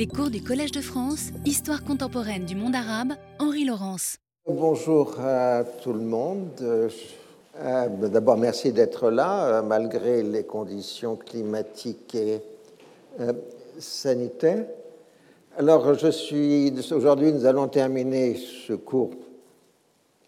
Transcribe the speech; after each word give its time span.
Les 0.00 0.06
cours 0.06 0.30
du 0.30 0.42
Collège 0.42 0.72
de 0.72 0.80
France, 0.80 1.28
Histoire 1.44 1.84
contemporaine 1.84 2.46
du 2.46 2.56
monde 2.56 2.74
arabe, 2.74 3.12
Henri 3.38 3.66
Laurence. 3.66 4.16
Bonjour 4.46 5.20
à 5.20 5.62
tout 5.62 5.92
le 5.92 6.00
monde. 6.00 6.48
Euh, 6.62 7.88
d'abord, 8.08 8.38
merci 8.38 8.72
d'être 8.72 9.10
là, 9.10 9.58
euh, 9.58 9.62
malgré 9.62 10.22
les 10.22 10.44
conditions 10.44 11.16
climatiques 11.16 12.14
et 12.14 12.40
euh, 13.20 13.34
sanitaires. 13.78 14.64
Alors, 15.58 15.92
je 15.92 16.08
suis. 16.08 16.72
Aujourd'hui, 16.92 17.34
nous 17.34 17.44
allons 17.44 17.68
terminer 17.68 18.36
ce 18.66 18.72
cours 18.72 19.10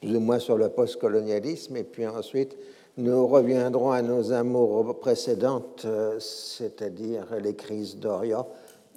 plus 0.02 0.14
ou 0.14 0.20
moins 0.20 0.38
sur 0.38 0.58
le 0.58 0.68
postcolonialisme, 0.68 1.78
et 1.78 1.84
puis 1.84 2.06
ensuite, 2.06 2.58
nous 2.98 3.26
reviendrons 3.26 3.92
à 3.92 4.02
nos 4.02 4.32
amours 4.32 5.00
précédentes, 5.00 5.86
c'est-à-dire 6.18 7.24
les 7.42 7.54
crises 7.54 7.96
d'Orient 7.96 8.46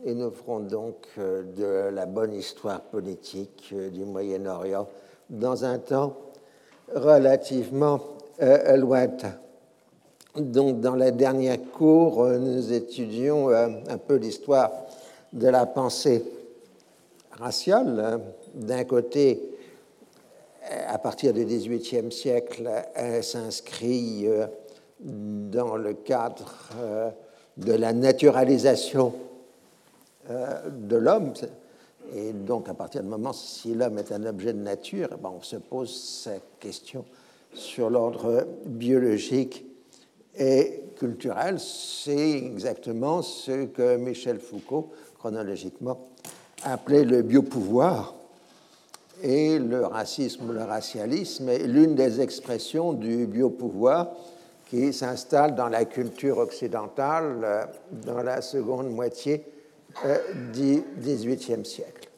et 0.04 0.14
nous 0.14 0.32
ferons 0.32 0.60
donc 0.60 1.08
euh, 1.18 1.44
de 1.56 1.96
la 1.96 2.06
bonne 2.06 2.34
histoire 2.34 2.82
politique 2.82 3.70
euh, 3.74 3.90
du 3.90 4.04
Moyen-Orient 4.04 4.88
dans 5.30 5.64
un 5.64 5.80
temps 5.80 6.16
relativement 6.94 8.00
euh, 8.42 8.76
lointain. 8.78 9.34
Donc, 10.36 10.82
dans 10.82 10.96
la 10.96 11.12
dernière 11.12 11.58
cour, 11.72 12.26
nous 12.26 12.74
étudions 12.74 13.48
un 13.48 13.98
peu 13.98 14.16
l'histoire 14.16 14.70
de 15.32 15.48
la 15.48 15.66
pensée 15.66 16.26
raciale. 17.32 18.20
D'un 18.54 18.84
côté, 18.84 19.42
à 20.90 20.98
partir 20.98 21.32
du 21.32 21.46
XVIIIe 21.46 22.12
siècle, 22.12 22.70
elle 22.96 23.24
s'inscrit 23.24 24.28
dans 25.00 25.78
le 25.78 25.94
cadre 25.94 26.52
de 27.56 27.72
la 27.72 27.94
naturalisation 27.94 29.14
de 30.30 30.96
l'homme. 30.96 31.34
Et 32.14 32.34
donc, 32.34 32.70
à 32.70 32.74
partir 32.74 33.02
du 33.02 33.10
moment, 33.10 33.34
si 33.34 33.74
l'homme 33.74 33.98
est 33.98 34.12
un 34.12 34.26
objet 34.26 34.54
de 34.54 34.60
nature, 34.60 35.10
eh 35.12 35.22
ben, 35.22 35.32
on 35.36 35.42
se 35.42 35.56
pose 35.56 35.94
cette 35.96 36.60
question 36.60 37.06
sur 37.54 37.90
l'ordre 37.90 38.48
biologique 38.66 39.66
et 40.38 40.84
culturel. 40.98 41.60
C'est 41.60 42.32
exactement 42.32 43.22
ce 43.22 43.66
que 43.66 43.98
Michel 43.98 44.40
Foucault, 44.40 44.92
chronologiquement, 45.18 46.08
appelait 46.64 47.06
le 47.06 47.22
biopouvoir. 47.22 48.16
Et 49.24 49.60
le 49.60 49.86
racisme 49.86 50.52
le 50.52 50.64
racialisme 50.64 51.48
est 51.48 51.66
l'une 51.68 51.96
des 51.96 52.20
expressions 52.20 52.92
du 52.92 53.26
biopouvoir 53.26 54.12
qui 54.70 54.92
s'installe 54.92 55.56
dans 55.56 55.70
la 55.70 55.86
culture 55.86 56.40
occidentale 56.40 57.42
euh, 57.44 57.66
dans 58.06 58.22
la 58.22 58.42
seconde 58.42 58.90
moitié 58.90 59.46
euh, 59.46 59.55
du 60.54 60.84
XVIIIe 61.00 61.66
siècle. 61.66 62.10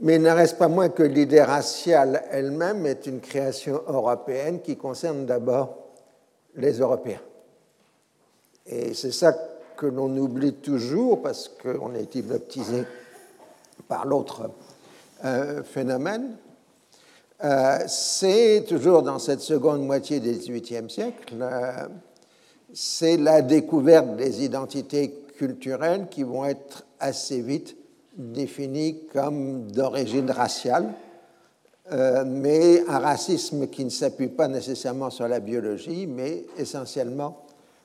Mais 0.00 0.16
il 0.16 0.22
ne 0.22 0.30
reste 0.30 0.58
pas 0.58 0.68
moins 0.68 0.90
que 0.90 1.02
l'idée 1.02 1.42
raciale 1.42 2.24
elle-même 2.30 2.84
est 2.84 3.06
une 3.06 3.20
création 3.20 3.80
européenne 3.86 4.60
qui 4.60 4.76
concerne 4.76 5.24
d'abord 5.24 5.76
les 6.56 6.78
Européens. 6.78 7.20
Et 8.66 8.94
c'est 8.94 9.12
ça 9.12 9.34
que 9.76 9.86
l'on 9.86 10.14
oublie 10.16 10.54
toujours 10.54 11.22
parce 11.22 11.48
qu'on 11.48 11.94
est 11.94 12.14
hypnotisé 12.14 12.84
par 13.88 14.06
l'autre 14.06 14.50
euh, 15.24 15.62
phénomène. 15.62 16.36
Euh, 17.44 17.78
c'est 17.86 18.64
toujours 18.66 19.02
dans 19.02 19.18
cette 19.18 19.40
seconde 19.40 19.84
moitié 19.84 20.20
du 20.20 20.30
XVIIIe 20.30 20.90
siècle, 20.90 21.34
c'est 22.72 23.18
la 23.18 23.42
découverte 23.42 24.16
des 24.16 24.44
identités 24.44 25.12
culturelles 25.36 26.08
qui 26.10 26.22
vont 26.22 26.46
être 26.46 26.85
assez 27.00 27.40
vite 27.40 27.76
défini 28.16 29.04
comme 29.12 29.70
d'origine 29.70 30.30
raciale, 30.30 30.92
euh, 31.92 32.24
mais 32.26 32.82
un 32.88 32.98
racisme 32.98 33.68
qui 33.68 33.84
ne 33.84 33.90
s'appuie 33.90 34.28
pas 34.28 34.48
nécessairement 34.48 35.10
sur 35.10 35.28
la 35.28 35.40
biologie, 35.40 36.06
mais 36.06 36.44
essentiellement 36.58 37.44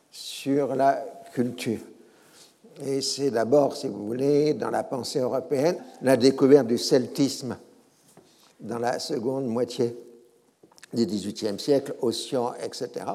sur 0.10 0.76
la 0.76 1.04
culture. 1.34 1.80
Et 2.86 3.02
c'est 3.02 3.32
d'abord, 3.32 3.76
si 3.76 3.88
vous 3.88 4.08
voulez, 4.08 4.54
dans 4.54 4.70
la 4.70 4.84
pensée 4.84 5.20
européenne, 5.20 5.76
la 6.02 6.18
découverte 6.18 6.68
du 6.68 6.78
celtisme 6.78 7.58
dans 8.60 8.80
la 8.80 9.00
seconde 9.00 9.46
moitié 9.46 9.96
du 10.94 11.06
XVIIIe 11.06 11.60
siècle, 11.60 11.94
Ossian, 12.02 12.54
etc. 12.64 13.06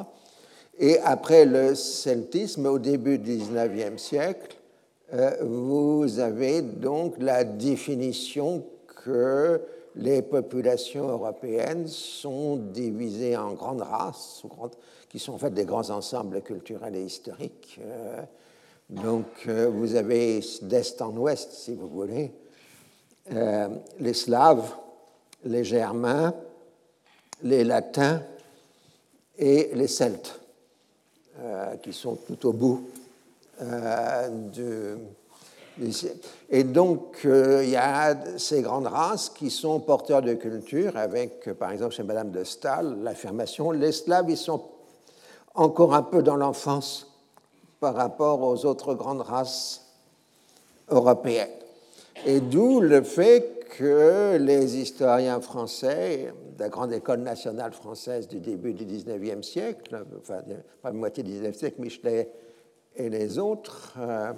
Et 0.79 0.99
après 1.01 1.47
le 1.47 1.75
celtisme, 1.75 2.67
au 2.67 2.79
début 2.79 3.19
du 3.19 3.37
XIXe 3.39 4.01
siècle, 4.01 4.56
vous 5.41 6.19
avez 6.19 6.63
donc 6.63 7.15
la 7.19 7.45
définition 7.45 8.65
que 9.05 9.61
les 9.95 10.21
populations 10.21 11.09
européennes 11.09 11.87
sont 11.87 12.57
divisées 12.57 13.37
en 13.37 13.53
grandes 13.53 13.83
races, 13.83 14.43
qui 15.09 15.19
sont 15.19 15.35
en 15.35 15.39
fait 15.39 15.55
des 15.55 15.65
grands 15.65 15.91
ensembles 15.91 16.43
culturels 16.43 16.97
et 16.97 17.05
historiques. 17.05 17.79
Euh, 17.81 18.23
donc 18.91 19.27
euh, 19.47 19.69
vous 19.69 19.95
avez 19.95 20.41
d'est 20.63 21.01
en 21.01 21.17
ouest, 21.17 21.53
si 21.53 21.75
vous 21.75 21.89
voulez, 21.89 22.33
les 23.99 24.15
Slaves, 24.15 24.73
les 25.45 25.65
Germains, 25.65 26.33
les 27.43 27.65
Latins 27.65 28.23
et 29.37 29.71
les 29.75 29.89
Celtes, 29.89 30.41
qui 31.83 31.93
sont 31.93 32.15
tout 32.15 32.47
au 32.47 32.53
bout 32.53 32.89
euh, 33.63 34.97
et 36.51 36.65
donc, 36.65 37.19
euh, 37.25 37.63
il 37.63 37.71
y 37.71 37.77
a 37.77 38.17
ces 38.39 38.63
grandes 38.63 38.87
races 38.87 39.29
qui 39.29 39.51
sont 39.51 39.81
porteurs 39.81 40.23
de 40.23 40.33
culture, 40.35 40.97
avec, 40.97 41.53
par 41.53 41.71
exemple, 41.71 41.95
chez 41.95 42.03
Madame 42.03 42.31
de 42.31 42.45
Stahl, 42.45 42.99
l'affirmation 43.03 43.73
les 43.73 43.93
Slaves, 43.93 44.31
ils 44.31 44.39
sont 44.39 44.63
encore 45.55 45.95
un 45.95 46.03
peu 46.03 46.23
dans 46.23 46.37
l'enfance 46.37 47.13
par 47.81 47.95
rapport 47.95 48.41
aux 48.43 48.65
autres 48.65 48.95
grandes 48.95 49.21
races 49.21 49.83
européennes. 50.89 51.51
Et 52.25 52.41
d'où 52.41 52.81
le 52.81 53.03
fait 53.03 53.67
que 53.77 54.39
les 54.39 54.79
historiens 54.79 55.41
français, 55.41 56.33
de 56.57 56.63
la 56.63 56.71
grande 56.71 56.93
école 56.95 57.21
nationale 57.21 57.73
française 57.73 58.27
du 58.29 58.41
début 58.41 58.73
du 58.73 58.87
19e 58.87 59.43
siècle, 59.43 60.05
enfin, 60.19 60.41
la 60.83 60.93
moitié 60.93 61.23
du 61.23 61.33
19e 61.33 61.53
siècle, 61.53 61.83
Michelet 61.83 62.31
et 62.97 63.09
les 63.09 63.39
autres 63.39 63.95
euh, 63.99 64.33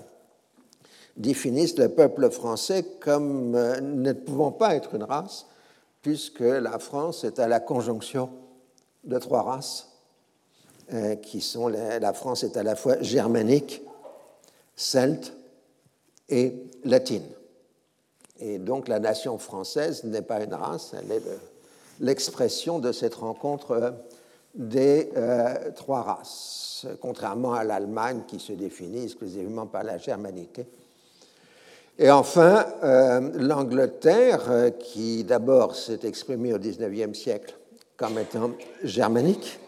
définissent 1.17 1.79
le 1.79 1.89
peuple 1.89 2.31
français 2.31 2.85
comme 3.01 3.55
euh, 3.55 3.81
ne 3.81 4.13
pouvant 4.13 4.53
pas 4.53 4.75
être 4.75 4.95
une 4.95 5.05
race, 5.05 5.47
puisque 6.03 6.41
la 6.41 6.79
France 6.79 7.25
est 7.25 7.39
à 7.39 7.49
la 7.49 7.61
conjonction 7.61 8.31
de 9.05 9.19
trois 9.19 9.43
races, 9.43 9.89
euh, 10.93 11.17
qui 11.17 11.41
sont 11.41 11.69
la 11.69 12.13
France 12.13 12.45
est 12.45 12.57
à 12.57 12.63
la 12.63 12.77
fois 12.77 13.01
germanique, 13.03 13.83
celte 14.77 15.35
et 16.29 16.55
latine. 16.85 17.27
Et 18.41 18.59
donc 18.59 18.89
la 18.89 19.01
nation 19.01 19.39
française 19.39 20.05
n'est 20.05 20.23
pas 20.23 20.43
une 20.43 20.55
race, 20.55 20.95
elle 20.97 21.11
est 21.13 21.23
l'expression 22.01 22.79
de 22.79 22.93
cette 22.93 23.17
rencontre 23.17 23.95
des 24.59 25.09
trois 25.77 26.03
races 26.03 26.59
contrairement 27.01 27.55
à 27.55 27.65
l'Allemagne 27.65 28.23
qui 28.27 28.39
se 28.39 28.53
définit 28.53 29.05
exclusivement 29.05 29.67
par 29.67 29.85
la 29.85 29.99
germanité. 29.99 30.67
Et 31.99 32.11
enfin, 32.11 32.65
euh, 32.85 33.31
l'Angleterre, 33.35 34.45
euh, 34.51 34.71
qui 34.71 35.25
d'abord 35.25 35.75
s'est 35.75 36.01
exprimée 36.05 36.55
au 36.55 36.59
XIXe 36.59 37.19
siècle 37.19 37.57
comme 37.97 38.19
étant 38.19 38.53
germanique, 38.85 39.59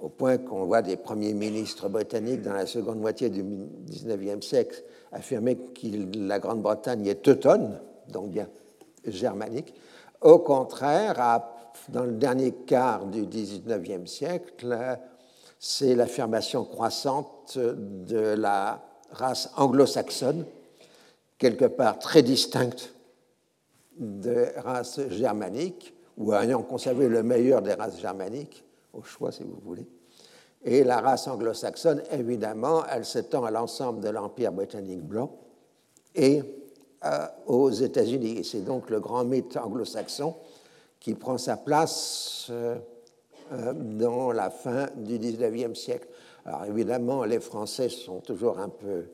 au 0.00 0.08
point 0.08 0.38
qu'on 0.38 0.64
voit 0.64 0.82
des 0.82 0.96
premiers 0.96 1.34
ministres 1.34 1.88
britanniques 1.88 2.42
dans 2.42 2.52
la 2.52 2.66
seconde 2.66 2.98
moitié 2.98 3.30
du 3.30 3.44
XIXe 3.88 4.44
siècle 4.44 4.82
affirmer 5.12 5.56
que 5.56 5.86
la 6.18 6.40
Grande-Bretagne 6.40 7.06
est 7.06 7.22
teutonne, 7.22 7.78
donc 8.08 8.30
bien 8.30 8.48
germanique. 9.06 9.72
Au 10.20 10.40
contraire, 10.40 11.20
dans 11.88 12.04
le 12.04 12.12
dernier 12.12 12.52
quart 12.52 13.06
du 13.06 13.26
XIXe 13.26 14.10
siècle, 14.10 14.98
c'est 15.58 15.94
l'affirmation 15.94 16.64
croissante 16.64 17.58
de 17.58 18.34
la 18.36 18.82
race 19.10 19.50
anglo-saxonne, 19.56 20.44
quelque 21.38 21.64
part 21.64 21.98
très 21.98 22.22
distincte 22.22 22.92
des 23.98 24.50
races 24.56 25.00
germaniques, 25.08 25.94
ou 26.16 26.32
ayant 26.32 26.62
conservé 26.62 27.08
le 27.08 27.22
meilleur 27.22 27.62
des 27.62 27.74
races 27.74 28.00
germaniques, 28.00 28.64
au 28.92 29.02
choix 29.02 29.32
si 29.32 29.42
vous 29.42 29.58
voulez. 29.64 29.86
Et 30.64 30.82
la 30.82 31.00
race 31.00 31.28
anglo-saxonne, 31.28 32.02
évidemment, 32.10 32.84
elle 32.90 33.04
s'étend 33.04 33.44
à 33.44 33.50
l'ensemble 33.50 34.00
de 34.00 34.08
l'Empire 34.08 34.52
britannique 34.52 35.02
blanc 35.02 35.30
et 36.14 36.42
euh, 37.04 37.26
aux 37.46 37.70
États-Unis. 37.70 38.44
C'est 38.44 38.64
donc 38.64 38.90
le 38.90 38.98
grand 38.98 39.24
mythe 39.24 39.56
anglo-saxon 39.56 40.34
qui 41.06 41.14
prend 41.14 41.38
sa 41.38 41.56
place. 41.56 42.48
Euh, 42.50 42.74
euh, 43.52 43.72
dans 43.72 44.32
la 44.32 44.50
fin 44.50 44.88
du 44.96 45.20
XIXe 45.20 45.78
siècle. 45.78 46.08
Alors 46.44 46.64
évidemment, 46.64 47.24
les 47.24 47.38
Français 47.38 47.88
sont 47.88 48.18
toujours 48.18 48.58
un 48.58 48.68
peu 48.68 49.04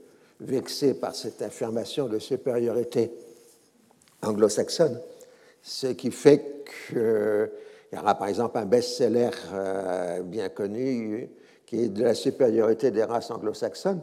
vexés 0.41 0.95
par 0.95 1.15
cette 1.15 1.43
affirmation 1.43 2.09
de 2.09 2.19
supériorité 2.19 3.13
anglo-saxonne, 4.23 4.99
ce 5.61 5.89
qui 5.89 6.11
fait 6.11 6.65
qu'il 6.89 7.51
y 7.93 7.99
aura 7.99 8.15
par 8.15 8.29
exemple 8.29 8.57
un 8.57 8.65
best-seller 8.65 9.29
euh, 9.53 10.23
bien 10.23 10.49
connu 10.49 11.29
qui 11.67 11.85
est 11.85 11.89
de 11.89 12.05
la 12.05 12.15
supériorité 12.15 12.91
des 12.91 13.05
races 13.05 13.31
anglo-saxonnes, 13.31 14.01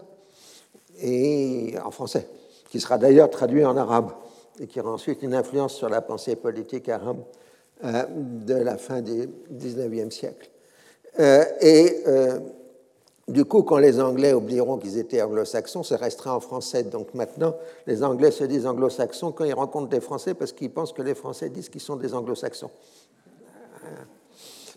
et 1.02 1.74
en 1.84 1.90
français, 1.90 2.28
qui 2.70 2.80
sera 2.80 3.00
d'ailleurs 3.00 3.32
traduit 3.32 3.66
en 3.66 3.76
arabe 3.76 4.12
et 4.60 4.68
qui 4.68 4.80
aura 4.80 4.92
ensuite 4.92 5.24
une 5.24 5.34
influence 5.34 5.74
sur 5.74 5.90
la 5.90 6.04
pensée 6.04 6.36
politique 6.36 6.88
arabe 6.88 7.24
euh, 7.86 8.04
de 8.10 8.56
la 8.56 8.76
fin 8.76 9.02
du 9.02 9.30
XIXe 9.50 10.14
siècle. 10.14 10.50
Euh, 11.18 11.46
et 11.62 12.04
euh, 12.08 12.40
du 13.30 13.46
coup, 13.46 13.64
quand 13.64 13.78
les 13.78 14.02
Anglais 14.02 14.34
oublieront 14.34 14.78
qu'ils 14.78 14.98
étaient 14.98 15.22
anglo-saxons, 15.22 15.84
ça 15.84 15.96
restera 15.96 16.36
en 16.36 16.42
français. 16.42 16.84
Donc 16.84 17.14
maintenant, 17.14 17.56
les 17.88 18.04
Anglais 18.04 18.32
se 18.32 18.44
disent 18.44 18.66
anglo-saxons 18.66 19.32
quand 19.32 19.46
ils 19.46 19.54
rencontrent 19.54 19.88
des 19.88 20.02
Français 20.02 20.34
parce 20.34 20.52
qu'ils 20.52 20.72
pensent 20.72 20.92
que 20.92 21.02
les 21.02 21.16
Français 21.16 21.48
disent 21.48 21.70
qu'ils 21.70 21.80
sont 21.80 21.96
des 21.96 22.14
anglo-saxons. 22.14 22.70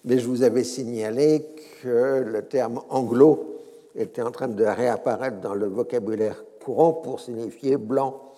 Mais 0.04 0.18
je 0.18 0.28
vous 0.28 0.44
avais 0.44 0.62
signalé 0.62 1.44
que 1.82 2.22
le 2.24 2.42
terme 2.42 2.82
anglo 2.88 3.58
était 3.96 4.22
en 4.22 4.30
train 4.30 4.46
de 4.46 4.64
réapparaître 4.64 5.40
dans 5.40 5.54
le 5.54 5.66
vocabulaire 5.66 6.44
courant 6.64 6.92
pour 6.92 7.18
signifier 7.18 7.76
blanc 7.78 8.32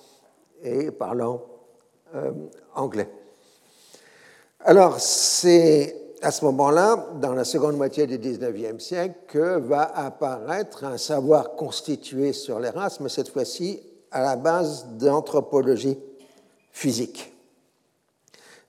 et 0.62 0.90
parlant 0.90 1.42
anglais. 2.74 3.10
Alors, 4.66 4.98
c'est 4.98 5.94
à 6.22 6.30
ce 6.30 6.42
moment-là, 6.46 7.10
dans 7.20 7.34
la 7.34 7.44
seconde 7.44 7.76
moitié 7.76 8.06
du 8.06 8.16
XIXe 8.16 8.82
siècle, 8.82 9.14
que 9.28 9.58
va 9.58 9.82
apparaître 9.82 10.84
un 10.84 10.96
savoir 10.96 11.54
constitué 11.54 12.32
sur 12.32 12.58
les 12.60 12.70
races, 12.70 12.98
mais 13.00 13.10
cette 13.10 13.28
fois-ci 13.28 13.82
à 14.10 14.22
la 14.22 14.36
base 14.36 14.86
d'anthropologie 14.92 15.98
physique. 16.72 17.34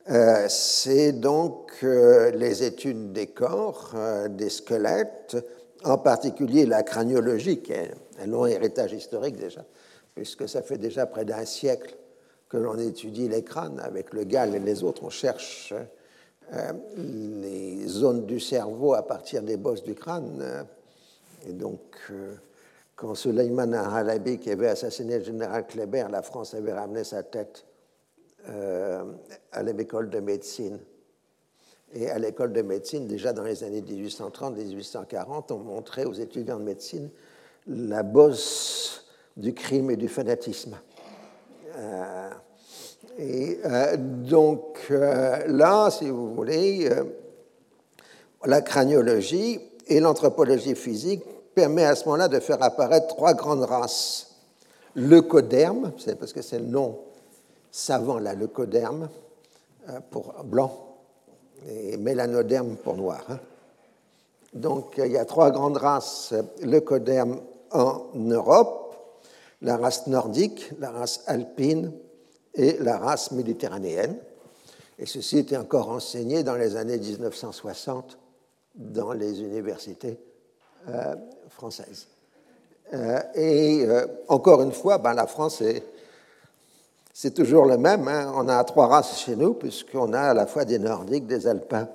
Euh, 0.10 0.48
c'est 0.50 1.14
donc 1.14 1.72
euh, 1.84 2.30
les 2.32 2.64
études 2.64 3.14
des 3.14 3.28
corps, 3.28 3.94
des 4.32 4.50
squelettes, 4.50 5.38
en 5.86 5.98
particulier 5.98 6.66
la 6.66 6.84
craniologie, 6.84 7.62
qui 7.62 7.72
est 7.72 7.92
un 8.22 8.28
long 8.28 8.46
héritage 8.46 8.92
historique 8.92 9.38
déjà, 9.38 9.64
puisque 10.14 10.50
ça 10.50 10.62
fait 10.62 10.78
déjà 10.78 11.06
près 11.06 11.24
d'un 11.24 11.46
siècle 11.46 11.96
que 12.50 12.58
l'on 12.58 12.78
étudie 12.78 13.28
les 13.28 13.44
crânes 13.44 13.80
avec 13.80 14.14
le 14.14 14.24
Gall 14.24 14.56
et 14.56 14.60
les 14.60 14.84
autres. 14.84 15.04
On 15.04 15.10
cherche 15.10 15.74
euh, 16.54 16.72
les 16.98 17.88
zones 17.88 18.26
du 18.26 18.40
cerveau 18.40 18.94
à 18.94 19.04
partir 19.04 19.42
des 19.42 19.58
bosses 19.58 19.84
du 19.84 19.96
crâne. 19.96 20.66
Et 21.48 21.54
donc, 21.54 21.82
euh, 22.12 22.36
quand 22.96 23.16
Suleiman 23.16 23.74
Halabi, 23.74 24.40
qui 24.40 24.52
avait 24.52 24.70
assassiné 24.70 25.20
le 25.20 25.24
général 25.24 25.66
Kléber, 25.68 26.08
la 26.10 26.22
France 26.22 26.54
avait 26.54 26.74
ramené 26.74 27.04
sa 27.04 27.24
tête 27.24 27.66
euh, 28.48 29.04
à 29.52 29.64
l'école 29.64 30.10
de 30.10 30.20
médecine 30.20 30.80
et 31.96 32.10
à 32.10 32.20
l'école 32.20 32.52
de 32.52 32.62
médecine, 32.62 33.08
déjà 33.08 33.32
dans 33.32 33.44
les 33.44 33.64
années 33.64 33.82
1830-1840, 33.82 35.54
on 35.54 35.60
montrait 35.60 36.06
aux 36.06 36.14
étudiants 36.14 36.60
de 36.60 36.64
médecine 36.64 37.10
la 37.68 38.04
bosse 38.04 39.06
du 39.38 39.54
crime 39.54 39.90
et 39.92 39.96
du 39.96 40.08
fanatisme. 40.08 40.78
Euh, 41.77 42.30
et 43.18 43.60
euh, 43.66 43.98
donc 43.98 44.88
euh, 44.92 45.45
là, 45.48 45.89
si 45.89 46.10
vous 46.10 46.33
voulez, 46.33 46.89
la 48.45 48.62
craniologie 48.62 49.60
et 49.88 50.00
l'anthropologie 50.00 50.75
physique 50.75 51.24
permet 51.54 51.86
à 51.86 51.95
ce 51.95 52.06
moment-là 52.06 52.27
de 52.27 52.39
faire 52.39 52.62
apparaître 52.62 53.07
trois 53.07 53.33
grandes 53.33 53.63
races. 53.63 54.36
Leucoderme, 54.95 55.92
c'est 55.98 56.18
parce 56.18 56.33
que 56.33 56.42
c'est 56.42 56.60
le 56.60 56.66
nom 56.66 57.00
savant, 57.72 58.19
la 58.19 58.33
leucoderme, 58.33 59.10
pour 60.10 60.33
blanc, 60.45 60.98
et 61.68 61.98
mélanoderme 61.98 62.75
pour 62.77 62.95
noir. 62.95 63.22
Hein. 63.30 63.39
Donc 64.54 64.94
il 64.98 65.12
y 65.12 65.18
a 65.18 65.25
trois 65.25 65.51
grandes 65.51 65.77
races 65.77 66.33
leucodermes 66.62 67.42
en 67.72 68.06
Europe, 68.16 68.85
la 69.62 69.78
race 69.78 70.07
nordique, 70.07 70.72
la 70.80 70.92
race 70.92 71.24
alpine 71.28 71.92
et 72.54 72.78
la 72.80 72.98
race 72.98 73.31
méditerranéenne. 73.31 74.18
Et 74.98 75.06
ceci 75.06 75.40
était 75.40 75.57
encore 75.57 75.90
enseigné 75.90 76.44
dans 76.44 76.56
les 76.56 76.75
années 76.75 76.98
1960 76.98 78.18
dans 78.75 79.13
les 79.13 79.42
universités 79.42 80.18
euh, 80.90 81.16
françaises. 81.50 82.07
Euh, 82.94 83.19
et 83.34 83.86
euh, 83.86 84.06
encore 84.28 84.62
une 84.62 84.72
fois, 84.72 84.98
ben, 84.98 85.13
la 85.13 85.28
France 85.28 85.62
est 85.62 85.84
c'est 87.18 87.34
toujours 87.34 87.63
le 87.63 87.78
même. 87.78 88.10
Hein. 88.10 88.34
On 88.36 88.50
a 88.50 88.62
trois 88.66 88.88
races 88.88 89.19
chez 89.19 89.38
nous, 89.38 89.54
puisqu'on 89.54 90.12
a 90.12 90.19
à 90.19 90.34
la 90.34 90.46
fois 90.46 90.66
des 90.66 90.80
Nordiques, 90.80 91.25
des 91.25 91.48
Alpins 91.48 91.88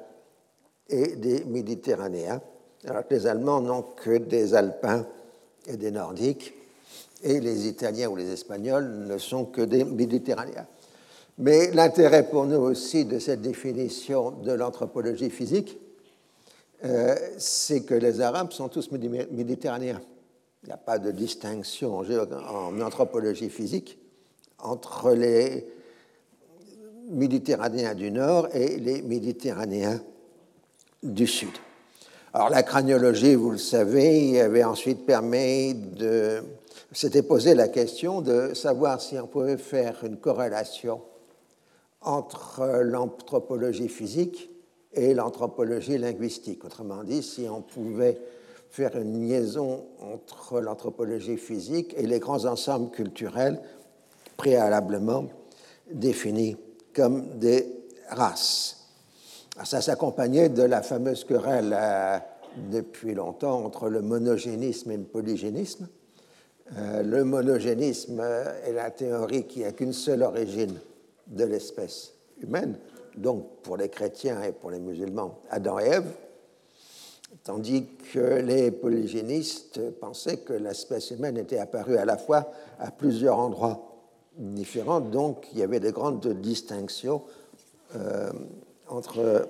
et 0.88 1.14
des 1.16 1.44
Méditerranéens. 1.44 2.40
Alors 2.88 3.06
que 3.06 3.12
les 3.12 3.26
Allemands 3.26 3.60
n'ont 3.60 3.82
que 3.82 4.16
des 4.16 4.54
Alpins 4.54 5.04
et 5.66 5.76
des 5.76 5.90
Nordiques, 5.90 6.54
et 7.22 7.40
les 7.40 7.67
Italiens 7.67 8.08
ou 8.08 8.17
les 8.17 8.31
Espagnols 8.31 9.06
ne 9.06 9.19
sont 9.19 9.44
que 9.46 9.62
des 9.62 9.84
Méditerranéens. 9.84 10.67
Mais 11.38 11.70
l'intérêt 11.70 12.28
pour 12.28 12.44
nous 12.44 12.58
aussi 12.58 13.05
de 13.05 13.19
cette 13.19 13.40
définition 13.40 14.31
de 14.31 14.52
l'anthropologie 14.52 15.31
physique, 15.31 15.78
euh, 16.84 17.14
c'est 17.38 17.82
que 17.82 17.94
les 17.94 18.20
Arabes 18.20 18.52
sont 18.52 18.69
tous 18.69 18.90
méditerranéens. 18.90 20.00
Il 20.62 20.67
n'y 20.67 20.72
a 20.72 20.78
pas 20.78 20.99
de 20.99 21.11
distinction 21.11 21.99
en 21.99 22.81
anthropologie 22.81 23.49
physique 23.49 23.99
entre 24.58 25.12
les 25.12 25.66
Méditerranéens 27.08 27.94
du 27.94 28.11
Nord 28.11 28.49
et 28.55 28.78
les 28.78 29.02
Méditerranéens 29.02 30.00
du 31.02 31.26
Sud. 31.26 31.50
Alors 32.32 32.48
la 32.48 32.62
craniologie, 32.62 33.34
vous 33.34 33.50
le 33.50 33.58
savez, 33.58 34.40
avait 34.40 34.62
ensuite 34.62 35.04
permis 35.04 35.74
de... 35.74 36.42
S'était 36.92 37.22
posé 37.22 37.54
la 37.54 37.66
question 37.66 38.20
de 38.20 38.54
savoir 38.54 39.00
si 39.00 39.18
on 39.18 39.26
pouvait 39.26 39.56
faire 39.56 40.04
une 40.04 40.16
corrélation 40.16 41.02
entre 42.00 42.82
l'anthropologie 42.82 43.88
physique 43.88 44.48
et 44.92 45.12
l'anthropologie 45.12 45.98
linguistique. 45.98 46.64
Autrement 46.64 47.02
dit, 47.02 47.22
si 47.22 47.48
on 47.48 47.62
pouvait 47.62 48.20
faire 48.70 48.96
une 48.96 49.26
liaison 49.26 49.86
entre 50.00 50.60
l'anthropologie 50.60 51.36
physique 51.36 51.94
et 51.96 52.06
les 52.06 52.20
grands 52.20 52.44
ensembles 52.44 52.90
culturels 52.90 53.60
préalablement 54.36 55.26
définis 55.92 56.56
comme 56.94 57.38
des 57.38 57.66
races. 58.08 58.79
Ça 59.64 59.81
s'accompagnait 59.81 60.49
de 60.49 60.62
la 60.62 60.83
fameuse 60.83 61.25
querelle 61.25 61.76
euh, 61.76 62.19
depuis 62.71 63.14
longtemps 63.14 63.64
entre 63.64 63.88
le 63.88 64.00
monogénisme 64.00 64.90
et 64.90 64.97
le 64.97 65.05
polygénisme. 65.05 65.88
Euh, 66.79 67.02
le 67.02 67.25
monogénisme 67.25 68.21
est 68.64 68.73
la 68.73 68.90
théorie 68.90 69.45
qui 69.45 69.61
n'a 69.61 69.73
qu'une 69.73 69.93
seule 69.93 70.23
origine 70.23 70.79
de 71.26 71.45
l'espèce 71.45 72.14
humaine, 72.40 72.79
donc 73.17 73.62
pour 73.62 73.76
les 73.76 73.88
chrétiens 73.88 74.43
et 74.43 74.52
pour 74.52 74.71
les 74.71 74.79
musulmans, 74.79 75.40
Adam 75.50 75.79
et 75.79 75.87
Ève, 75.87 76.12
tandis 77.45 77.87
que 78.12 78.40
les 78.40 78.71
polygénistes 78.71 79.90
pensaient 80.00 80.38
que 80.38 80.52
l'espèce 80.52 81.11
humaine 81.11 81.37
était 81.37 81.59
apparue 81.59 81.97
à 81.97 82.05
la 82.05 82.17
fois 82.17 82.50
à 82.79 82.90
plusieurs 82.90 83.38
endroits 83.38 83.90
différentes, 84.37 85.11
donc 85.11 85.47
il 85.52 85.59
y 85.59 85.62
avait 85.62 85.81
de 85.81 85.90
grandes 85.90 86.26
distinctions 86.40 87.23
euh, 87.97 88.31
entre. 88.90 89.49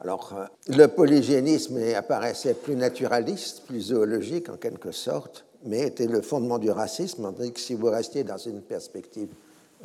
Alors, 0.00 0.32
euh, 0.36 0.46
le 0.76 0.86
polygénisme 0.86 1.78
apparaissait 1.94 2.54
plus 2.54 2.76
naturaliste, 2.76 3.62
plus 3.66 3.80
zoologique 3.80 4.48
en 4.48 4.56
quelque 4.56 4.92
sorte, 4.92 5.44
mais 5.64 5.86
était 5.86 6.06
le 6.06 6.20
fondement 6.20 6.58
du 6.58 6.70
racisme, 6.70 7.22
tandis 7.22 7.52
que 7.52 7.60
si 7.60 7.74
vous 7.74 7.90
restiez 7.90 8.24
dans 8.24 8.36
une 8.36 8.60
perspective 8.60 9.28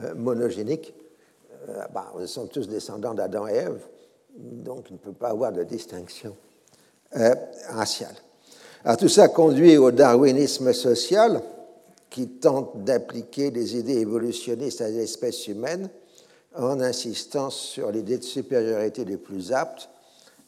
euh, 0.03 0.13
monogénique, 0.15 0.93
bah, 1.93 2.11
on 2.15 2.25
sont 2.25 2.47
tous 2.47 2.69
descendants 2.69 3.13
d'Adam 3.13 3.45
et 3.45 3.53
Ève, 3.53 3.81
donc 4.35 4.85
il 4.89 4.93
ne 4.93 4.97
peut 4.97 5.11
pas 5.11 5.29
avoir 5.29 5.51
de 5.51 5.63
distinction 5.63 6.35
raciale. 7.67 8.15
Alors, 8.85 8.97
tout 8.97 9.09
ça 9.09 9.27
conduit 9.27 9.77
au 9.77 9.91
darwinisme 9.91 10.71
social, 10.71 11.41
qui 12.09 12.27
tente 12.27 12.83
d'appliquer 12.83 13.51
des 13.51 13.77
idées 13.77 13.99
évolutionnistes 13.99 14.81
à 14.81 14.89
l'espèce 14.89 15.47
humaine 15.47 15.89
en 16.55 16.79
insistant 16.79 17.49
sur 17.49 17.91
l'idée 17.91 18.17
de 18.17 18.23
supériorité 18.23 19.05
des 19.05 19.17
plus 19.17 19.51
aptes 19.51 19.89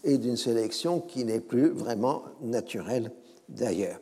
et 0.04 0.18
d'une 0.18 0.38
sélection 0.38 1.00
qui 1.00 1.24
n'est 1.26 1.40
plus 1.40 1.70
vraiment 1.70 2.24
naturelle 2.42 3.12
d'ailleurs. 3.50 4.00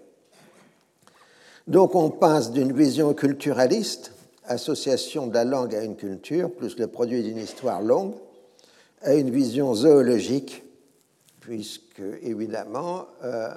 Donc 1.67 1.95
on 1.95 2.09
passe 2.09 2.51
d'une 2.51 2.73
vision 2.73 3.13
culturaliste, 3.13 4.13
association 4.45 5.27
de 5.27 5.33
la 5.33 5.45
langue 5.45 5.75
à 5.75 5.83
une 5.83 5.95
culture, 5.95 6.51
plus 6.51 6.77
le 6.77 6.87
produit 6.87 7.21
d'une 7.21 7.37
histoire 7.37 7.81
longue, 7.81 8.13
à 9.01 9.13
une 9.13 9.29
vision 9.29 9.73
zoologique, 9.75 10.63
puisque 11.39 12.01
évidemment, 12.23 13.05
euh, 13.23 13.53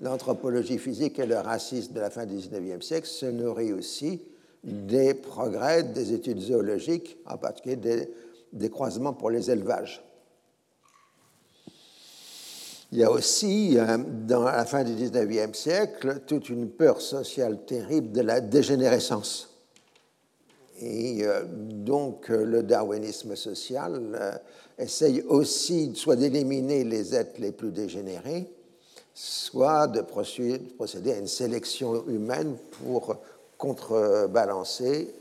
l'anthropologie 0.00 0.78
physique 0.78 1.18
et 1.18 1.26
le 1.26 1.36
racisme 1.36 1.92
de 1.92 2.00
la 2.00 2.10
fin 2.10 2.24
du 2.24 2.36
XIXe 2.36 2.84
siècle 2.84 3.06
se 3.06 3.26
nourrit 3.26 3.72
aussi 3.72 4.22
des 4.64 5.14
progrès 5.14 5.82
des 5.84 6.12
études 6.12 6.40
zoologiques, 6.40 7.18
en 7.26 7.36
particulier 7.36 7.76
des, 7.76 8.08
des 8.52 8.70
croisements 8.70 9.12
pour 9.12 9.30
les 9.30 9.50
élevages. 9.50 10.02
Il 12.94 13.00
y 13.00 13.02
a 13.04 13.10
aussi, 13.10 13.76
euh, 13.76 13.98
dans 13.98 14.44
la 14.44 14.64
fin 14.64 14.84
du 14.84 14.94
XIXe 14.94 15.58
siècle, 15.58 16.20
toute 16.28 16.48
une 16.48 16.70
peur 16.70 17.00
sociale 17.00 17.64
terrible 17.66 18.12
de 18.12 18.20
la 18.20 18.40
dégénérescence. 18.40 19.50
Et 20.80 21.24
euh, 21.24 21.42
donc, 21.44 22.30
euh, 22.30 22.44
le 22.44 22.62
darwinisme 22.62 23.34
social 23.34 24.40
essaye 24.78 25.22
aussi 25.22 25.92
soit 25.96 26.14
d'éliminer 26.14 26.84
les 26.84 27.16
êtres 27.16 27.40
les 27.40 27.50
plus 27.50 27.72
dégénérés, 27.72 28.46
soit 29.12 29.88
de 29.88 30.00
procéder 30.00 31.12
à 31.12 31.18
une 31.18 31.26
sélection 31.26 32.06
humaine 32.06 32.56
pour 32.80 33.16
contrebalancer 33.64 35.14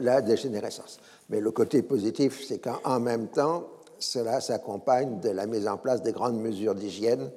la 0.00 0.22
dégénérescence. 0.22 0.98
Mais 1.28 1.40
le 1.40 1.50
côté 1.50 1.82
positif, 1.82 2.44
c'est 2.46 2.58
qu'en 2.58 3.00
même 3.00 3.28
temps, 3.28 3.68
cela 3.98 4.40
s'accompagne 4.40 5.20
de 5.20 5.30
la 5.30 5.46
mise 5.46 5.66
en 5.68 5.76
place 5.76 6.02
des 6.02 6.12
grandes 6.12 6.40
mesures 6.40 6.74
d'hygiène 6.74 7.30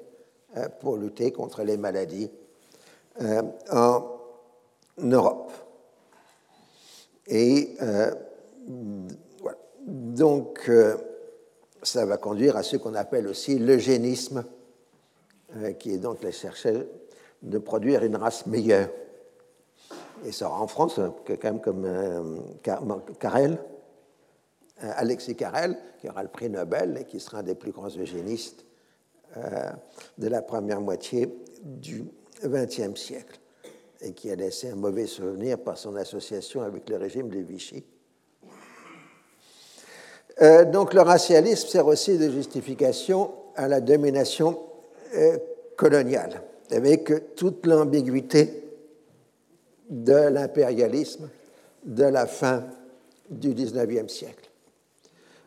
euh, 0.58 0.68
pour 0.82 0.98
lutter 0.98 1.32
contre 1.32 1.64
les 1.64 1.78
maladies 1.78 2.30
euh, 3.22 3.42
en 3.72 4.04
Europe. 4.98 5.52
Et 7.28 7.76
euh, 7.82 8.14
donc, 9.86 10.70
ça 11.82 12.06
va 12.06 12.18
conduire 12.18 12.58
à 12.58 12.64
ce 12.64 12.78
qu'on 12.78 12.96
appelle 12.96 13.28
aussi 13.28 13.58
l'eugénisme, 13.58 14.44
qui 15.80 15.94
est 15.94 15.98
donc 15.98 16.22
la 16.22 16.32
chercher 16.32 16.88
de 17.42 17.58
produire 17.58 18.04
une 18.04 18.16
race 18.16 18.46
meilleure. 18.46 18.90
Et 20.26 20.32
ça, 20.32 20.52
en 20.52 20.68
France, 20.68 21.00
quelqu'un 21.26 21.58
comme 21.58 21.88
Carrel, 23.20 23.58
euh, 24.84 24.92
Alexis 24.96 25.36
Carrel, 25.36 25.78
qui 26.00 26.10
aura 26.10 26.24
le 26.24 26.30
prix 26.30 26.50
Nobel 26.50 26.98
et 27.02 27.06
qui 27.06 27.20
sera 27.20 27.40
un 27.40 27.44
des 27.44 27.56
plus 27.56 27.72
grands 27.72 27.90
eugénistes 27.90 28.66
euh, 29.36 29.70
de 30.18 30.28
la 30.28 30.42
première 30.42 30.80
moitié 30.80 31.28
du 31.64 32.06
XXe 32.44 32.96
siècle 33.00 33.40
et 34.02 34.14
qui 34.14 34.32
a 34.32 34.36
laissé 34.36 34.70
un 34.70 34.76
mauvais 34.76 35.06
souvenir 35.06 35.60
par 35.60 35.78
son 35.78 35.98
association 35.98 36.62
avec 36.62 36.90
le 36.90 36.96
régime 36.96 37.28
de 37.28 37.40
Vichy. 37.40 37.84
Euh, 40.42 40.64
donc 40.64 40.94
le 40.94 41.02
racialisme 41.02 41.68
sert 41.68 41.86
aussi 41.86 42.18
de 42.18 42.30
justification 42.30 43.32
à 43.56 43.68
la 43.68 43.82
domination 43.82 44.58
coloniale, 45.76 46.44
avec 46.70 47.36
toute 47.36 47.66
l'ambiguïté 47.66 48.69
de 49.90 50.14
l'impérialisme 50.14 51.30
de 51.84 52.04
la 52.04 52.26
fin 52.26 52.66
du 53.30 53.54
XIXe 53.54 54.12
siècle. 54.12 54.50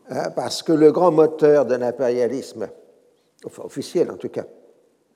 Hein, 0.09 0.31
parce 0.31 0.63
que 0.63 0.73
le 0.73 0.91
grand 0.91 1.13
moteur 1.13 1.65
de 1.65 1.75
l'impérialisme, 1.75 2.69
enfin 3.45 3.63
officiel 3.63 4.11
en 4.11 4.17
tout 4.17 4.29
cas, 4.29 4.47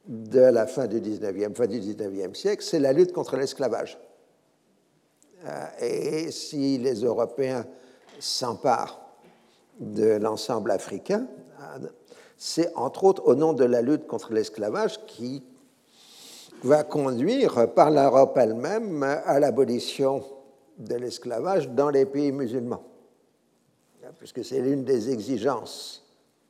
de 0.07 0.41
la 0.41 0.67
fin 0.67 0.87
du 0.87 1.01
19e, 1.01 1.55
fin 1.55 1.67
du 1.67 1.81
19e 1.81 2.35
siècle, 2.35 2.63
c'est 2.63 2.79
la 2.79 2.93
lutte 2.93 3.13
contre 3.13 3.37
l'esclavage. 3.37 3.99
Hein, 5.45 5.67
et 5.81 6.31
si 6.31 6.79
les 6.79 7.03
Européens 7.03 7.67
s'emparent 8.21 9.01
de 9.81 10.17
l'ensemble 10.17 10.71
africain, 10.71 11.27
hein, 11.61 11.81
c'est 12.37 12.73
entre 12.77 13.05
autres 13.05 13.27
au 13.27 13.35
nom 13.35 13.53
de 13.53 13.65
la 13.65 13.83
lutte 13.83 14.07
contre 14.07 14.33
l'esclavage 14.33 15.05
qui 15.07 15.43
va 16.67 16.85
conduire 16.85 17.73
par 17.75 17.91
l'Europe 17.91 18.37
elle-même 18.37 19.03
à 19.03 19.41
l'abolition 19.41 20.23
de 20.79 20.95
l'esclavage 20.97 21.69
dans 21.71 21.91
les 21.91 22.05
pays 22.05 22.33
musulmans 22.33 22.83
puisque 24.19 24.45
c'est 24.45 24.61
l'une 24.61 24.85
des 24.85 25.11
exigences 25.11 26.03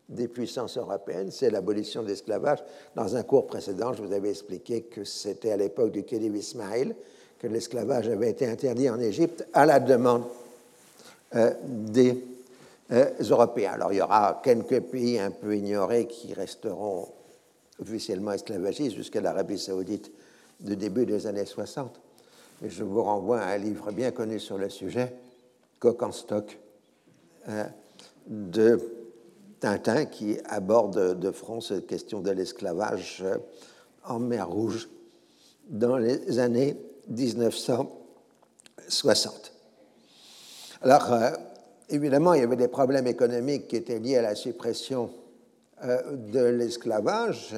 des 0.08 0.28
puissances 0.28 0.78
européennes, 0.78 1.32
c'est 1.32 1.50
l'abolition 1.50 2.02
de 2.02 2.08
l'esclavage. 2.08 2.62
Dans 2.94 3.16
un 3.16 3.24
cours 3.24 3.46
précédent, 3.46 3.92
je 3.92 4.02
vous 4.02 4.12
avais 4.12 4.30
expliqué 4.30 4.82
que 4.82 5.02
c'était 5.02 5.50
à 5.50 5.56
l'époque 5.56 5.90
du 5.90 6.04
Khedive 6.04 6.36
Ismail 6.36 6.94
que 7.40 7.48
l'esclavage 7.48 8.08
avait 8.08 8.30
été 8.30 8.46
interdit 8.46 8.88
en 8.88 9.00
Égypte 9.00 9.46
à 9.52 9.66
la 9.66 9.80
demande 9.80 10.22
euh, 11.34 11.52
des 11.64 12.24
euh, 12.92 13.10
Européens. 13.28 13.72
Alors 13.72 13.92
il 13.92 13.96
y 13.96 14.00
aura 14.00 14.40
quelques 14.44 14.80
pays 14.80 15.18
un 15.18 15.32
peu 15.32 15.56
ignorés 15.56 16.06
qui 16.06 16.32
resteront 16.34 17.08
officiellement 17.80 18.32
esclavagistes 18.32 18.96
jusqu'à 18.96 19.20
l'Arabie 19.20 19.58
saoudite 19.58 20.10
du 20.60 20.76
début 20.76 21.06
des 21.06 21.26
années 21.26 21.44
60. 21.44 22.00
Mais 22.62 22.70
je 22.70 22.84
vous 22.84 23.02
renvoie 23.02 23.40
à 23.40 23.50
un 23.50 23.58
livre 23.58 23.92
bien 23.92 24.10
connu 24.10 24.40
sur 24.40 24.56
le 24.56 24.70
sujet, 24.70 25.14
Coq 25.78 26.02
en 26.02 26.12
stock, 26.12 26.58
euh, 27.48 27.64
de 28.26 28.80
Tintin 29.60 30.06
qui 30.06 30.38
aborde 30.46 31.18
de 31.18 31.30
front 31.30 31.60
cette 31.60 31.86
question 31.86 32.20
de 32.20 32.30
l'esclavage 32.30 33.22
euh, 33.24 33.36
en 34.04 34.18
mer 34.18 34.48
Rouge 34.48 34.88
dans 35.68 35.98
les 35.98 36.38
années 36.38 36.78
1960. 37.08 39.52
Alors, 40.82 41.12
euh, 41.12 41.30
évidemment, 41.88 42.34
il 42.34 42.40
y 42.40 42.44
avait 42.44 42.56
des 42.56 42.68
problèmes 42.68 43.06
économiques 43.06 43.68
qui 43.68 43.76
étaient 43.76 43.98
liés 43.98 44.16
à 44.16 44.22
la 44.22 44.34
suppression 44.34 45.10
de 45.82 46.40
l'esclavage, 46.40 47.54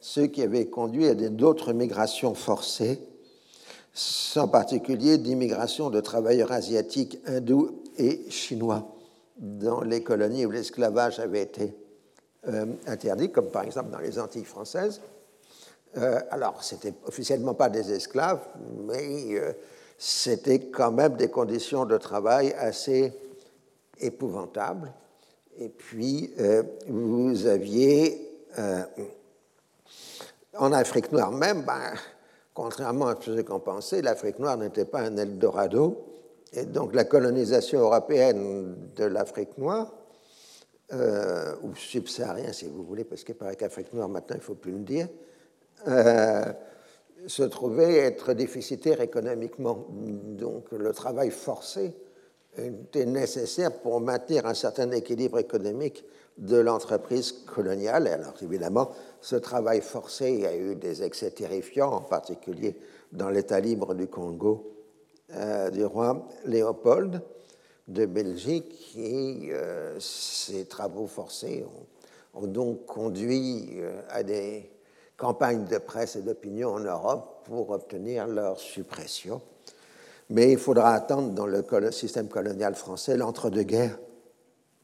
ce 0.00 0.20
qui 0.20 0.42
avait 0.42 0.66
conduit 0.66 1.06
à 1.06 1.14
d'autres 1.14 1.72
migrations 1.72 2.34
forcées, 2.34 3.00
en 4.36 4.48
particulier 4.48 5.18
d'immigration 5.18 5.90
de 5.90 6.00
travailleurs 6.00 6.52
asiatiques, 6.52 7.18
hindous 7.26 7.82
et 7.96 8.30
chinois 8.30 8.94
dans 9.38 9.82
les 9.82 10.02
colonies 10.02 10.46
où 10.46 10.50
l'esclavage 10.50 11.20
avait 11.20 11.42
été 11.42 11.74
euh, 12.48 12.66
interdit, 12.86 13.30
comme 13.30 13.50
par 13.50 13.64
exemple 13.64 13.90
dans 13.90 13.98
les 13.98 14.18
Antilles 14.18 14.44
françaises. 14.44 15.00
Euh, 15.96 16.20
alors, 16.30 16.62
c'était 16.62 16.94
officiellement 17.06 17.54
pas 17.54 17.68
des 17.68 17.92
esclaves, 17.92 18.46
mais 18.86 19.34
euh, 19.34 19.52
c'était 19.96 20.60
quand 20.60 20.92
même 20.92 21.16
des 21.16 21.28
conditions 21.28 21.84
de 21.84 21.96
travail 21.96 22.52
assez 22.52 23.12
épouvantables. 23.98 24.92
Et 25.58 25.68
puis, 25.68 26.32
vous 26.88 27.46
aviez, 27.46 28.30
en 30.56 30.72
Afrique 30.72 31.12
noire 31.12 31.32
même, 31.32 31.62
ben, 31.62 31.94
contrairement 32.54 33.06
à 33.06 33.16
ce 33.20 33.40
qu'on 33.42 33.60
pensait, 33.60 34.02
l'Afrique 34.02 34.38
noire 34.38 34.56
n'était 34.56 34.84
pas 34.84 35.00
un 35.00 35.16
Eldorado 35.16 36.08
et 36.52 36.64
donc 36.64 36.94
la 36.94 37.04
colonisation 37.04 37.80
européenne 37.80 38.74
de 38.96 39.04
l'Afrique 39.04 39.56
noire, 39.58 39.92
euh, 40.92 41.54
ou 41.62 41.74
subsaharienne 41.76 42.52
si 42.52 42.66
vous 42.66 42.82
voulez, 42.82 43.04
parce 43.04 43.22
qu'il 43.22 43.34
paraît 43.34 43.56
qu'Afrique 43.56 43.92
noire 43.92 44.08
maintenant 44.08 44.36
il 44.36 44.40
ne 44.40 44.44
faut 44.44 44.54
plus 44.54 44.72
le 44.72 44.78
dire, 44.78 45.08
euh, 45.86 46.44
se 47.26 47.42
trouvait 47.42 47.98
être 47.98 48.32
déficitaire 48.32 49.00
économiquement. 49.00 49.86
Donc 49.90 50.72
le 50.72 50.92
travail 50.92 51.30
forcé 51.30 51.94
était 52.56 53.06
nécessaire 53.06 53.72
pour 53.80 54.00
maintenir 54.00 54.46
un 54.46 54.54
certain 54.54 54.90
équilibre 54.90 55.38
économique 55.38 56.04
de 56.38 56.56
l'entreprise 56.56 57.32
coloniale. 57.32 58.06
alors 58.06 58.34
évidemment, 58.42 58.90
ce 59.20 59.36
travail 59.36 59.80
forcé 59.80 60.46
a 60.46 60.56
eu 60.56 60.76
des 60.76 61.02
excès 61.02 61.30
terrifiants, 61.32 61.92
en 61.92 62.00
particulier 62.00 62.76
dans 63.12 63.28
l'État 63.28 63.60
libre 63.60 63.94
du 63.94 64.06
Congo 64.06 64.74
euh, 65.34 65.70
du 65.70 65.84
roi 65.84 66.26
Léopold 66.46 67.20
de 67.86 68.06
Belgique 68.06 68.94
et 68.96 69.48
euh, 69.50 69.98
ces 69.98 70.66
travaux 70.66 71.06
forcés 71.06 71.66
ont, 72.34 72.46
donc 72.46 72.86
conduit 72.86 73.68
euh, 73.74 74.00
à 74.10 74.22
des 74.22 74.70
campagnes 75.16 75.64
de 75.64 75.78
presse 75.78 76.16
et 76.16 76.22
d'opinion 76.22 76.74
en 76.74 76.80
Europe 76.80 77.44
pour 77.44 77.70
obtenir 77.70 78.26
leur 78.26 78.58
suppression. 78.60 79.42
Mais 80.30 80.52
il 80.52 80.58
faudra 80.58 80.92
attendre 80.92 81.30
dans 81.32 81.46
le 81.46 81.64
système 81.90 82.28
colonial 82.28 82.74
français 82.74 83.16
l'entre-deux-guerres 83.16 83.98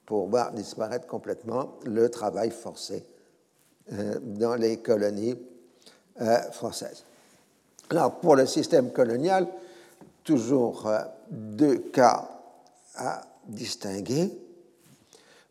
pour 0.07 0.29
voir 0.29 0.53
disparaître 0.53 1.07
complètement 1.07 1.75
le 1.85 2.09
travail 2.11 2.51
forcé 2.51 3.05
dans 3.91 4.55
les 4.55 4.79
colonies 4.79 5.37
françaises. 6.53 7.05
Alors, 7.91 8.19
pour 8.21 8.37
le 8.37 8.47
système 8.47 8.91
colonial, 8.91 9.47
toujours 10.25 10.87
euh, 10.87 11.01
deux 11.31 11.77
cas 11.79 12.29
à 12.97 13.23
distinguer. 13.47 14.31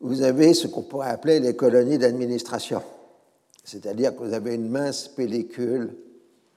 Vous 0.01 0.23
avez 0.23 0.53
ce 0.53 0.67
qu'on 0.67 0.81
pourrait 0.81 1.11
appeler 1.11 1.39
les 1.39 1.55
colonies 1.55 1.97
d'administration, 1.97 2.81
c'est-à-dire 3.63 4.15
que 4.15 4.23
vous 4.23 4.33
avez 4.33 4.55
une 4.55 4.67
mince 4.67 5.07
pellicule 5.07 5.95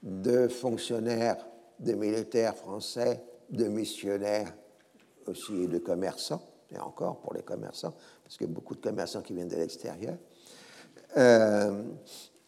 de 0.03 0.47
fonctionnaires, 0.47 1.46
de 1.79 1.93
militaires 1.93 2.55
français, 2.55 3.23
de 3.49 3.65
missionnaires 3.65 4.53
aussi 5.27 5.63
et 5.63 5.67
de 5.67 5.77
commerçants, 5.77 6.41
et 6.71 6.79
encore 6.79 7.19
pour 7.19 7.33
les 7.33 7.43
commerçants, 7.43 7.93
parce 8.23 8.37
qu'il 8.37 8.47
y 8.47 8.49
a 8.49 8.53
beaucoup 8.53 8.75
de 8.75 8.81
commerçants 8.81 9.21
qui 9.21 9.33
viennent 9.33 9.47
de 9.47 9.55
l'extérieur. 9.55 10.15
Euh, 11.17 11.83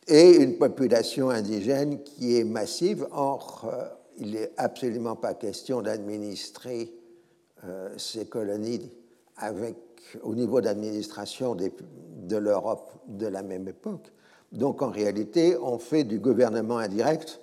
et 0.08 0.38
une 0.38 0.58
population 0.58 1.30
indigène 1.30 2.04
qui 2.04 2.38
est 2.38 2.44
massive. 2.44 3.08
Or, 3.12 3.70
euh, 3.72 3.86
il 4.18 4.32
n'est 4.32 4.52
absolument 4.58 5.16
pas 5.16 5.34
question 5.36 5.82
d'administrer 5.82 6.92
euh, 7.64 7.90
ces 7.98 8.26
colonies 8.26 8.92
au 10.24 10.36
niveau 10.36 10.60
d'administration 10.60 11.56
de 11.56 12.36
l'Europe 12.36 12.92
de 13.08 13.28
la 13.28 13.42
même 13.42 13.68
époque. 13.68 14.12
Donc, 14.52 14.82
en 14.82 14.90
réalité, 14.90 15.56
on 15.62 15.78
fait 15.78 16.04
du 16.04 16.20
gouvernement 16.20 16.80
indirect 16.80 17.40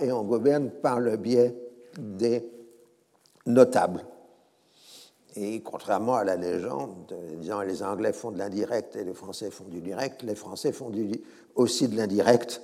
et 0.00 0.12
on 0.12 0.24
gouverne 0.24 0.70
par 0.70 1.00
le 1.00 1.16
biais 1.16 1.54
des 1.98 2.48
notables. 3.46 4.04
Et 5.36 5.60
contrairement 5.62 6.16
à 6.16 6.24
la 6.24 6.36
légende, 6.36 7.14
disant 7.36 7.60
les 7.62 7.82
Anglais 7.82 8.12
font 8.12 8.32
de 8.32 8.38
l'indirect 8.38 8.96
et 8.96 9.04
les 9.04 9.14
Français 9.14 9.50
font 9.50 9.64
du 9.64 9.80
direct, 9.80 10.22
les 10.22 10.34
Français 10.34 10.72
font 10.72 10.90
aussi 11.54 11.88
de 11.88 11.96
l'indirect. 11.96 12.60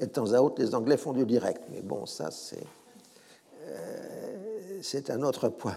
Et 0.00 0.06
de 0.06 0.10
temps 0.10 0.32
à 0.32 0.40
autre, 0.40 0.60
les 0.62 0.74
Anglais 0.74 0.96
font 0.96 1.12
du 1.12 1.24
direct. 1.24 1.62
Mais 1.70 1.82
bon, 1.82 2.06
ça, 2.06 2.30
c'est 2.30 2.64
euh, 3.66 4.82
un 5.10 5.22
autre 5.22 5.48
point. 5.48 5.76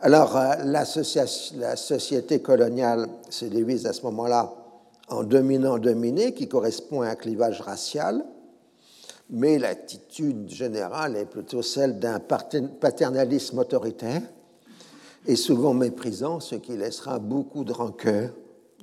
Alors, 0.00 0.36
euh, 0.36 0.54
la 0.64 0.84
société 1.76 2.40
coloniale 2.40 3.08
se 3.30 3.44
divise 3.44 3.86
à 3.86 3.92
ce 3.92 4.02
moment-là 4.02 4.52
en 5.08 5.22
dominant-dominé, 5.22 6.34
qui 6.34 6.48
correspond 6.48 7.02
à 7.02 7.08
un 7.08 7.14
clivage 7.14 7.60
racial, 7.60 8.24
mais 9.32 9.58
l'attitude 9.58 10.50
générale 10.50 11.16
est 11.16 11.24
plutôt 11.24 11.62
celle 11.62 11.98
d'un 11.98 12.20
paternalisme 12.20 13.58
autoritaire 13.58 14.22
et 15.26 15.36
souvent 15.36 15.72
méprisant, 15.72 16.38
ce 16.38 16.54
qui 16.56 16.76
laissera 16.76 17.18
beaucoup 17.18 17.64
de 17.64 17.72
rancœur 17.72 18.30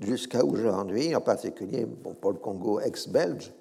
jusqu'à 0.01 0.43
aujourd'hui, 0.43 1.15
en 1.15 1.21
particulier 1.21 1.85
pour 1.85 2.31
le 2.31 2.39
Congo 2.39 2.79
ex-belge. 2.79 3.51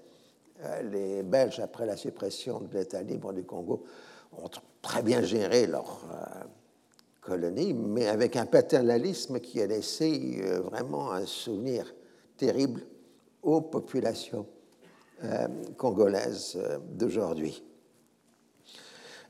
Euh, 0.64 0.82
les 0.90 1.22
Belges, 1.22 1.60
après 1.60 1.84
la 1.84 1.96
suppression 1.96 2.60
de 2.60 2.78
l'État 2.78 3.02
libre 3.02 3.34
du 3.34 3.44
Congo, 3.44 3.84
ont 4.32 4.48
très 4.80 5.02
bien 5.02 5.22
géré 5.22 5.66
leur 5.66 6.04
euh, 6.10 6.44
colonie, 7.20 7.74
mais 7.74 8.08
avec 8.08 8.34
un 8.36 8.46
paternalisme 8.46 9.40
qui 9.40 9.60
a 9.60 9.66
laissé 9.66 10.40
euh, 10.42 10.60
vraiment 10.60 11.12
un 11.12 11.26
souvenir 11.26 11.94
terrible 12.36 12.80
aux 13.42 13.60
populations 13.60 14.46
congolaises 15.76 16.58
d'aujourd'hui. 16.90 17.62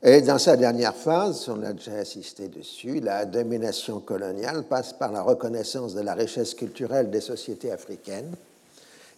Et 0.01 0.21
dans 0.21 0.37
sa 0.37 0.55
dernière 0.55 0.95
phase, 0.95 1.49
on 1.49 1.61
a 1.61 1.73
déjà 1.73 1.95
assisté 1.95 2.47
dessus, 2.47 3.01
la 3.01 3.25
domination 3.25 3.99
coloniale 3.99 4.63
passe 4.63 4.93
par 4.93 5.11
la 5.11 5.21
reconnaissance 5.21 5.93
de 5.93 5.99
la 5.99 6.13
richesse 6.13 6.53
culturelle 6.53 7.09
des 7.09 7.19
sociétés 7.19 7.71
africaines 7.71 8.33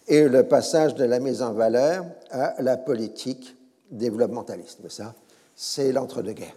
et 0.08 0.28
le 0.28 0.42
passage 0.42 0.96
de 0.96 1.04
la 1.04 1.20
mise 1.20 1.40
en 1.40 1.52
valeur 1.52 2.04
à 2.30 2.60
la 2.60 2.76
politique 2.76 3.56
développementaliste. 3.92 4.88
Ça, 4.88 5.14
c'est 5.54 5.92
l'entre-deux-guerres. 5.92 6.56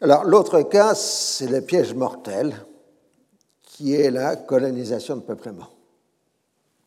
Alors, 0.00 0.24
l'autre 0.24 0.62
cas, 0.62 0.94
c'est 0.94 1.48
le 1.48 1.60
piège 1.60 1.94
mortel, 1.94 2.54
qui 3.62 3.94
est 3.94 4.10
la 4.10 4.36
colonisation 4.36 5.16
de 5.16 5.22
peuplement. 5.22 5.68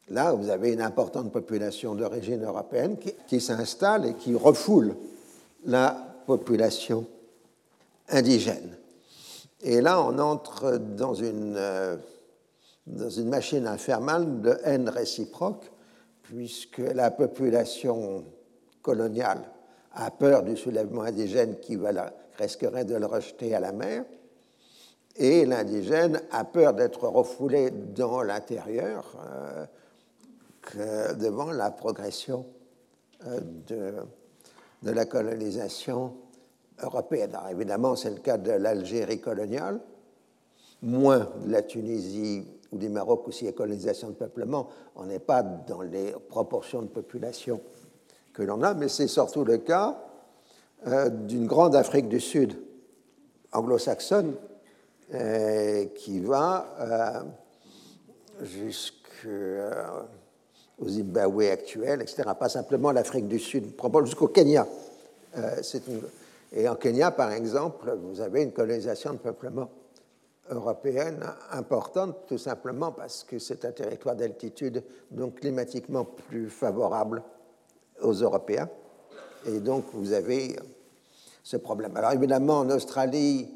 Là, 0.10 0.34
vous 0.34 0.50
avez 0.50 0.74
une 0.74 0.82
importante 0.82 1.32
population 1.32 1.96
d'origine 1.96 2.44
européenne 2.44 2.98
qui, 3.28 3.40
s'installe 3.40 4.06
et 4.06 4.14
qui 4.16 4.36
refoule 4.36 4.96
la 5.66 5.96
population 6.28 7.06
indigène. 8.10 8.78
Et 9.62 9.80
là, 9.80 10.02
on 10.02 10.20
entre 10.20 10.78
dans 10.78 11.14
une, 11.14 11.56
euh, 11.56 11.96
dans 12.86 13.10
une 13.10 13.30
machine 13.30 13.66
infernale 13.66 14.42
de 14.42 14.58
haine 14.66 14.90
réciproque, 14.90 15.72
puisque 16.24 16.80
la 16.80 17.10
population 17.10 18.26
coloniale 18.82 19.42
a 19.94 20.12
peur 20.12 20.44
du 20.44 20.58
soulèvement 20.58 21.04
indigène 21.04 21.60
qui 21.62 21.78
risquerait 22.38 22.86
de 22.86 22.96
le 22.96 23.06
rejeter 23.06 23.56
à 23.56 23.62
la 23.62 23.72
mer, 23.72 24.04
et 25.16 25.46
l'indigène 25.46 26.22
a 26.32 26.44
peur 26.44 26.74
d'être 26.74 27.08
refoulé 27.08 27.70
dans 27.72 28.22
l'intérieur 28.22 29.16
euh, 29.26 29.66
devant 30.76 31.52
la 31.52 31.72
progression 31.72 32.46
euh, 33.28 33.40
de 34.82 34.92
la 34.92 35.06
colonisation 35.06 36.14
européenne. 36.82 37.36
Alors 37.36 37.50
évidemment, 37.50 37.96
c'est 37.96 38.10
le 38.10 38.20
cas 38.20 38.38
de 38.38 38.52
l'Algérie 38.52 39.22
coloniale, 39.22 39.80
moins 40.82 41.30
de 41.46 41.52
la 41.52 41.62
Tunisie 41.62 42.46
ou 42.72 42.78
du 42.78 42.90
Maroc 42.90 43.28
aussi 43.28 43.48
a 43.48 43.52
colonisation 43.52 44.10
de 44.10 44.16
peuplement. 44.16 44.68
On 44.96 45.06
n'est 45.06 45.20
pas 45.20 45.44
dans 45.44 45.82
les 45.82 46.14
proportions 46.30 46.82
de 46.82 46.88
population 46.88 47.62
que 48.34 48.42
l'on 48.42 48.64
a, 48.64 48.74
mais 48.74 48.90
c'est 48.90 49.08
surtout 49.08 49.46
le 49.46 49.60
cas 49.60 50.04
euh, 50.88 51.10
d'une 51.10 51.46
grande 51.46 51.76
Afrique 51.76 52.10
du 52.10 52.20
Sud 52.20 52.58
anglo-saxonne 53.54 54.36
euh, 55.14 55.86
qui 55.96 56.20
va 56.20 56.66
euh, 56.82 57.22
jusqu'au 60.80 60.90
Zimbabwe 60.90 61.52
actuel, 61.52 62.02
etc. 62.02 62.24
Pas 62.40 62.50
simplement 62.50 62.92
l'Afrique 62.92 63.28
du 63.28 63.40
Sud, 63.40 63.74
jusqu'au 64.04 64.28
Kenya. 64.28 64.68
Euh, 65.38 65.62
et 66.52 66.68
en 66.70 66.76
Kenya, 66.76 67.12
par 67.12 67.32
exemple, 67.32 67.98
vous 68.04 68.22
avez 68.22 68.44
une 68.44 68.52
colonisation 68.52 69.14
de 69.14 69.18
peuplement 69.18 69.70
européenne 70.50 71.24
importante, 71.52 72.28
tout 72.28 72.38
simplement 72.38 72.92
parce 72.92 73.24
que 73.24 73.40
c'est 73.40 73.66
un 73.66 73.72
territoire 73.72 74.16
d'altitude, 74.16 74.84
donc 75.10 75.40
climatiquement 75.40 76.06
plus 76.06 76.50
favorable 76.50 77.24
aux 78.02 78.14
Européens. 78.14 78.70
Et 79.48 79.60
donc, 79.60 79.86
vous 79.94 80.14
avez 80.14 80.56
ce 81.42 81.58
problème. 81.58 81.96
Alors, 81.98 82.12
évidemment, 82.12 82.60
en 82.60 82.70
Australie, 82.70 83.50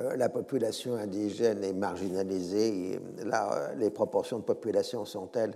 euh, 0.00 0.16
la 0.16 0.28
population 0.28 0.94
indigène 0.94 1.64
est 1.64 1.72
marginalisée. 1.72 3.00
Là, 3.24 3.52
euh, 3.52 3.74
les 3.74 3.90
proportions 3.90 4.38
de 4.38 4.44
population 4.44 5.04
sont 5.04 5.26
telles 5.26 5.54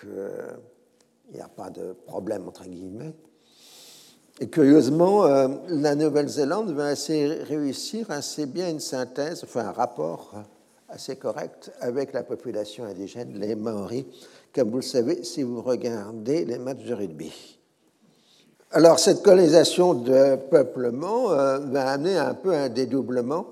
qu'il 0.00 1.34
n'y 1.34 1.40
a 1.40 1.48
pas 1.48 1.70
de 1.70 1.92
problème, 2.06 2.46
entre 2.48 2.64
guillemets. 2.64 3.14
Et 4.38 4.48
curieusement, 4.48 5.24
euh, 5.24 5.48
la 5.68 5.94
Nouvelle-Zélande 5.94 6.72
va 6.72 6.88
assez 6.88 7.26
réussir 7.26 8.10
assez 8.10 8.44
bien 8.44 8.68
une 8.68 8.80
synthèse, 8.80 9.42
enfin 9.44 9.60
un 9.60 9.72
rapport 9.72 10.34
assez 10.90 11.16
correct 11.16 11.72
avec 11.80 12.12
la 12.12 12.22
population 12.22 12.84
indigène, 12.84 13.38
les 13.38 13.54
Maoris, 13.54 14.04
comme 14.54 14.70
vous 14.70 14.76
le 14.76 14.82
savez 14.82 15.24
si 15.24 15.42
vous 15.42 15.62
regardez 15.62 16.44
les 16.44 16.58
matchs 16.58 16.84
de 16.84 16.92
rugby. 16.92 17.58
Alors, 18.72 18.98
cette 18.98 19.22
colonisation 19.22 19.94
de 19.94 20.36
peuplement 20.36 21.32
euh, 21.32 21.58
va 21.58 21.90
amener 21.90 22.18
un 22.18 22.34
peu 22.34 22.52
un 22.52 22.68
dédoublement 22.68 23.46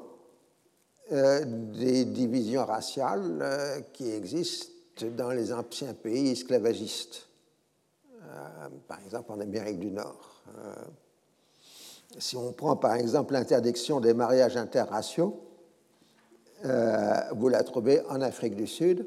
euh, 1.13 1.41
des 1.47 2.05
divisions 2.05 2.67
raciales 2.67 3.85
qui 3.95 4.11
existent 4.11 4.74
dans 5.03 5.31
les 5.31 5.53
anciens 5.53 5.95
pays 5.95 6.31
esclavagistes, 6.31 7.27
par 8.87 9.01
exemple 9.05 9.33
en 9.33 9.41
Amérique 9.41 9.79
du 9.79 9.91
Nord. 9.91 10.43
Euh, 10.59 10.75
si 12.19 12.37
on 12.37 12.53
prend 12.53 12.77
par 12.77 12.95
exemple 12.95 13.33
l'interdiction 13.33 14.01
des 14.01 14.15
mariages 14.15 14.57
interraciaux, 14.57 15.41
euh, 16.65 17.21
vous 17.33 17.49
la 17.49 17.63
trouvez 17.63 18.01
en 18.09 18.21
Afrique 18.21 18.55
du 18.55 18.67
Sud 18.67 19.07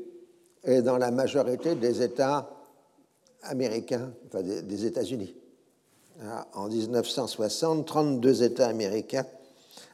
et 0.64 0.82
dans 0.82 0.98
la 0.98 1.12
majorité 1.12 1.76
des 1.76 2.02
États 2.02 2.50
américains, 3.44 4.12
enfin 4.28 4.42
des, 4.44 4.86
États-Unis. 4.86 5.36
En 6.54 6.68
1960, 6.68 7.86
32 7.86 8.44
États 8.44 8.68
américains 8.68 9.26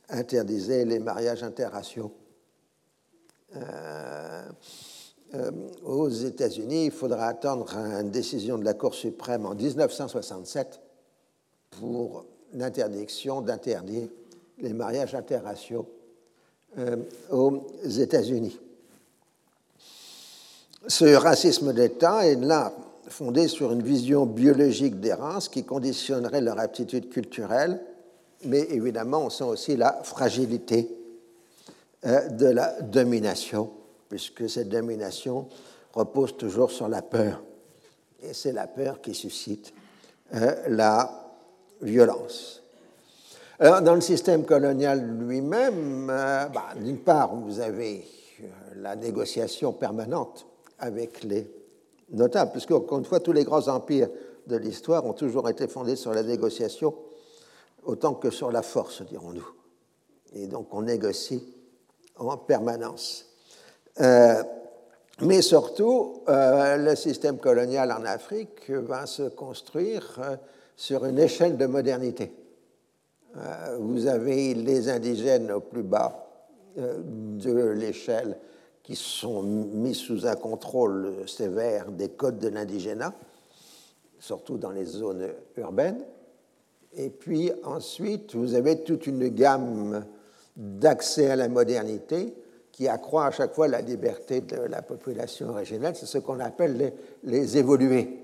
interdisaient 0.10 0.86
les 0.86 1.00
mariages 1.00 1.44
interraciaux. 1.44 2.14
Euh, 3.56 4.44
aux 5.84 6.10
États-Unis, 6.10 6.86
il 6.86 6.92
faudra 6.92 7.26
attendre 7.28 7.76
une 7.76 8.12
décision 8.12 8.58
de 8.58 8.66
la 8.66 8.74
Cour 8.74 8.94
suprême 8.94 9.46
en 9.46 9.56
1967 9.56 10.80
pour 11.72 12.26
l'interdiction 12.54 13.42
d'interdire 13.42 14.10
les 14.60 14.74
mariages 14.74 15.16
interraciaux 15.16 15.88
euh, 16.78 16.98
aux 17.32 17.68
États-Unis. 17.86 18.60
Ce 20.88 21.16
racisme 21.16 21.74
d'État 21.74 22.26
est 22.28 22.36
là 22.36 22.74
fondé 23.08 23.48
sur 23.48 23.72
une 23.72 23.84
vision 23.84 24.26
biologique 24.26 25.00
des 25.00 25.14
races 25.14 25.50
qui 25.50 25.64
conditionnerait 25.64 26.42
leur 26.42 26.60
aptitude 26.60 27.10
culturelle, 27.10 27.80
mais 28.46 28.62
évidemment 28.62 29.26
on 29.26 29.30
sent 29.30 29.44
aussi 29.44 29.76
la 29.76 30.02
fragilité 30.04 30.90
euh, 32.06 32.28
de 32.30 32.48
la 32.48 32.82
domination, 32.82 33.70
puisque 34.14 34.48
cette 34.48 34.70
domination 34.70 35.48
repose 35.92 36.38
toujours 36.38 36.70
sur 36.70 36.88
la 36.88 37.02
peur. 37.02 37.42
Et 38.22 38.32
c'est 38.36 38.52
la 38.52 38.68
peur 38.68 39.02
qui 39.02 39.16
suscite 39.16 39.74
euh, 40.36 40.54
la 40.68 41.34
violence. 41.82 42.62
Alors, 43.58 43.82
dans 43.82 43.96
le 43.96 44.02
système 44.02 44.46
colonial 44.46 45.04
lui-même, 45.18 46.12
euh, 46.12 46.46
bah, 46.46 46.76
d'une 46.80 47.00
part, 47.00 47.36
vous 47.36 47.60
avez 47.60 48.06
euh, 48.40 48.46
la 48.76 48.96
négociation 48.96 49.74
permanente 49.74 50.46
avec 50.78 51.24
les 51.24 51.52
notable, 52.12 52.52
puisque, 52.52 52.70
encore 52.70 53.00
une 53.00 53.06
fois, 53.06 53.20
tous 53.20 53.34
les 53.34 53.44
grands 53.44 53.68
empires 53.68 54.10
de 54.46 54.58
l'histoire 54.58 55.08
ont 55.08 55.14
toujours 55.14 55.50
été 55.50 55.68
fondés 55.68 55.96
sur 55.96 56.14
la 56.14 56.22
négociation 56.22 56.94
autant 57.82 58.14
que 58.14 58.30
sur 58.30 58.52
la 58.52 58.62
force, 58.62 59.02
dirons-nous. 59.02 59.50
Et 60.34 60.46
donc 60.46 60.72
on 60.72 60.84
négocie 60.84 61.44
en 62.16 62.38
permanence. 62.38 63.33
Euh, 64.02 64.44
mais 65.22 65.42
surtout, 65.42 66.24
euh, 66.28 66.78
le 66.78 66.96
système 66.96 67.38
colonial 67.38 67.92
en 67.92 68.04
Afrique 68.06 68.70
va 68.70 69.06
se 69.06 69.24
construire 69.24 70.20
euh, 70.20 70.36
sur 70.76 71.06
une 71.06 71.20
échelle 71.20 71.58
de 71.58 71.68
modernité. 71.68 72.34
vous 73.80 74.08
avez 74.08 74.54
les 74.54 74.90
indigènes 74.90 75.52
au 75.52 75.60
plus 75.60 75.84
bas 75.84 76.28
de 76.76 77.54
l'échelle 77.70 78.38
qui 78.82 78.96
sont 78.96 79.44
mis 79.44 79.94
sous 79.94 80.26
un 80.26 80.36
contrôle 80.36 81.28
sévère 81.28 81.92
des 81.92 82.10
codes 82.10 82.40
de 82.40 82.50
l'indigénat, 82.50 83.14
surtout 84.20 84.58
dans 84.58 84.72
les 84.72 84.86
zones 84.86 85.30
urbaines. 85.58 86.04
Et 86.96 87.10
puis 87.10 87.52
ensuite, 87.64 88.36
vous 88.36 88.56
avez 88.56 88.84
toute 88.84 89.06
une 89.06 89.28
gamme 89.30 90.06
d'accès 90.56 91.30
à 91.30 91.36
la 91.36 91.50
modernité 91.50 92.34
qui 92.74 92.88
accroît 92.88 93.28
à 93.28 93.32
chaque 93.32 93.54
fois 93.54 93.68
la 93.68 93.80
liberté 93.82 94.42
de 94.42 94.58
la 94.58 94.82
population 94.82 95.50
originelle. 95.50 95.96
C'est 95.96 96.08
ce 96.08 96.18
qu'on 96.18 96.40
appelle 96.40 96.94
les, 97.24 97.58
évolués. 97.58 98.20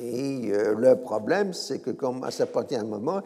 Et 0.00 0.50
euh, 0.50 0.74
le 0.74 0.96
problème, 0.96 1.52
c'est 1.52 1.80
que 1.80 1.90
comme 1.90 2.24
à 2.24 2.30
un 2.30 2.84
moment, 2.84 3.20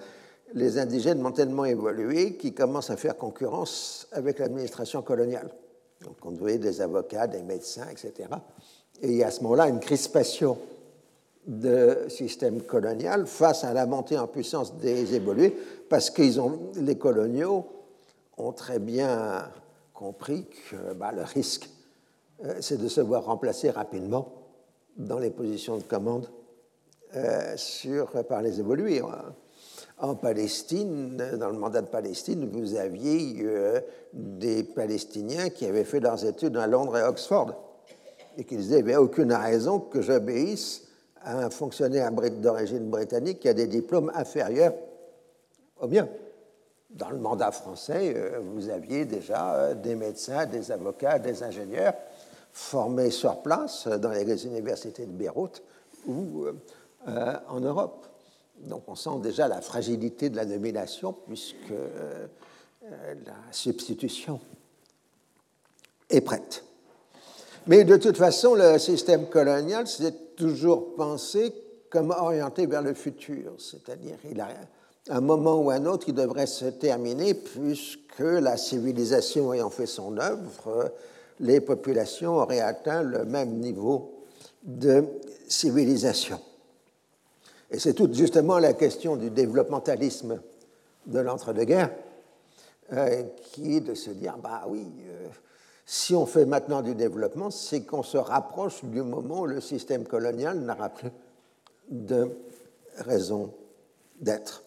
les 0.54 0.76
indigènes 0.78 1.24
ont 1.24 1.30
tellement 1.30 1.64
évolué 1.64 2.34
qu'ils 2.34 2.52
commencent 2.52 2.90
à 2.90 2.96
faire 2.96 3.16
concurrence 3.16 4.08
avec 4.10 4.40
l'administration 4.40 5.02
coloniale. 5.02 5.48
Donc 6.02 6.16
on 6.24 6.32
voyait 6.32 6.58
des 6.58 6.80
avocats, 6.80 7.28
des 7.28 7.42
médecins, 7.42 7.86
etc. 7.90 8.28
Et 9.02 9.08
il 9.08 9.14
y 9.14 9.22
a 9.22 9.28
à 9.28 9.30
ce 9.30 9.40
moment-là 9.42 9.68
une 9.68 9.80
crispation 9.80 10.58
de 11.46 12.06
système 12.08 12.62
colonial 12.62 13.26
face 13.26 13.62
à 13.62 13.72
la 13.72 13.86
montée 13.86 14.18
en 14.18 14.26
puissance 14.26 14.76
des 14.78 15.14
évolués, 15.14 15.56
parce 15.88 16.10
que 16.10 16.22
les 16.80 16.98
coloniaux 16.98 17.66
ont 18.38 18.52
très 18.52 18.78
bien 18.78 19.48
compris 19.92 20.46
que 20.70 20.92
bah, 20.94 21.12
le 21.12 21.22
risque, 21.22 21.70
euh, 22.44 22.54
c'est 22.60 22.76
de 22.76 22.88
se 22.88 23.00
voir 23.00 23.24
remplacer 23.24 23.70
rapidement 23.70 24.32
dans 24.96 25.18
les 25.18 25.30
positions 25.30 25.76
de 25.76 25.82
commande 25.82 26.28
euh, 27.16 27.56
sur, 27.56 28.10
par 28.24 28.42
les 28.42 28.58
évolués. 28.60 29.00
En 29.98 30.16
Palestine, 30.16 31.16
dans 31.38 31.48
le 31.48 31.58
mandat 31.58 31.82
de 31.82 31.86
Palestine, 31.86 32.48
vous 32.50 32.74
aviez 32.74 33.36
euh, 33.42 33.80
des 34.12 34.64
Palestiniens 34.64 35.48
qui 35.50 35.66
avaient 35.66 35.84
fait 35.84 36.00
leurs 36.00 36.24
études 36.24 36.56
à 36.56 36.66
Londres 36.66 36.98
et 36.98 37.02
Oxford 37.02 37.54
et 38.36 38.44
qui 38.44 38.56
disaient 38.56 38.80
il 38.80 38.84
n'y 38.84 38.92
avait 38.92 39.02
aucune 39.02 39.32
raison 39.32 39.78
que 39.78 40.02
j'obéisse 40.02 40.82
un 41.24 41.48
fonctionnaire 41.50 42.10
d'origine 42.10 42.90
britannique 42.90 43.40
qui 43.40 43.48
a 43.48 43.54
des 43.54 43.68
diplômes 43.68 44.10
inférieurs 44.14 44.74
au 45.80 45.86
mien. 45.86 46.08
Dans 46.94 47.10
le 47.10 47.18
mandat 47.18 47.50
français, 47.50 48.14
euh, 48.16 48.38
vous 48.40 48.68
aviez 48.68 49.04
déjà 49.04 49.54
euh, 49.54 49.74
des 49.74 49.96
médecins, 49.96 50.46
des 50.46 50.70
avocats, 50.70 51.18
des 51.18 51.42
ingénieurs 51.42 51.94
formés 52.52 53.10
sur 53.10 53.42
place 53.42 53.88
dans 53.88 54.10
les 54.10 54.46
universités 54.46 55.04
de 55.04 55.10
Beyrouth 55.10 55.60
ou 56.06 56.44
euh, 57.08 57.34
en 57.48 57.58
Europe. 57.58 58.06
Donc 58.60 58.84
on 58.86 58.94
sent 58.94 59.18
déjà 59.20 59.48
la 59.48 59.60
fragilité 59.60 60.30
de 60.30 60.36
la 60.36 60.44
domination 60.44 61.12
puisque 61.26 61.74
la 62.82 63.34
substitution 63.50 64.38
est 66.08 66.20
prête. 66.20 66.64
Mais 67.66 67.82
de 67.82 67.96
toute 67.96 68.16
façon, 68.16 68.54
le 68.54 68.78
système 68.78 69.26
colonial, 69.26 69.88
c'est 69.88 70.36
toujours 70.36 70.94
pensé 70.94 71.52
comme 71.90 72.10
orienté 72.10 72.66
vers 72.66 72.82
le 72.82 72.94
futur, 72.94 73.54
c'est-à-dire 73.58 74.16
il 74.30 74.40
a 74.40 74.48
un 75.10 75.20
moment 75.20 75.56
ou 75.56 75.70
un 75.70 75.84
autre 75.86 76.06
qui 76.06 76.12
devrait 76.12 76.46
se 76.46 76.66
terminer 76.66 77.34
puisque 77.34 78.18
la 78.18 78.56
civilisation 78.56 79.52
ayant 79.52 79.70
fait 79.70 79.86
son 79.86 80.16
œuvre, 80.18 80.92
les 81.40 81.60
populations 81.60 82.36
auraient 82.36 82.60
atteint 82.60 83.02
le 83.02 83.24
même 83.24 83.58
niveau 83.58 84.24
de 84.62 85.04
civilisation. 85.48 86.40
Et 87.70 87.78
c'est 87.78 87.94
tout 87.94 88.08
justement 88.12 88.58
la 88.58 88.72
question 88.72 89.16
du 89.16 89.30
développementalisme 89.30 90.40
de 91.06 91.18
l'entre-deux-guerres 91.18 91.90
euh, 92.92 93.24
qui 93.52 93.76
est 93.76 93.80
de 93.80 93.94
se 93.94 94.10
dire, 94.10 94.36
bah 94.38 94.64
oui, 94.68 94.86
euh, 95.06 95.28
si 95.86 96.14
on 96.14 96.24
fait 96.24 96.46
maintenant 96.46 96.82
du 96.82 96.94
développement, 96.94 97.50
c'est 97.50 97.82
qu'on 97.82 98.02
se 98.02 98.16
rapproche 98.16 98.84
du 98.84 99.02
moment 99.02 99.40
où 99.40 99.46
le 99.46 99.60
système 99.60 100.04
colonial 100.04 100.60
n'aura 100.60 100.88
plus 100.88 101.10
de 101.90 102.30
raison 102.98 103.52
d'être. 104.20 104.63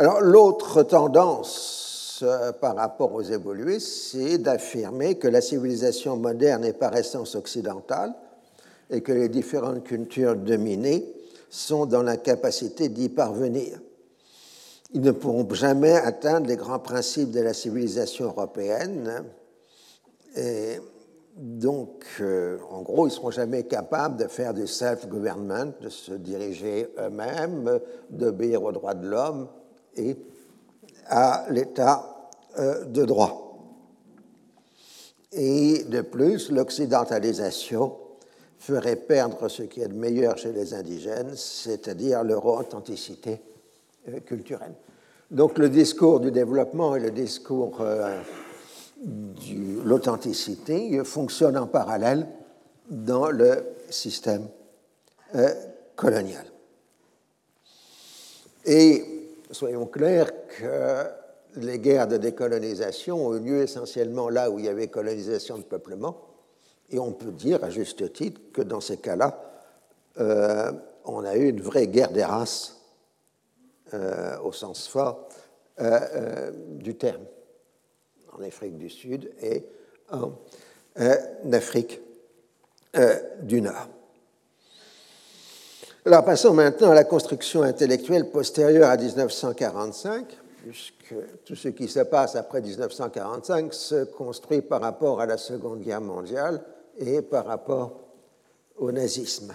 Alors 0.00 0.20
l'autre 0.20 0.84
tendance 0.84 2.20
euh, 2.22 2.52
par 2.52 2.76
rapport 2.76 3.12
aux 3.14 3.22
évolués, 3.22 3.80
c'est 3.80 4.38
d'affirmer 4.38 5.16
que 5.16 5.26
la 5.26 5.40
civilisation 5.40 6.16
moderne 6.16 6.64
est 6.64 6.72
par 6.72 6.96
essence 6.96 7.34
occidentale 7.34 8.14
et 8.90 9.00
que 9.00 9.10
les 9.10 9.28
différentes 9.28 9.82
cultures 9.82 10.36
dominées 10.36 11.04
sont 11.50 11.84
dans 11.84 12.04
l'incapacité 12.04 12.88
d'y 12.88 13.08
parvenir. 13.08 13.80
Ils 14.92 15.00
ne 15.00 15.10
pourront 15.10 15.52
jamais 15.52 15.96
atteindre 15.96 16.46
les 16.46 16.56
grands 16.56 16.78
principes 16.78 17.32
de 17.32 17.40
la 17.40 17.52
civilisation 17.52 18.26
européenne. 18.26 19.24
Et 20.36 20.78
donc, 21.36 22.04
euh, 22.20 22.58
en 22.70 22.82
gros, 22.82 23.06
ils 23.06 23.10
ne 23.10 23.14
seront 23.14 23.32
jamais 23.32 23.64
capables 23.64 24.16
de 24.16 24.28
faire 24.28 24.54
du 24.54 24.68
self-government, 24.68 25.72
de 25.80 25.88
se 25.88 26.12
diriger 26.12 26.86
eux-mêmes, 27.00 27.80
d'obéir 28.10 28.62
aux 28.62 28.70
droits 28.70 28.94
de 28.94 29.08
l'homme 29.08 29.48
et 29.98 30.16
à 31.08 31.46
l'état 31.50 32.30
euh, 32.58 32.84
de 32.84 33.04
droit. 33.04 33.44
Et 35.32 35.84
de 35.84 36.00
plus, 36.00 36.50
l'occidentalisation 36.50 37.96
ferait 38.58 38.96
perdre 38.96 39.48
ce 39.48 39.62
qui 39.62 39.80
est 39.80 39.88
de 39.88 39.94
meilleur 39.94 40.36
chez 40.38 40.52
les 40.52 40.74
indigènes, 40.74 41.34
c'est-à-dire 41.34 42.24
leur 42.24 42.44
authenticité 42.46 43.40
euh, 44.08 44.20
culturelle. 44.20 44.74
Donc 45.30 45.58
le 45.58 45.68
discours 45.68 46.20
du 46.20 46.30
développement 46.30 46.96
et 46.96 47.00
le 47.00 47.10
discours 47.10 47.78
euh, 47.80 48.20
de 49.04 49.82
l'authenticité 49.84 51.04
fonctionnent 51.04 51.58
en 51.58 51.66
parallèle 51.66 52.26
dans 52.90 53.30
le 53.30 53.64
système 53.90 54.48
colonial. 55.94 56.44
Et 58.64 59.17
soyons 59.50 59.86
clairs 59.86 60.30
que 60.58 61.04
les 61.56 61.78
guerres 61.78 62.08
de 62.08 62.16
décolonisation 62.16 63.26
ont 63.26 63.36
eu 63.36 63.40
lieu 63.40 63.62
essentiellement 63.62 64.28
là 64.28 64.50
où 64.50 64.58
il 64.58 64.66
y 64.66 64.68
avait 64.68 64.88
colonisation 64.88 65.58
de 65.58 65.62
peuplement, 65.62 66.20
et 66.90 66.98
on 66.98 67.12
peut 67.12 67.32
dire 67.32 67.64
à 67.64 67.70
juste 67.70 68.12
titre 68.12 68.40
que 68.52 68.62
dans 68.62 68.80
ces 68.80 68.98
cas-là, 68.98 69.42
on 71.04 71.24
a 71.24 71.36
eu 71.36 71.48
une 71.48 71.60
vraie 71.60 71.86
guerre 71.86 72.12
des 72.12 72.24
races 72.24 72.78
euh, 73.94 74.38
au 74.40 74.52
sens 74.52 74.86
fort 74.86 75.30
euh, 75.80 75.98
euh, 76.14 76.50
du 76.76 76.94
terme, 76.96 77.24
en 78.32 78.42
Afrique 78.42 78.76
du 78.76 78.90
Sud 78.90 79.32
et 79.40 79.64
en 80.10 80.32
Afrique 81.52 82.02
du 83.42 83.62
Nord. 83.62 83.88
Alors 86.08 86.24
passons 86.24 86.54
maintenant 86.54 86.92
à 86.92 86.94
la 86.94 87.04
construction 87.04 87.62
intellectuelle 87.62 88.30
postérieure 88.30 88.88
à 88.88 88.96
1945, 88.96 90.24
puisque 90.62 91.14
tout 91.44 91.54
ce 91.54 91.68
qui 91.68 91.86
se 91.86 92.00
passe 92.00 92.34
après 92.34 92.62
1945 92.62 93.74
se 93.74 94.04
construit 94.04 94.62
par 94.62 94.80
rapport 94.80 95.20
à 95.20 95.26
la 95.26 95.36
Seconde 95.36 95.82
Guerre 95.82 96.00
mondiale 96.00 96.62
et 96.96 97.20
par 97.20 97.44
rapport 97.44 98.00
au 98.78 98.90
nazisme. 98.90 99.54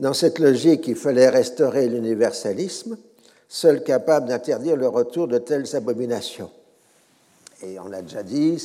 Dans 0.00 0.12
cette 0.12 0.40
logique, 0.40 0.88
il 0.88 0.96
fallait 0.96 1.28
restaurer 1.28 1.86
l'universalisme, 1.86 2.98
seul 3.46 3.84
capable 3.84 4.26
d'interdire 4.26 4.74
le 4.74 4.88
retour 4.88 5.28
de 5.28 5.38
telles 5.38 5.76
abominations. 5.76 6.50
Et 7.62 7.78
on 7.78 7.86
l'a 7.86 8.02
déjà 8.02 8.24
dit, 8.24 8.60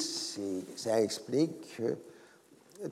ça 0.76 1.00
explique 1.00 1.80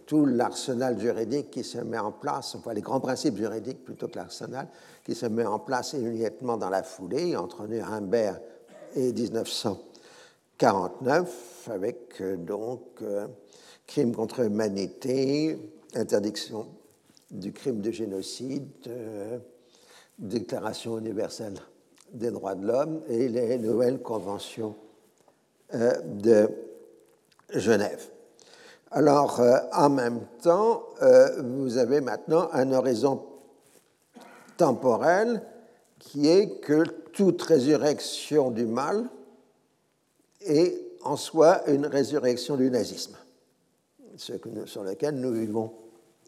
tout 0.05 0.25
l'arsenal 0.25 0.99
juridique 0.99 1.49
qui 1.51 1.63
se 1.63 1.77
met 1.79 1.97
en 1.97 2.11
place, 2.11 2.55
enfin 2.55 2.73
les 2.73 2.81
grands 2.81 2.99
principes 2.99 3.37
juridiques 3.37 3.83
plutôt 3.83 4.07
que 4.07 4.17
l'arsenal, 4.17 4.67
qui 5.03 5.15
se 5.15 5.25
met 5.25 5.45
en 5.45 5.57
place 5.59 5.93
immédiatement 5.93 6.57
dans 6.57 6.69
la 6.69 6.83
foulée 6.83 7.35
entre 7.35 7.65
Nuremberg 7.67 8.39
et 8.95 9.11
1949, 9.13 11.69
avec 11.71 12.21
euh, 12.21 12.37
donc 12.37 12.83
euh, 13.01 13.27
crime 13.87 14.15
contre 14.15 14.43
l'humanité, 14.43 15.57
interdiction 15.95 16.67
du 17.29 17.51
crime 17.51 17.81
de 17.81 17.91
génocide, 17.91 18.69
euh, 18.87 19.37
déclaration 20.17 20.97
universelle 20.99 21.55
des 22.13 22.31
droits 22.31 22.55
de 22.55 22.65
l'homme 22.67 23.01
et 23.07 23.27
les 23.29 23.57
nouvelles 23.57 24.01
conventions 24.01 24.75
de 25.73 26.49
Genève. 27.53 28.09
Alors, 28.93 29.39
euh, 29.39 29.57
en 29.71 29.89
même 29.89 30.25
temps, 30.41 30.83
euh, 31.01 31.41
vous 31.41 31.77
avez 31.77 32.01
maintenant 32.01 32.49
un 32.51 32.73
horizon 32.73 33.25
temporel 34.57 35.41
qui 35.97 36.27
est 36.27 36.59
que 36.59 36.83
toute 37.13 37.41
résurrection 37.41 38.51
du 38.51 38.65
mal 38.65 39.09
est 40.41 40.77
en 41.03 41.15
soi 41.15 41.67
une 41.69 41.85
résurrection 41.85 42.57
du 42.57 42.69
nazisme, 42.69 43.15
ce 44.17 44.33
sur 44.65 44.83
lequel 44.83 45.15
nous 45.15 45.31
vivons 45.31 45.71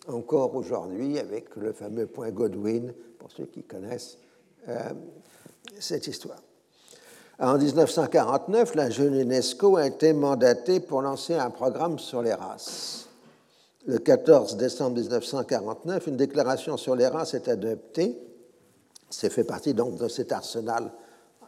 encore 0.08 0.56
aujourd'hui 0.56 1.20
avec 1.20 1.56
le 1.58 1.74
fameux 1.74 2.08
point 2.08 2.32
Godwin, 2.32 2.94
pour 3.20 3.32
ceux 3.32 3.46
qui 3.46 3.64
connaissent 3.64 4.18
euh, 4.70 4.90
cette 5.80 6.08
histoire. 6.08 6.42
En 7.40 7.58
1949, 7.58 8.76
la 8.76 8.92
jeune 8.92 9.16
UNESCO 9.16 9.78
a 9.78 9.88
été 9.88 10.14
mandatée 10.14 10.80
pour 10.80 11.02
lancer 11.02 11.34
un 11.34 11.50
programme 11.50 11.98
sur 11.98 12.22
les 12.22 12.34
races. 12.34 13.08
Le 13.88 13.98
14 13.98 14.56
décembre 14.56 15.00
1949, 15.00 16.08
une 16.08 16.16
déclaration 16.16 16.78
sur 16.78 16.96
les 16.96 17.08
races 17.08 17.34
est 17.34 17.48
adoptée. 17.48 18.16
C'est 19.10 19.32
fait 19.32 19.44
partie 19.44 19.74
donc 19.74 19.98
de 19.98 20.08
cet 20.08 20.32
arsenal 20.32 20.92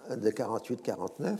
de 0.10 0.30
48-49. 0.32 1.38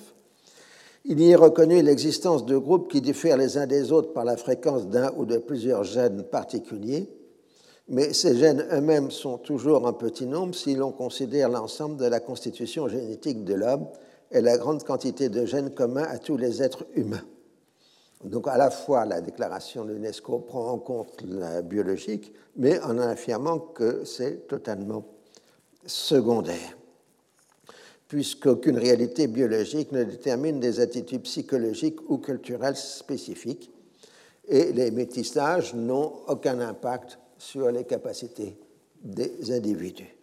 Il 1.06 1.20
y 1.20 1.32
est 1.32 1.36
reconnu 1.36 1.82
l'existence 1.82 2.46
de 2.46 2.58
groupes 2.58 2.92
qui 2.92 3.02
diffèrent 3.02 3.38
les 3.38 3.58
uns 3.58 3.68
des 3.68 3.92
autres 3.92 4.14
par 4.14 4.26
la 4.26 4.38
fréquence 4.38 4.88
d'un 4.88 5.12
ou 5.18 5.26
de 5.26 5.38
plusieurs 5.38 5.84
gènes 5.84 6.24
particuliers, 6.24 7.10
mais 7.88 8.14
ces 8.14 8.38
gènes 8.38 8.66
eux-mêmes 8.72 9.10
sont 9.10 9.40
toujours 9.40 9.86
en 9.86 9.94
petit 9.94 10.28
nombre 10.28 10.54
si 10.54 10.76
l'on 10.76 10.92
considère 10.92 11.50
l'ensemble 11.50 11.98
de 11.98 12.06
la 12.06 12.20
constitution 12.20 12.88
génétique 12.88 13.44
de 13.44 13.56
l'homme 13.56 13.88
et 14.36 14.42
la 14.42 14.58
grande 14.58 14.84
quantité 14.84 15.30
de 15.30 15.46
gènes 15.46 15.74
communs 15.74 16.04
à 16.04 16.20
tous 16.20 16.38
les 16.38 16.62
êtres 16.62 16.86
humains. 16.96 17.26
Donc 18.24 18.48
à 18.48 18.58
la 18.58 18.70
fois 18.70 19.06
la 19.06 19.22
déclaration 19.22 19.86
de 19.86 19.94
l'UNESCO 19.94 20.40
prend 20.40 20.70
en 20.70 20.78
compte 20.78 21.24
la 21.28 21.62
biologique, 21.62 22.34
mais 22.56 22.80
en 22.82 22.98
affirmant 23.00 23.60
que 23.60 24.04
c'est 24.04 24.48
totalement 24.48 25.06
secondaire 25.86 26.76
puisqu'aucune 28.08 28.78
réalité 28.78 29.28
biologique 29.28 29.92
ne 29.92 30.04
détermine 30.04 30.60
des 30.60 30.80
attitudes 30.80 31.24
psychologiques 31.24 32.00
ou 32.10 32.18
culturelles 32.18 32.76
spécifiques, 32.76 33.72
et 34.48 34.72
les 34.74 34.92
métissages 34.92 35.74
n'ont 35.74 36.14
aucun 36.28 36.60
impact 36.60 37.18
sur 37.38 37.72
les 37.72 37.84
capacités 37.84 38.58
des 39.04 39.52
individus. 39.52 40.15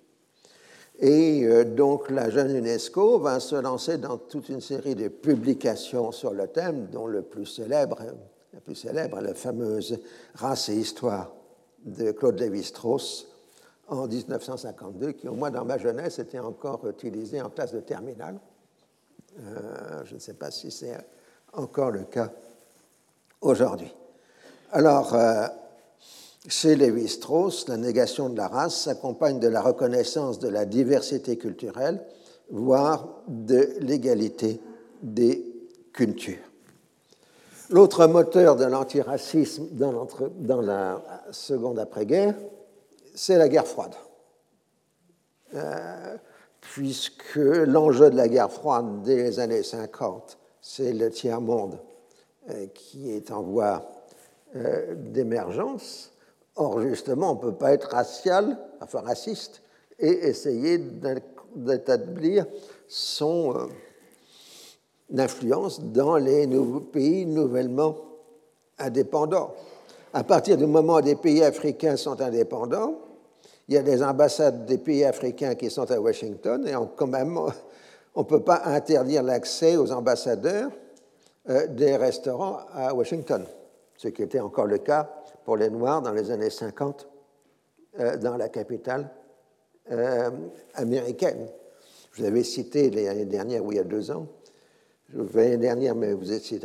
Et 1.03 1.45
euh, 1.45 1.65
donc 1.65 2.11
la 2.11 2.31
jeune 2.31 2.55
UNESCO 2.55 3.19
va 3.19 3.41
se 3.41 3.57
lancer 3.57 3.99
dans 3.99 4.19
toute 4.19 4.49
une 4.49 4.61
série 4.61 4.95
de 4.95 5.09
publications 5.09 6.13
sur 6.13 6.33
le 6.33 6.47
thème, 6.47 6.87
dont 6.93 7.09
le 7.09 7.23
plus 7.23 7.45
célèbre, 7.45 7.99
la 8.55 8.61
plus 8.61 8.77
célèbre 8.77 9.21
la 9.21 9.35
fameuse 9.35 9.99
Race 10.37 10.69
et 10.69 10.77
Histoire 10.77 11.33
de 11.85 12.13
Claude 12.13 12.39
Lévi-Strauss, 12.39 13.27
en 13.89 14.07
1952, 14.07 15.13
qui 15.13 15.27
au 15.27 15.35
moins 15.35 15.51
dans 15.51 15.65
ma 15.65 15.77
jeunesse 15.77 16.21
était 16.21 16.39
encore 16.39 16.87
utilisé 16.89 17.43
en 17.43 17.51
classe 17.51 17.75
de 17.75 17.81
terminale. 17.81 18.39
Euh, 19.41 20.03
je 20.05 20.15
ne 20.15 20.21
sais 20.21 20.35
pas 20.35 20.53
si 20.53 20.71
c'est 20.71 20.97
encore 21.53 21.91
le 21.91 22.05
cas 22.05 22.31
aujourd'hui. 23.41 23.93
Alors, 24.71 25.15
euh, 25.15 25.49
chez 26.49 26.75
Lévi-Strauss, 26.75 27.69
la 27.69 27.77
négation 27.77 28.29
de 28.29 28.37
la 28.37 28.49
race 28.49 28.83
s'accompagne 28.83 29.39
de 29.39 29.49
la 29.49 29.61
reconnaissance 29.61 30.39
de 30.39 30.49
la 30.49 30.65
diversité 30.65 31.37
culturelle, 31.39 32.05
voire 32.51 33.23
de 33.29 33.77
l'égalité 33.81 34.61
des 35.03 35.45
cultures. 35.93 36.53
L'autre 37.71 38.07
moteur 38.07 38.57
de 38.57 38.65
l'antiracisme 38.65 39.69
dans, 39.73 40.61
la 40.61 41.03
seconde 41.31 41.79
après-guerre, 41.79 42.35
c'est 43.15 43.39
la 43.39 43.49
guerre 43.49 43.67
froide. 43.67 43.95
Euh, 45.55 46.17
puisque 46.61 47.37
l'enjeu 47.37 48.11
de 48.11 48.17
la 48.17 48.29
guerre 48.29 48.51
froide 48.51 49.03
des 49.03 49.41
années 49.41 49.63
50, 49.63 50.39
c'est 50.61 50.93
le 50.93 51.11
tiers-monde 51.11 51.79
euh, 52.51 52.67
qui 52.75 53.11
est 53.11 53.31
en 53.31 53.43
voie 53.43 53.91
euh, 54.57 54.95
d'émergence. 54.95 56.12
Or, 56.57 56.83
justement, 56.83 57.33
on 57.33 57.35
ne 57.37 57.41
peut 57.41 57.55
pas 57.55 57.73
être 57.73 57.89
racial, 57.91 58.59
enfin 58.81 59.01
raciste, 59.01 59.63
et 59.99 60.27
essayer 60.27 60.79
d'établir 61.57 62.47
son 62.89 63.69
influence 65.17 65.81
dans 65.81 66.17
les 66.17 66.47
nouveaux 66.47 66.81
pays 66.81 67.27
nouvellement 67.27 67.97
indépendants. 68.79 69.55
À 70.13 70.25
partir 70.25 70.57
du 70.57 70.67
moment 70.67 70.97
où 70.97 71.01
des 71.01 71.15
pays 71.15 71.43
africains 71.43 71.97
sont 71.97 72.21
indépendants, 72.21 72.97
il 73.69 73.75
y 73.75 73.79
a 73.79 73.83
des 73.83 74.03
ambassades 74.03 74.67
des 74.67 74.79
pays 74.79 75.05
africains 75.05 75.55
qui 75.55 75.71
sont 75.71 75.91
à 75.91 75.99
Washington 75.99 76.67
et 76.67 76.77
on, 76.77 76.87
quand 76.87 77.07
même, 77.07 77.39
on 78.15 78.21
ne 78.21 78.27
peut 78.27 78.43
pas 78.43 78.63
interdire 78.67 79.23
l'accès 79.23 79.77
aux 79.77 79.91
ambassadeurs 79.93 80.71
euh, 81.49 81.67
des 81.69 81.97
restaurants 81.97 82.59
à 82.75 82.93
Washington, 82.93 83.47
ce 83.97 84.09
qui 84.09 84.23
était 84.23 84.41
encore 84.41 84.67
le 84.67 84.79
cas 84.79 85.22
pour 85.45 85.57
les 85.57 85.71
Noirs 85.71 86.03
dans 86.03 86.13
les 86.13 86.31
années 86.31 86.51
50 86.51 87.09
euh, 88.01 88.17
dans 88.17 88.37
la 88.37 88.49
capitale 88.49 89.11
euh, 89.91 90.31
américaine. 90.75 91.49
Je 92.13 92.23
vous 92.23 92.29
avais 92.29 92.45
cité 92.45 92.91
l'année 92.91 93.25
dernière, 93.25 93.65
ou 93.65 93.73
il 93.73 93.77
y 93.77 93.81
a 93.81 93.85
deux 93.85 94.11
ans, 94.11 94.27
l'année 95.15 95.57
dernière, 95.57 95.95
mais 95.95 96.13
vous 96.13 96.33
étiez 96.33 96.61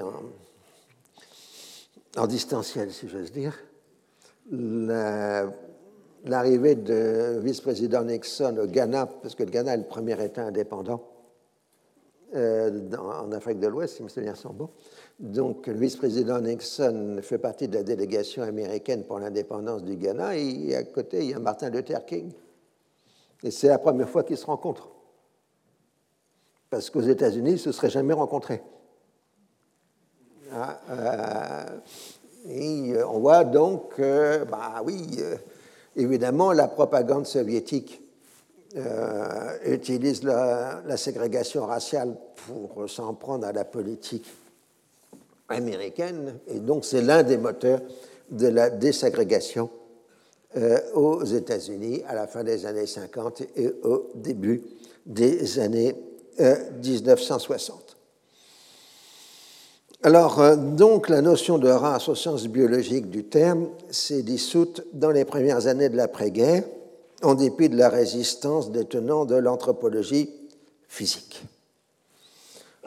en 2.17 2.27
distanciel, 2.27 2.91
si 2.91 3.07
j'ose 3.07 3.31
dire, 3.31 3.57
l'arrivée 6.25 6.75
de 6.75 7.39
vice-président 7.41 8.03
Nixon 8.03 8.57
au 8.57 8.67
Ghana, 8.67 9.05
parce 9.05 9.35
que 9.35 9.43
le 9.43 9.51
Ghana 9.51 9.73
est 9.73 9.77
le 9.77 9.83
premier 9.83 10.21
État 10.23 10.43
indépendant 10.43 11.01
euh, 12.35 12.89
en 12.97 13.31
Afrique 13.31 13.59
de 13.59 13.67
l'Ouest, 13.67 13.97
si 13.97 14.03
mes 14.03 14.09
souvenirs 14.09 14.35
sont 14.35 14.53
bons. 14.53 14.69
Donc, 15.19 15.65
le 15.65 15.73
vice-président 15.73 16.39
Nixon 16.39 17.19
fait 17.23 17.39
partie 17.39 17.67
de 17.67 17.75
la 17.75 17.83
délégation 17.83 18.43
américaine 18.43 19.03
pour 19.03 19.17
l'indépendance 19.19 19.83
du 19.83 19.95
Ghana, 19.95 20.37
et 20.37 20.75
à 20.75 20.83
côté, 20.83 21.19
il 21.23 21.31
y 21.31 21.33
a 21.33 21.39
Martin 21.39 21.69
Luther 21.71 22.05
King. 22.05 22.31
Et 23.43 23.49
c'est 23.49 23.67
la 23.67 23.79
première 23.79 24.09
fois 24.09 24.23
qu'ils 24.23 24.37
se 24.37 24.45
rencontrent. 24.45 24.89
Parce 26.69 26.89
qu'aux 26.89 27.01
États-Unis, 27.01 27.51
ils 27.51 27.53
ne 27.53 27.57
se 27.57 27.71
seraient 27.71 27.89
jamais 27.89 28.13
rencontrés. 28.13 28.61
Ah, 30.51 30.79
euh, 30.89 31.79
et 32.47 32.93
euh, 32.93 33.07
on 33.07 33.19
voit 33.19 33.43
donc 33.43 33.99
bah 33.99 34.81
oui, 34.85 35.17
euh, 35.19 35.35
évidemment, 35.95 36.53
la 36.53 36.67
propagande 36.67 37.25
soviétique 37.25 38.01
utilise 39.65 40.23
la, 40.23 40.97
ségrégation 40.97 41.65
raciale 41.65 42.15
pour 42.45 42.87
s'en 42.87 43.15
prendre 43.15 43.47
à 43.47 43.51
la 43.51 43.65
politique 43.65 44.27
américaine, 45.49 46.39
et 46.47 46.59
donc 46.59 46.85
c'est 46.85 47.01
l'un 47.01 47.23
des 47.23 47.37
moteurs 47.37 47.81
de 48.29 48.47
la 48.47 48.69
désagrégation 48.69 49.69
aux 50.95 51.23
États-Unis 51.23 52.01
à 52.07 52.15
la 52.15 52.25
fin 52.25 52.43
des 52.43 52.65
années 52.65 52.87
50 52.87 53.43
et 53.55 53.73
au 53.83 54.09
début 54.15 54.63
des 55.05 55.59
années 55.59 55.95
1960. 56.39 57.87
Alors, 60.03 60.39
euh, 60.39 60.55
donc, 60.55 61.09
la 61.09 61.21
notion 61.21 61.57
de 61.57 61.69
race 61.69 62.07
au 62.07 62.15
sens 62.15 62.47
biologique 62.47 63.09
du 63.09 63.23
terme 63.23 63.69
s'est 63.89 64.21
dissoute 64.21 64.85
dans 64.93 65.09
les 65.09 65.25
premières 65.25 65.65
années 65.65 65.89
de 65.89 65.97
l'après-guerre, 65.97 66.63
en 67.23 67.33
dépit 67.33 67.67
de 67.67 67.77
la 67.77 67.89
résistance 67.89 68.71
des 68.71 68.85
tenants 68.85 69.25
de 69.25 69.35
l'anthropologie 69.35 70.29
physique. 70.87 71.43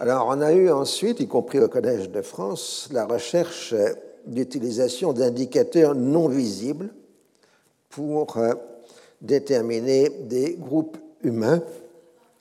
Alors, 0.03 0.29
on 0.29 0.41
a 0.41 0.55
eu 0.55 0.71
ensuite, 0.71 1.21
y 1.21 1.29
compris 1.29 1.61
au 1.61 1.69
Collège 1.69 2.09
de 2.09 2.23
France, 2.23 2.89
la 2.91 3.05
recherche 3.05 3.75
d'utilisation 4.25 5.13
d'indicateurs 5.13 5.95
non 5.95 6.27
visibles 6.27 6.89
pour 7.91 8.39
euh, 8.39 8.55
déterminer 9.21 10.09
des 10.09 10.55
groupes 10.55 10.97
humains, 11.23 11.63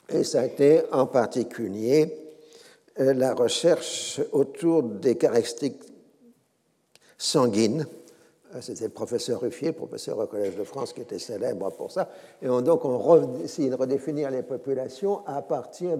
et 0.07 0.23
ça 0.23 0.39
a 0.39 0.45
été 0.45 0.83
en 0.93 1.05
particulier 1.05 2.17
euh, 3.01 3.13
la 3.13 3.33
recherche 3.33 4.21
autour 4.31 4.81
des 4.81 5.17
caractéristiques 5.17 5.83
sanguines. 7.17 7.85
Euh, 8.55 8.61
c'était 8.61 8.85
le 8.85 8.91
professeur 8.91 9.41
Ruffier, 9.41 9.73
professeur 9.73 10.17
au 10.17 10.27
Collège 10.27 10.55
de 10.55 10.63
France, 10.63 10.93
qui 10.93 11.01
était 11.01 11.19
célèbre 11.19 11.69
pour 11.71 11.91
ça. 11.91 12.09
Et 12.41 12.47
donc, 12.47 12.85
on 12.85 13.41
essaye 13.43 13.69
de 13.69 13.75
redéfinir 13.75 14.31
les 14.31 14.43
populations 14.43 15.27
à 15.27 15.41
partir 15.41 15.97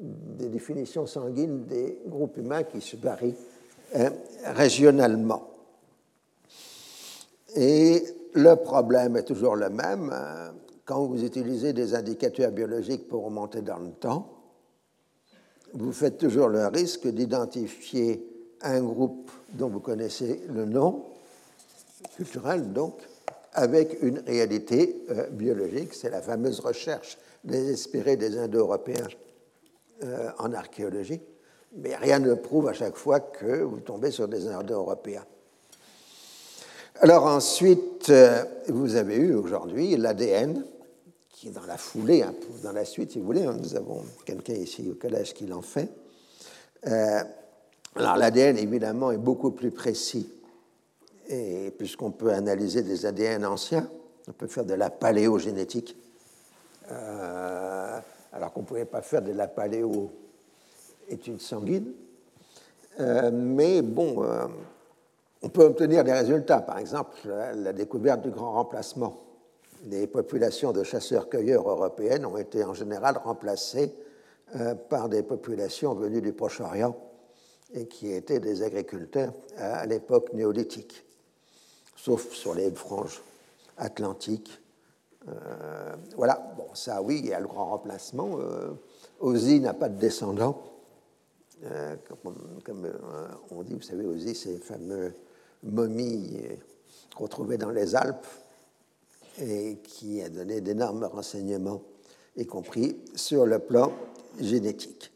des 0.00 0.48
définitions 0.48 1.06
sanguines 1.06 1.64
des 1.64 1.98
groupes 2.06 2.36
humains 2.36 2.64
qui 2.64 2.80
se 2.80 2.96
varient 2.96 3.36
hein, 3.94 4.10
régionalement. 4.44 5.50
Et 7.56 8.02
le 8.34 8.56
problème 8.56 9.16
est 9.16 9.24
toujours 9.24 9.56
le 9.56 9.70
même. 9.70 10.10
Hein. 10.12 10.52
Quand 10.84 11.06
vous 11.06 11.24
utilisez 11.24 11.72
des 11.72 11.94
indicateurs 11.94 12.50
biologiques 12.50 13.08
pour 13.08 13.24
remonter 13.24 13.62
dans 13.62 13.78
le 13.78 13.90
temps, 13.90 14.28
vous 15.72 15.92
faites 15.92 16.18
toujours 16.18 16.48
le 16.48 16.66
risque 16.66 17.06
d'identifier 17.06 18.26
un 18.62 18.82
groupe 18.82 19.30
dont 19.52 19.68
vous 19.68 19.80
connaissez 19.80 20.42
le 20.52 20.64
nom, 20.64 21.04
culturel 22.16 22.72
donc, 22.72 22.94
avec 23.52 24.02
une 24.02 24.18
réalité 24.20 25.04
euh, 25.10 25.28
biologique. 25.30 25.94
C'est 25.94 26.10
la 26.10 26.20
fameuse 26.20 26.60
recherche 26.60 27.18
désespérée 27.44 28.16
des 28.16 28.36
Indo-Européens 28.36 29.06
euh, 30.02 30.30
en 30.38 30.52
archéologie. 30.52 31.20
Mais 31.76 31.96
rien 31.96 32.18
ne 32.18 32.34
prouve 32.34 32.68
à 32.68 32.72
chaque 32.72 32.96
fois 32.96 33.20
que 33.20 33.62
vous 33.62 33.80
tombez 33.80 34.10
sur 34.10 34.28
des 34.28 34.46
Indo-Européens. 34.46 35.24
Alors 37.00 37.26
ensuite, 37.26 38.10
euh, 38.10 38.44
vous 38.68 38.96
avez 38.96 39.16
eu 39.16 39.34
aujourd'hui 39.34 39.96
l'ADN, 39.96 40.64
qui 41.30 41.48
est 41.48 41.52
dans 41.52 41.66
la 41.66 41.76
foulée, 41.76 42.22
hein, 42.22 42.34
dans 42.62 42.72
la 42.72 42.84
suite, 42.84 43.12
si 43.12 43.18
vous 43.18 43.26
voulez. 43.26 43.44
Hein. 43.44 43.56
nous 43.60 43.74
avons 43.76 44.02
quelqu'un 44.24 44.54
ici 44.54 44.88
au 44.90 44.94
collège 44.94 45.34
qui 45.34 45.46
l'en 45.46 45.62
fait. 45.62 45.88
alors 46.84 48.16
l'ADN, 48.16 48.56
évidemment, 48.58 49.10
est 49.10 49.18
beaucoup 49.18 49.50
plus 49.50 49.70
précis 49.70 50.28
et 51.28 51.72
puisqu'on 51.76 52.10
peut 52.10 52.32
analyser 52.32 52.82
des 52.82 53.06
ADN 53.06 53.44
anciens, 53.44 53.88
on 54.28 54.32
peut 54.32 54.46
faire 54.46 54.64
de 54.64 54.74
la 54.74 54.90
paléogénétique, 54.90 55.96
euh, 56.90 57.73
alors 58.34 58.52
qu'on 58.52 58.60
ne 58.60 58.66
pouvait 58.66 58.84
pas 58.84 59.00
faire 59.00 59.22
de 59.22 59.32
la 59.32 59.46
paléo-étude 59.48 61.40
sanguine. 61.40 61.92
Euh, 63.00 63.30
mais 63.32 63.80
bon, 63.80 64.22
euh, 64.22 64.46
on 65.42 65.48
peut 65.48 65.64
obtenir 65.64 66.04
des 66.04 66.12
résultats. 66.12 66.60
Par 66.60 66.78
exemple, 66.78 67.16
la, 67.26 67.72
découverte 67.72 68.22
du 68.22 68.30
grand 68.30 68.52
remplacement. 68.52 69.16
Les 69.86 70.06
populations 70.06 70.72
de 70.72 70.82
chasseurs-cueilleurs 70.82 71.68
européennes 71.68 72.26
ont 72.26 72.36
été 72.36 72.64
en 72.64 72.74
général 72.74 73.18
remplacées 73.22 73.92
par 74.88 75.08
des 75.08 75.22
populations 75.22 75.94
venues 75.94 76.20
du 76.20 76.32
Proche-Orient 76.32 76.96
et 77.74 77.86
qui 77.86 78.12
étaient 78.12 78.38
des 78.38 78.62
agriculteurs 78.62 79.32
à 79.58 79.84
l'époque 79.84 80.32
néolithique 80.32 81.04
sauf 82.04 82.32
sur 82.34 82.54
les 82.54 82.70
franges 82.70 83.22
atlantiques. 83.78 84.60
Euh, 85.28 85.94
voilà, 86.16 86.54
bon, 86.56 86.66
ça 86.74 87.00
oui, 87.02 87.20
il 87.20 87.26
y 87.26 87.32
a 87.32 87.40
le 87.40 87.46
grand 87.46 87.66
remplacement. 87.66 88.38
Euh, 88.38 88.72
n'a 89.60 89.74
pas 89.74 89.88
de 89.88 89.98
descendants. 89.98 90.62
Euh, 91.64 91.96
comme, 92.64 92.92
on 93.50 93.62
dit, 93.62 93.74
vous 93.74 93.82
savez, 93.82 94.04
Ozzy, 94.04 94.34
ces 94.34 94.58
fameux 94.58 95.14
momies 95.62 96.40
retrouvées 97.16 97.56
dans 97.56 97.70
les 97.70 97.94
Alpes 97.94 98.26
et 99.40 99.78
qui 99.82 100.20
a 100.22 100.28
donné 100.28 100.60
d'énormes 100.60 101.04
renseignements, 101.04 101.80
y 102.36 102.46
compris 102.46 102.96
sur 103.14 103.46
le 103.46 103.58
plan 103.58 103.92
génétique. 104.38 105.10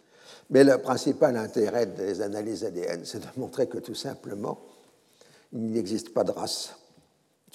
Mais 0.50 0.64
le 0.64 0.78
principal 0.78 1.36
intérêt 1.36 1.86
des 1.86 2.22
analyses 2.22 2.64
ADN, 2.64 3.04
c'est 3.04 3.20
de 3.20 3.26
montrer 3.36 3.66
que 3.66 3.78
tout 3.78 3.94
simplement, 3.94 4.58
il 5.52 5.70
n'existe 5.70 6.14
pas 6.14 6.24
de 6.24 6.30
race, 6.30 6.74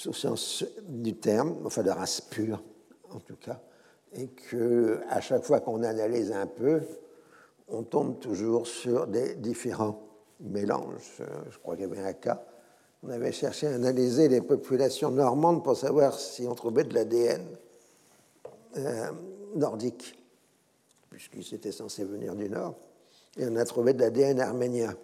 au 0.05 0.13
sens 0.13 0.65
du 0.87 1.15
terme, 1.15 1.57
enfin 1.65 1.83
de 1.83 1.89
race 1.89 2.21
pure 2.21 2.61
en 3.11 3.19
tout 3.19 3.35
cas, 3.35 3.61
et 4.13 4.27
que 4.27 5.01
à 5.09 5.21
chaque 5.21 5.43
fois 5.43 5.59
qu'on 5.59 5.83
analyse 5.83 6.31
un 6.31 6.47
peu, 6.47 6.81
on 7.67 7.83
tombe 7.83 8.19
toujours 8.19 8.67
sur 8.67 9.07
des 9.07 9.35
différents 9.35 10.01
mélanges. 10.39 11.21
Je 11.49 11.57
crois 11.59 11.75
qu'il 11.75 11.85
y 11.85 11.91
avait 11.91 12.01
un 12.01 12.13
cas. 12.13 12.43
On 13.03 13.09
avait 13.09 13.31
cherché 13.31 13.67
à 13.67 13.75
analyser 13.75 14.29
les 14.29 14.41
populations 14.41 15.11
normandes 15.11 15.63
pour 15.63 15.75
savoir 15.75 16.17
si 16.17 16.47
on 16.47 16.55
trouvait 16.55 16.83
de 16.83 16.93
l'ADN 16.93 17.45
euh, 18.77 19.11
nordique, 19.55 20.15
puisqu'ils 21.09 21.53
étaient 21.53 21.71
censés 21.71 22.05
venir 22.05 22.35
du 22.35 22.49
nord, 22.49 22.75
et 23.37 23.45
on 23.47 23.55
a 23.55 23.65
trouvé 23.65 23.93
de 23.93 23.99
l'ADN 24.01 24.39
arménien. 24.39 24.95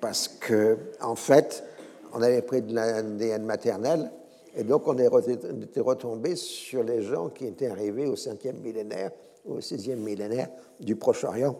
Parce 0.00 0.28
que, 0.28 0.78
en 1.00 1.16
fait, 1.16 1.64
on 2.12 2.22
avait 2.22 2.42
pris 2.42 2.62
de 2.62 2.74
l'ADN 2.74 3.44
maternel, 3.44 4.10
et 4.56 4.64
donc 4.64 4.86
on 4.86 4.96
était 4.98 5.80
retombé 5.80 6.36
sur 6.36 6.82
les 6.82 7.02
gens 7.02 7.28
qui 7.28 7.46
étaient 7.46 7.68
arrivés 7.68 8.06
au 8.06 8.14
5e 8.14 8.60
millénaire 8.60 9.10
ou 9.44 9.54
au 9.54 9.60
6e 9.60 9.96
millénaire 9.96 10.48
du 10.80 10.96
Proche-Orient 10.96 11.56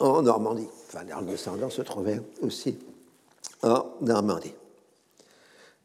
en 0.00 0.22
Normandie. 0.22 0.68
Enfin, 0.88 1.04
leurs 1.04 1.22
descendants 1.22 1.70
se 1.70 1.82
trouvaient 1.82 2.20
aussi 2.40 2.78
en 3.62 3.84
Normandie. 4.00 4.54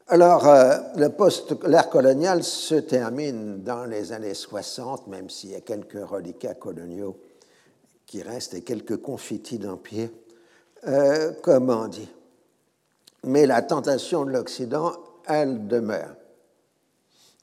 Alors, 0.08 0.48
euh, 0.48 0.76
l'ère 1.66 1.88
coloniale 1.88 2.42
se 2.42 2.74
termine 2.74 3.62
dans 3.62 3.84
les 3.84 4.12
années 4.12 4.34
60, 4.34 5.06
même 5.06 5.30
s'il 5.30 5.50
y 5.50 5.54
a 5.54 5.60
quelques 5.60 6.04
reliquats 6.04 6.54
coloniaux 6.54 7.16
qui 8.06 8.22
restent 8.22 8.54
et 8.54 8.62
quelques 8.62 8.96
confitis 8.96 9.58
d'empire. 9.58 10.08
Euh, 10.88 11.32
comment 11.42 11.86
dit? 11.86 12.08
Mais 13.24 13.46
la 13.46 13.62
tentation 13.62 14.24
de 14.24 14.30
l'Occident, 14.30 14.92
elle 15.26 15.66
demeure. 15.66 16.16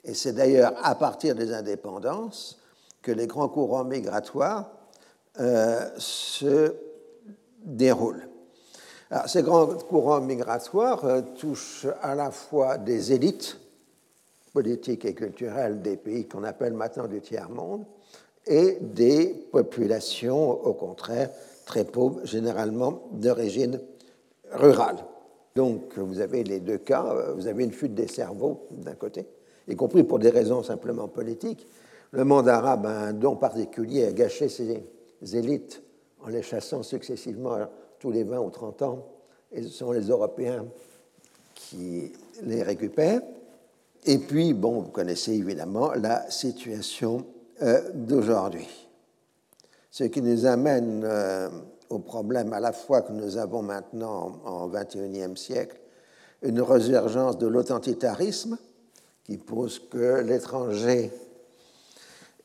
Et 0.04 0.14
c'est 0.14 0.34
d'ailleurs 0.34 0.74
à 0.84 0.96
partir 0.96 1.36
des 1.36 1.54
indépendances 1.54 2.60
que 3.02 3.12
les 3.12 3.28
grands 3.28 3.50
courants 3.50 3.84
migratoires 3.84 4.72
euh, 5.40 5.90
se 5.98 6.74
déroulent. 7.64 8.28
Alors, 9.10 9.30
ces 9.30 9.44
grands 9.44 9.68
courants 9.68 10.22
migratoires 10.22 11.06
euh, 11.06 11.22
touchent 11.40 11.88
à 12.02 12.16
la 12.16 12.32
fois 12.32 12.78
des 12.78 13.14
élites 13.14 13.60
politiques 14.54 15.06
et 15.06 15.14
culturelles 15.14 15.82
des 15.82 15.98
pays 15.98 16.28
qu'on 16.28 16.44
appelle 16.44 16.74
maintenant 16.74 17.08
du 17.08 17.22
tiers-monde 17.22 17.86
et 18.46 18.78
des 18.82 19.28
populations, 19.52 20.50
au 20.50 20.74
contraire, 20.74 21.30
très 21.66 21.84
pauvres, 21.84 22.22
généralement 22.26 23.04
d'origine 23.12 23.80
rurale. 24.52 24.98
Donc, 25.58 25.98
vous 25.98 26.20
avez 26.20 26.44
les 26.44 26.60
deux 26.60 26.78
cas. 26.78 27.34
Vous 27.36 27.48
avez 27.48 27.64
une 27.64 27.72
fuite 27.72 27.96
des 27.96 28.06
cerveaux, 28.06 28.68
d'un 28.70 28.94
côté, 28.94 29.26
y 29.68 29.76
compris 29.76 30.04
pour 30.04 30.20
des 30.20 30.30
raisons 30.30 30.62
simplement 30.62 31.08
politiques. 31.08 31.68
Le 32.12 32.24
monde 32.24 32.48
arabe 32.48 32.86
a 32.86 33.00
un 33.06 33.14
don 33.14 33.36
particulier 33.36 34.06
à 34.06 34.12
gâcher 34.12 34.50
ses 34.50 34.84
élites 35.36 35.82
en 36.24 36.28
les 36.28 36.44
chassant 36.44 36.84
successivement 36.84 37.58
tous 37.98 38.12
les 38.12 38.24
20 38.24 38.40
ou 38.40 38.52
30 38.52 38.82
ans. 38.84 39.08
Et 39.52 39.64
ce 39.64 39.70
sont 39.70 39.92
les 39.92 40.10
Européens 40.10 40.64
qui 41.56 42.12
les 42.44 42.62
récupèrent. 42.62 43.24
Et 44.06 44.20
puis, 44.20 44.54
bon, 44.54 44.82
vous 44.82 44.92
connaissez 44.92 45.34
évidemment 45.34 45.92
la 45.94 46.30
situation 46.30 47.26
euh, 47.64 47.82
d'aujourd'hui. 47.96 48.68
Ce 49.90 50.04
qui 50.04 50.22
nous 50.22 50.46
amène 50.46 51.02
euh, 51.04 51.50
au 51.90 52.00
problème 52.00 52.54
à 52.54 52.60
la 52.60 52.74
fois 52.74 53.02
que 53.02 53.12
nous 53.12 53.38
avons 53.38 53.62
maintenant 53.62 54.42
en 54.46 54.68
XXIe 54.68 55.36
siècle, 55.36 55.80
une 56.42 56.62
résurgence 56.62 57.38
de 57.38 57.48
l'authentitarisme 57.48 58.58
qui 59.24 59.38
pose 59.38 59.80
que 59.90 60.22
l'étranger 60.22 61.12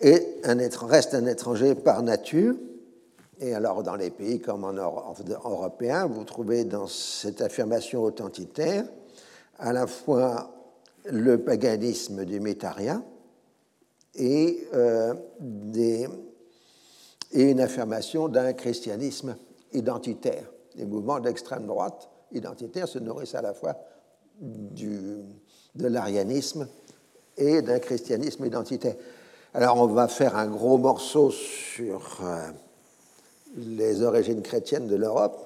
reste 0.01 1.15
un 1.15 1.27
étranger 1.27 1.75
par 1.75 2.03
nature. 2.03 2.55
Et 3.41 3.55
alors, 3.55 3.83
dans 3.83 3.97
les 3.97 4.11
pays 4.11 4.41
comme 4.41 4.65
en 4.65 4.73
européen, 4.73 6.07
vous 6.07 6.25
trouvez 6.25 6.65
dans 6.65 6.87
cette 6.87 7.41
affirmation 7.41 8.03
authentitaire 8.03 8.85
à 9.59 9.73
la 9.73 9.87
fois 9.87 10.51
le 11.05 11.39
paganisme 11.39 12.25
du 12.25 12.41
métarien 12.41 13.05
et 14.15 14.67
euh, 14.75 15.15
des 15.41 16.09
et 17.33 17.51
une 17.51 17.61
affirmation 17.61 18.29
d'un 18.29 18.53
christianisme 18.53 19.37
identitaire. 19.73 20.45
Les 20.77 20.85
mouvements 20.85 21.21
d'extrême 21.21 21.67
droite 21.67 22.09
identitaire 22.33 22.89
se 22.89 22.99
nourrissent 22.99 23.35
à 23.35 23.43
la 23.43 23.55
fois 23.55 23.77
du, 24.41 25.19
de 25.75 25.87
l'arianisme 25.87 26.69
et 27.37 27.63
d'un 27.63 27.79
christianisme 27.79 28.45
identitaire. 28.45 28.97
Alors 29.55 29.81
on 29.81 29.87
va 29.87 30.09
faire 30.09 30.37
un 30.37 30.47
gros 30.47 30.79
morceau 30.79 31.31
sur 31.31 32.21
euh, 32.23 32.49
les 33.57 34.03
origines 34.03 34.43
chrétiennes 34.43 34.87
de 34.87 34.97
l'Europe, 34.97 35.39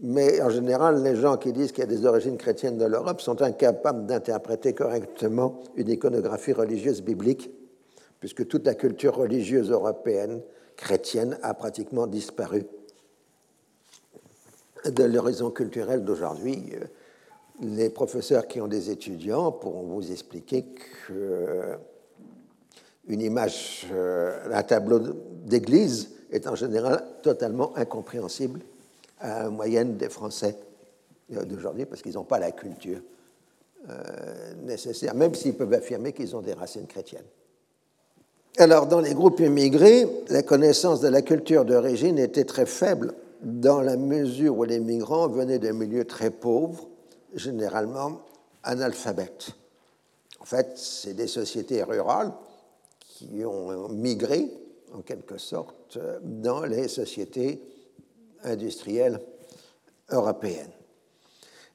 mais 0.00 0.40
en 0.40 0.50
général, 0.50 1.02
les 1.02 1.16
gens 1.16 1.36
qui 1.36 1.52
disent 1.52 1.72
qu'il 1.72 1.80
y 1.80 1.86
a 1.86 1.90
des 1.90 2.06
origines 2.06 2.36
chrétiennes 2.36 2.78
de 2.78 2.84
l'Europe 2.84 3.20
sont 3.20 3.42
incapables 3.42 4.06
d'interpréter 4.06 4.72
correctement 4.72 5.60
une 5.76 5.88
iconographie 5.88 6.52
religieuse 6.52 7.02
biblique, 7.02 7.50
puisque 8.20 8.46
toute 8.46 8.64
la 8.64 8.74
culture 8.74 9.16
religieuse 9.16 9.70
européenne 9.70 10.40
chrétienne 10.78 11.38
a 11.42 11.52
pratiquement 11.52 12.06
disparu 12.06 12.64
de 14.86 15.04
l'horizon 15.04 15.50
culturel 15.50 16.04
d'aujourd'hui. 16.04 16.72
Les 17.60 17.90
professeurs 17.90 18.46
qui 18.46 18.60
ont 18.60 18.68
des 18.68 18.88
étudiants 18.88 19.50
pourront 19.52 19.82
vous 19.82 20.12
expliquer 20.12 20.64
qu'une 21.06 21.80
image, 23.20 23.88
euh, 23.92 24.48
un 24.52 24.62
tableau 24.62 25.00
d'église 25.44 26.10
est 26.30 26.46
en 26.46 26.54
général 26.54 27.04
totalement 27.22 27.76
incompréhensible 27.76 28.60
à 29.18 29.42
la 29.42 29.50
moyenne 29.50 29.96
des 29.96 30.08
Français 30.08 30.56
d'aujourd'hui 31.28 31.86
parce 31.86 32.00
qu'ils 32.02 32.14
n'ont 32.14 32.24
pas 32.24 32.38
la 32.38 32.52
culture 32.52 33.00
euh, 33.90 34.54
nécessaire, 34.62 35.14
même 35.16 35.34
s'ils 35.34 35.56
peuvent 35.56 35.72
affirmer 35.72 36.12
qu'ils 36.12 36.36
ont 36.36 36.40
des 36.40 36.52
racines 36.54 36.86
chrétiennes. 36.86 37.26
Alors, 38.60 38.88
dans 38.88 38.98
les 38.98 39.14
groupes 39.14 39.38
immigrés, 39.38 40.08
la 40.30 40.42
connaissance 40.42 41.00
de 41.00 41.06
la 41.06 41.22
culture 41.22 41.64
d'origine 41.64 42.18
était 42.18 42.44
très 42.44 42.66
faible 42.66 43.14
dans 43.40 43.80
la 43.80 43.96
mesure 43.96 44.58
où 44.58 44.64
les 44.64 44.80
migrants 44.80 45.28
venaient 45.28 45.60
de 45.60 45.70
milieux 45.70 46.04
très 46.04 46.30
pauvres, 46.30 46.88
généralement 47.34 48.22
analphabètes. 48.64 49.50
En 50.40 50.44
fait, 50.44 50.72
c'est 50.74 51.14
des 51.14 51.28
sociétés 51.28 51.84
rurales 51.84 52.32
qui 52.98 53.44
ont 53.44 53.90
migré, 53.90 54.50
en 54.92 55.02
quelque 55.02 55.38
sorte, 55.38 55.96
dans 56.20 56.64
les 56.64 56.88
sociétés 56.88 57.62
industrielles 58.42 59.20
européennes. 60.10 60.72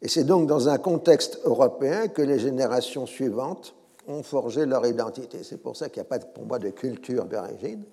Et 0.01 0.09
c'est 0.09 0.25
donc 0.25 0.47
dans 0.47 0.67
un 0.67 0.79
contexte 0.79 1.39
européen 1.45 2.09
que 2.09 2.21
les 2.21 2.39
générations 2.39 3.05
suivantes 3.05 3.73
ont 4.08 4.24
forgé 4.24 4.66
leur 4.66 4.86
identité. 4.86 5.43
C'est 5.43 5.62
pour 5.62 5.76
ça 5.76 5.89
qu'il 5.89 6.01
n'y 6.01 6.08
a 6.08 6.10
pas 6.10 6.20
pour 6.20 6.45
moi 6.45 6.60
de 6.60 6.70
culture 6.70 7.26
d'origine. 7.26 7.84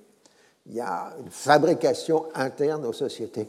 Il 0.66 0.74
y 0.74 0.80
a 0.80 1.14
une 1.20 1.30
fabrication 1.30 2.26
interne 2.34 2.84
aux 2.84 2.92
sociétés 2.92 3.48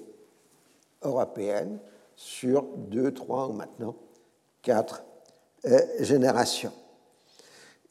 européennes 1.04 1.80
sur 2.16 2.64
deux, 2.78 3.14
trois 3.14 3.48
ou 3.48 3.54
maintenant 3.54 3.96
quatre 4.62 5.04
euh, 5.66 5.80
générations. 6.00 6.72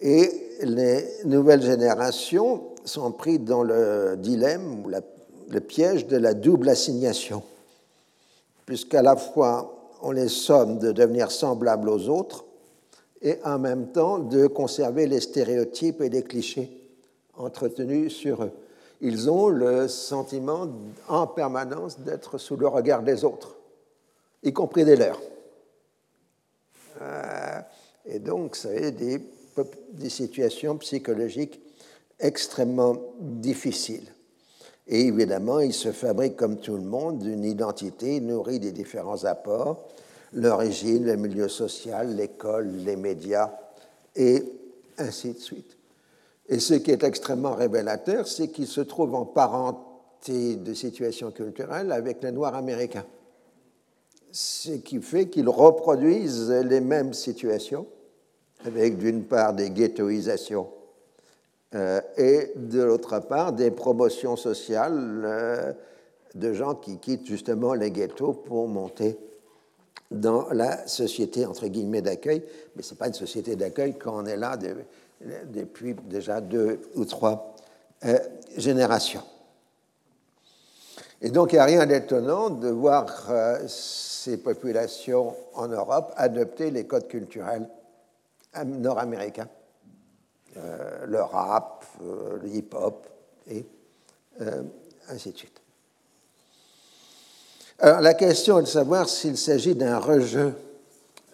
Et 0.00 0.56
les 0.62 1.06
nouvelles 1.24 1.62
générations 1.62 2.68
sont 2.84 3.12
prises 3.12 3.40
dans 3.40 3.62
le 3.62 4.16
dilemme 4.16 4.84
ou 4.84 4.90
le 5.48 5.60
piège 5.60 6.06
de 6.06 6.16
la 6.16 6.32
double 6.32 6.68
assignation, 6.68 7.42
puisqu'à 8.64 9.02
la 9.02 9.16
fois 9.16 9.76
on 10.02 10.12
les 10.12 10.28
somme 10.28 10.78
de 10.78 10.92
devenir 10.92 11.30
semblables 11.30 11.88
aux 11.88 12.08
autres 12.08 12.44
et 13.22 13.38
en 13.44 13.58
même 13.58 13.92
temps 13.92 14.18
de 14.18 14.46
conserver 14.46 15.06
les 15.06 15.20
stéréotypes 15.20 16.00
et 16.00 16.08
les 16.08 16.22
clichés 16.22 16.70
entretenus 17.36 18.14
sur 18.14 18.42
eux. 18.44 18.52
Ils 19.00 19.30
ont 19.30 19.48
le 19.48 19.88
sentiment 19.88 20.68
en 21.08 21.26
permanence 21.26 22.00
d'être 22.00 22.38
sous 22.38 22.56
le 22.56 22.68
regard 22.68 23.02
des 23.02 23.24
autres, 23.24 23.56
y 24.42 24.52
compris 24.52 24.84
des 24.84 24.96
leurs. 24.96 25.20
Euh, 27.00 27.60
et 28.06 28.18
donc, 28.18 28.56
ça 28.56 28.72
est 28.74 28.90
des, 28.90 29.20
des 29.92 30.10
situations 30.10 30.76
psychologiques 30.76 31.60
extrêmement 32.18 32.96
difficiles. 33.20 34.12
Et 34.86 35.06
évidemment, 35.06 35.60
ils 35.60 35.72
se 35.72 35.92
fabriquent 35.92 36.36
comme 36.36 36.58
tout 36.58 36.74
le 36.74 36.82
monde 36.82 37.24
une 37.24 37.44
identité 37.44 38.20
nourrie 38.20 38.58
des 38.58 38.72
différents 38.72 39.24
apports, 39.24 39.88
l'origine, 40.32 41.04
le 41.04 41.16
milieu 41.16 41.48
social, 41.48 42.16
l'école, 42.16 42.70
les 42.84 42.96
médias, 42.96 43.50
et 44.16 44.42
ainsi 44.98 45.32
de 45.32 45.38
suite. 45.38 45.76
Et 46.48 46.58
ce 46.58 46.74
qui 46.74 46.90
est 46.90 47.04
extrêmement 47.04 47.54
révélateur, 47.54 48.26
c'est 48.26 48.48
qu'ils 48.48 48.66
se 48.66 48.80
trouvent 48.80 49.14
en 49.14 49.24
parenté 49.24 50.56
de 50.56 50.74
situation 50.74 51.30
culturelle 51.30 51.92
avec 51.92 52.22
les 52.22 52.32
Noirs 52.32 52.54
américains. 52.54 53.06
Ce 54.32 54.72
qui 54.72 55.00
fait 55.00 55.28
qu'ils 55.28 55.48
reproduisent 55.48 56.50
les 56.50 56.80
mêmes 56.80 57.14
situations, 57.14 57.86
avec 58.64 58.98
d'une 58.98 59.24
part 59.24 59.54
des 59.54 59.70
ghettoisations 59.70 60.68
euh, 61.74 62.00
et 62.16 62.52
de 62.56 62.82
l'autre 62.82 63.20
part 63.20 63.52
des 63.52 63.70
promotions 63.70 64.36
sociales 64.36 65.22
euh, 65.24 65.72
de 66.34 66.52
gens 66.52 66.74
qui 66.74 66.98
quittent 66.98 67.26
justement 67.26 67.74
les 67.74 67.90
ghettos 67.90 68.32
pour 68.32 68.68
monter 68.68 69.16
dans 70.10 70.48
la 70.50 70.86
société 70.86 71.46
entre 71.46 71.66
guillemets 71.68 72.02
d'accueil, 72.02 72.42
mais 72.74 72.82
ce 72.82 72.92
n'est 72.92 72.98
pas 72.98 73.08
une 73.08 73.14
société 73.14 73.56
d'accueil 73.56 73.96
quand 73.98 74.22
on 74.22 74.26
est 74.26 74.36
là 74.36 74.58
depuis 75.46 75.94
déjà 75.94 76.40
deux 76.40 76.80
ou 76.96 77.04
trois 77.04 77.54
euh, 78.04 78.18
générations. 78.56 79.22
Et 81.22 81.30
donc 81.30 81.52
il 81.52 81.56
n'y 81.56 81.60
a 81.60 81.64
rien 81.64 81.86
d'étonnant 81.86 82.50
de 82.50 82.68
voir 82.68 83.30
ces 83.68 84.38
populations 84.38 85.36
en 85.54 85.68
Europe 85.68 86.12
adopter 86.16 86.70
les 86.70 86.86
codes 86.86 87.08
culturels 87.08 87.68
nord-américains 88.64 89.48
euh, 90.56 91.06
le 91.06 91.22
rap, 91.22 91.84
euh, 92.02 92.38
le 92.42 92.48
hip-hop, 92.48 93.06
et 93.46 93.64
euh, 94.40 94.62
ainsi 95.08 95.30
de 95.30 95.38
suite. 95.38 95.59
Alors 97.82 98.02
la 98.02 98.12
question 98.12 98.58
est 98.58 98.64
de 98.64 98.66
savoir 98.68 99.08
s'il 99.08 99.38
s'agit 99.38 99.74
d'un 99.74 99.98
rejet 99.98 100.52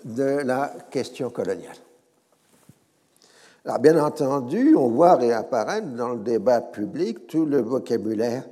de 0.05 0.23
la 0.23 0.73
question 0.93 1.29
coloniale. 1.29 1.77
Alors 3.65 3.81
bien 3.81 4.01
entendu, 4.01 4.77
on 4.77 4.89
voit 4.91 5.17
réapparaître 5.17 5.89
dans 5.89 6.11
le 6.11 6.21
débat 6.21 6.61
public 6.61 7.27
tout 7.27 7.47
le 7.47 7.61
vocabulaire 7.61 8.45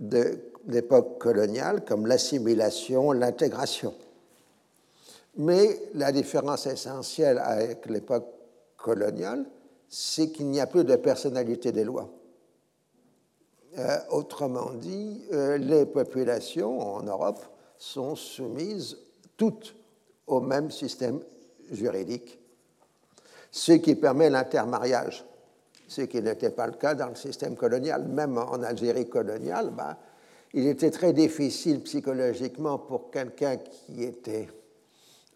de 0.00 0.40
l'époque 0.66 1.18
coloniale, 1.20 1.84
comme 1.84 2.08
l'assimilation, 2.08 3.12
l'intégration. 3.12 3.94
Mais 5.36 5.82
la 5.94 6.10
différence 6.10 6.66
essentielle 6.66 7.38
avec 7.38 7.86
l'époque 7.86 8.26
coloniale, 8.76 9.44
c'est 9.88 10.30
qu'il 10.30 10.46
n'y 10.46 10.58
a 10.58 10.66
plus 10.66 10.82
de 10.82 10.96
personnalité 10.96 11.70
des 11.70 11.84
lois. 11.84 12.10
Euh, 13.78 13.98
autrement 14.10 14.72
dit, 14.72 15.22
euh, 15.32 15.58
les 15.58 15.84
populations 15.84 16.80
en 16.80 17.02
Europe 17.02 17.44
sont 17.76 18.16
soumises 18.16 18.96
toutes 19.36 19.76
au 20.26 20.40
même 20.40 20.70
système 20.70 21.20
juridique, 21.70 22.38
ce 23.50 23.72
qui 23.72 23.94
permet 23.94 24.30
l'intermariage, 24.30 25.26
ce 25.88 26.02
qui 26.02 26.22
n'était 26.22 26.50
pas 26.50 26.66
le 26.66 26.72
cas 26.72 26.94
dans 26.94 27.08
le 27.08 27.14
système 27.16 27.54
colonial. 27.54 28.06
Même 28.08 28.38
en 28.38 28.62
Algérie 28.62 29.10
coloniale, 29.10 29.70
bah, 29.76 29.98
il 30.54 30.66
était 30.66 30.90
très 30.90 31.12
difficile 31.12 31.82
psychologiquement 31.82 32.78
pour 32.78 33.10
quelqu'un 33.10 33.58
qui 33.58 34.04
était 34.04 34.48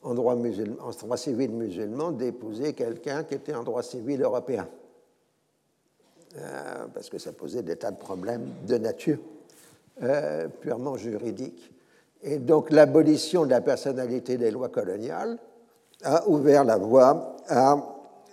en 0.03 0.15
droit, 0.15 0.35
en 0.35 0.91
droit 0.91 1.17
civil 1.19 1.51
musulman 1.51 2.13
d'épouser 2.13 2.73
quelqu'un 2.73 3.25
qui 3.25 3.35
était 3.35 3.55
en 3.55 3.65
droit 3.65 3.83
civil 3.83 4.23
européen. 4.23 4.67
Euh, 6.39 6.87
parce 6.95 7.11
que 7.11 7.19
ça 7.19 7.33
posait 7.33 7.63
des 7.63 7.75
tas 7.75 7.91
de 7.91 7.99
problèmes 7.99 8.53
de 8.65 8.79
nature 8.79 9.19
euh, 10.03 10.47
purement 10.47 10.97
juridique. 10.97 11.73
Et 12.23 12.39
donc 12.39 12.71
l'abolition 12.71 13.45
de 13.45 13.51
la 13.51 13.61
personnalité 13.61 14.37
des 14.37 14.53
lois 14.53 14.69
coloniales 14.69 15.39
a 16.05 16.29
ouvert 16.29 16.63
la 16.63 16.77
voie 16.77 17.37
à 17.49 17.77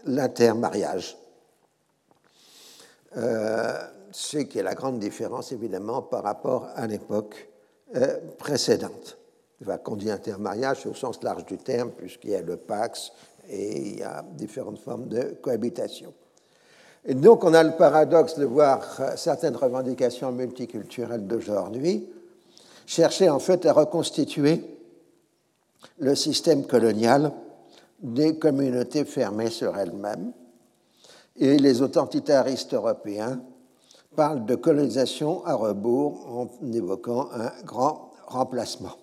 l'intermariage. 0.06 1.18
Euh, 3.16 3.80
ce 4.12 4.38
qui 4.38 4.60
est 4.60 4.64
la 4.64 4.76
grande 4.76 5.00
différence 5.00 5.52
évidemment 5.52 6.04
par 6.04 6.24
rapport 6.24 6.68
à 6.76 6.86
l'époque 6.86 7.50
précédente 8.38 9.18
va 9.62 9.78
conduire 9.78 10.14
intermariage 10.14 10.86
au 10.86 10.94
sens 10.94 11.24
large 11.24 11.46
du 11.46 11.58
terme, 11.58 11.92
puisqu'il 11.92 12.32
y 12.32 12.36
a 12.36 12.42
le 12.42 12.58
Pax 12.58 13.12
et 13.50 13.80
il 13.80 14.00
y 14.00 14.04
a 14.04 14.24
différentes 14.36 14.78
formes 14.78 15.08
de 15.08 15.38
cohabitation. 15.42 16.14
Et 17.06 17.14
donc, 17.14 17.44
on 17.44 17.54
a 17.54 17.64
le 17.64 17.72
paradoxe 17.72 18.38
de 18.38 18.46
voir 18.46 18.84
certaines 19.16 19.56
revendications 19.56 20.32
multiculturelles 20.32 21.26
d'aujourd'hui 21.26 22.10
chercher 22.86 23.30
en 23.30 23.40
fait 23.40 23.66
à 23.66 23.74
reconstituer 23.74 24.64
le 26.00 26.16
système 26.16 26.66
colonial 26.66 27.32
des 28.02 28.38
communautés 28.38 29.04
fermées 29.06 29.50
sur 29.50 29.78
elles-mêmes. 29.78 30.32
Et 31.36 31.58
les 31.58 31.82
authentitaristes 31.82 32.74
européens 32.74 33.42
parlent 34.16 34.46
de 34.46 34.56
colonisation 34.56 35.46
à 35.46 35.54
rebours 35.54 36.26
en 36.30 36.72
évoquant 36.72 37.30
un 37.34 37.52
grand 37.64 38.12
remplacement 38.28 38.96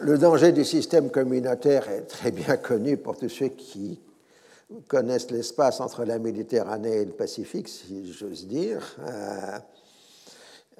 le 0.00 0.18
danger 0.18 0.52
du 0.52 0.64
système 0.64 1.10
communautaire 1.10 1.88
est 1.88 2.02
très 2.02 2.30
bien 2.30 2.56
connu 2.56 2.96
pour 2.96 3.16
tous 3.16 3.28
ceux 3.28 3.48
qui 3.48 4.00
connaissent 4.88 5.30
l'espace 5.30 5.80
entre 5.80 6.04
la 6.04 6.18
Méditerranée 6.18 7.02
et 7.02 7.04
le 7.04 7.12
Pacifique, 7.12 7.68
si 7.68 8.12
j'ose 8.12 8.46
dire, 8.46 8.96
euh, 9.00 9.58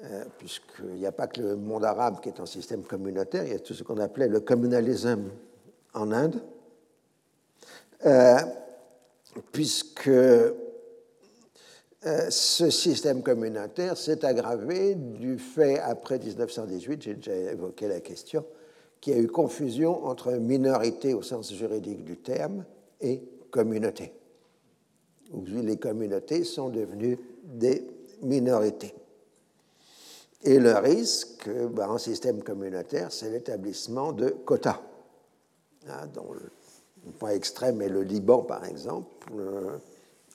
euh, 0.03 0.25
puisqu'il 0.37 0.95
n'y 0.95 1.05
a 1.05 1.11
pas 1.11 1.27
que 1.27 1.41
le 1.41 1.55
monde 1.55 1.85
arabe 1.85 2.19
qui 2.21 2.29
est 2.29 2.39
un 2.39 2.45
système 2.45 2.83
communautaire, 2.83 3.45
il 3.45 3.53
y 3.53 3.55
a 3.55 3.59
tout 3.59 3.73
ce 3.73 3.83
qu'on 3.83 3.99
appelait 3.99 4.27
le 4.27 4.39
communalisme 4.39 5.29
en 5.93 6.11
Inde, 6.11 6.41
euh, 8.05 8.37
puisque 9.51 10.11
ce 12.29 12.69
système 12.69 13.23
communautaire 13.23 13.95
s'est 13.95 14.25
aggravé 14.25 14.95
du 14.95 15.39
fait, 15.39 15.79
après 15.79 16.19
1918, 16.19 17.01
j'ai 17.01 17.13
déjà 17.13 17.33
évoqué 17.33 17.87
la 17.87 18.01
question, 18.01 18.45
qu'il 18.99 19.13
y 19.13 19.15
a 19.17 19.19
eu 19.19 19.27
confusion 19.27 20.05
entre 20.05 20.31
minorité 20.33 21.13
au 21.13 21.21
sens 21.21 21.53
juridique 21.53 22.03
du 22.03 22.17
terme 22.17 22.65
et 23.01 23.21
communauté. 23.53 24.11
Les 25.45 25.77
communautés 25.77 26.43
sont 26.43 26.69
devenues 26.69 27.19
des 27.43 27.87
minorités. 28.23 28.93
Et 30.43 30.59
le 30.59 30.73
risque 30.73 31.47
ben, 31.49 31.87
en 31.87 31.97
système 31.97 32.43
communautaire, 32.43 33.11
c'est 33.11 33.29
l'établissement 33.29 34.11
de 34.11 34.29
quotas, 34.29 34.81
dont 36.13 36.33
le 36.33 37.11
point 37.19 37.29
extrême 37.29 37.81
est 37.81 37.89
le 37.89 38.01
Liban, 38.01 38.41
par 38.41 38.65
exemple, 38.65 39.31
euh, 39.37 39.77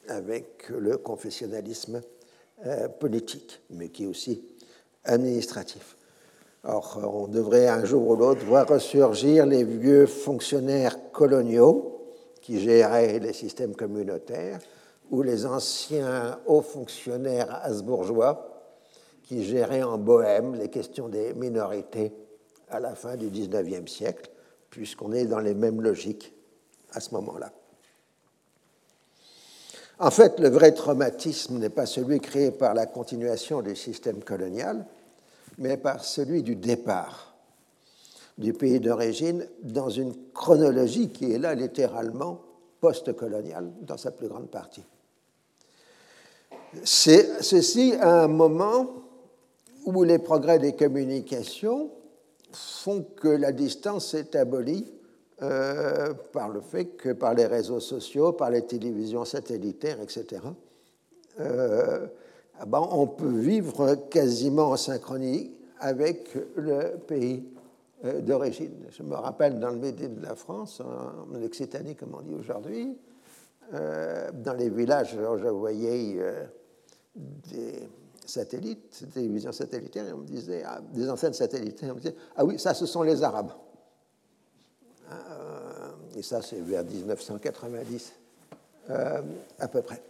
avec 0.08 0.68
le 0.68 0.96
confessionnalisme 0.96 2.00
euh, 2.66 2.88
politique, 2.88 3.60
mais 3.70 3.88
qui 3.88 4.04
est 4.04 4.06
aussi 4.06 4.42
administratif. 5.04 5.96
Alors, 6.64 6.98
on 7.02 7.26
devrait 7.26 7.68
un 7.68 7.84
jour 7.84 8.08
ou 8.08 8.16
l'autre 8.16 8.44
voir 8.44 8.68
ressurgir 8.68 9.44
les 9.44 9.64
vieux 9.64 10.06
fonctionnaires 10.06 11.10
coloniaux 11.12 11.97
qui 12.48 12.60
géraient 12.60 13.18
les 13.18 13.34
systèmes 13.34 13.76
communautaires, 13.76 14.58
ou 15.10 15.20
les 15.22 15.44
anciens 15.44 16.40
hauts 16.46 16.62
fonctionnaires 16.62 17.62
habsbourgeois 17.62 18.62
qui 19.22 19.44
géraient 19.44 19.82
en 19.82 19.98
Bohème 19.98 20.54
les 20.54 20.70
questions 20.70 21.10
des 21.10 21.34
minorités 21.34 22.10
à 22.70 22.80
la 22.80 22.94
fin 22.94 23.16
du 23.16 23.28
XIXe 23.28 23.92
siècle, 23.92 24.30
puisqu'on 24.70 25.12
est 25.12 25.26
dans 25.26 25.40
les 25.40 25.52
mêmes 25.52 25.82
logiques 25.82 26.32
à 26.92 27.00
ce 27.00 27.12
moment-là. 27.16 27.52
En 29.98 30.10
fait, 30.10 30.40
le 30.40 30.48
vrai 30.48 30.72
traumatisme 30.72 31.58
n'est 31.58 31.68
pas 31.68 31.84
celui 31.84 32.18
créé 32.18 32.50
par 32.50 32.72
la 32.72 32.86
continuation 32.86 33.60
du 33.60 33.76
système 33.76 34.24
colonial, 34.24 34.86
mais 35.58 35.76
par 35.76 36.02
celui 36.02 36.42
du 36.42 36.56
départ 36.56 37.27
du 38.38 38.52
pays 38.52 38.80
d'origine 38.80 39.46
dans 39.62 39.90
une 39.90 40.14
chronologie 40.32 41.10
qui 41.10 41.32
est 41.32 41.38
là 41.38 41.54
littéralement 41.54 42.40
post-coloniale 42.80 43.72
dans 43.82 43.96
sa 43.96 44.12
plus 44.12 44.28
grande 44.28 44.48
partie. 44.48 44.84
C'est 46.84 47.42
ceci 47.42 47.94
à 48.00 48.22
un 48.22 48.28
moment 48.28 48.86
où 49.84 50.04
les 50.04 50.18
progrès 50.18 50.58
des 50.58 50.74
communications 50.74 51.90
font 52.52 53.04
que 53.16 53.28
la 53.28 53.52
distance 53.52 54.14
est 54.14 54.36
abolie 54.36 54.86
euh, 55.42 56.14
par 56.32 56.48
le 56.48 56.60
fait 56.60 56.86
que 56.86 57.10
par 57.10 57.34
les 57.34 57.46
réseaux 57.46 57.80
sociaux, 57.80 58.32
par 58.32 58.50
les 58.50 58.62
télévisions 58.62 59.24
satellitaires, 59.24 60.00
etc., 60.00 60.42
euh, 61.40 62.06
ah 62.60 62.66
ben, 62.66 62.86
on 62.90 63.06
peut 63.06 63.38
vivre 63.38 63.94
quasiment 64.10 64.70
en 64.70 64.76
synchronie 64.76 65.52
avec 65.78 66.36
le 66.56 66.96
pays 67.06 67.44
d'origine. 68.02 68.86
Je 68.90 69.02
me 69.02 69.14
rappelle 69.14 69.58
dans 69.58 69.70
le 69.70 69.76
Midi 69.76 70.08
de 70.08 70.22
la 70.22 70.34
France, 70.34 70.80
en 70.80 71.34
Occitanie, 71.42 71.96
comme 71.96 72.14
on 72.14 72.22
dit 72.22 72.34
aujourd'hui, 72.34 72.96
dans 73.72 74.56
les 74.56 74.70
villages, 74.70 75.16
je 75.16 75.48
voyais 75.48 76.16
des 77.16 77.88
satellites, 78.28 79.04
des 79.04 79.10
télévisions 79.10 79.52
satellitaires, 79.52 80.06
et 80.08 80.12
on 80.12 80.18
me 80.18 80.26
disait, 80.26 80.62
ah, 80.64 80.80
des 80.92 81.08
antennes 81.08 81.32
satellitaires, 81.32 81.90
on 81.92 81.94
me 81.94 82.00
disait, 82.00 82.16
ah 82.36 82.44
oui, 82.44 82.58
ça, 82.58 82.74
ce 82.74 82.86
sont 82.86 83.02
les 83.02 83.22
Arabes. 83.22 83.52
Euh, 85.10 85.90
et 86.16 86.22
ça, 86.22 86.42
c'est 86.42 86.60
vers 86.60 86.84
1990 86.84 88.12
euh, 88.90 89.22
à 89.58 89.68
peu 89.68 89.82
près. 89.82 90.02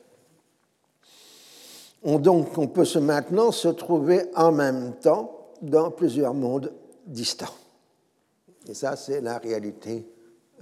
On, 2.03 2.19
donc, 2.19 2.57
on 2.59 2.69
peut 2.69 2.87
maintenant 3.01 3.51
se 3.51 3.69
trouver 3.69 4.31
en 4.35 4.53
même 4.53 4.95
temps 4.97 5.53
dans 5.63 5.91
plusieurs 5.91 6.35
mondes 6.35 6.73
distants. 7.07 7.55
Et 8.69 8.75
ça, 8.75 8.97
c'est 8.97 9.21
la 9.21 9.39
réalité 9.39 10.07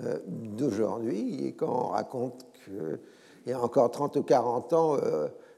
euh, 0.01 0.19
d'aujourd'hui. 0.27 1.55
Quand 1.59 1.87
on 1.87 1.89
raconte 1.89 2.47
qu'il 2.65 2.99
y 3.47 3.53
a 3.53 3.61
encore 3.61 3.91
30 3.91 4.17
ou 4.17 4.23
40 4.23 4.73
ans, 4.73 4.97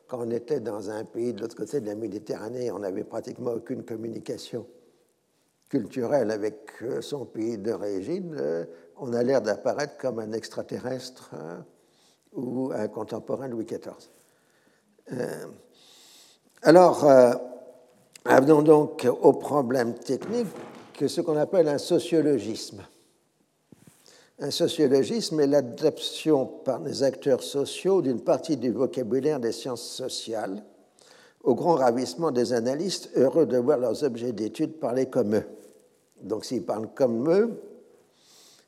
quand 0.08 0.20
on 0.26 0.30
était 0.30 0.60
dans 0.60 0.90
un 0.90 1.04
pays 1.04 1.34
de 1.34 1.42
l'autre 1.42 1.56
côté 1.56 1.80
de 1.80 1.86
la 1.86 1.94
Méditerranée, 1.94 2.70
on 2.72 2.78
n'avait 2.78 3.04
pratiquement 3.04 3.52
aucune 3.52 3.84
communication 3.84 4.66
culturelle 5.68 6.30
avec 6.30 6.70
euh, 6.82 7.00
son 7.00 7.24
pays 7.24 7.58
d'origine, 7.58 8.34
euh, 8.38 8.64
on 8.96 9.12
a 9.12 9.22
l'air 9.22 9.42
d'apparaître 9.42 9.98
comme 9.98 10.18
un 10.18 10.32
extraterrestre 10.32 11.34
ou 12.32 12.72
un 12.74 12.88
contemporain 12.88 13.46
de 13.46 13.52
Louis 13.52 13.64
XIV. 13.64 14.10
Euh, 15.12 15.46
alors, 16.62 17.06
venons 18.24 18.62
donc 18.62 19.06
au 19.22 19.32
problème 19.34 19.94
technique, 19.94 20.48
que 20.98 21.06
ce 21.06 21.20
qu'on 21.20 21.36
appelle 21.36 21.68
un 21.68 21.78
sociologisme. 21.78 22.82
Un 24.40 24.50
sociologisme 24.50 25.38
est 25.40 25.46
l'adaptation 25.46 26.44
par 26.44 26.80
les 26.80 27.04
acteurs 27.04 27.42
sociaux 27.42 28.02
d'une 28.02 28.20
partie 28.20 28.56
du 28.56 28.70
vocabulaire 28.70 29.38
des 29.38 29.52
sciences 29.52 29.88
sociales 29.88 30.62
au 31.44 31.54
grand 31.54 31.76
ravissement 31.76 32.32
des 32.32 32.52
analystes 32.52 33.10
heureux 33.14 33.46
de 33.46 33.58
voir 33.58 33.78
leurs 33.78 34.02
objets 34.02 34.32
d'étude 34.32 34.74
parler 34.74 35.06
comme 35.06 35.36
eux. 35.36 35.44
Donc 36.20 36.44
s'ils 36.44 36.64
parlent 36.64 36.92
comme 36.92 37.30
eux, 37.30 37.62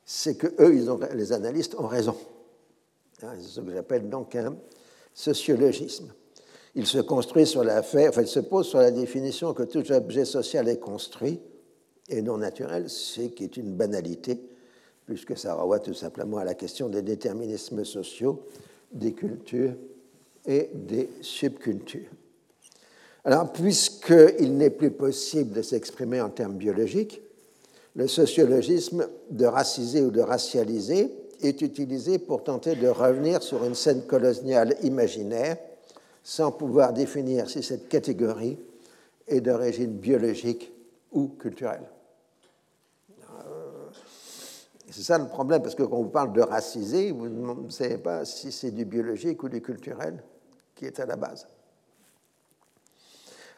c'est 0.05 0.35
que 0.35 0.47
eux, 0.59 0.97
les 1.13 1.33
analystes, 1.33 1.75
ont 1.75 1.87
raison. 1.87 2.15
Hein, 3.23 3.33
c'est 3.41 3.47
ce 3.47 3.59
que 3.59 3.73
j'appelle 3.73 4.09
donc 4.09 4.35
un 4.35 4.55
sociologisme. 5.13 6.13
Il 6.75 6.87
se 6.87 6.99
construit 6.99 7.45
sur 7.45 7.65
la 7.65 7.79
enfin, 7.79 8.21
il 8.21 8.27
se 8.27 8.39
pose 8.39 8.67
sur 8.67 8.79
la 8.79 8.91
définition 8.91 9.53
que 9.53 9.63
tout 9.63 9.91
objet 9.91 10.23
social 10.23 10.69
est 10.69 10.79
construit 10.79 11.41
et 12.11 12.21
non 12.21 12.37
naturel, 12.37 12.89
ce 12.89 13.21
qui 13.21 13.43
est 13.43 13.57
une 13.57 13.73
banalité 13.73 14.39
puisque 15.05 15.37
ça 15.37 15.55
renvoie 15.55 15.79
tout 15.79 15.93
simplement 15.93 16.37
à 16.37 16.45
la 16.45 16.53
question 16.53 16.87
des 16.87 17.01
déterminismes 17.01 17.83
sociaux, 17.83 18.45
des 18.93 19.11
cultures 19.11 19.73
et 20.45 20.69
des 20.73 21.09
subcultures. 21.19 22.09
Alors, 23.25 23.51
puisqu'il 23.51 24.57
n'est 24.57 24.69
plus 24.69 24.91
possible 24.91 25.51
de 25.51 25.61
s'exprimer 25.61 26.21
en 26.21 26.29
termes 26.29 26.55
biologiques, 26.55 27.21
le 27.95 28.07
sociologisme 28.07 29.05
de 29.29 29.45
raciser 29.45 30.01
ou 30.01 30.11
de 30.11 30.21
racialiser 30.21 31.11
est 31.41 31.61
utilisé 31.61 32.17
pour 32.17 32.43
tenter 32.45 32.75
de 32.75 32.87
revenir 32.87 33.43
sur 33.43 33.65
une 33.65 33.75
scène 33.75 34.03
coloniale 34.03 34.77
imaginaire 34.81 35.57
sans 36.23 36.51
pouvoir 36.51 36.93
définir 36.93 37.49
si 37.49 37.63
cette 37.63 37.89
catégorie 37.89 38.57
est 39.27 39.41
d'origine 39.41 39.91
biologique 39.91 40.71
ou 41.11 41.27
culturelle. 41.27 41.83
C'est 44.91 45.03
ça 45.03 45.17
le 45.17 45.27
problème, 45.27 45.61
parce 45.61 45.73
que 45.73 45.83
quand 45.83 45.97
on 45.97 46.03
vous 46.03 46.09
parle 46.09 46.33
de 46.33 46.41
raciser, 46.41 47.11
vous 47.11 47.29
ne 47.29 47.69
savez 47.69 47.97
pas 47.97 48.25
si 48.25 48.51
c'est 48.51 48.71
du 48.71 48.83
biologique 48.83 49.41
ou 49.41 49.49
du 49.49 49.61
culturel 49.61 50.21
qui 50.75 50.85
est 50.85 50.99
à 50.99 51.05
la 51.05 51.15
base. 51.15 51.47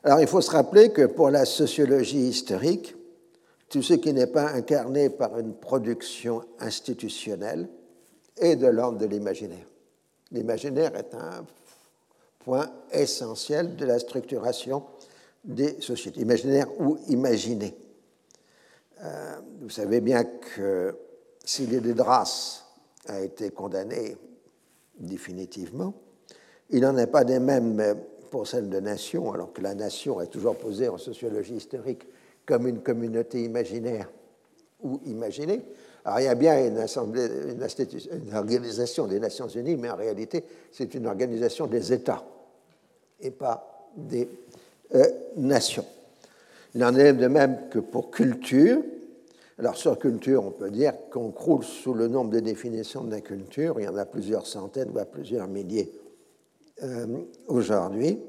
Alors 0.04 0.20
il 0.20 0.28
faut 0.28 0.42
se 0.42 0.52
rappeler 0.52 0.92
que 0.92 1.06
pour 1.08 1.32
la 1.32 1.46
sociologie 1.46 2.28
historique, 2.28 2.96
tout 3.70 3.82
ce 3.82 3.96
qui 3.96 4.14
n'est 4.14 4.28
pas 4.28 4.52
incarné 4.52 5.10
par 5.10 5.40
une 5.40 5.56
production 5.56 6.44
institutionnelle 6.60 7.68
est 8.38 8.56
de 8.56 8.68
l'ordre 8.68 9.00
de 9.00 9.06
l'imaginaire. 9.06 9.66
L'imaginaire 10.32 10.96
est 10.96 11.16
un 11.16 11.46
point 12.40 12.70
essentiel 12.92 13.76
de 13.76 13.86
la 13.86 13.98
structuration 13.98 14.84
des 15.44 15.82
sociétés, 15.82 16.22
imaginaire 16.22 16.68
ou 16.80 16.98
imaginé. 17.08 17.76
Euh, 19.04 19.36
vous 19.62 19.70
savez 19.70 20.02
bien 20.02 20.24
que 20.24 20.96
si 21.44 21.68
race 21.98 22.66
a 23.08 23.20
été 23.22 23.50
condamnée 23.52 24.16
définitivement, 24.98 25.94
il 26.70 26.82
n'en 26.82 26.98
est 26.98 27.08
pas 27.08 27.24
des 27.24 27.40
mêmes 27.40 27.96
pour 28.32 28.48
celle 28.48 28.70
de 28.70 28.80
nation, 28.80 29.32
alors 29.32 29.54
que 29.54 29.62
la 29.62 29.76
nation 29.76 30.22
est 30.22 30.28
toujours 30.28 30.56
posée 30.58 30.90
en 30.90 30.98
sociologie 30.98 31.56
historique 31.56 32.08
comme 32.46 32.68
une 32.68 32.82
communauté 32.82 33.44
imaginaire 33.44 34.10
ou 34.82 35.00
imaginée. 35.06 35.62
Alors 36.06 36.20
il 36.20 36.26
y 36.26 36.28
a 36.28 36.36
bien 36.36 36.68
une, 36.68 36.78
assemblée, 36.78 37.28
une, 37.50 38.36
organisation 38.36 39.08
des 39.08 39.20
Nations 39.20 39.48
Unies, 39.48 39.78
mais 39.78 39.90
en 39.90 39.96
réalité 39.96 40.44
c'est 40.72 40.94
une 40.96 41.08
organisation 41.08 41.68
des 41.68 41.94
États 41.94 42.24
et 43.20 43.32
pas 43.32 43.88
des 43.96 44.28
euh, 44.96 45.06
nations. 45.38 45.86
Il 46.76 46.84
en 46.84 46.96
est 46.96 47.14
de 47.14 47.28
même 47.28 47.70
que 47.70 47.80
pour 47.80 48.10
culture, 48.12 48.82
alors 49.60 49.76
sur 49.78 50.00
culture, 50.00 50.44
on 50.44 50.52
peut 50.52 50.72
dire 50.72 50.94
qu'on 51.12 51.32
croule 51.32 51.64
sous 51.64 51.94
le 51.94 52.08
nombre 52.08 52.32
de 52.32 52.40
définitions 52.40 53.04
de 53.04 53.12
la 53.12 53.22
culture. 53.22 53.76
Il 53.80 53.86
y 53.86 53.88
en 53.88 53.98
a 53.98 54.06
plusieurs 54.06 54.48
centaines, 54.48 54.90
voire 54.90 55.06
plusieurs 55.06 55.48
milliers 55.48 55.92
euh, 56.82 57.06
aujourd'hui. 57.48 58.20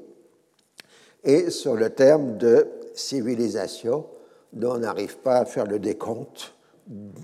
Et 1.23 1.49
sur 1.49 1.75
le 1.75 1.89
terme 1.89 2.37
de 2.37 2.67
civilisation, 2.93 4.05
dont 4.53 4.73
on 4.73 4.79
n'arrive 4.79 5.17
pas 5.17 5.37
à 5.37 5.45
faire 5.45 5.65
le 5.65 5.79
décompte, 5.79 6.53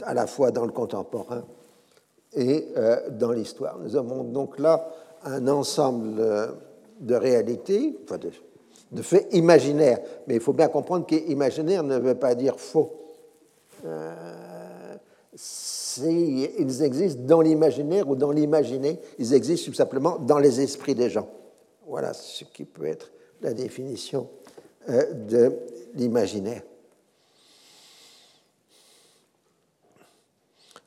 à 0.01 0.15
la 0.15 0.25
fois 0.25 0.49
dans 0.49 0.65
le 0.65 0.71
contemporain 0.71 1.45
et 2.33 2.69
euh, 2.77 3.09
dans 3.11 3.31
l'histoire. 3.31 3.77
Nous 3.77 3.95
avons 3.95 4.23
donc 4.23 4.57
là 4.57 4.89
un 5.23 5.47
ensemble 5.47 6.19
de 6.99 7.15
réalités, 7.15 7.95
de, 8.09 8.31
de 8.91 9.01
faits 9.03 9.27
imaginaires. 9.33 9.99
Mais 10.25 10.33
il 10.33 10.41
faut 10.41 10.53
bien 10.53 10.69
comprendre 10.69 11.05
qu'imaginaire 11.05 11.83
ne 11.83 11.99
veut 11.99 12.15
pas 12.15 12.33
dire 12.33 12.59
faux 12.59 13.00
ils 16.05 16.83
existent 16.83 17.21
dans 17.23 17.41
l'imaginaire 17.41 18.09
ou 18.09 18.15
dans 18.15 18.31
l'imaginé, 18.31 18.99
ils 19.19 19.33
existent 19.33 19.71
tout 19.71 19.75
simplement 19.75 20.17
dans 20.19 20.39
les 20.39 20.61
esprits 20.61 20.95
des 20.95 21.09
gens. 21.09 21.29
Voilà 21.87 22.13
ce 22.13 22.43
qui 22.45 22.65
peut 22.65 22.85
être 22.85 23.11
la 23.41 23.53
définition 23.53 24.29
euh, 24.89 25.13
de 25.13 25.53
l'imaginaire. 25.95 26.61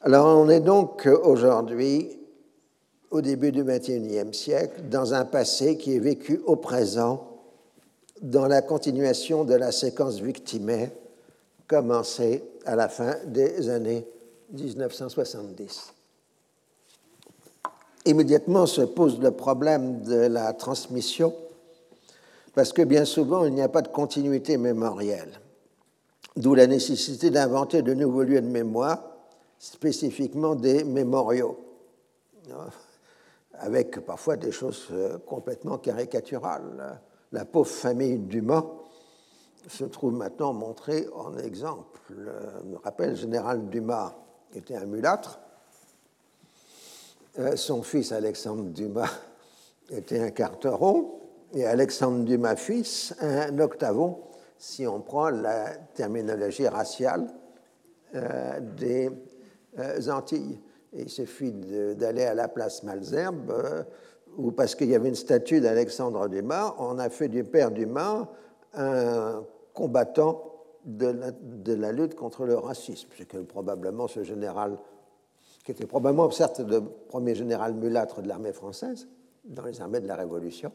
Alors 0.00 0.26
on 0.38 0.48
est 0.48 0.60
donc 0.60 1.06
aujourd'hui, 1.06 2.18
au 3.10 3.20
début 3.20 3.52
du 3.52 3.64
XXIe 3.64 4.34
siècle, 4.34 4.82
dans 4.90 5.14
un 5.14 5.24
passé 5.24 5.78
qui 5.78 5.96
est 5.96 6.00
vécu 6.00 6.40
au 6.46 6.56
présent, 6.56 7.30
dans 8.20 8.46
la 8.46 8.62
continuation 8.62 9.44
de 9.44 9.54
la 9.54 9.72
séquence 9.72 10.20
victimaire 10.20 10.90
commencé 11.66 12.44
à 12.66 12.76
la 12.76 12.88
fin 12.88 13.16
des 13.26 13.68
années 13.68 14.06
1970. 14.52 15.94
Immédiatement 18.06 18.66
se 18.66 18.82
pose 18.82 19.18
le 19.20 19.30
problème 19.30 20.02
de 20.02 20.26
la 20.26 20.52
transmission, 20.52 21.34
parce 22.54 22.72
que 22.72 22.82
bien 22.82 23.04
souvent, 23.04 23.44
il 23.44 23.54
n'y 23.54 23.62
a 23.62 23.68
pas 23.68 23.82
de 23.82 23.88
continuité 23.88 24.58
mémorielle, 24.58 25.40
d'où 26.36 26.54
la 26.54 26.66
nécessité 26.66 27.30
d'inventer 27.30 27.82
de 27.82 27.94
nouveaux 27.94 28.22
lieux 28.22 28.42
de 28.42 28.46
mémoire, 28.46 29.02
spécifiquement 29.58 30.54
des 30.54 30.84
mémoriaux, 30.84 31.58
avec 33.54 34.00
parfois 34.00 34.36
des 34.36 34.52
choses 34.52 34.88
euh, 34.90 35.16
complètement 35.26 35.78
caricaturales. 35.78 37.00
La 37.32 37.44
pauvre 37.44 37.70
famille 37.70 38.18
Dumas 38.18 38.64
se 39.68 39.84
trouve 39.84 40.14
maintenant 40.14 40.52
montrée 40.52 41.06
en 41.14 41.36
exemple. 41.38 42.00
Le 42.10 42.76
rappel 42.82 43.16
général 43.16 43.68
Dumas 43.68 44.14
était 44.54 44.76
un 44.76 44.86
mulâtre. 44.86 45.40
Euh, 47.38 47.56
son 47.56 47.82
fils 47.82 48.12
Alexandre 48.12 48.64
Dumas 48.64 49.10
était 49.90 50.20
un 50.20 50.30
carteron 50.30 51.20
et 51.52 51.64
Alexandre 51.64 52.24
Dumas 52.24 52.56
fils 52.56 53.14
un 53.20 53.58
octavon 53.58 54.18
si 54.56 54.86
on 54.86 55.00
prend 55.00 55.30
la 55.30 55.70
terminologie 55.94 56.68
raciale 56.68 57.26
euh, 58.14 58.60
des 58.60 59.10
euh, 59.78 60.10
Antilles. 60.10 60.60
il 60.92 61.08
suffit 61.08 61.52
d'aller 61.52 62.24
à 62.24 62.34
la 62.34 62.46
place 62.46 62.84
Malzerbe, 62.84 63.84
où 64.36 64.52
parce 64.52 64.74
qu'il 64.76 64.88
y 64.88 64.94
avait 64.94 65.08
une 65.08 65.16
statue 65.16 65.60
d'Alexandre 65.60 66.28
Dumas, 66.28 66.76
on 66.78 66.98
a 66.98 67.10
fait 67.10 67.28
du 67.28 67.42
père 67.42 67.72
Dumas 67.72 68.28
un 68.74 69.44
combattant 69.74 70.54
de 70.84 71.74
la, 71.74 71.92
lutte 71.92 72.14
contre 72.14 72.44
le 72.44 72.56
racisme. 72.56 73.08
C'est 73.16 73.26
que 73.26 73.38
probablement 73.38 74.06
ce 74.08 74.22
général, 74.22 74.78
qui 75.64 75.72
était 75.72 75.86
probablement 75.86 76.30
certes 76.30 76.60
le 76.60 76.82
premier 76.82 77.34
général 77.34 77.74
mulâtre 77.74 78.22
de 78.22 78.28
l'armée 78.28 78.52
française, 78.52 79.08
dans 79.44 79.64
les 79.64 79.80
armées 79.80 80.00
de 80.00 80.08
la 80.08 80.16
Révolution, 80.16 80.72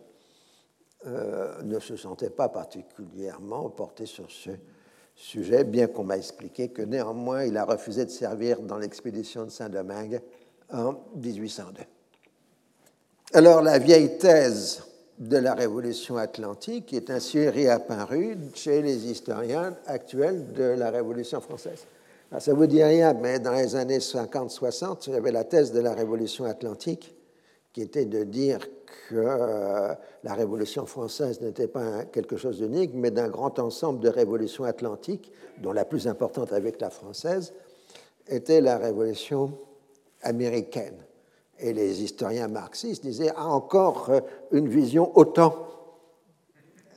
euh, 1.07 1.61
ne 1.63 1.79
se 1.79 1.95
sentait 1.95 2.29
pas 2.29 2.49
particulièrement 2.49 3.69
porté 3.69 4.05
sur 4.05 4.29
ce 4.29 4.51
sujet, 5.15 5.63
bien 5.63 5.87
qu'on 5.87 6.03
m'a 6.03 6.17
expliqué 6.17 6.69
que 6.69 6.81
néanmoins 6.81 7.43
il 7.45 7.57
a 7.57 7.65
refusé 7.65 8.05
de 8.05 8.09
servir 8.09 8.61
dans 8.61 8.77
l'expédition 8.77 9.45
de 9.45 9.49
Saint-Domingue 9.49 10.21
en 10.71 10.95
1802. 11.15 11.83
Alors 13.33 13.61
la 13.61 13.79
vieille 13.79 14.17
thèse 14.17 14.83
de 15.19 15.37
la 15.37 15.53
Révolution 15.53 16.15
atlantique 16.17 16.93
est 16.93 17.09
ainsi 17.09 17.47
réapparu 17.49 18.37
chez 18.55 18.81
les 18.81 19.11
historiens 19.11 19.75
actuels 19.85 20.53
de 20.53 20.63
la 20.63 20.89
Révolution 20.91 21.41
française. 21.41 21.85
ça 22.37 22.51
ne 22.51 22.57
vous 22.57 22.67
dit 22.67 22.83
rien, 22.83 23.13
mais 23.13 23.39
dans 23.39 23.51
les 23.51 23.75
années 23.75 23.97
50-60, 23.99 25.03
il 25.07 25.13
y 25.13 25.15
avait 25.17 25.33
la 25.33 25.43
thèse 25.43 25.73
de 25.73 25.81
la 25.81 25.93
Révolution 25.93 26.45
atlantique 26.45 27.15
qui 27.73 27.81
était 27.81 28.05
de 28.05 28.23
dire 28.23 28.59
que 29.09 29.15
euh, 29.15 29.93
la 30.23 30.33
Révolution 30.33 30.85
française 30.85 31.41
n'était 31.41 31.67
pas 31.67 32.05
quelque 32.05 32.37
chose 32.37 32.57
d'unique, 32.59 32.91
mais 32.93 33.11
d'un 33.11 33.27
grand 33.27 33.59
ensemble 33.59 33.99
de 33.99 34.09
révolutions 34.09 34.63
atlantiques, 34.63 35.31
dont 35.61 35.73
la 35.73 35.85
plus 35.85 36.07
importante 36.07 36.53
avec 36.53 36.79
la 36.79 36.89
française 36.89 37.53
était 38.27 38.61
la 38.61 38.77
Révolution 38.77 39.57
américaine. 40.21 40.95
Et 41.59 41.73
les 41.73 42.03
historiens 42.03 42.47
marxistes 42.47 43.03
disaient 43.03 43.31
a 43.35 43.45
encore 43.45 44.09
euh, 44.09 44.19
une 44.51 44.67
vision 44.67 45.11
autant 45.17 45.55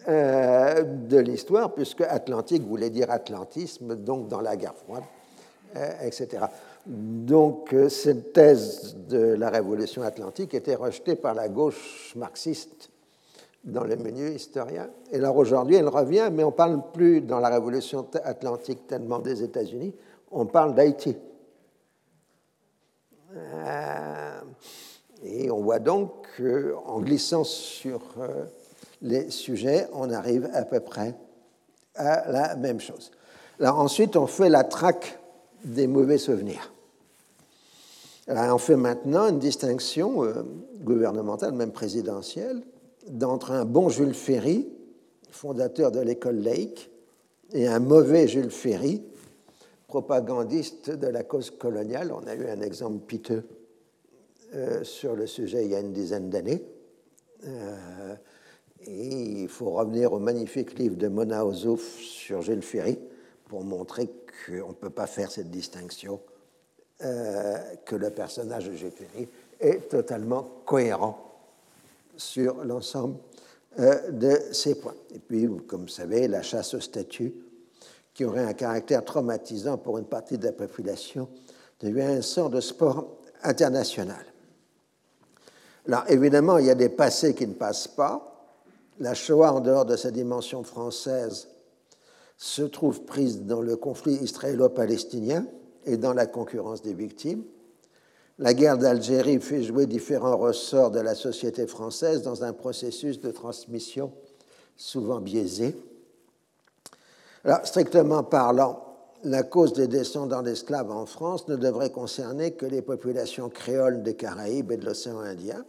euh, 0.09 0.83
de 0.83 1.19
l'histoire, 1.19 1.75
puisque 1.75 2.03
Atlantique 2.03 2.63
voulait 2.63 2.91
dire 2.91 3.11
atlantisme, 3.11 3.97
donc 3.97 4.29
dans 4.29 4.41
la 4.41 4.57
guerre 4.57 4.75
froide, 4.75 5.05
euh, 5.77 6.07
etc. 6.07 6.45
Donc 6.87 7.75
cette 7.89 8.33
thèse 8.33 8.97
de 9.09 9.35
la 9.35 9.51
révolution 9.51 10.03
atlantique 10.03 10.55
était 10.55 10.75
rejetée 10.75 11.15
par 11.15 11.35
la 11.35 11.49
gauche 11.49 12.13
marxiste 12.17 12.91
dans 13.65 13.85
le 13.85 13.97
milieu 13.97 14.33
historien. 14.33 14.89
Et 15.13 15.17
alors 15.17 15.37
aujourd'hui, 15.37 15.77
elle 15.77 15.89
revient, 15.89 16.31
mais 16.33 16.43
on 16.43 16.49
ne 16.49 16.53
parle 16.53 16.81
plus 16.93 17.21
dans 17.21 17.39
la 17.39 17.49
révolution 17.49 18.07
atlantique 18.25 18.87
tellement 18.87 19.21
des 19.21 19.43
États-Unis, 19.43 19.95
on 20.33 20.47
parle 20.47 20.75
d'Haïti. 20.75 21.17
Et 25.25 25.51
on 25.51 25.61
voit 25.61 25.79
donc 25.79 26.11
qu'en 26.37 27.01
glissant 27.01 27.45
sur 27.45 28.01
euh, 28.19 28.45
les 29.03 29.31
sujets, 29.31 29.89
on 29.93 30.11
arrive 30.11 30.49
à 30.53 30.65
peu 30.65 30.81
près 30.81 31.15
à 31.95 32.31
la 32.31 32.57
même 32.57 32.81
chose. 32.81 33.11
Alors 33.61 33.79
ensuite, 33.79 34.17
on 34.17 34.27
fait 34.27 34.49
la 34.49 34.65
traque 34.65 35.19
des 35.65 35.87
mauvais 35.87 36.19
souvenirs. 36.19 36.73
on 38.27 38.59
fait 38.59 38.77
maintenant 38.77 39.29
une 39.29 39.39
distinction 39.39 40.25
euh, 40.25 40.43
gouvernementale, 40.81 41.53
même 41.53 41.73
présidentielle, 41.73 42.63
d'entre 43.09 43.53
un 43.53 43.65
bon 43.65 43.89
Jules 43.89 44.15
Ferry, 44.15 44.69
fondateur 45.31 45.93
de 45.93 46.01
l'école 46.01 46.37
Lake, 46.37 46.91
et 47.53 47.67
un 47.67 47.81
mauvais 47.81 48.27
Jules 48.27 48.51
Ferry, 48.51 49.03
propagandiste 49.87 50.91
de 50.91 51.07
la 51.07 51.23
cause 51.23 51.51
coloniale. 51.51 52.13
On 52.13 52.27
a 52.27 52.35
eu 52.35 52.49
un 52.49 52.63
exemple 52.63 52.99
piteux 53.07 53.45
euh, 54.55 54.85
sur 54.85 55.15
le 55.15 55.27
sujet 55.27 55.65
il 55.65 55.71
y 55.71 55.75
a 55.75 55.81
une 55.81 55.93
dizaine 55.93 56.31
d'années. 56.31 56.63
Euh, 57.47 58.15
et 58.85 59.43
il 59.43 59.49
faut 59.49 59.71
revenir 59.71 60.13
au 60.13 60.19
magnifique 60.19 60.79
livre 60.79 60.97
de 60.97 61.09
Mona 61.09 61.47
Ozouf 61.47 61.99
sur 61.99 62.43
Gilles 62.43 62.63
Ferry 62.63 62.99
pour 63.47 63.65
montrer 63.65 64.11
qu'on 64.47 64.69
ne 64.69 64.75
peut 64.75 64.91
pas 64.91 65.07
faire 65.07 65.31
cette 65.31 65.51
distinction, 65.51 66.21
euh, 67.03 67.59
que 67.85 67.97
le 67.97 68.11
personnage 68.11 68.69
de 68.69 68.75
Gilles 68.75 68.91
Ferry 68.91 69.29
est 69.61 69.89
totalement 69.89 70.49
cohérent 70.65 71.19
sur 72.17 72.65
l'ensemble 72.65 73.17
de 73.79 74.39
ces 74.53 74.75
points. 74.75 74.95
Et 75.15 75.19
puis, 75.19 75.49
comme 75.67 75.83
vous 75.83 75.89
savez, 75.89 76.29
la 76.29 76.43
chasse 76.43 76.75
au 76.75 76.81
statut 76.81 77.33
qui 78.15 78.25
aurait 78.25 78.45
un 78.45 78.53
caractère 78.53 79.05
traumatisant 79.05 79.79
pour 79.79 79.99
une 79.99 80.05
partie 80.05 80.39
de 80.39 80.45
la 80.45 80.53
population, 80.53 81.29
devient 81.81 82.03
un 82.03 82.23
sort 82.23 82.51
de 82.51 82.61
sport 82.61 83.19
international. 83.43 84.32
Alors 85.87 86.05
évidemment, 86.09 86.59
il 86.59 86.67
y 86.67 86.71
a 86.71 86.75
des 86.75 86.89
passés 86.89 87.35
qui 87.35 87.47
ne 87.47 87.55
passent 87.55 87.89
pas. 87.89 88.29
La 89.01 89.15
Shoah, 89.15 89.53
en 89.53 89.61
dehors 89.61 89.85
de 89.85 89.97
sa 89.97 90.11
dimension 90.11 90.63
française, 90.63 91.49
se 92.37 92.63
trouve 92.63 93.03
prise 93.03 93.43
dans 93.43 93.61
le 93.61 93.77
conflit 93.77 94.15
israélo-palestinien 94.15 95.47
et 95.85 95.97
dans 95.97 96.13
la 96.13 96.27
concurrence 96.27 96.83
des 96.83 96.95
victimes. 96.95 97.45
La 98.39 98.55
guerre 98.55 98.79
d'Algérie 98.79 99.41
fait 99.41 99.63
jouer 99.63 99.87
différents 99.87 100.37
ressorts 100.37 100.91
de 100.91 101.01
la 101.01 101.15
société 101.15 101.67
française 101.67 102.23
dans 102.23 102.45
un 102.45 102.53
processus 102.53 103.21
de 103.21 103.31
transmission 103.31 104.13
souvent 104.77 105.21
biaisé. 105.21 105.77
Alors, 107.45 107.67
strictement 107.67 108.23
parlant, 108.23 108.92
la 109.25 109.43
cause 109.43 109.73
des 109.73 109.87
descendants 109.87 110.43
d'esclaves 110.43 110.91
en 110.91 111.07
France 111.07 111.49
ne 111.49 111.57
devrait 111.57 111.91
concerner 111.91 112.53
que 112.53 112.67
les 112.67 112.83
populations 112.83 113.49
créoles 113.49 114.03
des 114.03 114.15
Caraïbes 114.15 114.73
et 114.73 114.77
de 114.77 114.85
l'océan 114.85 115.21
Indien, 115.21 115.65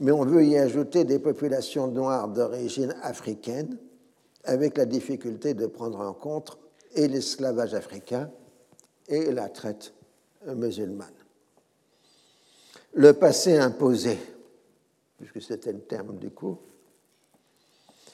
mais 0.00 0.12
on 0.12 0.24
veut 0.24 0.44
y 0.44 0.56
ajouter 0.56 1.04
des 1.04 1.18
populations 1.18 1.88
noires 1.88 2.28
d'origine 2.28 2.94
africaine, 3.02 3.76
avec 4.44 4.76
la 4.78 4.84
difficulté 4.84 5.54
de 5.54 5.66
prendre 5.66 6.00
en 6.00 6.12
compte 6.12 6.56
et 6.94 7.08
l'esclavage 7.08 7.74
africain 7.74 8.30
et 9.08 9.32
la 9.32 9.48
traite 9.48 9.92
musulmane. 10.46 11.08
Le 12.94 13.12
passé 13.12 13.58
imposé, 13.58 14.18
puisque 15.18 15.42
c'était 15.42 15.72
le 15.72 15.80
terme 15.80 16.16
du 16.16 16.30
coup, 16.30 16.58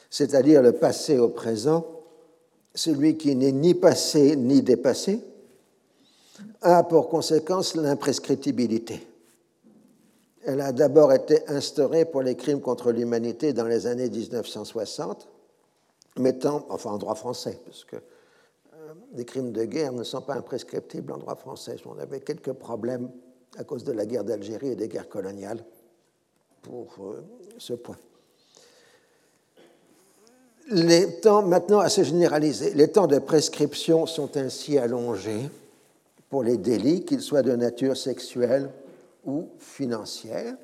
c'est-à-dire 0.09 0.63
le 0.63 0.73
passé 0.73 1.19
au 1.19 1.29
présent, 1.29 1.92
celui 2.75 3.17
qui 3.17 3.35
n'est 3.37 3.53
ni 3.53 3.75
passé 3.75 4.37
ni 4.37 4.63
dépassé, 4.63 5.21
a 6.63 6.83
pour 6.85 7.09
conséquence 7.09 7.75
l'imprescriptibilité. 7.75 9.07
Elle 10.45 10.61
a 10.61 10.73
d'abord 10.73 11.13
été 11.13 11.49
instaurée 11.49 12.05
pour 12.05 12.23
les 12.23 12.37
crimes 12.37 12.61
contre 12.61 12.91
l'humanité 12.91 13.53
dans 13.53 13.67
les 13.67 13.87
années 13.87 14.11
1960, 14.11 15.29
mettant, 16.19 16.67
enfin 16.69 16.91
en 16.91 16.99
droit 16.99 17.15
français, 17.15 17.59
parce 17.65 17.85
que 17.85 17.97
euh, 17.97 18.95
les 19.15 19.25
crimes 19.25 19.53
de 19.53 19.65
guerre 19.65 19.93
ne 19.93 20.03
sont 20.03 20.23
pas 20.23 20.35
imprescriptibles 20.35 21.13
en 21.13 21.19
droit 21.19 21.37
français. 21.37 21.77
On 21.87 21.99
avait 21.99 22.21
quelques 22.21 22.53
problèmes 22.53 23.09
à 23.57 23.65
cause 23.65 23.85
de 23.85 23.93
la 23.93 24.07
guerre 24.07 24.25
d'Algérie 24.25 24.69
et 24.69 24.77
des 24.77 24.89
guerres 24.89 25.09
coloniales 25.09 25.65
pour 26.63 26.95
euh, 27.01 27.25
ce 27.59 27.75
point 27.75 27.99
les 30.71 31.21
temps 31.21 31.43
maintenant 31.43 31.81
assez 31.81 32.05
généralisés. 32.05 32.75
Les 32.75 32.89
temps 32.89 33.07
de 33.07 33.19
prescription 33.19 34.07
sont 34.07 34.37
ainsi 34.37 34.79
allongés 34.79 35.51
pour 36.31 36.43
les 36.43 36.57
délits, 36.57 37.05
qu'ils 37.05 37.21
soient 37.21 37.43
de 37.43 37.55
nature 37.55 37.97
sexuelle 37.97 38.71
ou 39.25 39.49
financière. 39.59 40.55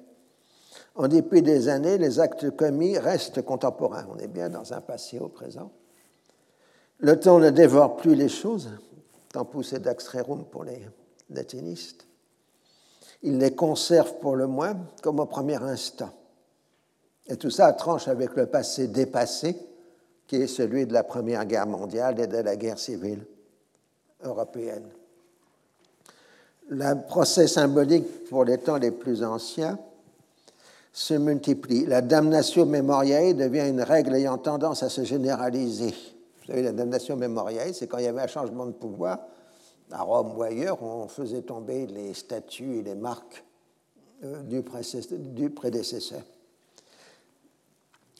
En 0.94 1.08
dépit 1.08 1.42
des 1.42 1.68
années, 1.68 1.98
les 1.98 2.20
actes 2.20 2.50
commis 2.50 2.98
restent 2.98 3.42
contemporains. 3.42 4.06
On 4.12 4.18
est 4.18 4.28
bien 4.28 4.48
dans 4.48 4.72
un 4.72 4.80
passé 4.80 5.18
au 5.18 5.28
présent. 5.28 5.70
Le 6.98 7.20
temps 7.20 7.38
ne 7.38 7.50
dévore 7.50 7.96
plus 7.96 8.14
les 8.14 8.28
choses, 8.28 8.70
tant 9.32 9.44
poussé 9.44 9.76
rerum 10.12 10.44
pour 10.44 10.64
les 10.64 10.80
latinistes. 11.30 12.06
Il 13.22 13.38
les 13.38 13.54
conserve 13.54 14.14
pour 14.20 14.36
le 14.36 14.46
moins 14.46 14.76
comme 15.02 15.20
au 15.20 15.26
premier 15.26 15.62
instant. 15.62 16.10
Et 17.28 17.36
tout 17.36 17.50
ça 17.50 17.72
tranche 17.72 18.08
avec 18.08 18.34
le 18.34 18.46
passé 18.46 18.88
dépassé, 18.88 19.56
qui 20.28 20.36
est 20.36 20.46
celui 20.46 20.86
de 20.86 20.92
la 20.92 21.02
Première 21.02 21.46
Guerre 21.46 21.66
mondiale 21.66 22.20
et 22.20 22.26
de 22.26 22.36
la 22.36 22.54
guerre 22.54 22.78
civile 22.78 23.24
européenne. 24.22 24.88
Le 26.68 27.06
procès 27.06 27.46
symbolique 27.46 28.28
pour 28.28 28.44
les 28.44 28.58
temps 28.58 28.76
les 28.76 28.90
plus 28.90 29.24
anciens 29.24 29.78
se 30.92 31.14
multiplie. 31.14 31.86
La 31.86 32.02
damnatio 32.02 32.66
memoriae 32.66 33.32
devient 33.32 33.68
une 33.68 33.80
règle 33.80 34.16
ayant 34.16 34.36
tendance 34.36 34.82
à 34.82 34.90
se 34.90 35.02
généraliser. 35.02 35.94
Vous 36.40 36.46
savez, 36.46 36.62
la 36.62 36.72
damnatio 36.72 37.16
memoriae, 37.16 37.72
c'est 37.72 37.86
quand 37.86 37.98
il 37.98 38.04
y 38.04 38.08
avait 38.08 38.20
un 38.20 38.26
changement 38.26 38.66
de 38.66 38.72
pouvoir, 38.72 39.20
à 39.90 40.02
Rome 40.02 40.36
ou 40.36 40.42
ailleurs, 40.42 40.82
on 40.82 41.08
faisait 41.08 41.40
tomber 41.40 41.86
les 41.86 42.12
statues 42.12 42.80
et 42.80 42.82
les 42.82 42.94
marques 42.94 43.42
euh, 44.24 44.42
du 44.42 45.50
prédécesseur. 45.50 46.20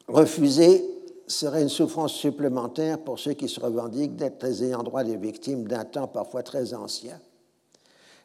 Refuser 0.06 0.97
serait 1.28 1.62
une 1.62 1.68
souffrance 1.68 2.14
supplémentaire 2.14 2.98
pour 2.98 3.18
ceux 3.18 3.34
qui 3.34 3.48
se 3.48 3.60
revendiquent 3.60 4.16
d'être 4.16 4.42
les 4.44 4.64
ayants 4.64 4.82
droit 4.82 5.04
des 5.04 5.16
victimes 5.16 5.68
d'un 5.68 5.84
temps 5.84 6.08
parfois 6.08 6.42
très 6.42 6.74
ancien. 6.74 7.20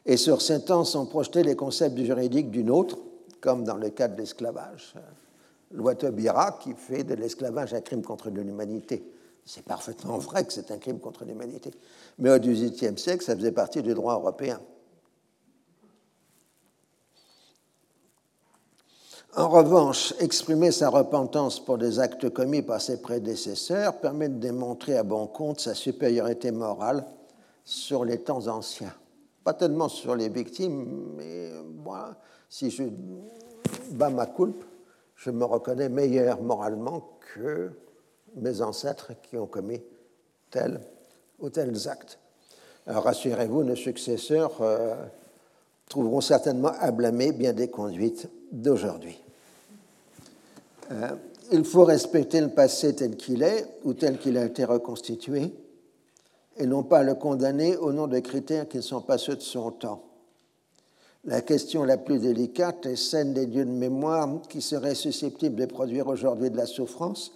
Et 0.06 0.16
sur 0.16 0.42
ces 0.42 0.64
temps 0.64 0.84
sont 0.84 1.06
projetés 1.06 1.42
les 1.42 1.56
concepts 1.56 1.94
du 1.94 2.04
juridique 2.04 2.50
d'une 2.50 2.70
autre, 2.70 2.98
comme 3.40 3.64
dans 3.64 3.76
le 3.76 3.90
cas 3.90 4.08
de 4.08 4.18
l'esclavage. 4.18 4.94
Loi 5.70 5.94
qui 5.94 6.72
fait 6.74 7.04
de 7.04 7.14
l'esclavage 7.14 7.74
un 7.74 7.80
crime 7.80 8.02
contre 8.02 8.30
l'humanité. 8.30 9.04
C'est 9.44 9.64
parfaitement 9.64 10.18
vrai 10.18 10.44
que 10.44 10.52
c'est 10.52 10.70
un 10.70 10.78
crime 10.78 10.98
contre 10.98 11.24
l'humanité. 11.24 11.70
Mais 12.18 12.30
au 12.30 12.38
XVIIIe 12.38 12.98
siècle, 12.98 13.24
ça 13.24 13.36
faisait 13.36 13.52
partie 13.52 13.82
du 13.82 13.92
droit 13.92 14.14
européen. 14.14 14.60
En 19.36 19.48
revanche, 19.48 20.14
exprimer 20.20 20.70
sa 20.70 20.90
repentance 20.90 21.58
pour 21.58 21.76
des 21.76 21.98
actes 21.98 22.30
commis 22.30 22.62
par 22.62 22.80
ses 22.80 23.02
prédécesseurs 23.02 23.98
permet 23.98 24.28
de 24.28 24.38
démontrer 24.38 24.96
à 24.96 25.02
bon 25.02 25.26
compte 25.26 25.58
sa 25.58 25.74
supériorité 25.74 26.52
morale 26.52 27.04
sur 27.64 28.04
les 28.04 28.18
temps 28.20 28.46
anciens. 28.46 28.94
Pas 29.42 29.54
tellement 29.54 29.88
sur 29.88 30.14
les 30.14 30.28
victimes, 30.28 31.14
mais 31.16 31.50
moi, 31.82 32.14
si 32.48 32.70
je 32.70 32.84
bats 33.90 34.08
ma 34.08 34.26
culpe, 34.26 34.64
je 35.16 35.30
me 35.30 35.44
reconnais 35.44 35.88
meilleur 35.88 36.40
moralement 36.40 37.18
que 37.34 37.72
mes 38.36 38.62
ancêtres 38.62 39.14
qui 39.20 39.36
ont 39.36 39.48
commis 39.48 39.82
tels 40.48 40.80
ou 41.40 41.50
tels 41.50 41.88
actes. 41.88 42.20
Rassurez-vous, 42.86 43.64
nos 43.64 43.74
successeurs 43.74 44.52
euh, 44.60 44.94
trouveront 45.88 46.20
certainement 46.20 46.72
à 46.78 46.92
blâmer 46.92 47.32
bien 47.32 47.52
des 47.52 47.68
conduites 47.68 48.28
d'aujourd'hui. 48.52 49.23
Euh, 50.92 51.10
il 51.52 51.64
faut 51.64 51.84
respecter 51.84 52.40
le 52.40 52.48
passé 52.48 52.94
tel 52.94 53.16
qu'il 53.16 53.42
est 53.42 53.66
ou 53.84 53.94
tel 53.94 54.18
qu'il 54.18 54.38
a 54.38 54.44
été 54.44 54.64
reconstitué 54.64 55.52
et 56.56 56.66
non 56.66 56.82
pas 56.82 57.02
le 57.02 57.14
condamner 57.14 57.76
au 57.76 57.92
nom 57.92 58.06
de 58.06 58.18
critères 58.20 58.68
qui 58.68 58.78
ne 58.78 58.82
sont 58.82 59.00
pas 59.00 59.18
ceux 59.18 59.36
de 59.36 59.42
son 59.42 59.70
temps. 59.70 60.04
La 61.24 61.40
question 61.40 61.84
la 61.84 61.96
plus 61.96 62.18
délicate 62.18 62.86
est 62.86 62.96
celle 62.96 63.32
des 63.32 63.46
lieux 63.46 63.64
de 63.64 63.70
mémoire 63.70 64.42
qui 64.48 64.60
seraient 64.60 64.94
susceptibles 64.94 65.56
de 65.56 65.66
produire 65.66 66.06
aujourd'hui 66.06 66.50
de 66.50 66.56
la 66.56 66.66
souffrance, 66.66 67.32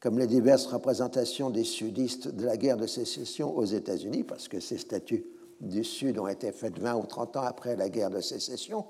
comme 0.00 0.18
les 0.18 0.26
diverses 0.26 0.66
représentations 0.66 1.48
des 1.48 1.64
sudistes 1.64 2.28
de 2.28 2.44
la 2.44 2.56
guerre 2.56 2.76
de 2.76 2.86
sécession 2.86 3.56
aux 3.56 3.64
États-Unis, 3.64 4.24
parce 4.24 4.48
que 4.48 4.60
ces 4.60 4.76
statuts 4.76 5.24
du 5.60 5.82
Sud 5.82 6.18
ont 6.18 6.28
été 6.28 6.52
faites 6.52 6.78
20 6.78 6.96
ou 6.96 7.06
30 7.06 7.36
ans 7.38 7.42
après 7.42 7.74
la 7.76 7.88
guerre 7.88 8.10
de 8.10 8.20
sécession, 8.20 8.84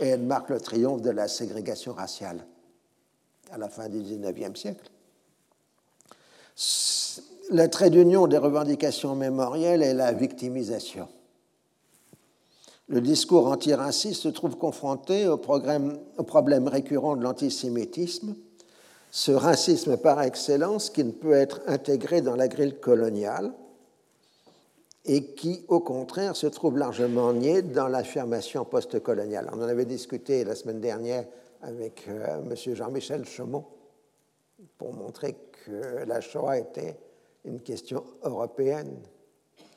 et 0.00 0.08
elles 0.08 0.22
marquent 0.22 0.50
le 0.50 0.60
triomphe 0.60 1.02
de 1.02 1.10
la 1.10 1.28
ségrégation 1.28 1.92
raciale 1.92 2.44
à 3.50 3.58
la 3.58 3.68
fin 3.68 3.88
du 3.88 4.00
XIXe 4.00 4.58
siècle. 4.58 4.90
Le 7.50 7.66
trait 7.68 7.90
d'union 7.90 8.26
des 8.26 8.38
revendications 8.38 9.14
mémorielles 9.14 9.82
est 9.82 9.94
la 9.94 10.12
victimisation. 10.12 11.08
Le 12.88 13.00
discours 13.00 13.46
antiraciste 13.46 14.22
se 14.22 14.28
trouve 14.28 14.56
confronté 14.56 15.26
au, 15.26 15.34
au 15.34 16.22
problème 16.22 16.68
récurrent 16.68 17.16
de 17.16 17.22
l'antisémitisme, 17.22 18.36
ce 19.10 19.32
racisme 19.32 19.96
par 19.96 20.22
excellence 20.22 20.90
qui 20.90 21.04
ne 21.04 21.10
peut 21.10 21.32
être 21.32 21.60
intégré 21.66 22.20
dans 22.20 22.36
la 22.36 22.48
grille 22.48 22.78
coloniale 22.78 23.52
et 25.04 25.24
qui, 25.34 25.64
au 25.68 25.80
contraire, 25.80 26.36
se 26.36 26.46
trouve 26.46 26.78
largement 26.78 27.32
nié 27.32 27.62
dans 27.62 27.88
l'affirmation 27.88 28.64
postcoloniale. 28.64 29.48
On 29.52 29.62
en 29.62 29.68
avait 29.68 29.84
discuté 29.84 30.44
la 30.44 30.54
semaine 30.54 30.80
dernière 30.80 31.24
avec 31.66 32.08
euh, 32.08 32.42
M. 32.42 32.54
Jean-Michel 32.74 33.26
Chaumont 33.26 33.66
pour 34.78 34.94
montrer 34.94 35.36
que 35.64 36.04
la 36.06 36.20
Shoah 36.20 36.58
était 36.58 36.96
une 37.44 37.60
question 37.60 38.04
européenne, 38.22 39.00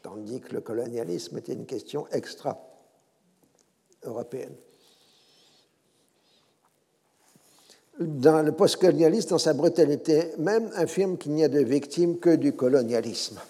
tandis 0.01 0.39
que 0.39 0.53
le 0.53 0.61
colonialisme 0.61 1.37
était 1.39 1.53
une 1.53 1.65
question 1.65 2.07
extra-européenne. 2.11 4.55
Dans 7.99 8.41
le 8.43 8.53
postcolonialisme, 8.53 9.29
dans 9.29 9.39
sa 9.39 9.53
brutalité 9.53 10.31
même, 10.37 10.71
affirme 10.75 11.17
qu'il 11.17 11.33
n'y 11.33 11.43
a 11.43 11.49
de 11.49 11.59
victimes 11.59 12.19
que 12.19 12.35
du 12.35 12.53
colonialisme. 12.53 13.41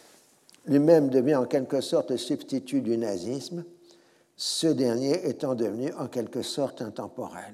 Lui-même 0.66 1.10
devient 1.10 1.36
en 1.36 1.46
quelque 1.46 1.82
sorte 1.82 2.10
le 2.12 2.18
substitut 2.18 2.82
du 2.82 2.98
nazisme, 2.98 3.64
ce 4.36 4.68
dernier 4.68 5.28
étant 5.28 5.56
devenu 5.56 5.94
en 5.94 6.08
quelque 6.08 6.42
sorte 6.42 6.82
intemporel. 6.82 7.54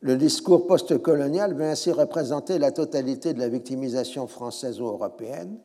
Le 0.00 0.16
discours 0.16 0.66
postcolonial 0.66 1.56
vient 1.56 1.70
ainsi 1.70 1.90
représenter 1.90 2.58
la 2.58 2.70
totalité 2.70 3.32
de 3.32 3.38
la 3.38 3.48
victimisation 3.48 4.26
française 4.26 4.80
ou 4.80 4.86
européenne, 4.86 5.58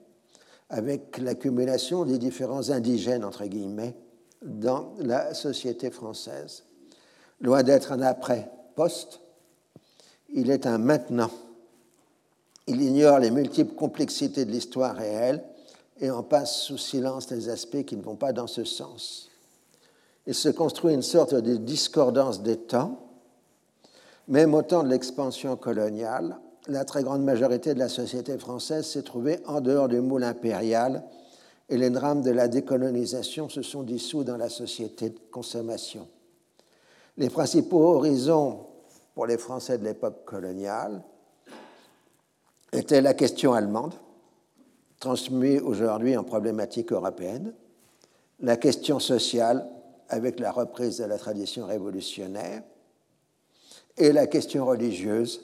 avec 0.70 1.18
l'accumulation 1.18 2.06
des 2.06 2.18
différents 2.18 2.70
indigènes, 2.70 3.26
entre 3.26 3.46
guillemets, 3.46 3.96
dans 4.42 4.94
la 5.00 5.34
société 5.34 5.92
française. 5.92 6.64
Loin 7.42 7.64
d'être 7.64 7.92
un 7.92 8.02
après-post, 8.02 9.20
il 10.34 10.50
est 10.50 10.66
un 10.66 10.78
maintenant. 10.78 11.32
Il 12.68 12.82
ignore 12.82 13.20
les 13.20 13.32
multiples 13.32 13.76
complexités 13.76 14.46
de 14.46 14.52
l'histoire 14.52 14.96
réelle 14.96 15.44
et 16.00 16.10
en 16.10 16.24
passe 16.24 16.62
sous 16.62 16.78
silence 16.78 17.30
les 17.32 17.50
aspects 17.50 17.84
qui 17.84 17.98
ne 17.98 18.02
vont 18.02 18.16
pas 18.16 18.32
dans 18.32 18.48
ce 18.48 18.64
sens. 18.64 19.30
Il 20.26 20.36
se 20.36 20.50
construit 20.50 20.94
une 20.94 21.02
sorte 21.02 21.36
de 21.36 21.58
discordance 21.58 22.42
des 22.42 22.58
temps 22.58 23.11
même 24.32 24.54
au 24.54 24.62
temps 24.62 24.84
de 24.84 24.88
l'expansion 24.88 25.58
coloniale, 25.58 26.38
la 26.68 26.86
très 26.86 27.04
grande 27.04 27.22
majorité 27.22 27.74
de 27.74 27.80
la 27.80 27.90
société 27.90 28.38
française 28.38 28.88
s'est 28.88 29.04
trouvée 29.04 29.42
en 29.46 29.60
dehors 29.60 29.90
du 29.90 30.00
moule 30.00 30.24
impérial 30.24 31.04
et 31.68 31.78
les 31.78 31.90
drames 31.90 32.22
de 32.22 32.32
la 32.32 32.48
décolonisation 32.48 33.50
se 33.50 33.62
sont 33.62 33.84
dissous 33.84 34.24
dans 34.24 34.38
la 34.38 34.48
société 34.48 35.10
de 35.10 35.20
consommation. 35.32 36.08
Les 37.18 37.30
principaux 37.30 37.96
horizons 37.96 38.68
pour 39.16 39.26
les 39.26 39.38
Français 39.38 39.78
de 39.78 39.84
l'époque 39.84 40.24
coloniale 40.24 41.02
étaient 42.72 43.02
la 43.02 43.14
question 43.14 43.52
allemande, 43.52 43.96
transmuée 45.02 45.60
aujourd'hui 45.60 46.16
en 46.16 46.24
problématique 46.24 46.94
européenne, 46.94 47.54
la 48.40 48.56
question 48.56 49.00
sociale 49.00 49.68
avec 50.08 50.40
la 50.40 50.54
reprise 50.54 51.00
de 51.00 51.04
la 51.04 51.18
tradition 51.18 51.66
révolutionnaire, 51.66 52.64
et 53.98 54.12
la 54.12 54.28
question 54.28 54.66
religieuse 54.66 55.42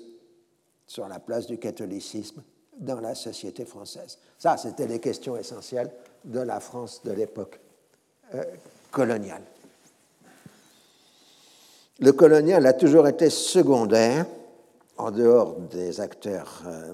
sur 0.86 1.08
la 1.08 1.20
place 1.20 1.48
du 1.48 1.58
catholicisme 1.58 2.44
dans 2.78 3.00
la 3.00 3.16
société 3.16 3.66
française. 3.66 4.20
Ça, 4.38 4.58
c'était 4.58 4.88
les 4.88 5.00
questions 5.00 5.36
essentielles 5.36 5.92
de 6.24 6.40
la 6.40 6.60
France 6.60 7.02
de 7.04 7.12
l'époque 7.12 7.60
euh, 8.34 8.44
coloniale. 8.92 9.44
Le 12.00 12.12
colonial 12.12 12.66
a 12.66 12.74
toujours 12.74 13.08
été 13.08 13.30
secondaire, 13.30 14.26
en 14.98 15.12
dehors 15.12 15.56
des 15.56 16.00
acteurs 16.00 16.64
euh, 16.68 16.94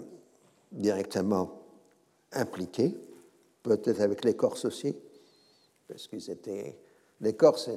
directement 0.71 1.51
impliqués, 2.31 2.95
peut-être 3.61 4.01
avec 4.01 4.23
les 4.23 4.35
Corses 4.35 4.65
aussi, 4.65 4.95
parce 5.87 6.07
qu'ils 6.07 6.29
étaient 6.29 6.77
les 7.23 7.33
Corses 7.33 7.69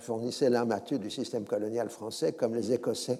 fournissaient 0.00 0.48
l'armature 0.48 0.98
du 0.98 1.10
système 1.10 1.44
colonial 1.44 1.90
français 1.90 2.32
comme 2.32 2.54
les 2.54 2.72
Écossais 2.72 3.18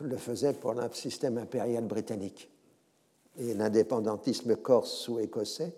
le 0.00 0.16
faisaient 0.16 0.54
pour 0.54 0.72
le 0.72 0.82
système 0.92 1.38
impérial 1.38 1.84
britannique. 1.84 2.50
Et 3.38 3.54
l'indépendantisme 3.54 4.56
corse 4.56 5.08
ou 5.08 5.20
écossais 5.20 5.72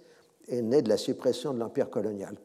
est 0.49 0.63
né 0.63 0.83
de 0.83 0.89
la 0.89 0.97
suppression 0.97 1.53
de 1.53 1.59
l'empire 1.59 1.91
colonial. 1.91 2.37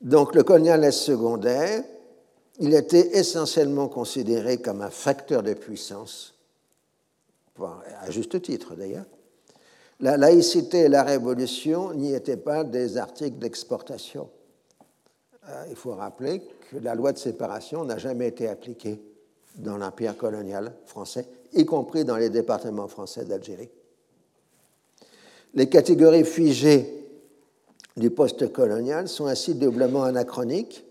Donc 0.00 0.34
le 0.34 0.42
colonialisme 0.42 1.12
secondaire, 1.12 1.84
il 2.60 2.74
était 2.74 3.18
essentiellement 3.18 3.88
considéré 3.88 4.58
comme 4.58 4.82
un 4.82 4.90
facteur 4.90 5.42
de 5.42 5.54
puissance 5.54 6.34
à 8.00 8.10
juste 8.10 8.40
titre 8.40 8.74
d'ailleurs. 8.76 9.06
La 10.00 10.16
laïcité 10.16 10.80
et 10.82 10.88
la 10.88 11.02
révolution 11.02 11.92
n'y 11.92 12.14
étaient 12.14 12.36
pas 12.36 12.62
des 12.62 12.96
articles 12.96 13.38
d'exportation. 13.38 14.28
Euh, 15.48 15.64
il 15.70 15.76
faut 15.76 15.94
rappeler 15.94 16.40
que 16.70 16.76
la 16.78 16.94
loi 16.94 17.12
de 17.12 17.18
séparation 17.18 17.84
n'a 17.84 17.98
jamais 17.98 18.28
été 18.28 18.48
appliquée 18.48 19.02
dans 19.56 19.76
l'empire 19.76 20.16
colonial 20.16 20.72
français, 20.86 21.26
y 21.52 21.64
compris 21.64 22.04
dans 22.04 22.16
les 22.16 22.30
départements 22.30 22.86
français 22.86 23.24
d'Algérie. 23.24 23.70
Les 25.54 25.68
catégories 25.68 26.24
figées 26.24 26.98
du 27.96 28.10
post-colonial 28.10 29.08
sont 29.08 29.26
ainsi 29.26 29.54
doublement 29.54 30.04
anachroniques. 30.04 30.84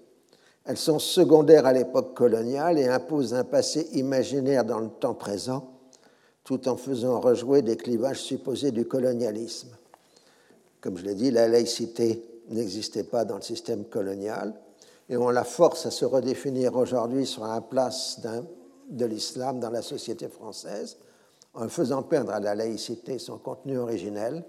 Elles 0.65 0.77
sont 0.77 0.99
secondaires 0.99 1.65
à 1.65 1.71
l'époque 1.71 2.13
coloniale 2.13 2.77
et 2.77 2.87
imposent 2.87 3.33
un 3.33 3.45
passé 3.45 3.87
imaginaire 3.93 4.65
dans 4.65 4.79
le 4.79 4.89
temps 4.89 5.13
présent, 5.13 5.76
tout 6.47 6.69
en 6.69 6.77
faisant 6.77 7.19
rejouer 7.19 7.61
des 7.61 7.75
clivages 7.75 8.21
supposés 8.21 8.71
du 8.71 8.85
colonialisme. 8.85 9.67
Comme 10.79 10.97
je 10.97 11.03
l'ai 11.03 11.13
dit, 11.13 11.29
la 11.29 11.49
laïcité 11.49 12.23
n'existait 12.47 13.03
pas 13.03 13.25
dans 13.25 13.35
le 13.35 13.41
système 13.41 13.83
colonial 13.83 14.53
et 15.09 15.17
on 15.17 15.29
la 15.29 15.43
force 15.43 15.85
à 15.85 15.91
se 15.91 16.05
redéfinir 16.05 16.77
aujourd'hui 16.77 17.25
sur 17.25 17.45
la 17.45 17.59
place 17.59 18.21
de 18.89 19.05
l'islam 19.05 19.59
dans 19.59 19.69
la 19.69 19.81
société 19.81 20.29
française 20.29 20.95
en 21.53 21.67
faisant 21.67 22.01
perdre 22.01 22.31
à 22.31 22.39
la 22.39 22.55
laïcité 22.55 23.19
son 23.19 23.37
contenu 23.37 23.77
originel 23.77 24.45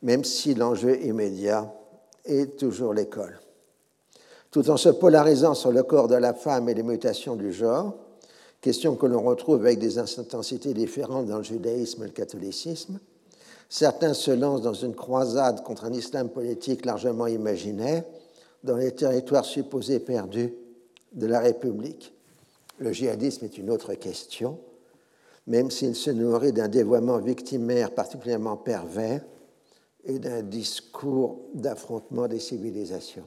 même 0.00 0.24
si 0.24 0.54
l'enjeu 0.54 1.02
immédiat 1.02 1.70
est 2.24 2.58
toujours 2.58 2.94
l'école. 2.94 3.38
Tout 4.50 4.70
en 4.70 4.78
se 4.78 4.88
polarisant 4.88 5.52
sur 5.52 5.70
le 5.70 5.82
corps 5.82 6.08
de 6.08 6.14
la 6.14 6.32
femme 6.32 6.70
et 6.70 6.74
les 6.74 6.82
mutations 6.82 7.36
du 7.36 7.52
genre, 7.52 7.94
question 8.60 8.96
que 8.96 9.06
l'on 9.06 9.22
retrouve 9.22 9.64
avec 9.64 9.78
des 9.78 9.98
intensités 9.98 10.74
différentes 10.74 11.26
dans 11.26 11.38
le 11.38 11.44
judaïsme 11.44 12.02
et 12.02 12.06
le 12.06 12.12
catholicisme, 12.12 12.98
certains 13.68 14.14
se 14.14 14.30
lancent 14.30 14.62
dans 14.62 14.74
une 14.74 14.94
croisade 14.94 15.62
contre 15.62 15.84
un 15.84 15.92
islam 15.92 16.28
politique 16.28 16.84
largement 16.84 17.26
imaginaire 17.26 18.04
dans 18.62 18.76
les 18.76 18.92
territoires 18.92 19.44
supposés 19.44 20.00
perdus 20.00 20.52
de 21.12 21.26
la 21.26 21.40
République. 21.40 22.12
Le 22.78 22.92
djihadisme 22.92 23.44
est 23.44 23.58
une 23.58 23.70
autre 23.70 23.94
question, 23.94 24.58
même 25.46 25.70
s'il 25.70 25.94
se 25.94 26.10
nourrit 26.10 26.52
d'un 26.52 26.68
dévoiement 26.68 27.18
victimaire 27.18 27.94
particulièrement 27.94 28.56
pervers 28.56 29.24
et 30.04 30.18
d'un 30.18 30.42
discours 30.42 31.40
d'affrontement 31.54 32.26
des 32.26 32.40
civilisations. 32.40 33.26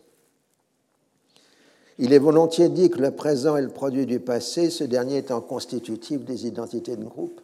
Il 2.00 2.14
est 2.14 2.20
volontiers 2.20 2.70
dit 2.70 2.90
que 2.90 3.00
le 3.00 3.12
présent 3.12 3.56
est 3.56 3.62
le 3.62 3.70
produit 3.70 4.06
du 4.06 4.20
passé, 4.20 4.70
ce 4.70 4.84
dernier 4.84 5.18
étant 5.18 5.42
constitutif 5.42 6.24
des 6.26 6.48
identités 6.48 6.96
de 6.96 7.04
groupe. 7.04 7.40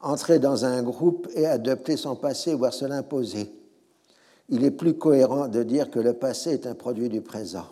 Entrer 0.00 0.38
dans 0.38 0.64
un 0.64 0.82
groupe 0.82 1.28
et 1.34 1.46
adopter 1.46 1.96
son 1.96 2.16
passé, 2.16 2.54
voire 2.54 2.72
se 2.72 2.84
l'imposer. 2.84 3.52
Il 4.48 4.64
est 4.64 4.70
plus 4.70 4.94
cohérent 4.94 5.48
de 5.48 5.62
dire 5.62 5.90
que 5.90 6.00
le 6.00 6.12
passé 6.12 6.50
est 6.50 6.66
un 6.66 6.74
produit 6.74 7.08
du 7.08 7.20
présent. 7.20 7.66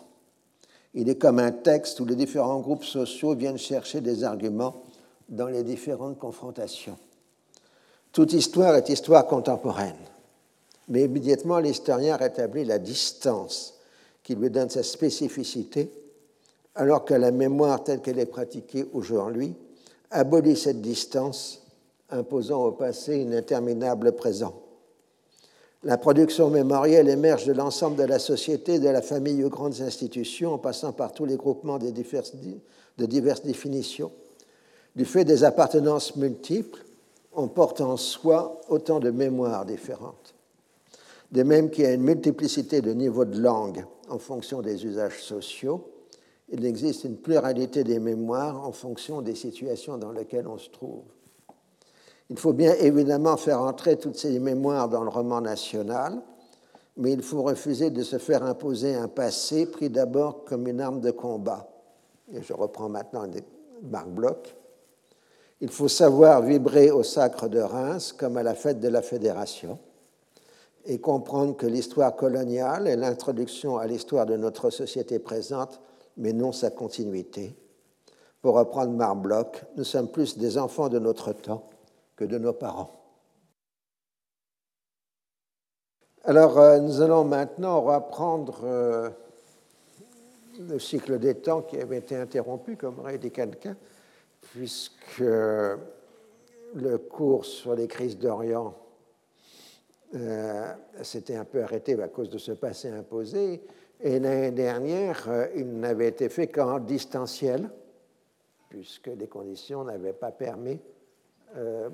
Il 0.93 1.09
est 1.09 1.15
comme 1.15 1.39
un 1.39 1.51
texte 1.51 1.99
où 1.99 2.05
les 2.05 2.15
différents 2.15 2.59
groupes 2.59 2.83
sociaux 2.83 3.35
viennent 3.35 3.57
chercher 3.57 4.01
des 4.01 4.23
arguments 4.23 4.83
dans 5.29 5.47
les 5.47 5.63
différentes 5.63 6.19
confrontations. 6.19 6.97
Toute 8.11 8.33
histoire 8.33 8.75
est 8.75 8.89
histoire 8.89 9.25
contemporaine 9.25 9.95
mais 10.91 11.05
immédiatement 11.05 11.59
l'historien 11.59 12.17
rétablit 12.17 12.65
la 12.65 12.77
distance 12.77 13.75
qui 14.23 14.35
lui 14.35 14.49
donne 14.49 14.69
sa 14.69 14.83
spécificité, 14.83 15.89
alors 16.75 17.05
que 17.05 17.13
la 17.13 17.31
mémoire 17.31 17.83
telle 17.83 18.01
qu'elle 18.01 18.19
est 18.19 18.25
pratiquée 18.25 18.85
aujourd'hui 18.93 19.53
abolit 20.09 20.55
cette 20.55 20.81
distance, 20.81 21.61
imposant 22.09 22.65
au 22.65 22.71
passé 22.71 23.17
une 23.17 23.33
interminable 23.33 24.13
présent. 24.13 24.53
La 25.83 25.97
production 25.97 26.49
mémorielle 26.49 27.09
émerge 27.09 27.45
de 27.45 27.53
l'ensemble 27.53 27.95
de 27.95 28.03
la 28.03 28.19
société, 28.19 28.79
de 28.79 28.89
la 28.89 29.01
famille 29.01 29.43
aux 29.43 29.49
grandes 29.49 29.81
institutions, 29.81 30.53
en 30.53 30.57
passant 30.57 30.93
par 30.93 31.13
tous 31.13 31.25
les 31.25 31.37
groupements 31.37 31.79
de 31.79 31.89
diverses, 31.89 32.33
de 32.97 33.05
diverses 33.05 33.43
définitions. 33.43 34.11
Du 34.95 35.05
fait 35.05 35.25
des 35.25 35.43
appartenances 35.43 36.15
multiples, 36.17 36.83
on 37.33 37.47
porte 37.47 37.81
en 37.81 37.97
soi 37.97 38.61
autant 38.69 38.99
de 38.99 39.09
mémoires 39.09 39.65
différentes 39.65 40.35
de 41.31 41.43
même 41.43 41.69
qu'il 41.69 41.85
y 41.85 41.87
a 41.87 41.93
une 41.93 42.03
multiplicité 42.03 42.81
de 42.81 42.91
niveaux 42.91 43.25
de 43.25 43.39
langue 43.39 43.85
en 44.09 44.19
fonction 44.19 44.61
des 44.61 44.85
usages 44.85 45.23
sociaux, 45.23 45.90
il 46.51 46.65
existe 46.65 47.05
une 47.05 47.17
pluralité 47.17 47.83
des 47.83 47.99
mémoires 47.99 48.65
en 48.65 48.71
fonction 48.71 49.21
des 49.21 49.35
situations 49.35 49.97
dans 49.97 50.11
lesquelles 50.11 50.47
on 50.47 50.57
se 50.57 50.69
trouve. 50.69 51.03
Il 52.29 52.37
faut 52.37 52.53
bien 52.53 52.73
évidemment 52.75 53.37
faire 53.37 53.61
entrer 53.61 53.97
toutes 53.97 54.17
ces 54.17 54.39
mémoires 54.39 54.89
dans 54.89 55.03
le 55.03 55.09
roman 55.09 55.41
national, 55.41 56.21
mais 56.97 57.13
il 57.13 57.21
faut 57.21 57.41
refuser 57.41 57.89
de 57.89 58.03
se 58.03 58.17
faire 58.17 58.43
imposer 58.43 58.95
un 58.95 59.07
passé 59.07 59.65
pris 59.65 59.89
d'abord 59.89 60.43
comme 60.45 60.67
une 60.67 60.81
arme 60.81 61.01
de 61.01 61.11
combat. 61.11 61.69
Et 62.33 62.41
je 62.41 62.53
reprends 62.53 62.89
maintenant 62.89 63.25
Marc 63.83 64.07
Bloch. 64.07 64.55
Il 65.61 65.69
faut 65.69 65.87
savoir 65.87 66.41
vibrer 66.41 66.91
au 66.91 67.03
sacre 67.03 67.47
de 67.47 67.59
Reims 67.59 68.13
comme 68.13 68.37
à 68.37 68.43
la 68.43 68.55
fête 68.55 68.79
de 68.79 68.87
la 68.87 69.01
Fédération 69.01 69.77
et 70.85 70.99
comprendre 70.99 71.55
que 71.55 71.67
l'histoire 71.67 72.15
coloniale 72.15 72.87
est 72.87 72.95
l'introduction 72.95 73.77
à 73.77 73.85
l'histoire 73.85 74.25
de 74.25 74.35
notre 74.35 74.69
société 74.69 75.19
présente, 75.19 75.79
mais 76.21 76.33
non 76.33 76.51
sa 76.51 76.69
continuité. 76.69 77.55
Pour 78.41 78.55
reprendre 78.55 78.91
Marbloch, 78.93 79.65
nous 79.75 79.83
sommes 79.83 80.07
plus 80.07 80.37
des 80.37 80.57
enfants 80.57 80.87
de 80.87 80.99
notre 80.99 81.33
temps 81.33 81.67
que 82.15 82.23
de 82.23 82.37
nos 82.37 82.53
parents. 82.53 82.91
Alors, 86.23 86.59
euh, 86.59 86.79
nous 86.79 87.01
allons 87.01 87.23
maintenant 87.23 87.81
reprendre 87.81 88.59
euh, 88.63 89.09
le 90.59 90.77
cycle 90.77 91.17
des 91.17 91.35
temps 91.35 91.63
qui 91.63 91.79
avait 91.79 91.97
été 91.97 92.15
interrompu, 92.15 92.77
comme 92.77 92.99
aurait 92.99 93.17
dit 93.17 93.31
quelqu'un, 93.31 93.75
puisque 94.53 95.19
le 95.19 96.97
cours 97.09 97.45
sur 97.45 97.73
les 97.73 97.87
crises 97.87 98.19
d'Orient 98.19 98.75
euh, 100.13 100.73
s'était 101.01 101.35
un 101.35 101.45
peu 101.45 101.63
arrêté 101.63 101.99
à 101.99 102.07
cause 102.09 102.29
de 102.29 102.37
ce 102.37 102.51
passé 102.51 102.89
imposé. 102.89 103.63
Et 104.03 104.19
l'année 104.19 104.51
dernière, 104.51 105.29
euh, 105.29 105.47
il 105.55 105.79
n'avait 105.79 106.07
été 106.07 106.29
fait 106.29 106.47
qu'en 106.47 106.79
distanciel, 106.79 107.69
puisque 108.69 109.07
les 109.07 109.27
conditions 109.27 109.83
n'avaient 109.83 110.13
pas 110.13 110.31
permis 110.31 110.79
euh, 111.55 111.89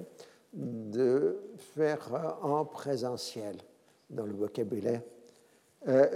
de 0.53 1.37
faire 1.57 2.37
en 2.41 2.65
présentiel 2.65 3.57
dans 4.09 4.25
le 4.25 4.33
vocabulaire 4.33 5.01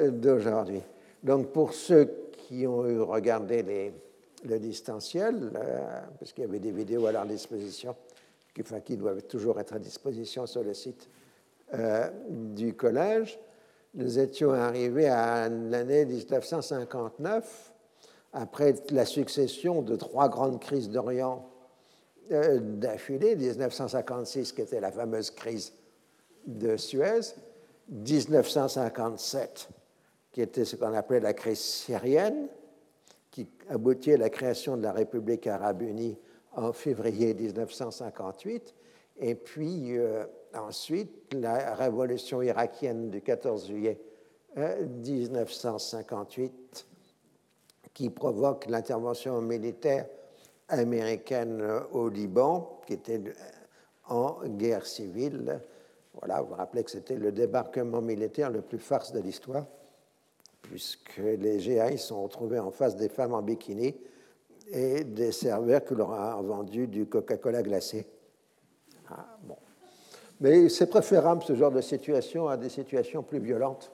d'aujourd'hui. 0.09 0.81
Donc 1.23 1.51
pour 1.51 1.73
ceux 1.73 2.29
qui 2.31 2.65
ont 2.65 2.85
eu 2.87 2.99
regardé 2.99 3.93
le 4.43 4.59
distanciel, 4.59 5.51
parce 6.17 6.33
qu'il 6.33 6.43
y 6.43 6.47
avait 6.47 6.59
des 6.59 6.71
vidéos 6.71 7.05
à 7.05 7.11
leur 7.11 7.25
disposition, 7.25 7.95
qui, 8.83 8.97
doivent 8.97 9.23
toujours 9.23 9.59
être 9.59 9.73
à 9.73 9.79
disposition 9.79 10.45
sur 10.45 10.63
le 10.63 10.73
site 10.73 11.09
euh, 11.73 12.09
du 12.29 12.73
collège, 12.73 13.39
nous 13.93 14.19
étions 14.19 14.51
arrivés 14.51 15.07
à 15.07 15.49
l'année 15.49 16.05
1959, 16.05 17.73
après 18.33 18.75
la 18.91 19.05
succession 19.05 19.81
de 19.81 19.95
trois 19.95 20.29
grandes 20.29 20.61
crises 20.61 20.89
d'Orient 20.89 21.49
euh, 22.31 22.59
d'affilée, 22.59 23.35
1956 23.35 24.53
qui 24.53 24.61
était 24.61 24.79
la 24.79 24.91
fameuse 24.91 25.31
crise 25.31 25.73
de 26.45 26.77
Suez, 26.77 27.35
1957 27.89 29.69
qui 30.31 30.41
était 30.41 30.65
ce 30.65 30.75
qu'on 30.75 30.93
appelait 30.93 31.19
la 31.19 31.33
crise 31.33 31.59
syrienne, 31.59 32.47
qui 33.29 33.49
aboutit 33.69 34.13
à 34.13 34.17
la 34.17 34.29
création 34.29 34.77
de 34.77 34.83
la 34.83 34.93
République 34.93 35.47
arabe 35.47 35.81
unie 35.81 36.17
en 36.55 36.73
février 36.73 37.33
1958, 37.33 38.73
et 39.19 39.35
puis 39.35 39.97
euh, 39.97 40.25
ensuite 40.55 41.33
la 41.33 41.75
révolution 41.75 42.41
irakienne 42.41 43.09
du 43.09 43.21
14 43.21 43.67
juillet 43.67 43.99
1958 44.55 46.51
euh, 46.51 47.87
qui 47.93 48.09
provoque 48.09 48.67
l'intervention 48.67 49.41
militaire 49.41 50.07
américaine 50.67 51.63
au 51.91 52.09
Liban, 52.09 52.81
qui 52.87 52.93
était 52.93 53.19
euh, 53.19 53.33
en 54.07 54.39
guerre 54.45 54.85
civile. 54.85 55.61
Voilà, 56.13 56.41
vous 56.41 56.49
vous 56.49 56.55
rappelez 56.55 56.83
que 56.83 56.91
c'était 56.91 57.15
le 57.15 57.31
débarquement 57.31 58.01
militaire 58.01 58.49
le 58.49 58.61
plus 58.61 58.79
farce 58.79 59.13
de 59.13 59.19
l'histoire, 59.19 59.65
puisque 60.61 61.17
les 61.17 61.59
GI 61.59 61.97
sont 61.97 62.23
retrouvés 62.23 62.59
en 62.59 62.71
face 62.71 62.95
des 62.95 63.09
femmes 63.09 63.33
en 63.33 63.41
bikini 63.41 63.95
et 64.71 65.03
des 65.03 65.31
serveurs 65.31 65.83
qui 65.83 65.95
leur 65.95 66.09
ont 66.09 66.43
vendu 66.43 66.87
du 66.87 67.05
Coca-Cola 67.05 67.61
glacé. 67.63 68.05
Ah, 69.09 69.37
bon. 69.43 69.57
Mais 70.41 70.69
c'est 70.69 70.87
préférable 70.87 71.43
ce 71.43 71.55
genre 71.55 71.71
de 71.71 71.81
situation 71.81 72.47
à 72.47 72.57
des 72.57 72.69
situations 72.69 73.23
plus 73.23 73.39
violentes, 73.39 73.91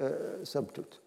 euh, 0.00 0.44
somme 0.44 0.66
toute. 0.66 1.02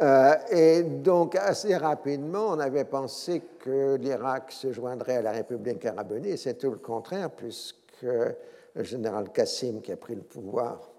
Euh, 0.00 0.34
et 0.50 0.82
donc, 0.82 1.36
assez 1.36 1.76
rapidement, 1.76 2.48
on 2.50 2.58
avait 2.58 2.84
pensé 2.84 3.42
que 3.58 3.96
l'Irak 3.96 4.52
se 4.52 4.72
joindrait 4.72 5.16
à 5.16 5.22
la 5.22 5.32
République 5.32 5.84
arabe 5.84 6.12
unie, 6.12 6.38
c'est 6.38 6.54
tout 6.54 6.70
le 6.70 6.78
contraire, 6.78 7.30
puisque 7.30 8.02
le 8.02 8.84
général 8.84 9.30
Qassim, 9.32 9.80
qui 9.80 9.92
a 9.92 9.96
pris 9.96 10.14
le 10.14 10.22
pouvoir 10.22 10.90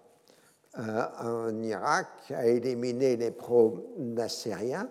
euh, 0.80 1.06
en 1.20 1.62
Irak, 1.62 2.08
a 2.32 2.48
éliminé 2.48 3.16
les 3.16 3.32
pro-nassériens 3.32 4.90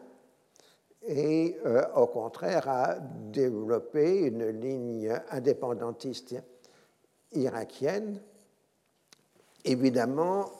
et, 1.06 1.56
euh, 1.66 1.82
au 1.96 2.06
contraire, 2.06 2.68
a 2.68 2.96
développé 3.00 4.18
une 4.18 4.46
ligne 4.48 5.12
indépendantiste 5.30 6.36
irakienne, 7.34 8.20
évidemment 9.64 10.50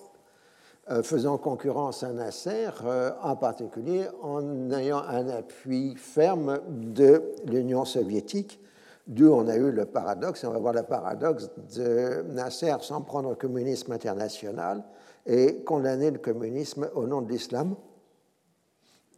euh, 0.90 1.02
faisant 1.04 1.38
concurrence 1.38 2.02
à 2.02 2.12
Nasser, 2.12 2.68
euh, 2.84 3.12
en 3.22 3.36
particulier 3.36 4.06
en 4.20 4.70
ayant 4.72 4.98
un 4.98 5.28
appui 5.28 5.94
ferme 5.94 6.58
de 6.68 7.22
l'Union 7.46 7.84
soviétique, 7.84 8.60
d'où 9.06 9.32
on 9.32 9.46
a 9.46 9.54
eu 9.54 9.70
le 9.70 9.86
paradoxe, 9.86 10.42
et 10.42 10.46
on 10.48 10.50
va 10.50 10.58
voir 10.58 10.74
le 10.74 10.82
paradoxe 10.82 11.50
de 11.76 12.22
Nasser 12.32 12.74
sans 12.80 13.00
prendre 13.00 13.30
le 13.30 13.36
communisme 13.36 13.92
international 13.92 14.82
et 15.24 15.62
condamner 15.62 16.10
le 16.10 16.18
communisme 16.18 16.90
au 16.96 17.06
nom 17.06 17.22
de 17.22 17.30
l'islam, 17.30 17.76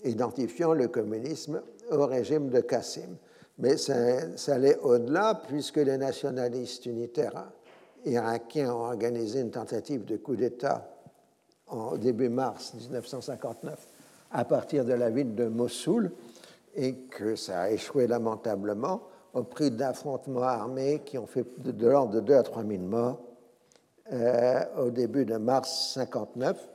identifiant 0.04 0.74
le 0.74 0.88
communisme 0.88 1.62
au 1.90 2.04
régime 2.06 2.50
de 2.50 2.60
Qassim. 2.60 3.16
Mais 3.58 3.76
ça, 3.76 3.94
allait 4.48 4.78
au-delà, 4.78 5.40
puisque 5.46 5.76
les 5.76 5.96
nationalistes 5.96 6.86
unitaires 6.86 7.52
irakiens 8.04 8.74
ont 8.74 8.84
organisé 8.84 9.40
une 9.40 9.50
tentative 9.50 10.04
de 10.04 10.16
coup 10.16 10.36
d'État 10.36 10.90
en 11.68 11.96
début 11.96 12.28
mars 12.28 12.74
1959 12.74 13.88
à 14.32 14.44
partir 14.44 14.84
de 14.84 14.92
la 14.92 15.10
ville 15.10 15.34
de 15.34 15.46
Mossoul 15.46 16.10
et 16.74 16.94
que 16.94 17.36
ça 17.36 17.62
a 17.62 17.70
échoué 17.70 18.06
lamentablement 18.06 19.02
au 19.32 19.44
prix 19.44 19.70
d'affrontements 19.70 20.42
armés 20.42 21.02
qui 21.04 21.16
ont 21.16 21.26
fait 21.26 21.46
de, 21.58 21.86
l'ordre 21.86 22.14
de 22.14 22.20
2 22.20 22.34
à 22.34 22.42
3 22.42 22.64
000 22.64 22.82
morts 22.82 23.20
euh, 24.12 24.64
au 24.78 24.90
début 24.90 25.24
de 25.24 25.36
mars 25.36 25.92
59. 25.94 26.68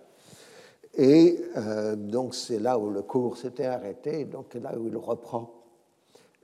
Et 0.96 1.40
euh, 1.58 1.96
donc 1.96 2.34
c'est 2.34 2.60
là 2.60 2.80
où 2.80 2.90
le 2.90 3.02
cours 3.02 3.38
s'était 3.38 3.66
arrêté, 3.66 4.26
donc 4.26 4.54
là 4.56 4.78
où 4.78 4.88
il 4.88 4.98
reprend 4.98 5.59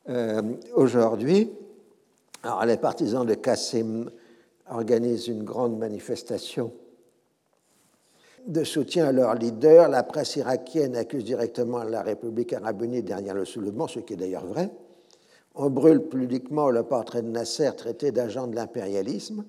euh, 0.10 0.41
aujourd'hui. 0.74 1.51
Alors 2.43 2.66
les 2.66 2.78
partisans 2.78 3.26
de 3.26 3.34
Qassim 3.34 4.10
organisent 4.70 5.28
une 5.28 5.43
grande 5.43 5.78
manifestation 5.78 6.72
de 8.47 8.64
soutien 8.64 9.08
à 9.08 9.12
leur 9.12 9.34
leader, 9.36 9.89
la 9.89 10.03
presse 10.03 10.36
irakienne 10.36 10.95
accuse 10.95 11.24
directement 11.24 11.84
la 11.84 12.03
République 12.03 12.53
arabe 12.53 12.84
unie 12.84 13.01
derrière 13.01 13.34
le 13.34 13.45
soulèvement, 13.45 13.88
ce 13.88 13.99
qui 13.99 14.14
est 14.14 14.18
d'ailleurs 14.18 14.45
vrai. 14.45 14.70
On 15.56 15.70
brûle 15.70 16.01
publiquement 16.01 16.70
le 16.70 16.84
portrait 16.84 17.22
de 17.22 17.30
Nasser 17.30 17.72
traité 17.76 18.12
d'agent 18.12 18.47
de 18.47 18.56
l'impérialisme 18.56 19.45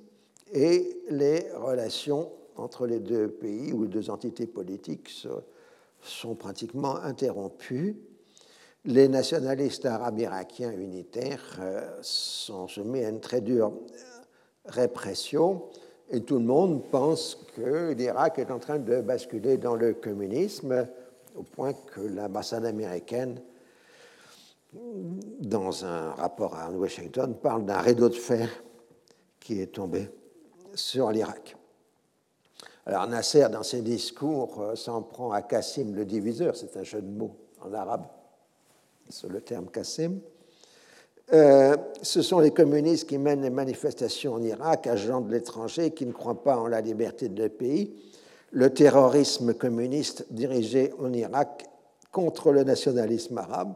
et 0.52 1.02
les 1.10 1.46
relations 1.54 2.30
entre 2.56 2.86
les 2.86 3.00
deux 3.00 3.28
pays 3.28 3.72
ou 3.72 3.82
les 3.82 3.88
deux 3.88 4.08
entités 4.08 4.46
politiques 4.46 5.26
sont 6.00 6.34
pratiquement 6.34 6.96
interrompues. 6.96 7.96
Les 8.86 9.08
nationalistes 9.08 9.84
arabes 9.84 10.20
irakiens 10.20 10.70
unitaires 10.70 11.58
euh, 11.58 11.98
sont 12.02 12.68
soumis 12.68 13.04
à 13.04 13.08
une 13.08 13.18
très 13.18 13.40
dure 13.40 13.72
répression 14.64 15.64
et 16.08 16.20
tout 16.20 16.38
le 16.38 16.44
monde 16.44 16.84
pense 16.88 17.36
que 17.56 17.92
l'Irak 17.94 18.38
est 18.38 18.52
en 18.52 18.60
train 18.60 18.78
de 18.78 19.00
basculer 19.00 19.56
dans 19.56 19.74
le 19.74 19.94
communisme, 19.94 20.86
au 21.34 21.42
point 21.42 21.72
que 21.72 22.00
l'ambassade 22.00 22.64
américaine, 22.64 23.42
dans 25.40 25.84
un 25.84 26.12
rapport 26.12 26.54
à 26.54 26.70
Washington, 26.70 27.34
parle 27.34 27.64
d'un 27.64 27.80
rideau 27.80 28.08
de 28.08 28.14
fer 28.14 28.48
qui 29.40 29.60
est 29.60 29.74
tombé 29.74 30.08
sur 30.76 31.10
l'Irak. 31.10 31.56
Alors 32.84 33.08
Nasser, 33.08 33.48
dans 33.48 33.64
ses 33.64 33.82
discours, 33.82 34.60
euh, 34.60 34.76
s'en 34.76 35.02
prend 35.02 35.32
à 35.32 35.42
Qassim 35.42 35.92
le 35.92 36.04
diviseur, 36.04 36.54
c'est 36.54 36.76
un 36.76 36.84
jeu 36.84 37.02
de 37.02 37.10
mots 37.10 37.34
en 37.60 37.72
arabe 37.72 38.06
sur 39.08 39.28
le 39.28 39.40
terme 39.40 39.66
Qassim. 39.66 40.20
Euh, 41.32 41.76
ce 42.02 42.22
sont 42.22 42.38
les 42.38 42.52
communistes 42.52 43.08
qui 43.08 43.18
mènent 43.18 43.42
les 43.42 43.50
manifestations 43.50 44.34
en 44.34 44.42
Irak, 44.42 44.86
agents 44.86 45.20
de 45.20 45.32
l'étranger 45.32 45.90
qui 45.90 46.06
ne 46.06 46.12
croient 46.12 46.42
pas 46.42 46.56
en 46.56 46.68
la 46.68 46.80
liberté 46.80 47.28
de 47.28 47.48
pays. 47.48 47.96
Le 48.52 48.72
terrorisme 48.72 49.52
communiste 49.54 50.26
dirigé 50.30 50.92
en 51.00 51.12
Irak 51.12 51.66
contre 52.12 52.52
le 52.52 52.62
nationalisme 52.62 53.38
arabe. 53.38 53.74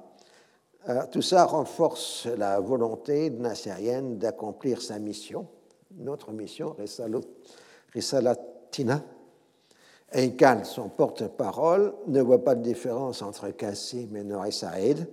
Euh, 0.89 1.03
tout 1.11 1.23
ça 1.23 1.45
renforce 1.45 2.27
la 2.39 2.61
volonté 2.61 3.31
nassérienne 3.31 4.17
d'accomplir 4.19 4.81
sa 4.81 5.01
mission, 5.01 5.49
notre 5.99 6.31
mission, 6.31 6.77
Risalatina. 7.93 9.03
Eikal, 10.13 10.65
son 10.65 10.89
porte-parole, 10.89 11.95
ne 12.07 12.21
voit 12.21 12.43
pas 12.43 12.55
de 12.55 12.63
différence 12.63 13.23
entre 13.23 13.51
Qassim 13.51 14.17
et 14.17 14.25
Nouri 14.25 14.53
Saïd 14.53 15.07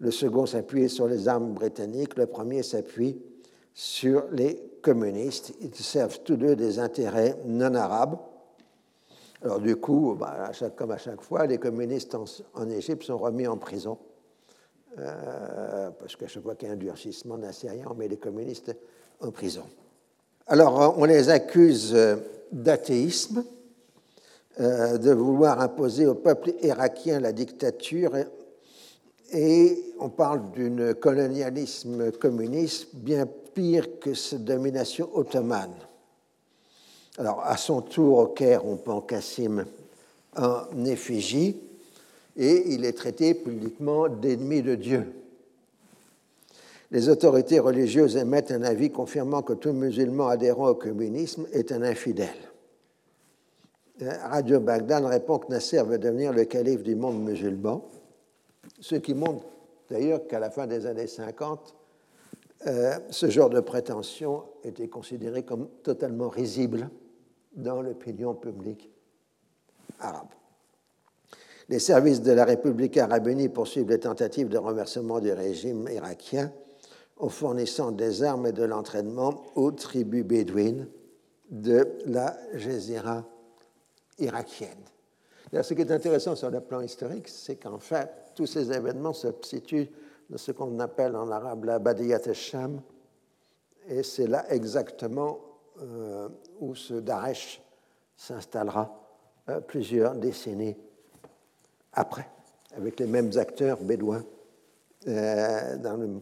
le 0.00 0.10
second 0.10 0.46
s'appuie 0.46 0.88
sur 0.88 1.06
les 1.06 1.28
armes 1.28 1.52
britanniques, 1.52 2.16
le 2.16 2.26
premier 2.26 2.62
s'appuie 2.62 3.20
sur 3.74 4.24
les 4.32 4.56
communistes. 4.82 5.52
Ils 5.60 5.74
servent 5.74 6.20
tous 6.20 6.36
deux 6.36 6.56
des 6.56 6.78
intérêts 6.78 7.36
non 7.44 7.74
arabes. 7.74 8.18
Alors 9.42 9.60
du 9.60 9.76
coup, 9.76 10.16
bah, 10.18 10.50
comme 10.76 10.90
à 10.90 10.98
chaque 10.98 11.20
fois, 11.20 11.46
les 11.46 11.58
communistes 11.58 12.14
en, 12.14 12.70
Égypte 12.70 13.04
sont 13.04 13.18
remis 13.18 13.46
en 13.46 13.58
prison. 13.58 13.98
Euh, 14.98 15.90
parce 15.98 16.16
qu'à 16.16 16.26
chaque 16.26 16.42
fois 16.42 16.56
qu'il 16.56 16.68
y 16.68 16.70
a 16.70 16.74
un 16.74 16.78
durcissement 16.78 17.38
nassérien, 17.38 17.84
on 17.88 17.94
met 17.94 18.08
les 18.08 18.16
communistes 18.16 18.74
en 19.20 19.30
prison. 19.30 19.64
Alors 20.46 20.96
on 20.98 21.04
les 21.04 21.28
accuse 21.28 21.96
d'athéisme, 22.50 23.44
euh, 24.60 24.98
de 24.98 25.12
vouloir 25.12 25.60
imposer 25.60 26.06
au 26.06 26.14
peuple 26.14 26.52
irakien 26.62 27.20
la 27.20 27.32
dictature 27.32 28.16
et 29.32 29.94
on 29.98 30.08
parle 30.08 30.42
d'un 30.52 30.94
colonialisme 30.94 32.12
communiste 32.12 32.88
bien 32.94 33.26
pire 33.54 33.98
que 34.00 34.14
cette 34.14 34.44
domination 34.44 35.08
ottomane. 35.14 35.74
Alors, 37.18 37.42
à 37.44 37.56
son 37.56 37.82
tour, 37.82 38.18
au 38.18 38.26
Caire, 38.28 38.64
on 38.64 38.76
prend 38.76 39.00
Kassim 39.00 39.64
en 40.36 40.84
effigie 40.84 41.56
et 42.36 42.72
il 42.72 42.84
est 42.84 42.96
traité 42.96 43.34
publiquement 43.34 44.08
d'ennemi 44.08 44.62
de 44.62 44.74
Dieu. 44.74 45.12
Les 46.92 47.08
autorités 47.08 47.58
religieuses 47.58 48.16
émettent 48.16 48.50
un 48.50 48.62
avis 48.62 48.90
confirmant 48.90 49.42
que 49.42 49.52
tout 49.52 49.72
musulman 49.72 50.28
adhérent 50.28 50.70
au 50.70 50.74
communisme 50.74 51.46
est 51.52 51.72
un 51.72 51.82
infidèle. 51.82 52.28
Radio 54.24 54.60
Bagdad 54.60 55.04
répond 55.04 55.38
que 55.38 55.52
Nasser 55.52 55.82
veut 55.82 55.98
devenir 55.98 56.32
le 56.32 56.44
calife 56.44 56.82
du 56.82 56.94
monde 56.94 57.22
musulman 57.22 57.84
ce 58.80 58.96
qui 58.96 59.14
montre 59.14 59.44
d'ailleurs 59.88 60.26
qu'à 60.26 60.38
la 60.38 60.50
fin 60.50 60.66
des 60.66 60.86
années 60.86 61.06
50, 61.06 61.74
euh, 62.66 62.98
ce 63.10 63.30
genre 63.30 63.50
de 63.50 63.60
prétention 63.60 64.44
était 64.64 64.88
considéré 64.88 65.44
comme 65.44 65.68
totalement 65.82 66.28
risible 66.28 66.90
dans 67.54 67.80
l'opinion 67.80 68.34
publique 68.34 68.90
arabe. 69.98 70.28
Les 71.68 71.78
services 71.78 72.20
de 72.20 72.32
la 72.32 72.44
République 72.44 72.96
arabe 72.96 73.28
unie 73.28 73.48
poursuivent 73.48 73.88
les 73.88 74.00
tentatives 74.00 74.48
de 74.48 74.58
renversement 74.58 75.20
du 75.20 75.32
régime 75.32 75.88
irakien 75.88 76.52
en 77.16 77.28
fournissant 77.28 77.92
des 77.92 78.22
armes 78.22 78.46
et 78.46 78.52
de 78.52 78.64
l'entraînement 78.64 79.44
aux 79.54 79.70
tribus 79.70 80.24
bédouines 80.24 80.88
de 81.50 81.88
la 82.06 82.36
Gézira 82.54 83.24
irakienne. 84.18 84.84
Ce 85.62 85.74
qui 85.74 85.80
est 85.80 85.90
intéressant 85.90 86.34
sur 86.34 86.50
le 86.50 86.60
plan 86.60 86.80
historique, 86.80 87.28
c'est 87.28 87.56
qu'en 87.56 87.78
fait, 87.78 88.08
tous 88.40 88.46
ces 88.46 88.72
événements 88.72 89.12
se 89.12 89.28
situent 89.42 89.90
dans 90.30 90.38
ce 90.38 90.52
qu'on 90.52 90.78
appelle 90.78 91.14
en 91.14 91.30
arabe 91.30 91.64
la 91.64 91.78
Badiyat 91.78 92.22
al-Sham, 92.24 92.80
et 93.86 94.02
c'est 94.02 94.26
là 94.26 94.50
exactement 94.50 95.40
euh, 95.82 96.26
où 96.58 96.74
ce 96.74 96.94
Daesh 96.94 97.60
s'installera 98.16 98.98
euh, 99.50 99.60
plusieurs 99.60 100.14
décennies 100.14 100.74
après, 101.92 102.30
avec 102.74 102.98
les 102.98 103.06
mêmes 103.06 103.30
acteurs 103.36 103.78
bédouins 103.82 104.24
euh, 105.06 105.76
dans 105.76 105.98
le 105.98 106.06
même. 106.06 106.20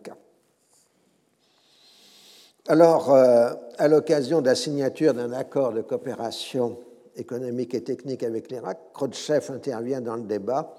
Alors, 2.66 3.14
à 3.14 3.88
l'occasion 3.88 4.40
de 4.40 4.46
la 4.46 4.56
signature 4.56 5.14
d'un 5.14 5.32
accord 5.32 5.72
de 5.72 5.82
coopération 5.82 6.80
économique 7.14 7.74
et 7.74 7.84
technique 7.84 8.24
avec 8.24 8.50
l'Irak, 8.50 8.76
Khrouchtchev 8.92 9.52
intervient 9.52 10.00
dans 10.00 10.16
le 10.16 10.24
débat 10.24 10.74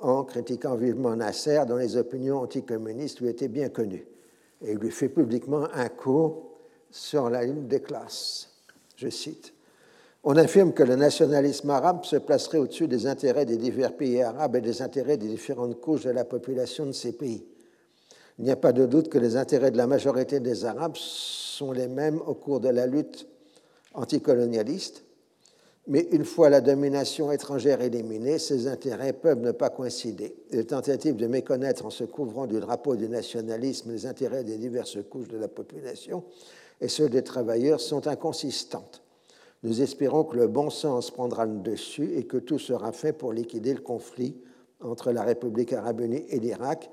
en 0.00 0.24
critiquant 0.24 0.76
vivement 0.76 1.14
Nasser, 1.14 1.62
dont 1.68 1.76
les 1.76 1.96
opinions 1.96 2.40
anticommunistes 2.40 3.20
lui 3.20 3.28
étaient 3.28 3.48
bien 3.48 3.68
connues. 3.68 4.06
Et 4.62 4.72
il 4.72 4.78
lui 4.78 4.90
fait 4.90 5.08
publiquement 5.08 5.66
un 5.72 5.88
cours 5.88 6.58
sur 6.90 7.30
la 7.30 7.44
ligne 7.44 7.66
des 7.66 7.80
classes. 7.80 8.50
Je 8.96 9.08
cite 9.08 9.54
On 10.24 10.36
affirme 10.36 10.72
que 10.72 10.82
le 10.82 10.96
nationalisme 10.96 11.70
arabe 11.70 12.04
se 12.04 12.16
placerait 12.16 12.58
au-dessus 12.58 12.88
des 12.88 13.06
intérêts 13.06 13.46
des 13.46 13.56
divers 13.56 13.96
pays 13.96 14.22
arabes 14.22 14.56
et 14.56 14.60
des 14.60 14.82
intérêts 14.82 15.16
des 15.16 15.28
différentes 15.28 15.80
couches 15.80 16.04
de 16.04 16.10
la 16.10 16.24
population 16.24 16.86
de 16.86 16.92
ces 16.92 17.12
pays. 17.12 17.46
Il 18.40 18.44
n'y 18.44 18.50
a 18.50 18.56
pas 18.56 18.72
de 18.72 18.86
doute 18.86 19.10
que 19.10 19.18
les 19.18 19.36
intérêts 19.36 19.70
de 19.70 19.76
la 19.76 19.86
majorité 19.86 20.40
des 20.40 20.64
Arabes 20.64 20.96
sont 20.96 21.72
les 21.72 21.88
mêmes 21.88 22.22
au 22.26 22.32
cours 22.32 22.58
de 22.58 22.70
la 22.70 22.86
lutte 22.86 23.26
anticolonialiste, 23.92 25.04
mais 25.86 26.08
une 26.12 26.24
fois 26.24 26.50
la 26.50 26.60
domination 26.60 27.32
étrangère 27.32 27.80
éliminée, 27.80 28.38
ces 28.38 28.66
intérêts 28.66 29.12
peuvent 29.12 29.40
ne 29.40 29.52
pas 29.52 29.70
coïncider. 29.70 30.34
Les 30.50 30.64
tentatives 30.64 31.16
de 31.16 31.26
méconnaître 31.26 31.86
en 31.86 31.90
se 31.90 32.04
couvrant 32.04 32.46
du 32.46 32.60
drapeau 32.60 32.96
du 32.96 33.08
nationalisme 33.08 33.92
les 33.92 34.06
intérêts 34.06 34.44
des 34.44 34.58
diverses 34.58 34.98
couches 35.08 35.28
de 35.28 35.38
la 35.38 35.48
population 35.48 36.24
et 36.80 36.88
ceux 36.88 37.08
des 37.08 37.22
travailleurs 37.22 37.80
sont 37.80 38.06
inconsistantes. 38.06 39.02
Nous 39.62 39.82
espérons 39.82 40.24
que 40.24 40.36
le 40.36 40.48
bon 40.48 40.70
sens 40.70 41.10
prendra 41.10 41.44
le 41.44 41.58
dessus 41.58 42.14
et 42.16 42.24
que 42.24 42.38
tout 42.38 42.58
sera 42.58 42.92
fait 42.92 43.12
pour 43.12 43.32
liquider 43.32 43.74
le 43.74 43.80
conflit 43.80 44.36
entre 44.80 45.12
la 45.12 45.22
République 45.22 45.72
arabe 45.72 46.00
unie 46.00 46.24
et 46.28 46.40
l'Irak 46.40 46.90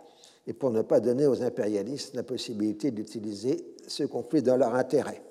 et 0.47 0.53
pour 0.53 0.71
ne 0.71 0.81
pas 0.81 0.99
donner 0.99 1.27
aux 1.27 1.43
impérialistes 1.43 2.15
la 2.15 2.23
possibilité 2.23 2.91
d'utiliser 2.91 3.75
ce 3.87 4.03
conflit 4.03 4.41
dans 4.41 4.57
leur 4.57 4.75
intérêt. 4.75 5.21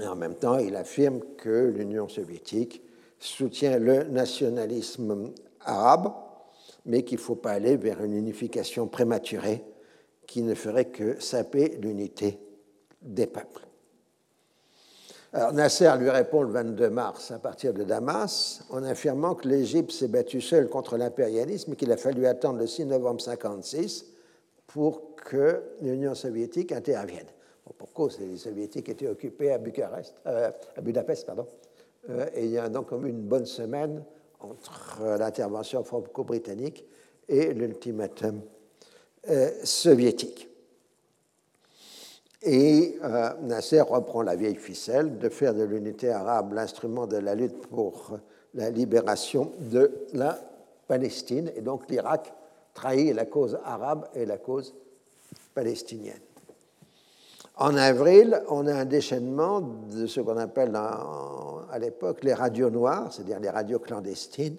Et 0.00 0.06
en 0.06 0.16
même 0.16 0.34
temps, 0.34 0.58
il 0.58 0.76
affirme 0.76 1.20
que 1.36 1.72
l'Union 1.74 2.08
soviétique 2.08 2.82
soutient 3.18 3.78
le 3.78 4.04
nationalisme 4.04 5.32
arabe, 5.60 6.12
mais 6.86 7.04
qu'il 7.04 7.18
ne 7.18 7.22
faut 7.22 7.36
pas 7.36 7.52
aller 7.52 7.76
vers 7.76 8.02
une 8.02 8.14
unification 8.14 8.86
prématurée 8.88 9.64
qui 10.26 10.42
ne 10.42 10.54
ferait 10.54 10.86
que 10.86 11.20
saper 11.20 11.78
l'unité 11.80 12.40
des 13.02 13.26
peuples. 13.26 13.66
Alors 15.32 15.52
Nasser 15.52 15.90
lui 15.98 16.10
répond 16.10 16.42
le 16.42 16.52
22 16.52 16.90
mars 16.90 17.32
à 17.32 17.40
partir 17.40 17.74
de 17.74 17.82
Damas 17.82 18.62
en 18.70 18.84
affirmant 18.84 19.34
que 19.34 19.48
l'Égypte 19.48 19.90
s'est 19.90 20.06
battue 20.06 20.40
seule 20.40 20.68
contre 20.68 20.96
l'impérialisme 20.96 21.72
et 21.72 21.76
qu'il 21.76 21.90
a 21.90 21.96
fallu 21.96 22.26
attendre 22.26 22.60
le 22.60 22.68
6 22.68 22.86
novembre 22.86 23.20
1956 23.20 24.06
pour 24.68 25.16
que 25.16 25.60
l'Union 25.80 26.14
soviétique 26.14 26.70
intervienne. 26.70 27.26
Pour 27.72 27.92
cause, 27.92 28.18
les 28.20 28.36
soviétiques 28.36 28.88
étaient 28.90 29.08
occupés 29.08 29.52
à, 29.52 29.60
euh, 30.26 30.50
Budapest. 30.82 31.26
Pardon, 31.26 31.46
euh, 32.10 32.26
et 32.34 32.44
il 32.44 32.50
y 32.50 32.58
a 32.58 32.68
donc 32.68 32.88
comme 32.88 33.06
une 33.06 33.22
bonne 33.22 33.46
semaine 33.46 34.04
entre 34.40 35.16
l'intervention 35.18 35.82
franco-britannique 35.82 36.84
et 37.28 37.54
l'ultimatum 37.54 38.42
euh, 39.30 39.50
soviétique. 39.64 40.50
Et 42.46 42.98
Nasser 43.40 43.80
reprend 43.80 44.20
la 44.20 44.36
vieille 44.36 44.56
ficelle 44.56 45.16
de 45.16 45.30
faire 45.30 45.54
de 45.54 45.62
l'unité 45.62 46.10
arabe 46.10 46.52
l'instrument 46.52 47.06
de 47.06 47.16
la 47.16 47.34
lutte 47.34 47.66
pour 47.68 48.18
la 48.52 48.68
libération 48.68 49.52
de 49.60 49.90
la 50.12 50.38
Palestine. 50.86 51.50
Et 51.56 51.62
donc 51.62 51.88
l'Irak 51.88 52.34
trahit 52.74 53.14
la 53.14 53.24
cause 53.24 53.58
arabe 53.64 54.08
et 54.14 54.26
la 54.26 54.36
cause 54.36 54.74
palestinienne. 55.54 56.20
En 57.56 57.76
avril, 57.76 58.42
on 58.48 58.66
a 58.66 58.74
un 58.74 58.84
déchaînement 58.84 59.60
de 59.60 60.06
ce 60.06 60.20
qu'on 60.20 60.36
appelle 60.36 60.74
à 60.74 61.78
l'époque 61.78 62.24
les 62.24 62.34
radios 62.34 62.70
noires, 62.70 63.12
c'est-à-dire 63.12 63.38
les 63.38 63.50
radios 63.50 63.78
clandestines, 63.78 64.56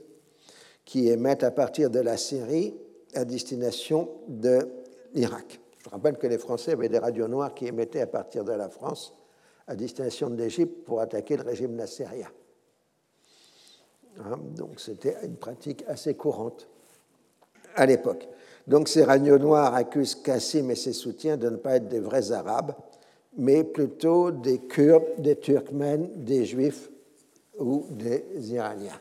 qui 0.86 1.10
émettent 1.10 1.44
à 1.44 1.52
partir 1.52 1.90
de 1.90 2.00
la 2.00 2.16
Syrie 2.16 2.76
à 3.14 3.26
destination 3.26 4.10
de 4.28 4.70
l'Irak. 5.14 5.60
Je 5.84 5.90
rappelle 5.90 6.18
que 6.18 6.28
les 6.28 6.38
Français 6.38 6.72
avaient 6.72 6.90
des 6.90 7.00
radios 7.00 7.28
noires 7.28 7.54
qui 7.54 7.68
émettaient 7.68 8.02
à 8.02 8.08
partir 8.08 8.44
de 8.44 8.54
la 8.54 8.70
France 8.70 9.14
à 9.68 9.76
destination 9.76 10.30
de 10.30 10.36
l'Égypte 10.36 10.86
pour 10.86 11.02
attaquer 11.02 11.38
le 11.38 11.44
régime 11.44 11.76
nassérien. 11.76 12.30
Hein, 14.20 14.40
donc 14.56 14.80
c'était 14.80 15.18
une 15.24 15.36
pratique 15.36 15.84
assez 15.88 16.16
courante 16.16 16.68
à 17.76 17.86
l'époque. 17.86 18.28
Donc 18.68 18.88
ces 18.88 19.04
radios 19.04 19.38
noirs 19.38 19.76
accusent 19.76 20.16
Kassim 20.16 20.70
et 20.72 20.76
ses 20.76 20.94
soutiens 20.94 21.38
de 21.38 21.50
ne 21.50 21.58
pas 21.58 21.76
être 21.76 21.88
des 21.88 22.00
vrais 22.00 22.32
Arabes, 22.32 22.74
mais 23.38 23.64
plutôt 23.64 24.32
des 24.32 24.60
Kurdes, 24.60 25.06
des 25.20 25.36
Turkmènes, 25.36 26.10
des 26.16 26.46
Juifs 26.46 26.90
ou 27.60 27.86
des 27.90 28.26
Iraniens. 28.52 29.00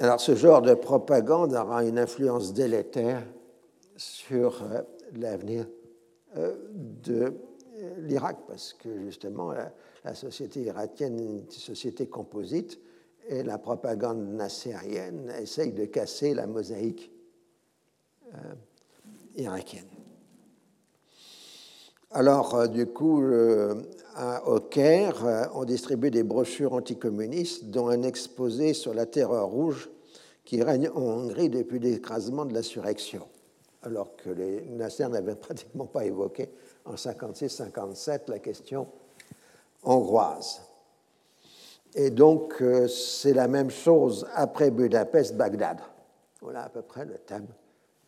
Alors 0.00 0.20
ce 0.20 0.34
genre 0.34 0.62
de 0.62 0.74
propagande 0.74 1.54
aura 1.54 1.84
une 1.84 1.98
influence 1.98 2.52
délétère 2.52 3.22
sur 3.96 4.62
euh, 4.62 4.82
l'avenir 5.14 5.66
euh, 6.36 6.56
de 6.72 7.32
euh, 7.76 7.94
l'Irak, 8.00 8.38
parce 8.48 8.72
que 8.72 9.04
justement, 9.04 9.52
la, 9.52 10.14
société 10.14 10.60
irakienne 10.62 11.18
est 11.18 11.38
une 11.38 11.50
société 11.50 12.06
composite 12.08 12.78
et 13.28 13.42
la 13.42 13.58
propagande 13.58 14.34
nassérienne 14.34 15.32
essaye 15.40 15.72
de 15.72 15.84
casser 15.86 16.34
la 16.34 16.46
mosaïque 16.46 17.10
irakienne. 19.36 19.86
Alors, 22.10 22.68
du 22.68 22.86
coup, 22.86 23.22
au 23.22 24.60
Caire, 24.60 25.50
on 25.54 25.64
distribue 25.64 26.10
des 26.10 26.22
brochures 26.22 26.72
anticommunistes, 26.72 27.66
dont 27.66 27.88
un 27.88 28.02
exposé 28.02 28.72
sur 28.72 28.94
la 28.94 29.06
terreur 29.06 29.46
rouge 29.46 29.90
qui 30.44 30.62
règne 30.62 30.88
en 30.90 31.00
Hongrie 31.00 31.48
depuis 31.48 31.78
l'écrasement 31.78 32.44
de 32.44 32.54
l'insurrection 32.54 33.26
alors 33.84 34.16
que 34.16 34.30
les 34.30 34.62
Nasser 34.62 35.08
n'avaient 35.08 35.34
pratiquement 35.36 35.86
pas 35.86 36.04
évoqué 36.04 36.50
en 36.84 36.94
56-57 36.94 38.22
la 38.28 38.38
question 38.38 38.88
hongroise. 39.82 40.62
Et 41.94 42.10
donc, 42.10 42.60
euh, 42.60 42.88
c'est 42.88 43.32
la 43.32 43.46
même 43.46 43.70
chose 43.70 44.26
après 44.34 44.70
Budapest-Bagdad. 44.70 45.78
Voilà 46.40 46.64
à 46.64 46.68
peu 46.68 46.82
près 46.82 47.04
le 47.04 47.18
thème 47.18 47.46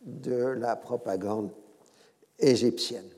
de 0.01 0.35
la 0.35 0.75
propagande 0.75 1.51
égyptienne. 2.37 3.09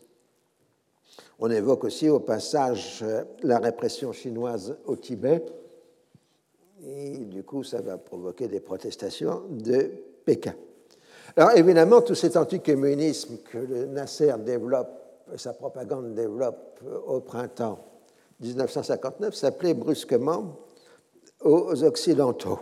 On 1.39 1.49
évoque 1.49 1.85
aussi 1.85 2.09
au 2.09 2.19
passage 2.19 2.99
euh, 3.01 3.23
la 3.41 3.59
répression 3.59 4.11
chinoise 4.11 4.77
au 4.85 4.95
Tibet, 4.95 5.43
et 6.85 7.17
du 7.17 7.43
coup, 7.43 7.63
ça 7.63 7.81
va 7.81 7.97
provoquer 7.97 8.47
des 8.47 8.59
protestations 8.59 9.43
de 9.49 9.91
Pékin. 10.23 10.53
Alors 11.35 11.51
évidemment, 11.51 12.01
tout 12.01 12.15
cet 12.15 12.37
anticommunisme 12.37 13.37
que 13.51 13.57
le 13.57 13.85
Nasser 13.85 14.33
développe, 14.39 14.89
sa 15.35 15.53
propagande 15.53 16.13
développe 16.13 16.79
au 17.05 17.19
printemps 17.19 17.88
1959 18.39 19.33
s'appelait 19.35 19.73
brusquement 19.73 20.59
aux 21.41 21.83
Occidentaux. 21.83 22.59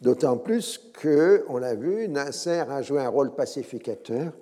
D'autant 0.00 0.38
plus 0.38 0.78
que, 0.94 1.44
on 1.48 1.58
l'a 1.58 1.74
vu, 1.74 2.08
Nasser 2.08 2.64
a 2.68 2.80
joué 2.82 3.00
un 3.00 3.08
rôle 3.08 3.34
pacificateur 3.34 4.32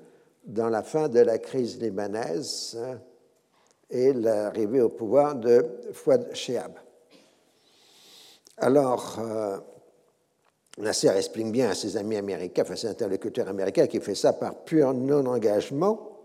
dans 0.44 0.68
la 0.68 0.82
fin 0.82 1.08
de 1.08 1.20
la 1.20 1.38
crise 1.38 1.80
libanaise 1.80 2.78
et 3.90 4.12
l'arrivée 4.12 4.80
au 4.80 4.88
pouvoir 4.88 5.34
de 5.34 5.66
Fouad 5.92 6.32
Shehab. 6.34 6.72
Alors, 8.58 9.18
euh, 9.18 9.58
Nasser 10.78 11.08
explique 11.08 11.50
bien 11.50 11.70
à 11.70 11.74
ses 11.74 11.96
amis 11.96 12.16
américains, 12.16 12.62
enfin 12.62 12.76
ses 12.76 12.88
interlocuteurs 12.88 13.48
américains, 13.48 13.86
qu'il 13.86 14.00
fait 14.00 14.14
ça 14.14 14.32
par 14.32 14.62
pur 14.64 14.94
non-engagement. 14.94 16.20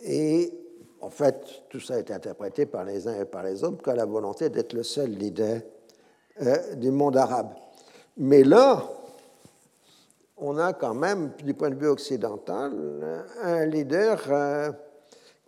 Et 0.00 0.52
en 1.04 1.10
fait, 1.10 1.64
tout 1.68 1.80
ça 1.80 1.98
est 1.98 2.10
interprété 2.10 2.64
par 2.64 2.84
les 2.84 3.06
uns 3.06 3.20
et 3.20 3.26
par 3.26 3.42
les 3.42 3.62
autres 3.62 3.82
comme 3.82 3.96
la 3.96 4.06
volonté 4.06 4.48
d'être 4.48 4.72
le 4.72 4.82
seul 4.82 5.10
leader 5.10 5.60
euh, 6.40 6.74
du 6.76 6.90
monde 6.90 7.18
arabe. 7.18 7.50
Mais 8.16 8.42
là, 8.42 8.82
on 10.38 10.56
a 10.56 10.72
quand 10.72 10.94
même, 10.94 11.32
du 11.44 11.52
point 11.52 11.68
de 11.68 11.74
vue 11.74 11.88
occidental, 11.88 12.72
un 13.42 13.66
leader 13.66 14.22
euh, 14.30 14.72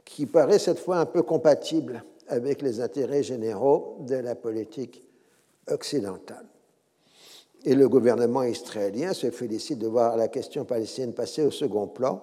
qui 0.05 0.27
paraît 0.27 0.59
cette 0.59 0.79
fois 0.79 0.99
un 0.99 1.07
peu 1.07 1.23
compatible 1.23 2.05
avec 2.29 2.61
les 2.61 2.83
intérêts 2.83 3.23
généraux 3.23 3.97
de 4.01 4.17
la 4.17 4.35
politique 4.35 5.03
occidentale. 5.71 6.45
Et 7.65 7.75
le 7.75 7.89
gouvernement 7.89 8.43
israélien 8.43 9.15
se 9.15 9.31
félicite 9.31 9.79
de 9.79 9.89
voir 9.89 10.19
la 10.19 10.29
question 10.29 10.67
palestinienne 10.67 11.15
passer 11.15 11.47
au 11.47 11.51
second 11.51 11.87
plan, 11.87 12.23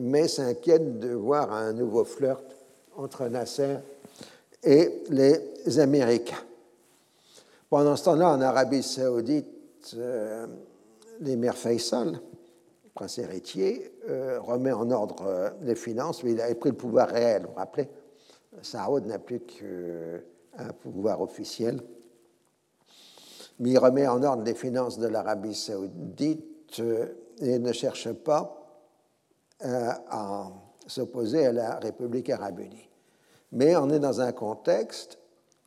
mais 0.00 0.28
s'inquiète 0.28 0.98
de 0.98 1.14
voir 1.14 1.52
un 1.52 1.72
nouveau 1.72 2.04
flirt 2.04 2.44
entre 2.96 3.26
Nasser 3.28 3.76
et 4.62 5.02
les 5.10 5.78
Américains. 5.78 6.44
Pendant 7.70 7.96
ce 7.96 8.04
temps-là, 8.04 8.30
en 8.30 8.40
Arabie 8.40 8.82
saoudite, 8.82 9.94
euh, 9.94 10.46
l'émir 11.20 11.54
Faisal, 11.54 12.20
prince 12.94 13.18
héritier, 13.18 13.92
euh, 14.08 14.40
remet 14.40 14.72
en 14.72 14.90
ordre 14.90 15.26
euh, 15.26 15.50
les 15.62 15.74
finances, 15.74 16.24
mais 16.24 16.32
il 16.32 16.40
a 16.40 16.54
pris 16.54 16.70
le 16.70 16.76
pouvoir 16.76 17.08
réel. 17.08 17.42
Vous 17.42 17.48
vous 17.48 17.54
rappelez, 17.54 17.88
Saoud 18.62 19.06
n'a 19.06 19.18
plus 19.18 19.40
qu'un 19.40 20.72
pouvoir 20.82 21.20
officiel 21.20 21.80
mais 23.58 23.70
il 23.70 23.78
remet 23.78 24.06
en 24.06 24.22
ordre 24.22 24.44
les 24.44 24.54
finances 24.54 24.98
de 24.98 25.06
l'Arabie 25.06 25.54
saoudite 25.54 26.80
euh, 26.80 27.06
et 27.40 27.58
ne 27.58 27.72
cherche 27.72 28.12
pas 28.12 28.57
à 29.60 30.50
s'opposer 30.86 31.46
à 31.46 31.52
la 31.52 31.78
République 31.78 32.30
arabe 32.30 32.60
unie. 32.60 32.88
Mais 33.52 33.76
on 33.76 33.90
est 33.90 33.98
dans 33.98 34.20
un 34.20 34.32
contexte 34.32 35.18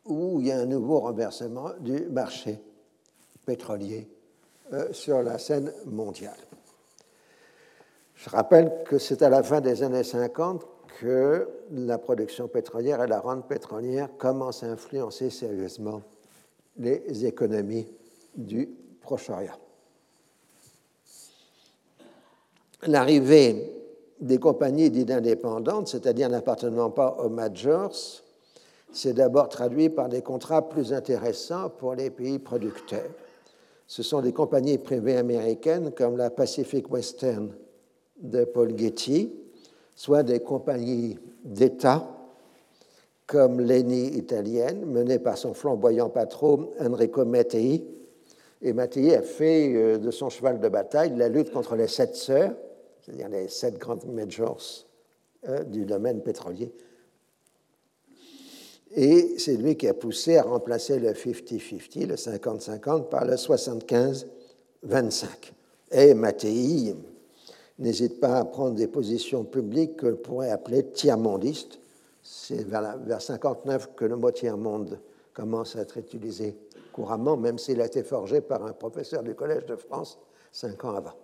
où 0.05 0.39
il 0.39 0.47
y 0.47 0.51
a 0.51 0.59
un 0.59 0.65
nouveau 0.65 0.99
renversement 0.99 1.71
du 1.79 2.01
marché 2.09 2.59
pétrolier 3.45 4.09
euh, 4.73 4.91
sur 4.91 5.21
la 5.21 5.37
scène 5.37 5.71
mondiale. 5.85 6.37
Je 8.15 8.29
rappelle 8.29 8.83
que 8.85 8.97
c'est 8.97 9.21
à 9.21 9.29
la 9.29 9.43
fin 9.43 9.61
des 9.61 9.83
années 9.83 10.03
50 10.03 10.65
que 10.99 11.49
la 11.71 11.97
production 11.97 12.47
pétrolière 12.47 13.03
et 13.03 13.07
la 13.07 13.19
rente 13.19 13.47
pétrolière 13.47 14.09
commencent 14.17 14.63
à 14.63 14.67
influencer 14.67 15.29
sérieusement 15.29 16.01
les 16.77 17.25
économies 17.25 17.87
du 18.35 18.69
Proche-Orient. 19.01 19.57
L'arrivée 22.83 23.80
des 24.21 24.37
compagnies 24.37 24.91
dites 24.91 25.11
indépendantes, 25.11 25.87
c'est-à-dire 25.87 26.29
n'appartenant 26.29 26.91
pas 26.91 27.17
aux 27.19 27.29
majors, 27.29 27.91
s'est 28.93 29.13
d'abord 29.13 29.49
traduit 29.49 29.89
par 29.89 30.09
des 30.09 30.21
contrats 30.21 30.69
plus 30.69 30.93
intéressants 30.93 31.69
pour 31.69 31.95
les 31.95 32.09
pays 32.09 32.39
producteurs. 32.39 33.09
Ce 33.87 34.03
sont 34.03 34.21
des 34.21 34.31
compagnies 34.31 34.77
privées 34.77 35.17
américaines 35.17 35.91
comme 35.91 36.17
la 36.17 36.29
Pacific 36.29 36.89
Western 36.91 37.51
de 38.21 38.45
Paul 38.45 38.77
Getty, 38.77 39.33
soit 39.95 40.23
des 40.23 40.39
compagnies 40.39 41.17
d'État 41.43 42.07
comme 43.25 43.61
l'ENI 43.61 44.17
italienne, 44.17 44.85
menée 44.85 45.19
par 45.19 45.37
son 45.37 45.53
flamboyant 45.53 46.09
patron 46.09 46.69
Enrico 46.79 47.23
Mattei. 47.25 47.83
Et 48.61 48.73
Mattei 48.73 49.15
a 49.15 49.21
fait 49.21 49.73
euh, 49.73 49.97
de 49.97 50.11
son 50.11 50.29
cheval 50.29 50.59
de 50.59 50.67
bataille 50.67 51.13
la 51.15 51.29
lutte 51.29 51.51
contre 51.51 51.75
les 51.75 51.87
sept 51.87 52.15
sœurs, 52.15 52.53
c'est-à-dire 53.11 53.29
les 53.29 53.47
sept 53.49 53.77
grandes 53.77 54.05
majors 54.05 54.61
euh, 55.47 55.63
du 55.63 55.85
domaine 55.85 56.21
pétrolier. 56.21 56.71
Et 58.93 59.35
c'est 59.37 59.55
lui 59.55 59.75
qui 59.77 59.87
a 59.87 59.93
poussé 59.93 60.37
à 60.37 60.43
remplacer 60.43 60.99
le 60.99 61.11
50-50, 61.11 62.07
le 62.07 62.15
50-50, 62.15 63.09
par 63.09 63.25
le 63.25 63.35
75-25. 63.35 64.25
Et 65.91 66.13
Mattei 66.13 66.95
n'hésite 67.79 68.19
pas 68.19 68.39
à 68.39 68.45
prendre 68.45 68.75
des 68.75 68.87
positions 68.87 69.43
publiques 69.43 69.97
que 69.97 70.07
pourrait 70.07 70.51
appeler 70.51 70.91
tiers-mondistes. 70.91 71.79
C'est 72.21 72.63
vers, 72.67 72.97
vers 72.99 73.21
59 73.21 73.95
que 73.95 74.05
le 74.05 74.15
mot 74.15 74.31
tiers-monde 74.31 74.99
commence 75.33 75.75
à 75.75 75.81
être 75.81 75.97
utilisé 75.97 76.55
couramment, 76.91 77.37
même 77.37 77.57
s'il 77.57 77.81
a 77.81 77.85
été 77.85 78.03
forgé 78.03 78.41
par 78.41 78.65
un 78.65 78.73
professeur 78.73 79.23
du 79.23 79.33
Collège 79.33 79.65
de 79.65 79.77
France 79.77 80.19
cinq 80.51 80.83
ans 80.83 80.95
avant. 80.95 81.20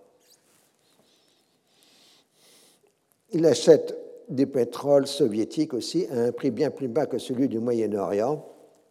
Il 3.30 3.44
achète 3.44 3.96
du 4.28 4.46
pétrole 4.46 5.06
soviétique 5.06 5.74
aussi 5.74 6.06
à 6.06 6.20
un 6.20 6.32
prix 6.32 6.50
bien 6.50 6.70
plus 6.70 6.88
bas 6.88 7.06
que 7.06 7.18
celui 7.18 7.48
du 7.48 7.58
Moyen-Orient, 7.58 8.44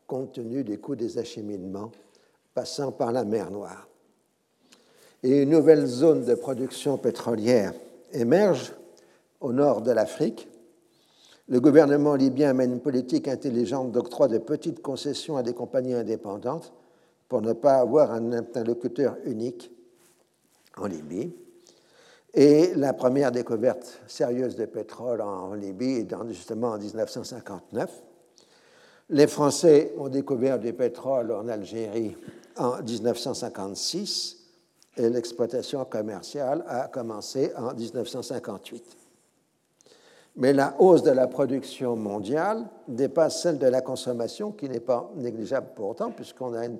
compte 0.05 0.33
tenu 0.33 0.63
des 0.63 0.77
coûts 0.77 0.95
des 0.95 1.17
acheminements 1.17 1.91
passant 2.53 2.91
par 2.91 3.11
la 3.11 3.23
mer 3.23 3.51
Noire. 3.51 3.87
Et 5.23 5.41
une 5.41 5.49
nouvelle 5.49 5.85
zone 5.85 6.25
de 6.25 6.35
production 6.35 6.97
pétrolière 6.97 7.73
émerge 8.13 8.73
au 9.41 9.53
nord 9.53 9.81
de 9.81 9.91
l'Afrique. 9.91 10.47
Le 11.49 11.59
gouvernement 11.59 12.15
libyen 12.15 12.53
mène 12.53 12.73
une 12.73 12.79
politique 12.79 13.27
intelligente 13.27 13.91
d'octroi 13.91 14.27
de 14.27 14.37
petites 14.37 14.81
concessions 14.81 15.37
à 15.37 15.43
des 15.43 15.53
compagnies 15.53 15.93
indépendantes 15.93 16.73
pour 17.27 17.41
ne 17.41 17.53
pas 17.53 17.75
avoir 17.75 18.11
un 18.11 18.31
interlocuteur 18.31 19.17
unique 19.25 19.71
en 20.77 20.87
Libye. 20.87 21.33
Et 22.33 22.73
la 22.75 22.93
première 22.93 23.31
découverte 23.31 24.01
sérieuse 24.07 24.55
de 24.55 24.65
pétrole 24.65 25.21
en 25.21 25.53
Libye 25.53 25.99
est 26.01 26.27
justement 26.27 26.71
en 26.71 26.77
1959. 26.77 28.03
Les 29.09 29.27
Français 29.27 29.93
ont 29.97 30.09
découvert 30.09 30.59
du 30.59 30.73
pétrole 30.73 31.31
en 31.31 31.47
Algérie 31.47 32.15
en 32.57 32.81
1956 32.81 34.37
et 34.97 35.09
l'exploitation 35.09 35.85
commerciale 35.85 36.63
a 36.67 36.87
commencé 36.87 37.51
en 37.55 37.73
1958. 37.73 38.83
Mais 40.35 40.53
la 40.53 40.75
hausse 40.79 41.03
de 41.03 41.11
la 41.11 41.27
production 41.27 41.95
mondiale 41.95 42.65
dépasse 42.87 43.41
celle 43.41 43.57
de 43.57 43.67
la 43.67 43.81
consommation, 43.81 44.51
qui 44.51 44.69
n'est 44.69 44.79
pas 44.79 45.09
négligeable 45.15 45.69
pour 45.75 45.89
autant, 45.89 46.11
puisqu'on 46.11 46.53
a 46.53 46.65
une, 46.65 46.77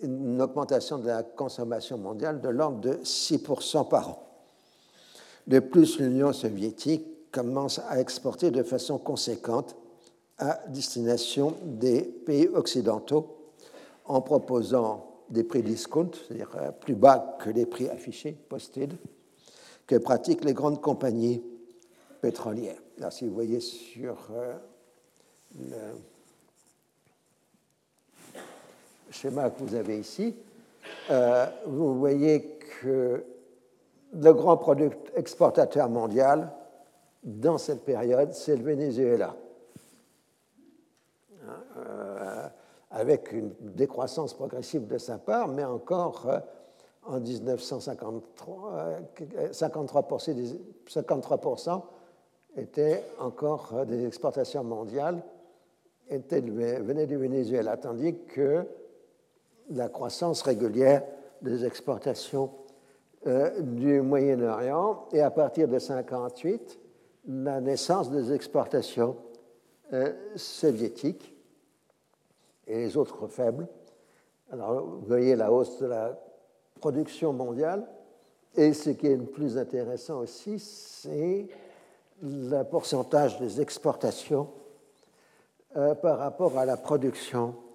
une, 0.00 0.40
augmentation 0.40 0.98
de 0.98 1.06
la 1.06 1.22
consommation 1.22 1.98
mondiale 1.98 2.40
de 2.40 2.48
l'ordre 2.48 2.80
de 2.80 2.94
6% 3.02 3.88
par 3.88 4.08
an. 4.10 4.29
De 5.50 5.58
plus, 5.58 5.98
l'Union 5.98 6.32
soviétique 6.32 7.32
commence 7.32 7.80
à 7.88 8.00
exporter 8.00 8.52
de 8.52 8.62
façon 8.62 8.98
conséquente 8.98 9.74
à 10.38 10.60
destination 10.68 11.56
des 11.64 12.02
pays 12.02 12.46
occidentaux 12.46 13.50
en 14.04 14.20
proposant 14.20 15.24
des 15.28 15.42
prix 15.42 15.64
discount, 15.64 16.12
c'est-à-dire 16.14 16.52
euh, 16.54 16.70
plus 16.70 16.94
bas 16.94 17.36
que 17.40 17.50
les 17.50 17.66
prix 17.66 17.88
affichés, 17.88 18.36
posted, 18.48 18.94
que 19.88 19.96
pratiquent 19.96 20.44
les 20.44 20.54
grandes 20.54 20.80
compagnies 20.80 21.42
pétrolières. 22.20 22.80
Là, 22.98 23.10
si 23.10 23.26
vous 23.26 23.34
voyez 23.34 23.58
sur 23.58 24.28
euh, 24.30 24.54
le 25.58 25.98
schéma 29.10 29.50
que 29.50 29.64
vous 29.64 29.74
avez 29.74 29.98
ici, 29.98 30.32
euh, 31.10 31.46
vous 31.66 31.98
voyez 31.98 32.56
que 32.80 33.24
le 34.12 34.32
grand 34.32 34.56
produit 34.56 34.90
exportateur 35.14 35.88
mondial 35.88 36.50
dans 37.22 37.58
cette 37.58 37.84
période, 37.84 38.32
c'est 38.32 38.56
le 38.56 38.64
Venezuela. 38.64 39.36
Hein, 41.46 42.50
avec 42.90 43.32
une 43.32 43.52
décroissance 43.60 44.34
progressive 44.34 44.86
de 44.86 44.98
sa 44.98 45.18
part, 45.18 45.48
mais 45.48 45.64
encore 45.64 46.26
euh, 46.28 46.38
en 47.06 47.20
1953, 47.20 48.98
53%, 49.52 50.56
53 50.88 51.90
étaient 52.56 53.04
encore 53.20 53.70
euh, 53.74 53.84
des 53.84 54.04
exportations 54.06 54.64
mondiales 54.64 55.22
étaient, 56.08 56.40
venaient 56.40 57.06
du 57.06 57.16
Venezuela, 57.16 57.76
tandis 57.76 58.16
que 58.26 58.66
la 59.70 59.88
croissance 59.88 60.42
régulière 60.42 61.04
des 61.42 61.64
exportations 61.64 62.50
euh, 63.26 63.60
du 63.60 64.00
Moyen-Orient 64.00 65.08
et 65.12 65.20
à 65.20 65.30
partir 65.30 65.66
de 65.66 65.72
1958, 65.72 66.78
la 67.28 67.60
naissance 67.60 68.10
des 68.10 68.32
exportations 68.32 69.16
soviétiques 70.36 71.34
et 72.68 72.76
les 72.76 72.96
autres 72.96 73.26
faibles. 73.26 73.66
Alors, 74.52 74.84
vous 74.84 75.06
voyez 75.06 75.34
la 75.34 75.52
hausse 75.52 75.80
de 75.80 75.86
la 75.86 76.16
production 76.80 77.32
mondiale. 77.32 77.86
Et 78.56 78.72
ce 78.72 78.90
qui 78.90 79.06
est 79.06 79.16
le 79.16 79.26
plus 79.26 79.58
intéressant 79.58 80.20
aussi, 80.20 80.58
c'est 80.58 81.48
le 82.22 82.62
pourcentage 82.64 83.38
des 83.38 83.60
exportations 83.60 84.48
euh, 85.76 85.94
par 85.94 86.18
rapport 86.18 86.58
à 86.58 86.64
la 86.64 86.76
production 86.76 87.48
euh, 87.48 87.69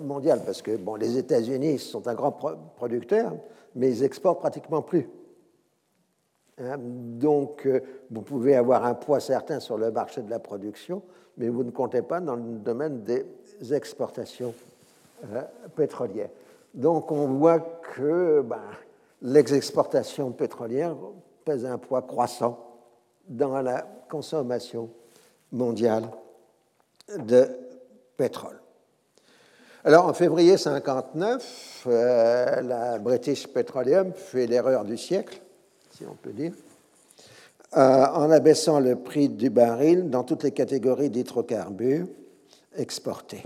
mondiale. 0.00 0.42
Parce 0.44 0.62
que 0.62 0.76
bon, 0.76 0.96
les 0.96 1.18
États-Unis 1.18 1.78
sont 1.78 2.06
un 2.08 2.14
grand 2.14 2.32
producteur, 2.76 3.32
mais 3.74 3.90
ils 3.90 4.04
exportent 4.04 4.40
pratiquement 4.40 4.82
plus. 4.82 5.08
Hein, 6.58 6.76
donc, 6.78 7.66
euh, 7.66 7.80
vous 8.10 8.22
pouvez 8.22 8.54
avoir 8.54 8.84
un 8.84 8.94
poids 8.94 9.20
certain 9.20 9.60
sur 9.60 9.78
le 9.78 9.90
marché 9.90 10.20
de 10.20 10.30
la 10.30 10.38
production, 10.38 11.02
mais 11.36 11.48
vous 11.48 11.64
ne 11.64 11.70
comptez 11.70 12.02
pas 12.02 12.20
dans 12.20 12.34
le 12.34 12.58
domaine 12.58 13.02
des 13.02 13.24
exportations 13.72 14.52
euh, 15.32 15.42
pétrolières. 15.74 16.30
Donc 16.74 17.10
on 17.10 17.26
voit 17.26 17.60
que 17.60 18.42
ben, 18.42 18.60
les 19.22 19.54
exportations 19.54 20.30
pétrolières 20.32 20.96
pèsent 21.44 21.66
un 21.66 21.78
poids 21.78 22.02
croissant 22.02 22.58
dans 23.28 23.60
la 23.62 23.86
consommation 24.08 24.90
mondiale 25.52 26.04
de 27.18 27.48
pétrole. 28.16 28.60
Alors 29.82 30.04
en 30.04 30.12
février 30.12 30.56
1959, 30.56 31.86
euh, 31.86 32.60
la 32.60 32.98
British 32.98 33.46
Petroleum 33.46 34.12
fait 34.12 34.46
l'erreur 34.46 34.84
du 34.84 34.98
siècle, 34.98 35.40
si 35.96 36.04
on 36.04 36.14
peut 36.14 36.32
dire, 36.32 36.52
euh, 37.78 38.06
en 38.12 38.30
abaissant 38.30 38.78
le 38.78 38.96
prix 38.96 39.30
du 39.30 39.48
baril 39.48 40.10
dans 40.10 40.22
toutes 40.22 40.42
les 40.42 40.50
catégories 40.50 41.08
d'hydrocarbures 41.08 42.06
exportés. 42.76 43.42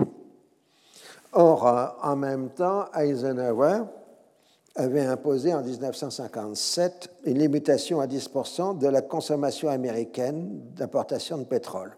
Or, 1.31 1.67
euh, 1.67 1.85
en 2.03 2.17
même 2.17 2.49
temps, 2.49 2.87
Eisenhower 2.93 3.83
avait 4.75 5.05
imposé 5.05 5.53
en 5.53 5.63
1957 5.63 7.11
une 7.23 7.39
limitation 7.39 8.01
à 8.01 8.07
10% 8.07 8.77
de 8.77 8.87
la 8.87 9.01
consommation 9.01 9.69
américaine 9.69 10.59
d'importation 10.75 11.37
de 11.37 11.45
pétrole. 11.45 11.95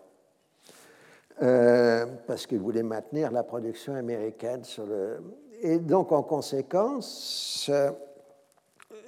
Euh, 1.41 2.05
parce 2.25 2.47
qu'il 2.47 2.59
voulait 2.59 2.83
maintenir 2.83 3.31
la 3.31 3.43
production 3.43 3.93
américaine 3.93 4.63
sur 4.63 4.85
le. 4.85 5.19
Et 5.61 5.77
donc, 5.77 6.11
en 6.11 6.23
conséquence, 6.23 7.69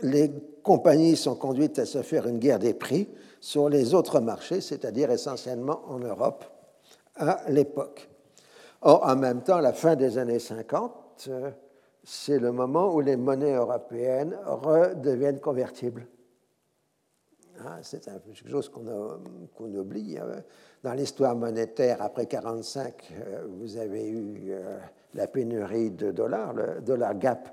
les 0.02 0.32
compagnies 0.62 1.16
sont 1.16 1.36
conduites 1.36 1.80
à 1.80 1.86
se 1.86 2.02
faire 2.02 2.28
une 2.28 2.38
guerre 2.38 2.60
des 2.60 2.74
prix 2.74 3.10
sur 3.40 3.70
les 3.70 3.94
autres 3.94 4.20
marchés, 4.20 4.62
c'est-à-dire 4.62 5.10
essentiellement 5.12 5.82
en 5.88 6.00
Europe 6.00 6.46
à 7.16 7.42
l'époque. 7.50 8.10
Or, 8.82 9.04
en 9.06 9.16
même 9.16 9.42
temps, 9.42 9.60
la 9.60 9.74
fin 9.74 9.96
des 9.96 10.18
années 10.18 10.40
50, 10.40 11.28
euh, 11.30 11.52
c'est 12.04 12.40
le 12.40 12.52
moment 12.52 12.94
où 12.94 13.02
les 13.02 13.18
monnaies 13.18 13.56
européennes 13.56 14.38
redeviennent 14.46 15.40
convertibles. 15.40 16.08
Ah, 17.66 17.80
c'est 17.82 18.06
quelque 18.06 18.50
chose 18.50 18.70
qu'on 18.70 19.76
oublie. 19.76 20.18
Hein. 20.18 20.44
Dans 20.84 20.94
l'histoire 20.94 21.36
monétaire, 21.36 22.02
après 22.02 22.24
1945, 22.24 23.12
euh, 23.12 23.48
vous 23.50 23.78
avez 23.78 24.08
eu 24.08 24.52
euh, 24.52 24.78
la 25.14 25.28
pénurie 25.28 25.92
de 25.92 26.12
dollars, 26.12 26.54
le 26.54 26.82
dollar 26.82 27.16
gap 27.16 27.50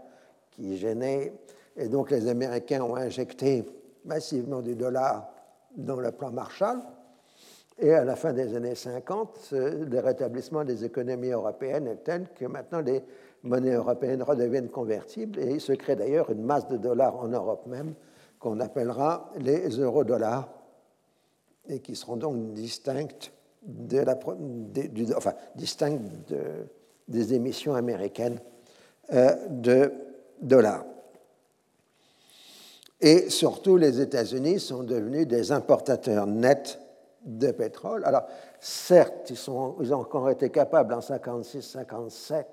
qui 0.52 0.76
gênait, 0.76 1.32
et 1.76 1.88
donc 1.88 2.10
les 2.10 2.28
Américains 2.28 2.82
ont 2.82 2.94
injecté 2.94 3.64
massivement 4.04 4.62
du 4.62 4.76
dollar 4.76 5.28
dans 5.76 5.98
le 5.98 6.12
plan 6.12 6.30
Marshall. 6.30 6.78
Et 7.78 7.92
à 7.92 8.04
la 8.04 8.16
fin 8.16 8.32
des 8.32 8.54
années 8.54 8.74
50, 8.76 9.50
euh, 9.52 9.84
le 9.84 9.98
rétablissement 9.98 10.64
des 10.64 10.84
économies 10.84 11.30
européennes 11.30 11.88
est 11.88 12.04
tel 12.04 12.28
que 12.34 12.46
maintenant 12.46 12.80
les 12.80 13.02
monnaies 13.42 13.74
européennes 13.74 14.22
redeviennent 14.22 14.70
convertibles 14.70 15.38
et 15.40 15.50
il 15.50 15.60
se 15.60 15.72
crée 15.72 15.96
d'ailleurs 15.96 16.30
une 16.30 16.42
masse 16.42 16.68
de 16.68 16.76
dollars 16.76 17.16
en 17.16 17.28
Europe 17.28 17.66
même 17.66 17.94
qu'on 18.38 18.60
appellera 18.60 19.30
les 19.38 19.68
euro-dollars 19.68 20.48
et 21.68 21.80
qui 21.80 21.96
seront 21.96 22.16
donc 22.16 22.52
distinctes, 22.52 23.32
des 27.08 27.34
émissions 27.34 27.74
américaines 27.74 28.38
euh, 29.12 29.34
de 29.48 29.92
dollars. 30.40 30.84
Et 33.00 33.28
surtout, 33.28 33.76
les 33.76 34.00
États-Unis 34.00 34.60
sont 34.60 34.82
devenus 34.82 35.26
des 35.26 35.52
importateurs 35.52 36.26
nets 36.26 36.78
de 37.24 37.50
pétrole. 37.50 38.04
Alors, 38.04 38.22
certes, 38.60 39.30
ils, 39.30 39.50
ont 39.50 39.76
encore 39.92 40.30
été 40.30 40.50
capables 40.50 40.94
en 40.94 41.00
56-57 41.00 42.44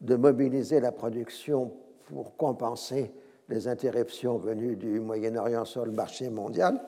de 0.00 0.16
mobiliser 0.16 0.80
la 0.80 0.92
production 0.92 1.72
pour 2.06 2.36
compenser 2.36 3.12
les 3.48 3.68
interruptions 3.68 4.38
venues 4.38 4.76
du 4.76 5.00
Moyen-Orient 5.00 5.64
sur 5.64 5.84
le 5.84 5.92
marché 5.92 6.30
mondial, 6.30 6.80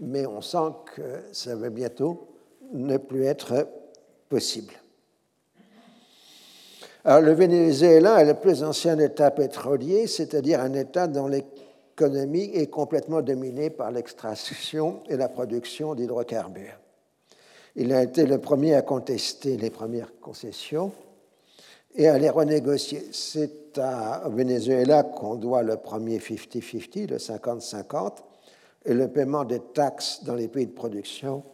mais 0.00 0.26
on 0.26 0.40
sent 0.40 0.72
que 0.94 1.02
ça 1.32 1.54
va 1.54 1.70
bientôt 1.70 2.28
ne 2.72 2.96
plus 2.96 3.24
être 3.24 3.68
possible. 4.28 4.74
Alors, 7.04 7.20
le 7.20 7.32
Venezuela 7.32 8.20
est 8.20 8.26
le 8.26 8.34
plus 8.34 8.62
ancien 8.62 8.98
État 8.98 9.30
pétrolier, 9.30 10.06
c'est-à-dire 10.06 10.60
un 10.60 10.72
État 10.74 11.08
dont 11.08 11.26
l'économie 11.26 12.50
est 12.54 12.68
complètement 12.68 13.22
dominée 13.22 13.70
par 13.70 13.90
l'extraction 13.90 15.02
et 15.08 15.16
la 15.16 15.28
production 15.28 15.94
d'hydrocarbures. 15.94 16.78
Il 17.74 17.92
a 17.92 18.02
été 18.02 18.24
le 18.24 18.38
premier 18.38 18.74
à 18.74 18.82
contester 18.82 19.56
les 19.56 19.70
premières 19.70 20.12
concessions 20.20 20.92
et 21.94 22.08
à 22.08 22.18
les 22.18 22.30
renégocier. 22.30 23.08
C'est 23.12 23.78
à 23.78 24.22
Venezuela 24.28 25.02
qu'on 25.02 25.36
doit 25.36 25.62
le 25.62 25.76
premier 25.76 26.18
50-50, 26.18 27.10
le 27.10 27.16
50-50, 27.16 28.12
et 28.84 28.94
le 28.94 29.08
paiement 29.08 29.44
des 29.44 29.60
taxes 29.60 30.24
dans 30.24 30.34
les 30.34 30.48
pays 30.48 30.66
de 30.66 30.72
production 30.72 31.44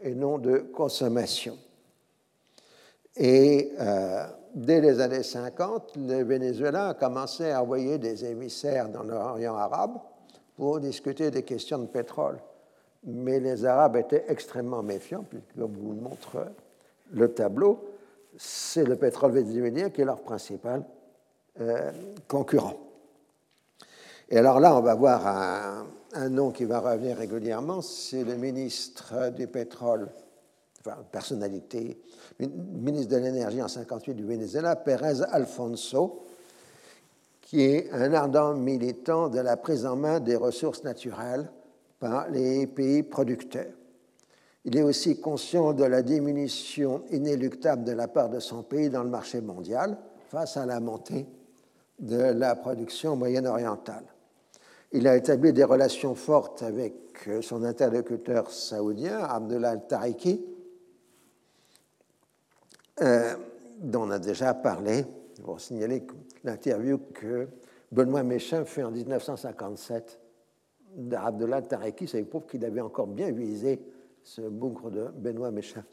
et 0.00 0.14
non 0.14 0.38
de 0.38 0.58
consommation. 0.58 1.56
Et 3.16 3.72
euh, 3.80 4.26
dès 4.54 4.80
les 4.80 5.00
années 5.00 5.22
50, 5.22 5.96
le 5.96 6.22
Venezuela 6.22 6.88
a 6.88 6.94
commencé 6.94 7.50
à 7.50 7.62
envoyer 7.62 7.96
des 7.98 8.26
émissaires 8.26 8.90
dans 8.90 9.02
l'Orient 9.02 9.56
arabe 9.56 9.98
pour 10.56 10.80
discuter 10.80 11.30
des 11.30 11.42
questions 11.42 11.78
de 11.78 11.86
pétrole. 11.86 12.38
Mais 13.04 13.40
les 13.40 13.64
Arabes 13.64 13.96
étaient 13.96 14.24
extrêmement 14.28 14.82
méfiants, 14.82 15.24
puisque, 15.28 15.54
comme 15.56 15.72
vous 15.72 15.92
le 15.92 16.00
montre 16.00 16.46
le 17.12 17.32
tableau, 17.32 17.95
c'est 18.36 18.84
le 18.84 18.96
pétrole 18.96 19.32
vénézuélien 19.32 19.90
qui 19.90 20.02
est 20.02 20.04
leur 20.04 20.22
principal 20.22 20.84
euh, 21.60 21.92
concurrent. 22.28 22.76
Et 24.28 24.38
alors 24.38 24.60
là, 24.60 24.76
on 24.76 24.80
va 24.80 24.94
voir 24.94 25.26
un, 26.14 26.28
nom 26.28 26.50
qui 26.50 26.64
va 26.64 26.80
revenir 26.80 27.16
régulièrement, 27.16 27.82
c'est 27.82 28.24
le 28.24 28.36
ministre 28.36 29.30
du 29.30 29.46
pétrole, 29.46 30.08
enfin 30.80 30.96
personnalité, 31.12 32.00
ministre 32.40 33.12
de 33.12 33.18
l'énergie 33.18 33.62
en 33.62 33.68
58 33.68 34.14
du 34.14 34.24
Venezuela, 34.24 34.76
Pérez 34.76 35.22
Alfonso, 35.30 36.24
qui 37.42 37.62
est 37.62 37.92
un 37.92 38.12
ardent 38.14 38.54
militant 38.54 39.28
de 39.28 39.38
la 39.40 39.56
prise 39.56 39.86
en 39.86 39.94
main 39.94 40.18
des 40.18 40.36
ressources 40.36 40.82
naturelles 40.82 41.48
par 42.00 42.28
les 42.30 42.66
pays 42.66 43.02
producteurs. 43.02 43.72
Il 44.66 44.76
est 44.76 44.82
aussi 44.82 45.20
conscient 45.20 45.72
de 45.74 45.84
la 45.84 46.02
diminution 46.02 47.04
inéluctable 47.12 47.84
de 47.84 47.92
la 47.92 48.08
part 48.08 48.28
de 48.28 48.40
son 48.40 48.64
pays 48.64 48.90
dans 48.90 49.04
le 49.04 49.08
marché 49.08 49.40
mondial 49.40 49.96
face 50.28 50.56
à 50.56 50.66
la 50.66 50.80
montée 50.80 51.24
de 52.00 52.16
la 52.16 52.56
production 52.56 53.14
moyen-orientale. 53.14 54.02
Il 54.90 55.06
a 55.06 55.16
établi 55.16 55.52
des 55.52 55.62
relations 55.62 56.16
fortes 56.16 56.64
avec 56.64 56.94
euh, 57.28 57.42
son 57.42 57.62
interlocuteur 57.62 58.50
saoudien, 58.50 59.20
Abdullah 59.20 59.70
al-Tariki, 59.70 60.44
euh, 63.02 63.34
dont 63.78 64.02
on 64.02 64.10
a 64.10 64.18
déjà 64.18 64.52
parlé. 64.52 65.04
Pour 65.44 65.60
signaler 65.60 66.04
l'interview 66.42 66.98
que 67.14 67.46
Benoît 67.92 68.24
Méchin 68.24 68.64
fait 68.64 68.82
en 68.82 68.90
1957 68.90 70.18
d'Abdullah 70.96 71.58
al-Tariki, 71.58 72.08
ça 72.08 72.18
prouve 72.24 72.46
qu'il 72.46 72.64
avait 72.64 72.80
encore 72.80 73.06
bien 73.06 73.30
visé 73.30 73.80
ce 74.26 74.40
bougre 74.40 74.90
de 74.90 75.06
Benoît 75.14 75.52
Méchin. 75.52 75.84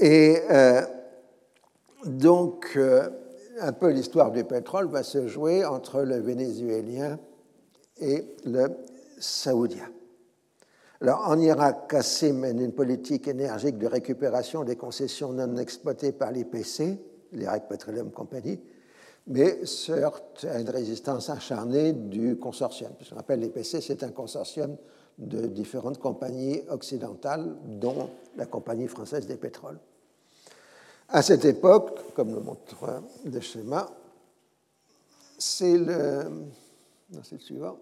Et 0.00 0.38
euh, 0.50 0.80
donc, 2.06 2.78
un 3.60 3.72
peu 3.72 3.90
l'histoire 3.90 4.32
du 4.32 4.42
pétrole 4.44 4.88
va 4.88 5.02
se 5.02 5.28
jouer 5.28 5.66
entre 5.66 6.00
le 6.00 6.16
vénézuélien 6.16 7.18
et 8.00 8.24
le 8.46 8.68
saoudien. 9.18 9.90
Alors, 11.02 11.28
en 11.28 11.38
Irak, 11.38 11.88
Qassim 11.90 12.38
mène 12.38 12.60
une 12.60 12.72
politique 12.72 13.28
énergique 13.28 13.76
de 13.76 13.86
récupération 13.86 14.64
des 14.64 14.76
concessions 14.76 15.32
non 15.32 15.56
exploitées 15.58 16.12
par 16.12 16.32
l'IPC, 16.32 16.98
l'Iraq 17.32 17.68
Petroleum 17.68 18.10
Company, 18.10 18.58
mais 19.26 19.64
se 19.66 19.92
à 19.92 20.58
une 20.58 20.70
résistance 20.70 21.28
acharnée 21.28 21.92
du 21.92 22.38
consortium. 22.38 22.92
Ce 23.02 23.10
qu'on 23.10 23.20
appelle 23.20 23.40
l'IPC, 23.40 23.82
c'est 23.82 24.02
un 24.02 24.10
consortium 24.10 24.76
de 25.18 25.46
différentes 25.46 25.98
compagnies 25.98 26.62
occidentales, 26.70 27.56
dont 27.64 28.08
la 28.36 28.46
Compagnie 28.46 28.86
française 28.86 29.26
des 29.26 29.36
pétroles. 29.36 29.78
À 31.08 31.22
cette 31.22 31.44
époque, 31.44 32.14
comme 32.14 32.34
le 32.34 32.40
montre 32.40 33.02
le 33.24 33.40
schéma, 33.40 33.88
c'est 35.38 35.78
le, 35.78 36.24
suivant, 37.38 37.78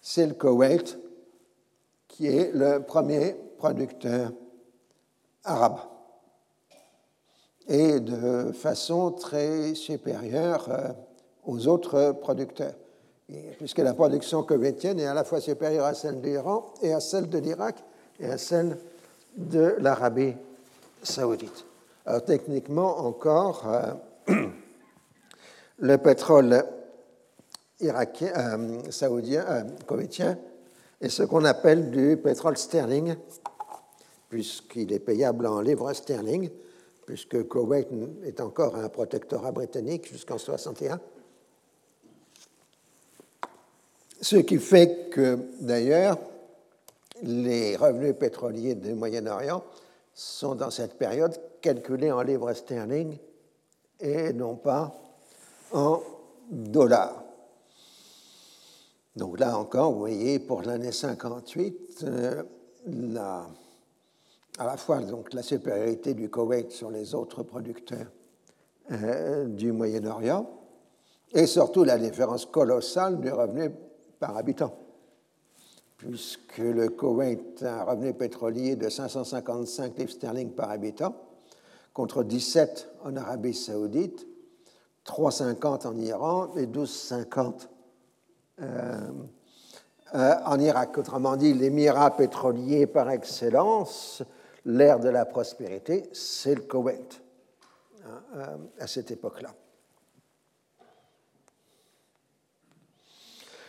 c'est 0.00 0.26
le 0.26 0.34
Koweït 0.34 0.98
qui 2.08 2.26
est 2.26 2.52
le 2.52 2.80
premier 2.80 3.34
producteur 3.58 4.32
arabe. 5.44 5.78
Et 7.68 8.00
de 8.00 8.52
façon 8.52 9.12
très 9.12 9.74
supérieure 9.74 10.68
euh, 10.68 10.92
aux 11.46 11.66
autres 11.66 12.12
producteurs, 12.20 12.74
puisque 13.58 13.78
la 13.78 13.94
production 13.94 14.42
koweïtienne 14.42 15.00
est 15.00 15.06
à 15.06 15.14
la 15.14 15.24
fois 15.24 15.40
supérieure 15.40 15.86
à 15.86 15.94
celle 15.94 16.20
de 16.20 16.26
l'Iran 16.26 16.72
et 16.82 16.92
à 16.92 17.00
celle 17.00 17.28
de 17.28 17.38
l'Irak 17.38 17.76
et 18.20 18.26
à 18.26 18.38
celle 18.38 18.78
de 19.36 19.76
l'Arabie 19.78 20.34
saoudite. 21.02 21.64
Alors, 22.06 22.24
techniquement 22.24 22.98
encore, 22.98 23.64
euh, 24.28 24.34
le 25.78 25.96
pétrole 25.98 26.64
irakien, 27.80 28.32
euh, 28.36 28.90
saoudien, 28.90 29.44
euh, 29.48 30.34
est 31.00 31.08
ce 31.08 31.22
qu'on 31.22 31.44
appelle 31.44 31.90
du 31.90 32.16
pétrole 32.16 32.56
sterling, 32.56 33.16
puisqu'il 34.28 34.92
est 34.92 35.00
payable 35.00 35.46
en 35.46 35.60
livres 35.60 35.92
sterling, 35.92 36.50
puisque 37.06 37.42
Koweït 37.48 37.88
est 38.24 38.40
encore 38.40 38.76
un 38.76 38.88
protectorat 38.88 39.52
britannique 39.52 40.08
jusqu'en 40.10 40.38
61. 40.38 41.00
Ce 44.20 44.36
qui 44.36 44.58
fait 44.58 45.10
que, 45.10 45.38
d'ailleurs, 45.60 46.18
les 47.22 47.76
revenus 47.76 48.14
pétroliers 48.18 48.74
du 48.74 48.94
Moyen-Orient 48.94 49.62
sont 50.14 50.54
dans 50.54 50.70
cette 50.70 50.96
période 50.96 51.36
calculés 51.60 52.12
en 52.12 52.22
livres 52.22 52.52
sterling 52.52 53.16
et 54.00 54.32
non 54.32 54.56
pas 54.56 54.94
en 55.72 56.02
dollars. 56.50 57.22
Donc 59.16 59.38
là 59.38 59.56
encore, 59.58 59.92
vous 59.92 60.00
voyez, 60.00 60.38
pour 60.38 60.62
l'année 60.62 60.92
58, 60.92 62.04
euh, 62.04 62.42
à 64.58 64.64
la 64.64 64.76
fois 64.76 65.00
la 65.32 65.42
supériorité 65.42 66.14
du 66.14 66.28
Koweït 66.28 66.70
sur 66.72 66.90
les 66.90 67.14
autres 67.14 67.42
producteurs 67.42 68.06
euh, 68.90 69.46
du 69.46 69.72
Moyen-Orient 69.72 70.48
et 71.32 71.46
surtout 71.46 71.84
la 71.84 71.98
différence 71.98 72.46
colossale 72.46 73.20
du 73.20 73.30
revenu 73.30 73.70
par 74.24 74.38
habitant 74.38 74.74
puisque 75.98 76.58
le 76.58 76.88
Koweït 76.88 77.62
a 77.62 77.80
un 77.80 77.84
revenu 77.84 78.14
pétrolier 78.14 78.74
de 78.76 78.88
555 78.88 79.98
livres 79.98 80.10
sterling 80.10 80.50
par 80.50 80.70
habitant, 80.70 81.14
contre 81.92 82.24
17 82.24 82.90
en 83.04 83.16
Arabie 83.16 83.54
saoudite, 83.54 84.26
3,50 85.06 85.86
en 85.86 85.96
Iran 85.98 86.50
et 86.56 86.66
12,50 86.66 87.68
euh, 88.60 89.00
euh, 90.14 90.34
en 90.46 90.58
Irak. 90.58 90.98
Autrement 90.98 91.36
dit, 91.36 91.52
l'émirat 91.52 92.16
pétrolier 92.16 92.86
par 92.86 93.10
excellence, 93.10 94.22
l'ère 94.64 95.00
de 95.00 95.08
la 95.10 95.26
prospérité, 95.26 96.08
c'est 96.12 96.54
le 96.54 96.62
Koweït 96.62 97.22
hein, 98.04 98.22
euh, 98.36 98.56
à 98.80 98.86
cette 98.86 99.10
époque-là. 99.10 99.54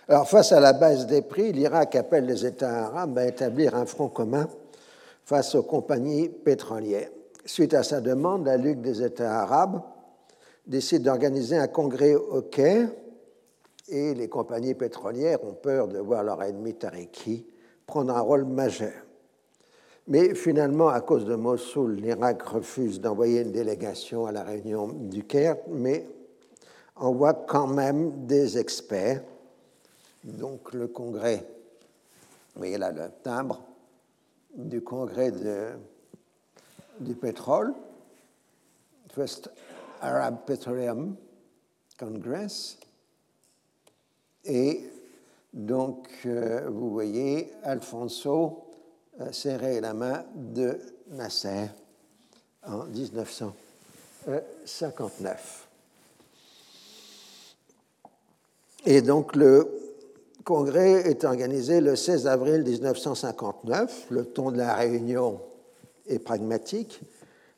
Alors, 0.08 0.30
face 0.30 0.52
à 0.52 0.60
la 0.60 0.74
baisse 0.74 1.08
des 1.08 1.24
prix, 1.24 1.52
l'Irak 1.52 1.96
appelle 1.96 2.28
les 2.28 2.46
États 2.46 2.86
arabes 2.86 3.18
à 3.18 3.26
établir 3.26 3.76
un 3.76 3.88
front 3.88 4.08
commun 4.08 4.48
face 5.24 5.56
aux 5.56 5.64
compagnies 5.64 6.30
pétrolières. 6.30 7.10
Suite 7.44 7.74
à 7.74 7.82
sa 7.82 8.02
demande, 8.02 8.46
la 8.46 8.58
Ligue 8.58 8.82
des 8.82 9.02
États 9.02 9.42
arabes 9.42 9.82
décide 10.68 11.02
d'organiser 11.02 11.58
un 11.58 11.68
congrès 11.68 12.14
au 12.14 12.44
Caire 12.44 12.90
et 13.88 14.14
les 14.14 14.30
compagnies 14.30 14.76
pétrolières 14.76 15.44
ont 15.44 15.54
peur 15.54 15.88
de 15.88 15.98
voir 15.98 16.24
leur 16.24 16.42
ennemi 16.44 16.76
Tariki 16.76 17.48
prendre 17.88 18.16
un 18.16 18.22
rôle 18.22 18.46
majeur. 18.46 18.94
Mais 20.08 20.36
finalement, 20.36 20.90
à 20.90 21.02
cause 21.02 21.26
de 21.26 21.34
Mossoul, 21.34 21.96
l'Irak 21.96 22.44
refuse 22.44 23.02
d'envoyer 23.02 23.42
une 23.42 23.52
délégation 23.52 24.28
à 24.28 24.32
la 24.32 24.44
réunion 24.44 24.88
du 24.88 25.24
Caire, 25.24 25.58
mais 25.68 26.08
envoie 26.96 27.34
quand 27.34 27.68
même 27.68 28.28
des 28.28 28.60
experts 28.60 29.24
donc 30.26 30.74
le 30.74 30.88
congrès, 30.88 31.48
vous 32.54 32.60
voyez 32.60 32.78
là 32.78 32.92
le 32.92 33.10
timbre 33.24 33.64
du 34.56 34.82
congrès 34.82 35.32
du 37.00 37.16
pétrole, 37.16 37.74
First 39.14 39.50
Arab 40.02 40.40
Petroleum 40.46 41.16
Congress, 41.98 42.78
et 44.44 44.84
donc 45.54 46.10
euh, 46.26 46.70
vous 46.70 46.92
voyez 46.92 47.54
Alfonso 47.64 48.66
euh, 49.22 49.32
serrer 49.32 49.80
la 49.80 49.94
main 49.94 50.26
de 50.34 50.78
Nasser 51.12 51.68
en 52.66 52.84
1959. 52.86 55.62
Et 58.88 59.02
donc 59.02 59.36
le 59.36 59.85
congrès 60.46 61.10
est 61.10 61.26
organisé 61.26 61.82
le 61.82 61.96
16 61.98 62.28
avril 62.28 62.64
1959. 62.64 64.08
Le 64.12 64.26
ton 64.26 64.52
de 64.52 64.58
la 64.58 64.76
réunion 64.76 65.42
est 66.08 66.20
pragmatique. 66.20 67.02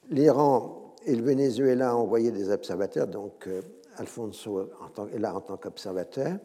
L'Iran 0.09 0.95
et 1.05 1.13
le 1.13 1.21
Venezuela 1.21 1.95
ont 1.95 2.01
envoyé 2.01 2.31
des 2.31 2.49
observateurs, 2.49 3.07
donc 3.07 3.45
euh, 3.47 3.61
Alfonso 3.97 4.69
est 5.13 5.19
là 5.19 5.35
en 5.35 5.41
tant 5.41 5.57
qu'observateur. 5.57 6.37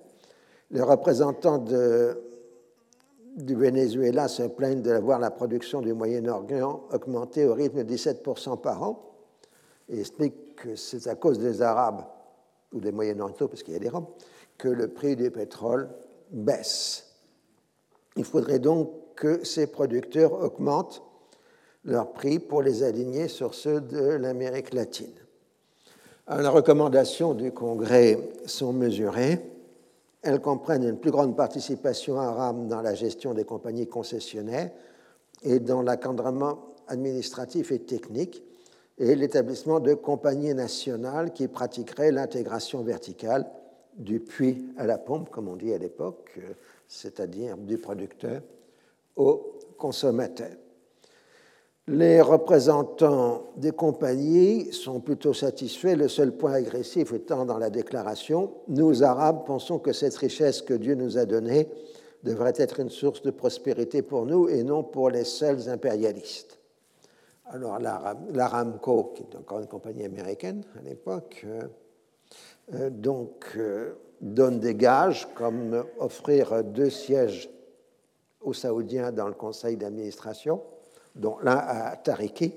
Les 0.73 0.83
représentants 0.83 1.59
du 1.59 3.55
Venezuela 3.55 4.27
se 4.27 4.43
plaignent 4.43 4.83
de 4.83 4.95
voir 4.95 5.21
la 5.21 5.31
production 5.31 5.81
du 5.81 5.93
Moyen-Orient 5.93 6.83
augmenter 6.93 7.47
au 7.47 7.55
rythme 7.55 7.85
de 7.85 7.95
17% 7.95 8.61
par 8.61 8.83
an 8.83 9.15
et 9.89 10.01
expliquent 10.01 10.57
que 10.57 10.75
c'est 10.75 11.07
à 11.07 11.15
cause 11.15 11.39
des 11.39 11.63
Arabes 11.63 12.05
ou 12.73 12.81
des 12.81 12.91
Moyen-Orientaux, 12.91 13.49
parce 13.49 13.63
qu'il 13.63 13.75
y 13.75 13.77
a 13.77 13.81
des 13.81 13.89
Arabes, 13.89 14.07
que 14.57 14.69
le 14.69 14.89
prix 14.89 15.15
du 15.15 15.31
pétrole 15.31 15.89
baisse. 16.33 17.07
Il 18.17 18.25
faudrait 18.25 18.59
donc 18.59 18.91
que 19.15 19.45
ces 19.45 19.67
producteurs 19.67 20.33
augmentent 20.33 21.03
leurs 21.85 22.13
prix 22.13 22.39
pour 22.39 22.63
les 22.63 22.83
aligner 22.83 23.29
sur 23.29 23.55
ceux 23.55 23.81
de 23.81 23.99
l'Amérique 23.99 24.73
latine. 24.73 25.15
les 26.31 26.49
recommandations 26.49 27.35
du 27.35 27.53
Congrès 27.53 28.19
sont 28.47 28.73
mesurées. 28.73 29.41
Elles 30.23 30.41
comprennent 30.41 30.85
une 30.85 30.99
plus 30.99 31.11
grande 31.11 31.37
participation 31.37 32.19
arabe 32.19 32.69
dans 32.69 32.81
la 32.81 32.95
gestion 32.95 33.35
des 33.35 33.45
compagnies 33.45 33.89
concessionnaires 33.89 34.71
et 35.43 35.59
dans 35.59 35.83
l'encadrement 35.83 36.75
administratif 36.87 37.73
et 37.73 37.81
technique, 37.81 38.43
et 38.99 39.17
l'établissement 39.17 39.81
de 39.81 39.95
compagnies 39.95 40.55
nationales 40.55 41.33
qui 41.33 41.49
pratiqueraient 41.49 42.13
l'intégration 42.13 42.83
verticale 42.83 43.51
du 43.97 44.21
puits 44.21 44.67
à 44.77 44.87
la 44.87 44.99
pompe, 44.99 45.31
comme 45.31 45.49
on 45.49 45.57
dit 45.57 45.73
à 45.73 45.79
l'époque, 45.79 46.33
euh, 46.39 46.55
c'est-à-dire 46.87 47.57
du 47.57 47.79
producteur 47.79 48.43
au 49.17 49.59
consommateur. 49.79 50.51
Les 51.89 52.21
représentants 52.21 53.51
des 53.57 53.73
compagnies 53.73 54.73
sont 54.73 55.01
plutôt 55.01 55.35
satisfaits, 55.35 55.97
le 55.97 56.09
seul 56.09 56.33
point 56.33 56.53
agressif 56.53 57.13
étant 57.13 57.45
dans 57.45 57.59
la 57.59 57.71
déclaration 57.71 58.53
Nous, 58.69 59.03
Arabes, 59.03 59.45
pensons 59.45 59.81
que 59.81 59.93
cette 59.93 60.15
richesse 60.15 60.63
que 60.63 60.75
Dieu 60.75 60.95
nous 60.95 61.19
a 61.19 61.27
donnée 61.27 61.69
devrait 62.23 62.53
être 62.57 62.79
une 62.79 62.89
source 62.89 63.23
de 63.23 63.33
prospérité 63.33 64.03
pour 64.03 64.27
nous 64.27 64.49
et 64.49 64.63
non 64.63 64.85
pour 64.85 65.11
les 65.11 65.25
seuls 65.25 65.69
impérialistes. 65.69 66.61
Alors 67.47 67.81
l'Aramco, 67.81 69.13
qui 69.15 69.25
est 69.25 69.37
encore 69.37 69.59
une 69.59 69.67
compagnie 69.67 70.05
américaine 70.05 70.63
à 70.79 70.83
l'époque, 70.83 71.45
euh, 71.47 71.63
donc 72.91 73.53
euh, 73.57 73.95
donne 74.21 74.61
des 74.61 74.75
gages 74.75 75.29
comme 75.35 75.85
offrir 75.99 76.65
deux 76.65 76.91
sièges 76.91 77.51
aux 78.41 78.53
Saoudiens 78.53 79.13
dans 79.13 79.29
le 79.29 79.35
conseil 79.35 79.77
d'administration, 79.77 80.63
dont 81.15 81.39
l'un 81.43 81.57
à 81.57 81.97
Tariki. 81.97 82.55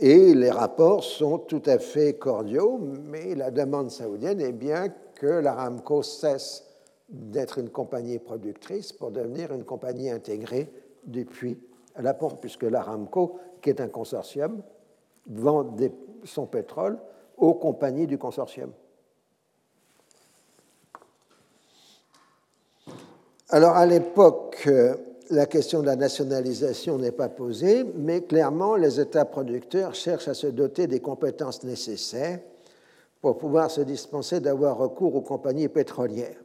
Et 0.00 0.34
les 0.34 0.50
rapports 0.50 1.02
sont 1.02 1.38
tout 1.38 1.62
à 1.66 1.78
fait 1.78 2.14
cordiaux, 2.14 2.78
mais 2.78 3.34
la 3.34 3.50
demande 3.50 3.90
saoudienne 3.90 4.40
est 4.40 4.52
bien 4.52 4.88
que 5.14 5.26
l'Aramco 5.26 6.02
cesse 6.02 6.64
d'être 7.08 7.58
une 7.58 7.70
compagnie 7.70 8.18
productrice 8.18 8.92
pour 8.92 9.10
devenir 9.10 9.52
une 9.52 9.64
compagnie 9.64 10.10
intégrée 10.10 10.70
depuis 11.04 11.58
la 11.98 12.14
pompe, 12.14 12.40
puisque 12.40 12.62
l'Aramco, 12.62 13.38
qui 13.60 13.70
est 13.70 13.80
un 13.80 13.88
consortium, 13.88 14.62
vend 15.26 15.74
son 16.24 16.46
pétrole 16.46 16.98
aux 17.36 17.54
compagnies 17.54 18.06
du 18.06 18.18
consortium. 18.18 18.70
Alors 23.50 23.76
à 23.76 23.86
l'époque, 23.86 24.64
euh, 24.66 24.94
la 25.30 25.46
question 25.46 25.80
de 25.80 25.86
la 25.86 25.96
nationalisation 25.96 26.98
n'est 26.98 27.12
pas 27.12 27.30
posée, 27.30 27.82
mais 27.96 28.20
clairement, 28.22 28.76
les 28.76 29.00
États 29.00 29.24
producteurs 29.24 29.94
cherchent 29.94 30.28
à 30.28 30.34
se 30.34 30.48
doter 30.48 30.86
des 30.86 31.00
compétences 31.00 31.64
nécessaires 31.64 32.40
pour 33.22 33.38
pouvoir 33.38 33.70
se 33.70 33.80
dispenser 33.80 34.40
d'avoir 34.40 34.76
recours 34.76 35.14
aux 35.14 35.22
compagnies 35.22 35.68
pétrolières. 35.68 36.36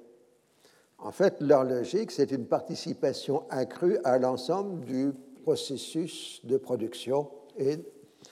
En 0.98 1.12
fait, 1.12 1.42
leur 1.42 1.66
logique, 1.66 2.12
c'est 2.12 2.32
une 2.32 2.46
participation 2.46 3.44
accrue 3.50 3.98
à 4.06 4.18
l'ensemble 4.18 4.86
du 4.86 5.12
processus 5.44 6.40
de 6.46 6.56
production 6.56 7.28
et 7.58 7.80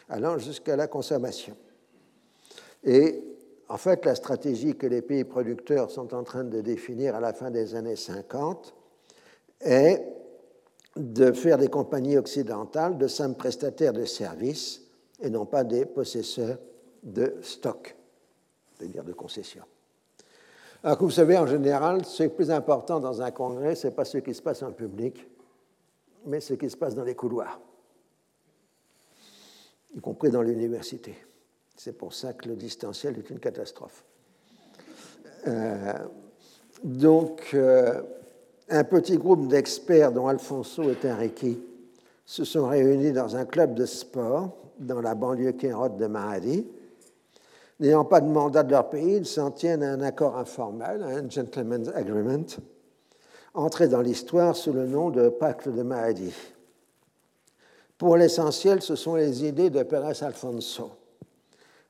allant 0.07 0.38
jusqu'à 0.38 0.77
la 0.77 0.88
consommation. 0.88 1.57
Et 2.85 3.30
en 3.72 3.77
fait, 3.77 4.03
la 4.03 4.15
stratégie 4.15 4.76
que 4.76 4.85
les 4.85 5.02
pays 5.02 5.23
producteurs 5.23 5.89
sont 5.91 6.14
en 6.14 6.26
train 6.26 6.43
de 6.43 6.60
définir 6.60 7.15
à 7.15 7.22
la 7.22 7.31
fin 7.31 7.49
des 7.49 7.73
années 7.73 7.95
50 7.95 8.76
est 9.61 10.06
de 10.98 11.31
faire 11.31 11.57
des 11.57 11.69
compagnies 11.69 12.18
occidentales 12.18 12.98
de 12.98 13.07
simples 13.07 13.38
prestataires 13.38 13.93
de 13.93 14.03
services 14.03 14.81
et 15.22 15.30
non 15.30 15.45
pas 15.45 15.64
des 15.64 15.85
possesseurs 15.85 16.57
de 17.02 17.38
stock, 17.41 17.95
c'est-à-dire 18.73 19.06
de 19.06 19.14
concessions. 19.14 19.64
Alors 20.84 20.98
que 20.98 21.06
vous 21.06 21.11
savez, 21.11 21.38
en 21.38 21.48
général, 21.48 22.03
ce 22.03 22.18
qui 22.18 22.23
est 22.23 22.30
plus 22.30 22.52
important 22.52 22.99
dans 22.99 23.22
un 23.22 23.31
congrès, 23.31 23.76
ce 23.76 23.88
n'est 23.88 23.93
pas 23.93 24.03
ce 24.03 24.18
qui 24.18 24.34
se 24.34 24.41
passe 24.41 24.64
en 24.64 24.73
public, 24.73 25.26
mais 26.26 26.41
ce 26.41 26.56
qui 26.56 26.69
se 26.69 26.76
passe 26.76 26.93
dans 26.93 27.06
les 27.06 27.15
couloirs, 27.15 27.61
y 29.95 30.02
compris 30.02 30.30
dans 30.30 30.41
l'université. 30.41 31.15
C'est 31.83 31.93
pour 31.93 32.13
ça 32.13 32.33
que 32.33 32.47
le 32.47 32.55
distanciel 32.55 33.17
est 33.17 33.31
une 33.31 33.39
catastrophe. 33.39 34.03
Euh, 35.47 35.93
donc, 36.83 37.49
euh, 37.55 38.03
un 38.69 38.83
petit 38.83 39.17
groupe 39.17 39.47
d'experts, 39.47 40.11
dont 40.11 40.27
Alfonso 40.27 40.83
et 40.83 41.11
Enrique, 41.11 41.57
se 42.23 42.43
sont 42.43 42.67
réunis 42.67 43.13
dans 43.13 43.35
un 43.35 43.45
club 43.45 43.73
de 43.73 43.87
sport 43.87 44.55
dans 44.77 45.01
la 45.01 45.15
banlieue 45.15 45.53
kérote 45.53 45.97
de 45.97 46.05
Mahadi. 46.05 46.67
N'ayant 47.79 48.05
pas 48.05 48.21
de 48.21 48.29
mandat 48.29 48.61
de 48.61 48.69
leur 48.69 48.87
pays, 48.91 49.15
ils 49.15 49.25
s'en 49.25 49.49
tiennent 49.49 49.81
à 49.81 49.91
un 49.91 50.01
accord 50.01 50.37
informel, 50.37 51.01
un 51.01 51.27
gentleman's 51.27 51.89
agreement, 51.95 52.45
entré 53.55 53.87
dans 53.87 54.01
l'histoire 54.01 54.55
sous 54.55 54.71
le 54.71 54.85
nom 54.85 55.09
de 55.09 55.29
pacte 55.29 55.67
de 55.67 55.81
Mahadi. 55.81 56.31
Pour 57.97 58.17
l'essentiel, 58.17 58.83
ce 58.83 58.95
sont 58.95 59.15
les 59.15 59.45
idées 59.45 59.71
de 59.71 59.81
Pérez 59.81 60.21
Alfonso 60.21 60.91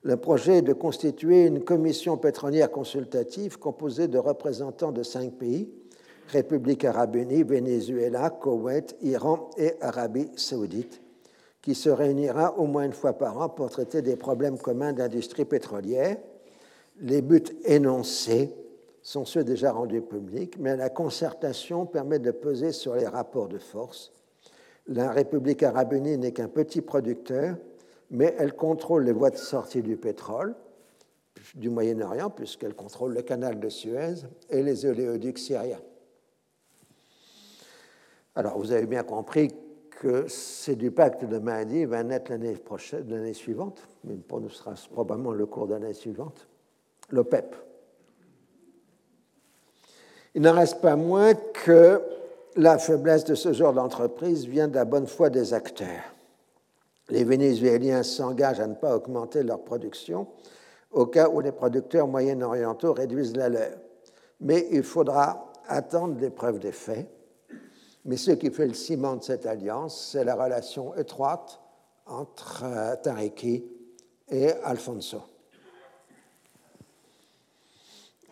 le 0.03 0.17
projet 0.17 0.57
est 0.57 0.61
de 0.63 0.73
constituer 0.73 1.45
une 1.45 1.63
commission 1.63 2.17
pétrolière 2.17 2.71
consultative 2.71 3.59
composée 3.59 4.07
de 4.07 4.17
représentants 4.17 4.91
de 4.91 5.03
cinq 5.03 5.33
pays, 5.33 5.69
République 6.29 6.85
arabe 6.85 7.17
unie, 7.17 7.43
Venezuela, 7.43 8.29
Koweït, 8.29 8.95
Iran 9.01 9.49
et 9.57 9.73
Arabie 9.81 10.29
saoudite, 10.35 11.01
qui 11.61 11.75
se 11.75 11.89
réunira 11.89 12.57
au 12.57 12.65
moins 12.65 12.85
une 12.85 12.93
fois 12.93 13.13
par 13.13 13.39
an 13.39 13.49
pour 13.49 13.69
traiter 13.69 14.01
des 14.01 14.15
problèmes 14.15 14.57
communs 14.57 14.93
d'industrie 14.93 15.45
pétrolière. 15.45 16.17
Les 17.01 17.21
buts 17.21 17.43
énoncés 17.65 18.55
sont 19.03 19.25
ceux 19.25 19.43
déjà 19.43 19.71
rendus 19.71 20.01
publics, 20.01 20.57
mais 20.57 20.75
la 20.75 20.89
concertation 20.89 21.85
permet 21.85 22.19
de 22.19 22.31
peser 22.31 22.71
sur 22.71 22.95
les 22.95 23.07
rapports 23.07 23.47
de 23.47 23.57
force. 23.57 24.11
La 24.87 25.11
République 25.11 25.61
arabe 25.61 25.93
unie 25.93 26.17
n'est 26.17 26.31
qu'un 26.31 26.47
petit 26.47 26.81
producteur, 26.81 27.55
mais 28.11 28.35
elle 28.37 28.53
contrôle 28.53 29.05
les 29.05 29.13
voies 29.13 29.29
de 29.29 29.37
sortie 29.37 29.81
du 29.81 29.97
pétrole 29.97 30.53
du 31.55 31.69
Moyen-Orient, 31.69 32.29
puisqu'elle 32.29 32.75
contrôle 32.75 33.13
le 33.13 33.21
canal 33.23 33.59
de 33.59 33.69
Suez 33.69 34.25
et 34.49 34.61
les 34.61 34.85
oléoducs 34.85 35.39
syriens. 35.39 35.81
Alors, 38.35 38.59
vous 38.59 38.71
avez 38.71 38.85
bien 38.85 39.03
compris 39.03 39.49
que 39.89 40.27
c'est 40.27 40.75
du 40.75 40.91
pacte 40.91 41.25
de 41.25 41.37
Mahdi 41.37 41.85
va 41.85 42.03
naître 42.03 42.31
l'année 42.31 42.55
prochaine, 42.55 43.09
l'année 43.09 43.33
suivante, 43.33 43.81
mais 44.03 44.15
pour 44.15 44.41
nous 44.41 44.49
sera 44.49 44.73
probablement 44.91 45.31
le 45.31 45.45
cours 45.45 45.67
de 45.67 45.73
l'année 45.73 45.93
suivante, 45.93 46.47
l'OPEP. 47.09 47.55
Il 50.35 50.41
n'en 50.41 50.53
reste 50.53 50.81
pas 50.81 50.95
moins 50.95 51.33
que 51.33 52.01
la 52.55 52.77
faiblesse 52.77 53.25
de 53.25 53.35
ce 53.35 53.53
genre 53.53 53.73
d'entreprise 53.73 54.45
vient 54.45 54.67
de 54.67 54.75
la 54.75 54.85
bonne 54.85 55.07
foi 55.07 55.29
des 55.29 55.53
acteurs. 55.53 56.13
Les 57.11 57.25
Vénézuéliens 57.25 58.03
s'engagent 58.03 58.61
à 58.61 58.67
ne 58.67 58.75
pas 58.75 58.95
augmenter 58.95 59.43
leur 59.43 59.63
production 59.63 60.27
au 60.91 61.05
cas 61.05 61.29
où 61.29 61.41
les 61.41 61.51
producteurs 61.51 62.07
moyen-orientaux 62.07 62.93
réduisent 62.93 63.35
la 63.35 63.49
leur. 63.49 63.77
Mais 64.39 64.67
il 64.71 64.83
faudra 64.83 65.51
attendre 65.67 66.15
des 66.15 66.29
preuves 66.29 66.59
des 66.59 66.71
faits. 66.71 67.09
Mais 68.05 68.17
ce 68.17 68.31
qui 68.31 68.49
fait 68.49 68.65
le 68.65 68.73
ciment 68.73 69.15
de 69.17 69.23
cette 69.23 69.45
alliance, 69.45 70.09
c'est 70.11 70.23
la 70.23 70.35
relation 70.35 70.95
étroite 70.95 71.59
entre 72.07 72.63
euh, 72.65 72.95
Tariki 72.95 73.63
et 74.29 74.51
Alfonso. 74.63 75.21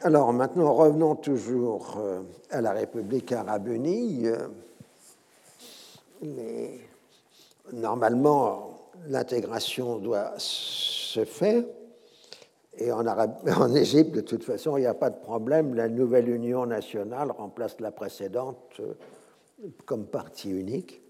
Alors 0.01 0.34
maintenant, 0.34 0.73
revenons 0.73 1.15
toujours 1.15 1.97
euh, 1.97 2.22
à 2.49 2.61
la 2.61 2.72
République 2.72 3.31
arabe 3.31 3.68
unie. 3.68 4.26
Euh, 4.26 4.47
normalement, 7.73 8.69
l'intégration 9.08 9.98
doit 9.98 10.34
se 10.38 11.26
faire. 11.26 11.64
Et 12.78 12.92
en, 12.92 13.76
Égypte, 13.76 14.12
de 14.16 14.22
toute 14.22 14.44
façon, 14.44 14.78
il 14.78 14.82
n'y 14.82 14.88
a 14.88 14.94
pas 14.94 15.10
de 15.10 15.20
problème. 15.20 15.76
La 15.76 15.90
nouvelle 15.90 16.30
union 16.30 16.66
nationale 16.66 17.32
remplace 17.32 17.80
la 17.80 17.92
précédente 17.92 18.80
euh, 18.80 18.94
comme 19.86 20.06
partie 20.06 20.50
unique. 20.50 21.02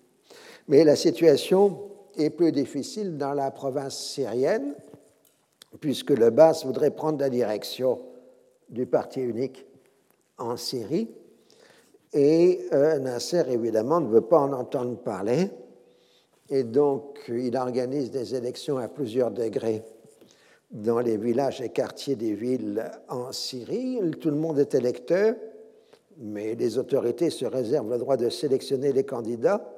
Mais 0.67 0.83
la 0.83 0.95
situation 0.95 1.89
est 2.17 2.29
plus 2.29 2.51
difficile 2.51 3.17
dans 3.17 3.33
la 3.33 3.51
province 3.51 3.97
syrienne, 3.97 4.73
puisque 5.79 6.11
le 6.11 6.31
BAS 6.31 6.63
voudrait 6.65 6.91
prendre 6.91 7.19
la 7.19 7.29
direction 7.29 7.99
du 8.69 8.85
parti 8.85 9.21
unique 9.21 9.65
en 10.37 10.57
Syrie. 10.57 11.09
Et 12.13 12.67
euh, 12.73 12.97
Nasser, 12.99 13.43
évidemment, 13.49 14.01
ne 14.01 14.07
veut 14.07 14.21
pas 14.21 14.39
en 14.39 14.53
entendre 14.53 14.97
parler. 14.97 15.51
Et 16.49 16.63
donc, 16.63 17.19
il 17.27 17.55
organise 17.55 18.11
des 18.11 18.35
élections 18.35 18.77
à 18.77 18.87
plusieurs 18.87 19.31
degrés 19.31 19.83
dans 20.71 20.99
les 20.99 21.17
villages 21.17 21.61
et 21.61 21.69
quartiers 21.69 22.15
des 22.15 22.33
villes 22.33 22.89
en 23.07 23.31
Syrie. 23.31 23.99
Tout 24.19 24.29
le 24.29 24.35
monde 24.35 24.59
est 24.59 24.73
électeur, 24.75 25.35
mais 26.17 26.55
les 26.55 26.77
autorités 26.77 27.29
se 27.29 27.45
réservent 27.45 27.89
le 27.89 27.97
droit 27.97 28.17
de 28.17 28.29
sélectionner 28.29 28.91
les 28.93 29.03
candidats 29.03 29.75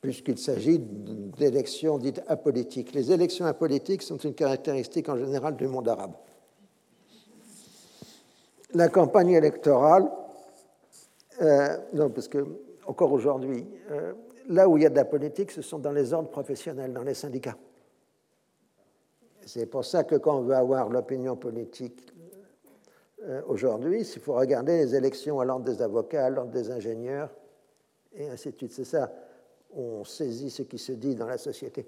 puisqu'il 0.00 0.38
s'agit 0.38 0.78
d'élections 0.78 1.98
dites 1.98 2.20
apolitiques. 2.28 2.92
Les 2.92 3.10
élections 3.10 3.46
apolitiques 3.46 4.02
sont 4.02 4.18
une 4.18 4.34
caractéristique 4.34 5.08
en 5.08 5.16
général 5.16 5.56
du 5.56 5.66
monde 5.66 5.88
arabe 5.88 6.12
la 8.76 8.88
campagne 8.88 9.32
électorale, 9.32 10.08
euh, 11.40 11.76
non, 11.94 12.10
parce 12.10 12.28
que 12.28 12.44
encore 12.86 13.12
aujourd'hui, 13.12 13.66
euh, 13.90 14.12
là 14.48 14.68
où 14.68 14.76
il 14.76 14.82
y 14.82 14.86
a 14.86 14.90
de 14.90 14.96
la 14.96 15.04
politique, 15.04 15.50
ce 15.50 15.62
sont 15.62 15.78
dans 15.78 15.92
les 15.92 16.12
ordres 16.12 16.30
professionnels, 16.30 16.92
dans 16.92 17.02
les 17.02 17.14
syndicats. 17.14 17.56
C'est 19.44 19.66
pour 19.66 19.84
ça 19.84 20.04
que 20.04 20.16
quand 20.16 20.38
on 20.38 20.42
veut 20.42 20.54
avoir 20.54 20.88
l'opinion 20.88 21.36
politique 21.36 22.12
euh, 23.24 23.42
aujourd'hui, 23.46 24.00
il 24.00 24.20
faut 24.20 24.34
regarder 24.34 24.78
les 24.78 24.94
élections 24.94 25.40
à 25.40 25.44
l'ordre 25.44 25.64
des 25.64 25.82
avocats, 25.82 26.26
à 26.26 26.30
l'ordre 26.30 26.50
des 26.50 26.70
ingénieurs, 26.70 27.30
et 28.14 28.28
ainsi 28.28 28.50
de 28.50 28.56
suite. 28.56 28.72
C'est 28.72 28.84
ça, 28.84 29.12
on 29.74 30.04
saisit 30.04 30.50
ce 30.50 30.62
qui 30.62 30.78
se 30.78 30.92
dit 30.92 31.14
dans 31.14 31.26
la 31.26 31.38
société. 31.38 31.86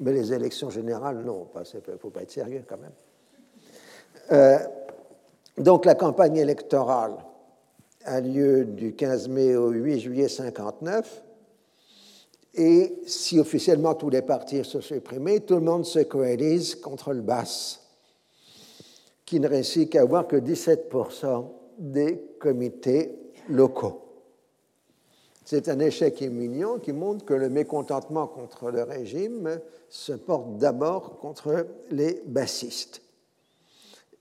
Mais 0.00 0.12
les 0.12 0.32
élections 0.32 0.70
générales, 0.70 1.22
non, 1.24 1.48
il 1.54 1.92
ne 1.92 1.96
faut 1.96 2.10
pas 2.10 2.22
être 2.22 2.30
sérieux 2.30 2.64
quand 2.66 2.78
même. 2.78 2.92
Donc 5.58 5.86
la 5.86 5.94
campagne 5.94 6.36
électorale 6.36 7.16
a 8.04 8.20
lieu 8.20 8.64
du 8.64 8.94
15 8.94 9.28
mai 9.28 9.56
au 9.56 9.70
8 9.70 10.00
juillet 10.00 10.28
59. 10.28 11.24
Et 12.56 13.00
si 13.06 13.38
officiellement 13.38 13.94
tous 13.94 14.08
les 14.08 14.22
partis 14.22 14.64
sont 14.64 14.80
supprimés, 14.80 15.40
tout 15.40 15.56
le 15.56 15.60
monde 15.60 15.84
se 15.84 15.98
coalise 16.00 16.74
contre 16.74 17.12
le 17.12 17.20
BAS, 17.20 17.80
qui 19.26 19.38
ne 19.40 19.48
réussit 19.48 19.90
qu'à 19.90 20.00
avoir 20.00 20.26
que 20.26 20.36
17% 20.36 21.44
des 21.78 22.18
comités 22.38 23.12
locaux. 23.50 24.02
C'est 25.44 25.68
un 25.68 25.78
échec 25.78 26.22
humiliant 26.22 26.78
qui 26.78 26.92
montre 26.92 27.24
que 27.24 27.34
le 27.34 27.50
mécontentement 27.50 28.26
contre 28.26 28.70
le 28.70 28.82
régime 28.82 29.60
se 29.88 30.12
porte 30.12 30.56
d'abord 30.56 31.18
contre 31.18 31.66
les 31.90 32.22
bassistes. 32.26 33.02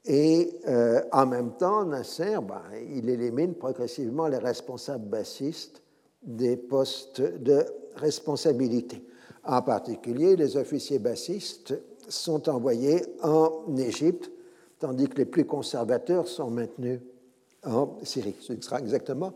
Et 0.04 0.60
euh, 0.68 1.02
en 1.12 1.26
même 1.26 1.54
temps, 1.54 1.86
Nasser, 1.86 2.38
ben, 2.48 2.62
il 2.94 3.10
élimine 3.10 3.56
progressivement 3.56 4.28
les 4.28 4.38
responsables 4.38 5.08
bassistes 5.08 5.82
des 6.26 6.58
postes 6.58 7.22
de 7.22 7.66
responsabilité. 7.96 9.02
En 9.44 9.62
particulier, 9.62 10.36
les 10.36 10.58
officiers 10.58 11.00
bassistes 11.00 11.76
sont 12.08 12.50
envoyés 12.50 13.02
en 13.22 13.76
Égypte, 13.78 14.32
tandis 14.80 15.08
que 15.08 15.18
les 15.18 15.26
plus 15.26 15.46
conservateurs 15.46 16.28
sont 16.28 16.50
maintenus 16.50 17.00
en 17.64 17.98
Syrie. 18.04 18.36
Ce 18.40 18.60
sera 18.62 18.80
exactement 18.80 19.34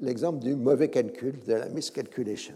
l'exemple 0.00 0.38
du 0.38 0.54
mauvais 0.54 0.88
calcul, 0.88 1.34
de 1.46 1.54
la 1.54 1.68
miscalculation. 1.68 2.54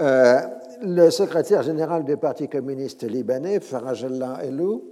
Euh, 0.00 0.40
le 0.82 1.10
secrétaire 1.10 1.62
général 1.62 2.04
du 2.04 2.16
Parti 2.16 2.48
communiste 2.48 3.02
libanais, 3.02 3.60
Farajallah 3.60 4.44
Elou, 4.44 4.82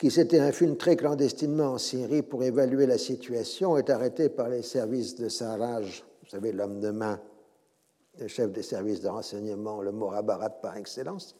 qui 0.00 0.10
s'était 0.10 0.40
infiltré 0.40 0.96
clandestinement 0.96 1.74
en 1.74 1.78
Syrie 1.78 2.22
pour 2.22 2.42
évaluer 2.42 2.86
la 2.86 2.96
situation, 2.96 3.76
est 3.76 3.90
arrêté 3.90 4.30
par 4.30 4.48
les 4.48 4.62
services 4.62 5.14
de 5.14 5.28
Sarraj, 5.28 6.02
vous 6.22 6.30
savez, 6.30 6.52
l'homme 6.52 6.80
de 6.80 6.90
main, 6.90 7.20
le 8.18 8.26
chef 8.26 8.50
des 8.50 8.62
services 8.62 9.02
de 9.02 9.08
renseignement, 9.08 9.82
le 9.82 9.92
Morabarat 9.92 10.48
par 10.48 10.78
excellence, 10.78 11.36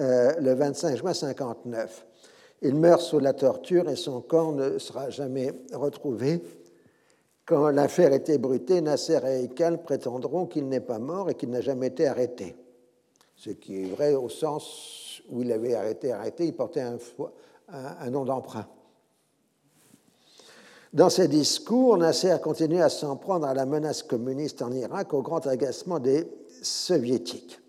euh, 0.00 0.32
le 0.40 0.54
25 0.54 0.96
juin 0.96 1.12
59. 1.12 2.06
Il 2.62 2.76
meurt 2.76 3.02
sous 3.02 3.18
la 3.18 3.34
torture 3.34 3.90
et 3.90 3.96
son 3.96 4.22
corps 4.22 4.52
ne 4.52 4.78
sera 4.78 5.10
jamais 5.10 5.52
retrouvé. 5.74 6.42
Quand 7.44 7.68
l'affaire 7.68 8.14
est 8.14 8.30
ébruitée, 8.30 8.80
Nasser 8.80 9.20
et 9.26 9.44
Eikal 9.44 9.82
prétendront 9.82 10.46
qu'il 10.46 10.66
n'est 10.66 10.80
pas 10.80 10.98
mort 10.98 11.28
et 11.28 11.34
qu'il 11.34 11.50
n'a 11.50 11.60
jamais 11.60 11.88
été 11.88 12.06
arrêté. 12.06 12.56
Ce 13.34 13.50
qui 13.50 13.82
est 13.82 13.90
vrai 13.90 14.14
au 14.14 14.30
sens 14.30 15.20
où 15.28 15.42
il 15.42 15.52
avait 15.52 15.74
arrêté, 15.74 16.10
arrêté, 16.12 16.46
il 16.46 16.54
portait 16.54 16.80
un, 16.80 16.96
un 17.68 18.10
nom 18.10 18.24
d'emprunt. 18.24 18.66
Dans 20.96 21.10
ses 21.10 21.28
discours, 21.28 21.98
Nasser 21.98 22.30
a 22.30 22.38
continué 22.38 22.80
à 22.80 22.88
s'en 22.88 23.16
prendre 23.16 23.46
à 23.46 23.52
la 23.52 23.66
menace 23.66 24.02
communiste 24.02 24.62
en 24.62 24.72
Irak 24.72 25.12
au 25.12 25.20
grand 25.20 25.46
agacement 25.46 25.98
des 25.98 26.26
soviétiques. 26.62 27.60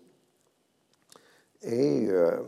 Et 1.62 2.06
euh, 2.08 2.38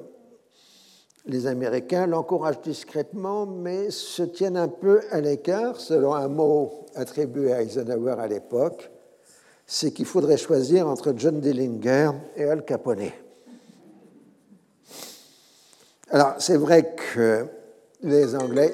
les 1.26 1.46
Américains 1.46 2.06
l'encouragent 2.06 2.62
discrètement, 2.62 3.44
mais 3.44 3.90
se 3.90 4.22
tiennent 4.22 4.56
un 4.56 4.68
peu 4.68 5.02
à 5.10 5.20
l'écart, 5.20 5.78
selon 5.78 6.14
un 6.14 6.28
mot 6.28 6.86
attribué 6.94 7.52
à 7.52 7.60
Eisenhower 7.60 8.16
à 8.18 8.26
l'époque, 8.26 8.90
c'est 9.66 9.92
qu'il 9.92 10.06
faudrait 10.06 10.38
choisir 10.38 10.88
entre 10.88 11.12
John 11.16 11.40
Dillinger 11.40 12.12
et 12.36 12.44
Al 12.44 12.64
Capone. 12.64 13.10
Alors, 16.12 16.34
c'est 16.40 16.56
vrai 16.56 16.96
que 16.96 17.46
les 18.02 18.34
Anglais. 18.34 18.72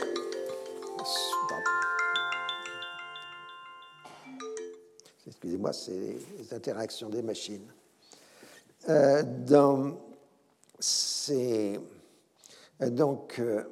Excusez-moi, 5.26 5.74
c'est 5.74 6.16
les 6.38 6.54
interactions 6.54 7.10
des 7.10 7.20
machines. 7.20 7.70
Euh, 8.88 9.22
dans 9.22 9.98
ces, 10.78 11.78
donc, 12.80 13.38
euh, 13.38 13.64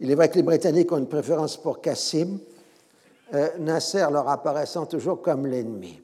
Il 0.00 0.10
est 0.10 0.16
vrai 0.16 0.28
que 0.28 0.34
les 0.34 0.42
Britanniques 0.42 0.90
ont 0.90 0.98
une 0.98 1.08
préférence 1.08 1.56
pour 1.56 1.80
Kassim, 1.80 2.40
euh, 3.34 3.56
Nasser 3.58 4.04
leur 4.10 4.28
apparaissant 4.28 4.84
toujours 4.84 5.22
comme 5.22 5.46
l'ennemi. 5.46 6.02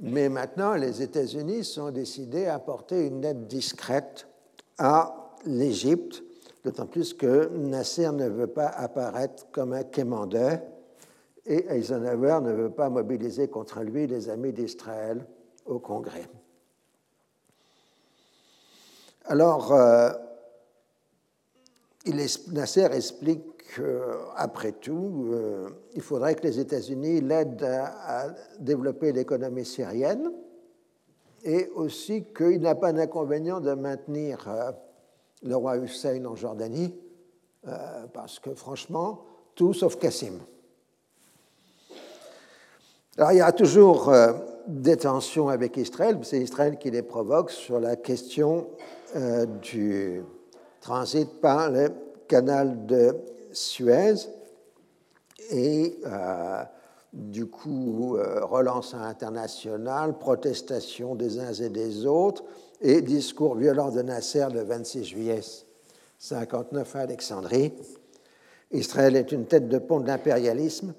Mais 0.00 0.28
maintenant, 0.28 0.74
les 0.74 1.00
États-Unis 1.00 1.64
sont 1.64 1.90
décidés 1.90 2.44
à 2.44 2.56
apporter 2.56 3.06
une 3.06 3.24
aide 3.24 3.46
discrète 3.46 4.26
à 4.78 5.32
l'Égypte, 5.46 6.22
d'autant 6.64 6.86
plus 6.86 7.14
que 7.14 7.48
Nasser 7.48 8.10
ne 8.12 8.28
veut 8.28 8.46
pas 8.46 8.68
apparaître 8.68 9.46
comme 9.52 9.72
un 9.72 9.84
quémandeur 9.84 10.60
et 11.46 11.66
Eisenhower 11.68 12.40
ne 12.42 12.52
veut 12.52 12.70
pas 12.70 12.88
mobiliser 12.88 13.48
contre 13.48 13.82
lui 13.82 14.06
les 14.06 14.30
amis 14.30 14.52
d'Israël 14.52 15.26
au 15.66 15.78
Congrès. 15.78 16.26
Alors, 19.26 19.72
euh, 19.72 20.10
Nasser 22.52 22.88
explique 22.92 23.74
qu'après 23.74 24.72
tout, 24.72 25.28
euh, 25.32 25.68
il 25.94 26.02
faudrait 26.02 26.34
que 26.34 26.42
les 26.42 26.60
États-Unis 26.60 27.20
l'aident 27.22 27.64
à, 27.64 28.28
développer 28.58 29.12
l'économie 29.12 29.64
syrienne 29.64 30.30
et 31.44 31.68
aussi 31.74 32.24
qu'il 32.36 32.60
n'a 32.60 32.74
pas 32.74 32.92
d'inconvénient 32.92 33.60
de 33.60 33.72
maintenir 33.74 34.44
euh, 34.48 34.72
le 35.42 35.56
roi 35.56 35.76
Hussein 35.76 36.24
en 36.24 36.34
Jordanie, 36.34 36.94
parce 38.12 38.38
que 38.38 38.54
franchement, 38.54 39.24
tout 39.54 39.72
sauf 39.72 39.96
Kassim. 39.96 40.38
Alors 43.16 43.32
il 43.32 43.38
y 43.38 43.40
a 43.40 43.52
toujours 43.52 44.12
des 44.66 44.96
tensions 44.96 45.48
avec 45.48 45.76
Israël, 45.76 46.18
c'est 46.22 46.40
Israël 46.40 46.78
qui 46.78 46.90
les 46.90 47.02
provoque 47.02 47.50
sur 47.50 47.80
la 47.80 47.96
question 47.96 48.68
euh, 49.16 49.46
du 49.46 50.22
transit 50.80 51.40
par 51.40 51.70
le 51.70 51.88
canal 52.26 52.86
de 52.86 53.16
Suez 53.52 54.14
et 55.50 55.98
euh, 56.06 56.62
du 57.14 57.46
coup 57.46 58.16
euh, 58.16 58.44
relance 58.44 58.92
internationale, 58.92 60.18
protestation 60.18 61.14
des 61.14 61.38
uns 61.38 61.52
et 61.52 61.68
des 61.68 62.06
autres 62.06 62.44
et 62.80 63.02
discours 63.02 63.54
violent 63.54 63.90
de 63.90 64.02
Nasser 64.02 64.46
le 64.52 64.62
26 64.62 65.04
juillet 65.04 65.40
59 66.18 66.96
à 66.96 67.00
Alexandrie. 67.00 67.72
Israël 68.72 69.14
est 69.14 69.30
une 69.30 69.46
tête 69.46 69.68
de 69.68 69.78
pont 69.78 70.00
de 70.00 70.08
l'impérialisme. 70.08 70.94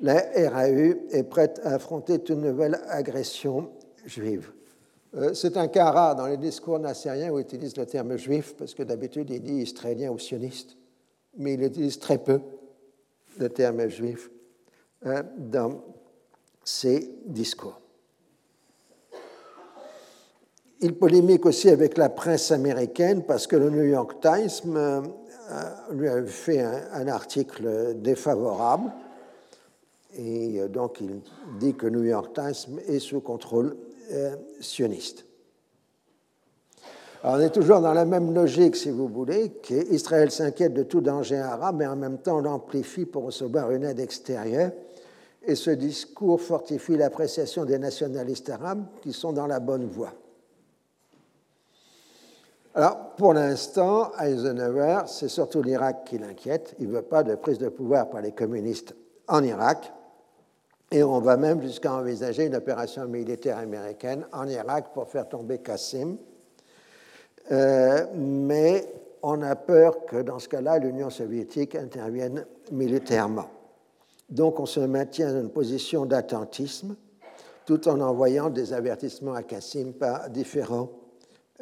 La 0.00 0.14
RAU 0.34 0.94
est 1.10 1.28
prête 1.28 1.60
à 1.62 1.74
affronter 1.74 2.18
toute 2.18 2.38
nouvelle 2.38 2.80
agression 2.88 3.70
juive. 4.04 4.50
Euh, 5.14 5.32
c'est 5.32 5.56
un 5.56 5.68
cas 5.68 5.92
rare 5.92 6.16
dans 6.16 6.26
les 6.26 6.38
discours 6.38 6.80
nassériens 6.80 7.30
où 7.30 7.38
il 7.38 7.42
utilise 7.42 7.76
le 7.76 7.86
terme 7.86 8.16
juif, 8.16 8.56
parce 8.56 8.74
que 8.74 8.82
d'habitude 8.82 9.30
il 9.30 9.42
dit 9.42 9.62
israélien 9.62 10.10
ou 10.10 10.18
sioniste, 10.18 10.76
mais 11.36 11.54
il 11.54 11.62
utilise 11.62 12.00
très 12.00 12.18
peu 12.18 12.40
le 13.38 13.48
terme 13.48 13.86
juif 13.86 14.28
dans 15.36 15.82
ses 16.64 17.10
discours. 17.26 17.82
Il 20.84 20.96
polémique 20.96 21.46
aussi 21.46 21.68
avec 21.68 21.96
la 21.96 22.08
presse 22.08 22.50
américaine 22.50 23.22
parce 23.22 23.46
que 23.46 23.54
le 23.54 23.70
New 23.70 23.84
York 23.84 24.16
Times 24.20 24.76
euh, 24.76 25.00
lui 25.92 26.08
a 26.08 26.24
fait 26.24 26.60
un, 26.60 27.06
article 27.06 27.94
défavorable 27.94 28.90
et 30.16 30.60
euh, 30.60 30.66
donc 30.66 31.00
il 31.00 31.20
dit 31.60 31.74
que 31.74 31.86
New 31.86 32.02
York 32.02 32.32
Times 32.34 32.80
est 32.88 32.98
sous 32.98 33.20
contrôle 33.20 33.76
euh, 34.10 34.34
sioniste. 34.60 35.24
on 37.22 37.38
est 37.38 37.50
toujours 37.50 37.80
dans 37.80 37.94
la 37.94 38.04
même 38.04 38.34
logique, 38.34 38.74
si 38.74 38.90
vous 38.90 39.06
voulez, 39.06 39.50
qu'Israël 39.62 40.32
s'inquiète 40.32 40.74
de 40.74 40.82
tout 40.82 41.00
danger 41.00 41.38
arabe, 41.38 41.76
mais 41.78 41.86
en 41.86 41.96
même 41.96 42.18
temps 42.18 42.40
l'amplifie 42.40 43.06
pour 43.06 43.26
recevoir 43.26 43.70
une 43.70 43.84
aide 43.84 44.00
extérieure. 44.00 44.72
Et 45.44 45.54
ce 45.54 45.70
discours 45.70 46.40
fortifie 46.40 46.96
l'appréciation 46.96 47.64
des 47.64 47.78
nationalistes 47.78 48.50
arabes 48.50 48.84
qui 49.00 49.12
sont 49.12 49.32
dans 49.32 49.46
la 49.46 49.60
bonne 49.60 49.86
voie. 49.86 50.12
Alors, 52.74 53.10
pour 53.16 53.34
l'instant, 53.34 54.12
Eisenhower, 54.18 55.02
c'est 55.06 55.28
surtout 55.28 55.62
l'Irak 55.62 56.04
qui 56.04 56.18
l'inquiète. 56.18 56.74
Il 56.78 56.88
ne 56.88 56.94
veut 56.94 57.02
pas 57.02 57.22
de 57.22 57.34
prise 57.34 57.58
de 57.58 57.68
pouvoir 57.68 58.08
par 58.08 58.22
les 58.22 58.32
communistes 58.32 58.94
en 59.28 59.44
Irak. 59.44 59.92
Et 60.90 61.02
on 61.02 61.20
va 61.20 61.36
même 61.36 61.60
jusqu'à 61.60 61.92
envisager 61.92 62.46
une 62.46 62.54
opération 62.54 63.06
militaire 63.06 63.58
américaine 63.58 64.26
en 64.32 64.46
Irak 64.46 64.92
pour 64.94 65.08
faire 65.08 65.28
tomber 65.28 65.58
Qassim. 65.58 66.16
Euh, 67.50 68.06
mais 68.14 68.90
on 69.22 69.42
a 69.42 69.54
peur 69.54 70.06
que 70.06 70.22
dans 70.22 70.38
ce 70.38 70.48
cas-là, 70.48 70.78
l'Union 70.78 71.10
soviétique 71.10 71.74
intervienne 71.74 72.46
militairement. 72.70 73.48
Donc 74.32 74.58
on 74.58 74.66
se 74.66 74.80
maintient 74.80 75.30
dans 75.30 75.40
une 75.42 75.50
position 75.50 76.06
d'attentisme 76.06 76.96
tout 77.66 77.86
en 77.86 78.00
envoyant 78.00 78.48
des 78.48 78.72
avertissements 78.72 79.34
à 79.34 79.42
Qassim 79.42 79.92
par 79.92 80.30
différents 80.30 80.88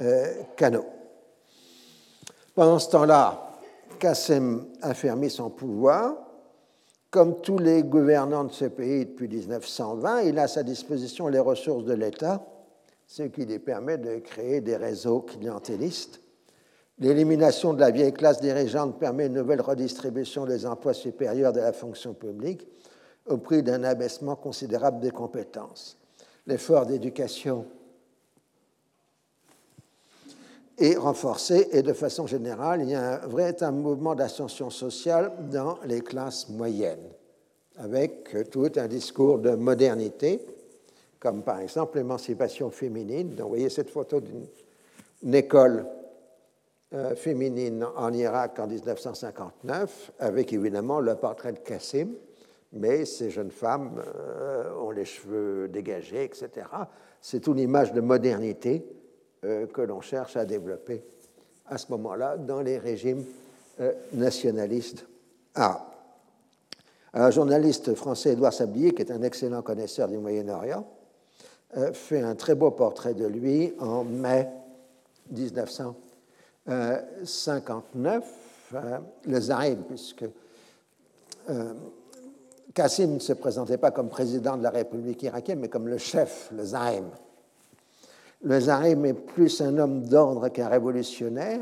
euh, 0.00 0.42
canaux. 0.56 0.86
Pendant 2.54 2.78
ce 2.78 2.90
temps-là, 2.90 3.58
Qassim 3.98 4.66
affermit 4.82 5.30
son 5.30 5.50
pouvoir 5.50 6.14
comme 7.10 7.40
tous 7.40 7.58
les 7.58 7.82
gouvernants 7.82 8.44
de 8.44 8.52
ce 8.52 8.66
pays 8.66 9.04
depuis 9.04 9.26
1920, 9.26 10.20
il 10.22 10.38
a 10.38 10.42
à 10.42 10.48
sa 10.48 10.62
disposition 10.62 11.26
les 11.26 11.40
ressources 11.40 11.84
de 11.84 11.92
l'État, 11.92 12.46
ce 13.04 13.24
qui 13.24 13.46
lui 13.46 13.58
permet 13.58 13.98
de 13.98 14.18
créer 14.18 14.60
des 14.60 14.76
réseaux 14.76 15.22
clientélistes. 15.22 16.20
L'élimination 17.00 17.72
de 17.72 17.80
la 17.80 17.90
vieille 17.90 18.12
classe 18.12 18.42
dirigeante 18.42 18.98
permet 18.98 19.26
une 19.26 19.32
nouvelle 19.32 19.62
redistribution 19.62 20.44
des 20.44 20.66
emplois 20.66 20.92
supérieurs 20.92 21.54
de 21.54 21.60
la 21.60 21.72
fonction 21.72 22.12
publique 22.12 22.66
au 23.26 23.38
prix 23.38 23.62
d'un 23.62 23.84
abaissement 23.84 24.36
considérable 24.36 25.00
des 25.00 25.10
compétences. 25.10 25.96
L'effort 26.46 26.84
d'éducation 26.84 27.64
est 30.76 30.96
renforcé 30.96 31.68
et 31.72 31.82
de 31.82 31.92
façon 31.94 32.26
générale, 32.26 32.82
il 32.82 32.90
y 32.90 32.94
a 32.94 33.22
un 33.22 33.28
véritable 33.28 33.78
mouvement 33.78 34.14
d'ascension 34.14 34.68
sociale 34.68 35.32
dans 35.50 35.78
les 35.86 36.02
classes 36.02 36.50
moyennes, 36.50 37.08
avec 37.78 38.50
tout 38.50 38.72
un 38.76 38.88
discours 38.88 39.38
de 39.38 39.54
modernité, 39.54 40.44
comme 41.18 41.42
par 41.42 41.60
exemple 41.60 41.96
l'émancipation 41.96 42.70
féminine. 42.70 43.30
Donc, 43.30 43.40
vous 43.40 43.48
voyez 43.48 43.70
cette 43.70 43.90
photo 43.90 44.20
d'une 44.20 45.34
école 45.34 45.86
euh, 46.92 47.14
féminine 47.14 47.86
en 47.94 48.12
Irak 48.12 48.58
en 48.58 48.66
1959, 48.66 50.10
avec 50.18 50.52
évidemment 50.52 50.98
le 50.98 51.14
portrait 51.14 51.52
de 51.52 51.60
Kassim, 51.60 52.08
mais 52.72 53.04
ces 53.04 53.30
jeunes 53.30 53.52
femmes 53.52 54.02
euh, 54.04 54.74
ont 54.74 54.90
les 54.90 55.04
cheveux 55.04 55.68
dégagés, 55.68 56.24
etc. 56.24 56.66
C'est 57.20 57.46
une 57.46 57.60
image 57.60 57.92
de 57.92 58.00
modernité 58.00 58.84
euh, 59.44 59.68
que 59.68 59.82
l'on 59.82 60.00
cherche 60.00 60.36
à 60.36 60.44
développer 60.44 61.04
à 61.66 61.78
ce 61.78 61.92
moment-là 61.92 62.36
dans 62.36 62.60
les 62.60 62.76
régimes 62.78 63.24
nationalistes 64.12 65.06
arabes. 65.54 65.82
Un 67.14 67.30
journaliste 67.30 67.94
français, 67.94 68.32
Édouard 68.32 68.52
Sablier, 68.52 68.90
qui 68.90 69.02
est 69.02 69.12
un 69.12 69.22
excellent 69.22 69.62
connaisseur 69.62 70.08
du 70.08 70.18
Moyen-Orient, 70.18 70.84
fait 71.92 72.20
un 72.20 72.34
très 72.34 72.56
beau 72.56 72.72
portrait 72.72 73.14
de 73.14 73.26
lui 73.26 73.72
en 73.78 74.02
mai 74.02 74.48
1959. 75.30 76.09
Le 76.70 77.00
Zaïm, 79.40 79.82
puisque 79.88 80.24
Kassim 82.74 83.14
ne 83.14 83.18
se 83.18 83.32
présentait 83.32 83.78
pas 83.78 83.90
comme 83.90 84.08
président 84.08 84.56
de 84.56 84.62
la 84.62 84.70
République 84.70 85.22
irakienne, 85.22 85.60
mais 85.60 85.68
comme 85.68 85.88
le 85.88 85.98
chef, 85.98 86.50
le 86.56 86.64
Zaïm. 86.64 87.06
Le 88.42 88.58
Zarim 88.58 89.04
est 89.04 89.14
plus 89.14 89.60
un 89.60 89.76
homme 89.76 90.04
d'ordre 90.04 90.48
qu'un 90.48 90.68
révolutionnaire. 90.68 91.60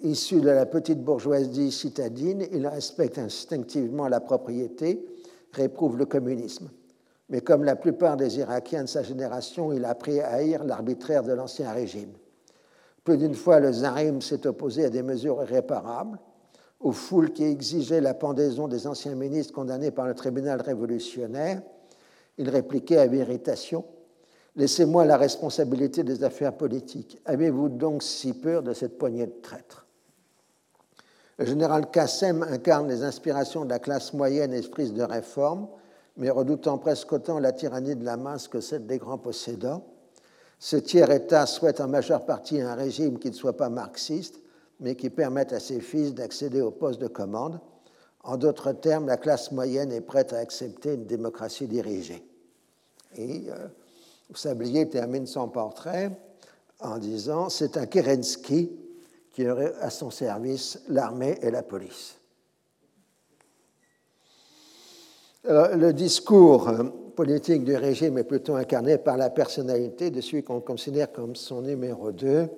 Issu 0.00 0.40
de 0.40 0.50
la 0.50 0.64
petite 0.64 1.02
bourgeoisie 1.02 1.72
citadine, 1.72 2.46
il 2.52 2.68
respecte 2.68 3.18
instinctivement 3.18 4.06
la 4.06 4.20
propriété, 4.20 5.04
réprouve 5.52 5.98
le 5.98 6.06
communisme. 6.06 6.70
Mais 7.30 7.40
comme 7.40 7.64
la 7.64 7.74
plupart 7.74 8.16
des 8.16 8.38
Irakiens 8.38 8.84
de 8.84 8.88
sa 8.88 9.02
génération, 9.02 9.72
il 9.72 9.84
a 9.84 9.90
appris 9.90 10.20
à 10.20 10.34
haïr 10.34 10.62
l'arbitraire 10.62 11.24
de 11.24 11.32
l'ancien 11.32 11.72
régime. 11.72 12.12
Plus 13.08 13.16
d'une 13.16 13.34
fois, 13.34 13.58
le 13.58 13.72
Zarim 13.72 14.20
s'est 14.20 14.46
opposé 14.46 14.84
à 14.84 14.90
des 14.90 15.02
mesures 15.02 15.42
irréparables, 15.42 16.18
aux 16.78 16.92
foules 16.92 17.32
qui 17.32 17.42
exigeaient 17.42 18.02
la 18.02 18.12
pendaison 18.12 18.68
des 18.68 18.86
anciens 18.86 19.14
ministres 19.14 19.54
condamnés 19.54 19.90
par 19.90 20.06
le 20.06 20.14
tribunal 20.14 20.60
révolutionnaire. 20.60 21.62
Il 22.36 22.50
répliquait 22.50 22.98
avec 22.98 23.18
irritation 23.18 23.86
Laissez-moi 24.56 25.06
la 25.06 25.16
responsabilité 25.16 26.02
des 26.02 26.22
affaires 26.22 26.52
politiques. 26.52 27.18
Avez-vous 27.24 27.70
donc 27.70 28.02
si 28.02 28.34
peur 28.34 28.62
de 28.62 28.74
cette 28.74 28.98
poignée 28.98 29.24
de 29.24 29.40
traîtres? 29.40 29.86
Le 31.38 31.46
général 31.46 31.90
Kassem 31.90 32.42
incarne 32.42 32.88
les 32.88 33.04
inspirations 33.04 33.64
de 33.64 33.70
la 33.70 33.78
classe 33.78 34.12
moyenne 34.12 34.52
esprise 34.52 34.92
de 34.92 35.02
réforme, 35.02 35.66
mais 36.18 36.28
redoutant 36.28 36.76
presque 36.76 37.10
autant 37.10 37.38
la 37.38 37.52
tyrannie 37.52 37.96
de 37.96 38.04
la 38.04 38.18
masse 38.18 38.48
que 38.48 38.60
celle 38.60 38.84
des 38.84 38.98
grands 38.98 39.16
possédants. 39.16 39.82
Ce 40.58 40.76
tiers-État 40.76 41.46
souhaite 41.46 41.80
en 41.80 41.88
majeure 41.88 42.24
partie 42.26 42.60
un 42.60 42.74
régime 42.74 43.18
qui 43.18 43.28
ne 43.28 43.34
soit 43.34 43.56
pas 43.56 43.68
marxiste, 43.68 44.40
mais 44.80 44.96
qui 44.96 45.10
permettent 45.10 45.52
à 45.52 45.60
ses 45.60 45.80
fils 45.80 46.14
d'accéder 46.14 46.60
au 46.60 46.70
poste 46.70 47.00
de 47.00 47.06
commande. 47.06 47.60
En 48.24 48.36
d'autres 48.36 48.72
termes, 48.72 49.06
la 49.06 49.16
classe 49.16 49.52
moyenne 49.52 49.92
est 49.92 50.00
prête 50.00 50.32
à 50.32 50.38
accepter 50.38 50.94
une 50.94 51.06
démocratie 51.06 51.66
dirigée. 51.66 52.24
Et 53.16 53.44
euh, 53.48 53.68
Sablier 54.34 54.88
termine 54.88 55.26
son 55.26 55.48
portrait 55.48 56.10
en 56.80 56.98
disant 56.98 57.48
C'est 57.48 57.76
un 57.76 57.86
Kerensky 57.86 58.70
qui 59.30 59.48
aurait 59.48 59.74
à 59.80 59.90
son 59.90 60.10
service 60.10 60.80
l'armée 60.88 61.38
et 61.42 61.50
la 61.50 61.62
police. 61.62 62.17
Le 65.44 65.92
discours 65.92 66.68
euh, 66.68 66.84
politique 67.16 67.64
du 67.64 67.74
régime 67.74 68.18
est 68.18 68.24
plutôt 68.24 68.54
incarné 68.54 68.98
par 68.98 69.16
la 69.16 69.30
personnalité 69.30 70.10
de 70.10 70.20
celui 70.20 70.42
qu'on 70.42 70.60
considère 70.60 71.12
comme 71.12 71.34
son 71.34 71.62
numéro 71.62 72.12
2, 72.12 72.48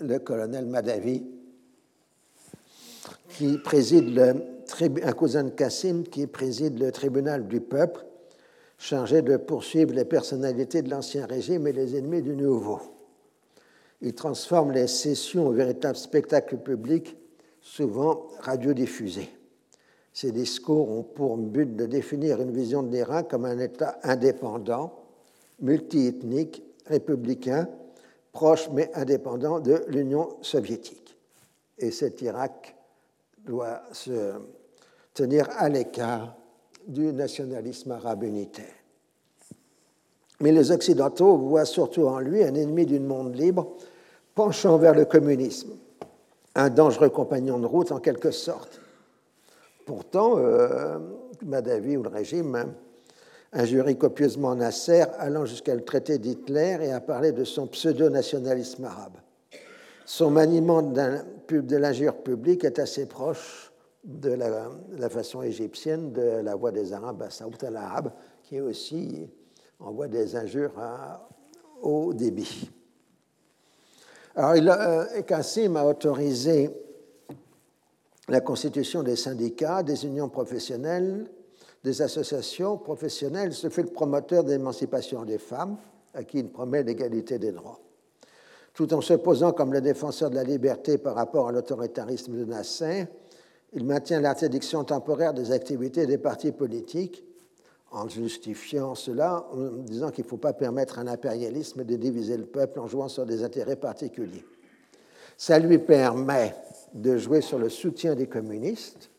le 0.00 0.18
colonel 0.18 0.66
Madavi, 0.66 1.24
qui 3.30 3.58
préside 3.58 4.18
un 5.02 5.12
cousin 5.12 5.44
de 5.44 5.50
Kassim 5.50 6.04
qui 6.04 6.26
préside 6.26 6.78
le 6.78 6.90
tribunal 6.92 7.48
du 7.48 7.60
peuple, 7.60 8.04
chargé 8.78 9.20
de 9.20 9.36
poursuivre 9.36 9.92
les 9.92 10.06
personnalités 10.06 10.80
de 10.80 10.90
l'ancien 10.90 11.26
régime 11.26 11.66
et 11.66 11.72
les 11.72 11.96
ennemis 11.96 12.22
du 12.22 12.34
nouveau. 12.34 12.80
Il 14.00 14.14
transforme 14.14 14.72
les 14.72 14.86
sessions 14.86 15.48
en 15.48 15.50
véritable 15.50 15.96
spectacle 15.96 16.56
public, 16.56 17.16
souvent 17.60 18.28
radiodiffusé. 18.40 19.28
Ces 20.12 20.32
discours 20.32 20.90
ont 20.90 21.02
pour 21.02 21.36
but 21.36 21.76
de 21.76 21.86
définir 21.86 22.40
une 22.40 22.50
vision 22.50 22.82
de 22.82 22.90
l'Irak 22.90 23.28
comme 23.30 23.44
un 23.44 23.58
État 23.58 23.98
indépendant, 24.02 24.92
multiethnique, 25.60 26.62
républicain, 26.86 27.68
proche 28.32 28.68
mais 28.70 28.90
indépendant 28.94 29.60
de 29.60 29.84
l'Union 29.88 30.36
soviétique. 30.42 31.16
Et 31.78 31.90
cet 31.90 32.22
Irak 32.22 32.74
doit 33.44 33.82
se 33.92 34.32
tenir 35.14 35.48
à 35.56 35.68
l'écart 35.68 36.36
du 36.86 37.12
nationalisme 37.12 37.92
arabe 37.92 38.24
unitaire. 38.24 38.74
Mais 40.40 40.52
les 40.52 40.70
Occidentaux 40.70 41.36
voient 41.36 41.66
surtout 41.66 42.06
en 42.06 42.18
lui 42.18 42.42
un 42.42 42.54
ennemi 42.54 42.86
du 42.86 42.98
monde 42.98 43.36
libre 43.36 43.76
penchant 44.34 44.78
vers 44.78 44.94
le 44.94 45.04
communisme, 45.04 45.72
un 46.54 46.70
dangereux 46.70 47.10
compagnon 47.10 47.58
de 47.58 47.66
route 47.66 47.92
en 47.92 48.00
quelque 48.00 48.30
sorte. 48.30 48.79
Pourtant, 49.90 50.38
euh, 50.38 51.00
Madavi 51.44 51.96
ou 51.96 52.04
le 52.04 52.10
régime 52.10 52.74
injurie 53.52 53.98
copieusement 53.98 54.54
Nasser, 54.54 55.02
allant 55.18 55.44
jusqu'à 55.46 55.74
le 55.74 55.80
traiter 55.80 56.18
d'Hitler 56.18 56.78
et 56.80 56.92
à 56.92 57.00
parler 57.00 57.32
de 57.32 57.42
son 57.42 57.66
pseudo-nationalisme 57.66 58.84
arabe. 58.84 59.16
Son 60.06 60.30
maniement 60.30 60.80
de 60.80 61.76
l'injure 61.76 62.18
publique 62.18 62.62
est 62.62 62.78
assez 62.78 63.06
proche 63.06 63.72
de 64.04 64.30
la, 64.30 65.08
façon 65.08 65.42
égyptienne 65.42 66.12
de 66.12 66.40
la 66.40 66.54
voix 66.54 66.70
des 66.70 66.92
Arabes 66.92 67.22
à 67.22 67.30
Saoud 67.30 67.56
al-Arab, 67.64 68.12
qui 68.44 68.60
aussi 68.60 69.28
envoie 69.80 70.06
des 70.06 70.36
injures 70.36 70.78
à 70.78 71.28
haut 71.82 72.14
débit. 72.14 72.70
Alors, 74.36 74.54
il 74.54 74.68
euh, 74.68 75.76
a 75.76 75.84
autorisé 75.84 76.70
la 78.30 78.40
constitution 78.40 79.02
des 79.02 79.16
syndicats, 79.16 79.82
des 79.82 80.06
unions 80.06 80.28
professionnelles, 80.28 81.26
des 81.82 82.00
associations 82.00 82.78
professionnelles, 82.78 83.52
se 83.52 83.68
fait 83.68 83.82
le 83.82 83.88
promoteur 83.88 84.44
d'émancipation 84.44 85.24
des 85.24 85.38
femmes, 85.38 85.76
à 86.14 86.22
qui 86.22 86.38
il 86.38 86.48
promet 86.48 86.82
l'égalité 86.84 87.38
des 87.38 87.50
droits. 87.50 87.80
Tout 88.72 88.94
en 88.94 89.00
se 89.00 89.14
posant 89.14 89.52
comme 89.52 89.72
le 89.72 89.80
défenseur 89.80 90.30
de 90.30 90.36
la 90.36 90.44
liberté 90.44 90.96
par 90.96 91.16
rapport 91.16 91.48
à 91.48 91.52
l'autoritarisme 91.52 92.36
de 92.36 92.44
Nasser, 92.44 93.06
il 93.72 93.84
maintient 93.84 94.20
l'interdiction 94.20 94.84
temporaire 94.84 95.34
des 95.34 95.50
activités 95.50 96.06
des 96.06 96.18
partis 96.18 96.52
politiques, 96.52 97.24
en 97.90 98.08
justifiant 98.08 98.94
cela 98.94 99.44
en 99.52 99.82
disant 99.82 100.10
qu'il 100.10 100.24
ne 100.24 100.28
faut 100.28 100.36
pas 100.36 100.52
permettre 100.52 101.00
à 101.00 101.04
l'impérialisme 101.04 101.82
de 101.82 101.96
diviser 101.96 102.36
le 102.36 102.46
peuple 102.46 102.78
en 102.78 102.86
jouant 102.86 103.08
sur 103.08 103.26
des 103.26 103.42
intérêts 103.42 103.74
particuliers. 103.74 104.44
Ça 105.36 105.58
lui 105.58 105.78
permet 105.78 106.54
de 106.94 107.16
jouer 107.16 107.40
sur 107.40 107.58
le 107.58 107.68
soutien 107.68 108.14
des 108.14 108.26
communistes 108.26 109.10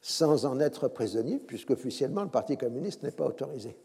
sans 0.00 0.46
en 0.46 0.60
être 0.60 0.88
prisonnier, 0.88 1.38
puisqu'officiellement 1.38 2.22
le 2.22 2.30
Parti 2.30 2.56
communiste 2.56 3.02
n'est 3.02 3.10
pas 3.10 3.26
autorisé. 3.26 3.76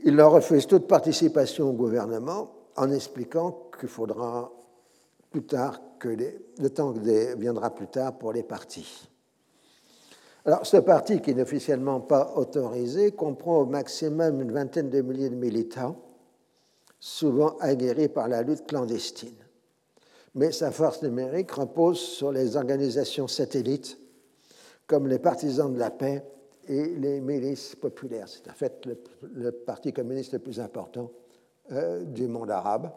Il 0.00 0.16
leur 0.16 0.32
refuse 0.32 0.66
toute 0.66 0.86
participation 0.86 1.70
au 1.70 1.72
gouvernement 1.72 2.50
en 2.76 2.90
expliquant 2.90 3.68
qu'il 3.78 3.88
faudra 3.88 4.52
plus 5.30 5.44
tard 5.44 5.80
que 5.98 6.08
le 6.08 6.70
temps 6.70 6.92
viendra 6.92 7.74
plus 7.74 7.88
tard 7.88 8.18
pour 8.18 8.32
les 8.32 8.42
partis. 8.42 9.08
Alors, 10.44 10.64
ce 10.64 10.76
parti, 10.76 11.20
qui 11.20 11.34
n'est 11.34 11.42
officiellement 11.42 12.00
pas 12.00 12.34
autorisé, 12.36 13.12
comprend 13.12 13.60
au 13.60 13.66
maximum 13.66 14.40
une 14.40 14.52
vingtaine 14.52 14.90
de 14.90 15.00
milliers 15.00 15.30
de 15.30 15.34
militants, 15.34 15.96
souvent 17.00 17.56
aguerris 17.58 18.08
par 18.08 18.28
la 18.28 18.42
lutte 18.42 18.66
clandestine 18.66 19.45
mais 20.36 20.52
sa 20.52 20.70
force 20.70 21.02
numérique 21.02 21.50
repose 21.50 21.98
sur 21.98 22.30
les 22.30 22.56
organisations 22.56 23.26
satellites 23.26 23.98
comme 24.86 25.08
les 25.08 25.18
partisans 25.18 25.72
de 25.72 25.78
la 25.78 25.90
paix 25.90 26.22
et 26.68 26.84
les 26.84 27.20
milices 27.20 27.74
populaires. 27.74 28.28
C'est 28.28 28.48
en 28.48 28.54
fait 28.54 28.86
le, 29.22 29.50
parti 29.50 29.92
communiste 29.92 30.34
le 30.34 30.38
plus 30.38 30.60
important 30.60 31.10
euh, 31.72 32.04
du 32.04 32.28
monde 32.28 32.50
arabe 32.50 32.90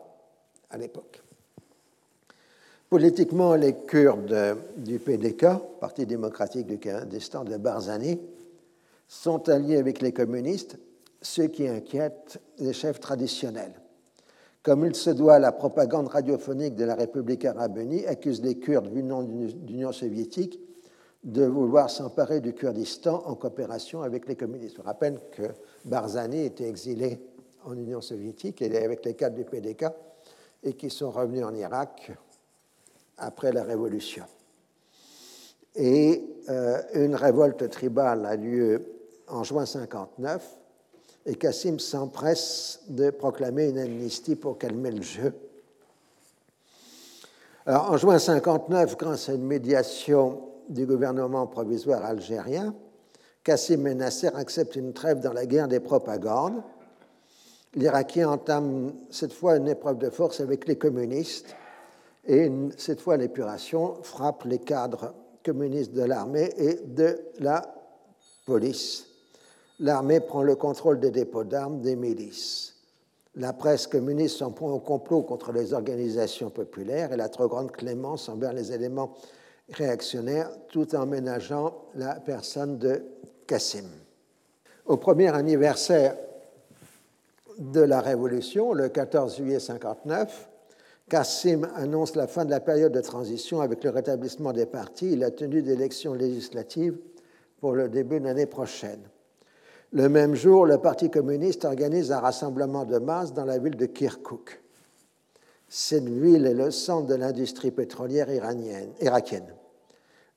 à 0.70 0.78
l'époque. 0.78 1.24
Politiquement, 2.90 3.56
les 3.56 3.74
Kurdes 3.74 4.58
du 4.78 5.00
PDK, 5.00 5.46
Parti 5.80 6.06
démocratique 6.06 6.68
du 6.68 6.78
Kurdistan 6.78 7.46
de 7.46 7.56
Barzani, 7.56 8.20
sont 9.08 9.48
alliés 9.48 9.78
avec 9.78 10.02
les 10.02 10.12
communistes, 10.12 10.78
ce 11.22 11.44
qui 11.44 11.68
inquiète 11.68 12.40
les 12.58 12.74
chefs 12.74 13.00
traditionnels 13.00 13.74
comme 14.64 14.86
il 14.86 14.96
se 14.96 15.10
doit, 15.10 15.40
la 15.40 15.52
propagande 15.52 16.10
radiophonique 16.10 16.76
de 16.76 16.84
la 16.84 16.96
République 16.96 17.46
arabe 17.46 17.78
unie 17.78 18.06
accuse 18.06 18.42
les 18.42 18.60
Kurdes 18.60 18.92
du 18.92 19.04
nom 19.04 19.24
d'Union 19.24 19.92
soviétique 19.92 20.60
de 21.24 21.46
vouloir 21.46 21.90
s'emparer 21.90 22.42
du 22.42 22.54
Kurdistan 22.54 23.24
en 23.26 23.36
coopération 23.36 24.02
avec 24.02 24.28
les 24.28 24.36
communistes. 24.36 24.78
Je 24.78 24.82
rappelle 24.82 25.20
que 25.32 25.44
Barzani 25.86 26.44
était 26.46 26.68
exilé 26.68 27.22
en 27.66 27.74
Union 27.74 28.02
soviétique 28.02 28.62
et 28.62 28.84
avec 28.84 29.06
les 29.06 29.14
cadres 29.14 29.36
du 29.36 29.46
PDK 29.46 29.86
et 30.64 30.74
qui 30.74 30.90
sont 30.90 31.12
revenus 31.12 31.44
en 31.44 31.54
Irak 31.56 32.12
après 33.18 33.52
la 33.52 33.64
Révolution. 33.64 34.26
Et 35.76 36.24
euh, 36.50 36.82
une 36.96 37.16
révolte 37.16 37.70
tribale 37.70 38.26
a 38.26 38.36
lieu 38.36 38.86
en 39.28 39.44
juin 39.44 39.66
59 39.66 40.59
et 41.30 41.36
Kassim 41.36 41.78
s'empresse 41.78 42.80
de 42.88 43.12
proclamer 43.12 43.70
une 43.70 43.78
amnistie 43.78 44.36
pour 44.36 44.58
calmer 44.58 44.90
le 44.90 45.04
jeu. 45.04 45.32
en 47.68 47.98
juin 47.98 48.18
59, 48.18 48.98
grâce 48.98 49.30
à 49.30 49.34
une 49.34 49.46
médiation 49.46 50.42
du 50.70 50.88
gouvernement 50.88 51.46
provisoire 51.46 52.04
algérien, 52.04 52.74
Kassim 53.44 53.86
et 53.86 53.94
Nasser 53.94 54.32
acceptent 54.34 54.76
une 54.76 54.92
trêve 54.92 55.20
dans 55.20 55.34
la 55.34 55.46
guerre 55.46 55.68
des 55.68 55.80
propagandes. 55.80 56.64
L'Irakien 57.76 58.28
entame 58.28 58.94
cette 59.12 59.34
fois 59.34 59.58
une 59.58 59.68
épreuve 59.68 60.00
de 60.00 60.10
force 60.10 60.40
avec 60.40 60.68
les 60.68 60.80
communistes 60.80 61.56
et 62.26 62.52
cette 62.76 63.02
fois 63.02 63.18
l'épuration 63.18 64.02
frappe 64.02 64.46
les 64.46 64.60
cadres 64.60 65.14
communistes 65.46 65.94
de 65.94 66.02
l'armée 66.02 66.50
et 66.58 66.80
de 66.88 67.20
la 67.38 67.72
police 68.48 69.09
l'armée 69.80 70.20
prend 70.20 70.44
le 70.44 70.56
contrôle 70.56 71.00
des 71.00 71.12
dépôts 71.12 71.44
d'armes 71.44 71.82
des 71.82 71.96
milices. 71.96 72.76
La 73.36 73.54
presse 73.54 73.88
communiste 73.88 74.38
s'en 74.38 74.52
prend 74.52 74.72
au 74.72 74.80
complot 74.80 75.22
contre 75.22 75.52
les 75.52 75.74
organisations 75.74 76.50
populaires 76.50 77.14
et 77.14 77.18
la 77.18 77.30
trop 77.30 77.48
grande 77.48 77.72
clémence 77.72 78.28
envers 78.28 78.54
les 78.54 78.74
éléments 78.74 79.14
réactionnaires, 79.72 80.50
tout 80.70 80.96
en 80.96 81.06
ménageant 81.06 81.86
la 81.96 82.16
personne 82.16 82.78
de 82.80 83.04
Kassim. 83.48 83.88
Au 84.86 84.98
premier 84.98 85.34
anniversaire 85.34 86.18
de 87.60 87.82
la 87.82 88.02
Révolution, 88.02 88.74
le 88.74 88.90
14 88.90 89.38
juillet 89.38 89.60
59, 89.60 90.50
Kassim 91.08 91.68
annonce 91.76 92.16
la 92.16 92.28
fin 92.28 92.46
de 92.46 92.50
la 92.50 92.60
période 92.60 92.92
de 92.92 93.02
transition 93.02 93.62
avec 93.62 93.84
le 93.84 93.92
rétablissement 93.92 94.54
des 94.54 94.66
partis 94.66 95.14
et 95.14 95.16
la 95.16 95.32
tenue 95.32 95.62
d'élections 95.62 96.14
législatives 96.14 96.98
pour 97.60 97.74
le 97.74 97.90
début 97.90 98.20
de 98.20 98.26
l'année 98.26 98.46
prochaine. 98.46 99.02
Le 99.92 100.08
même 100.08 100.36
jour, 100.36 100.68
le 100.68 100.78
Parti 100.78 101.10
communiste 101.10 101.66
organise 101.66 102.12
un 102.12 102.20
rassemblement 102.20 102.86
de 102.86 103.00
masse 103.00 103.34
dans 103.34 103.46
la 103.46 103.58
ville 103.58 103.76
de 103.76 103.88
Kirkuk. 103.88 104.62
Cette 105.68 106.08
ville 106.08 106.46
est 106.46 106.54
le 106.54 106.70
centre 106.70 107.08
de 107.08 107.16
l'industrie 107.16 107.72
pétrolière 107.72 108.30
irakienne. 108.30 109.56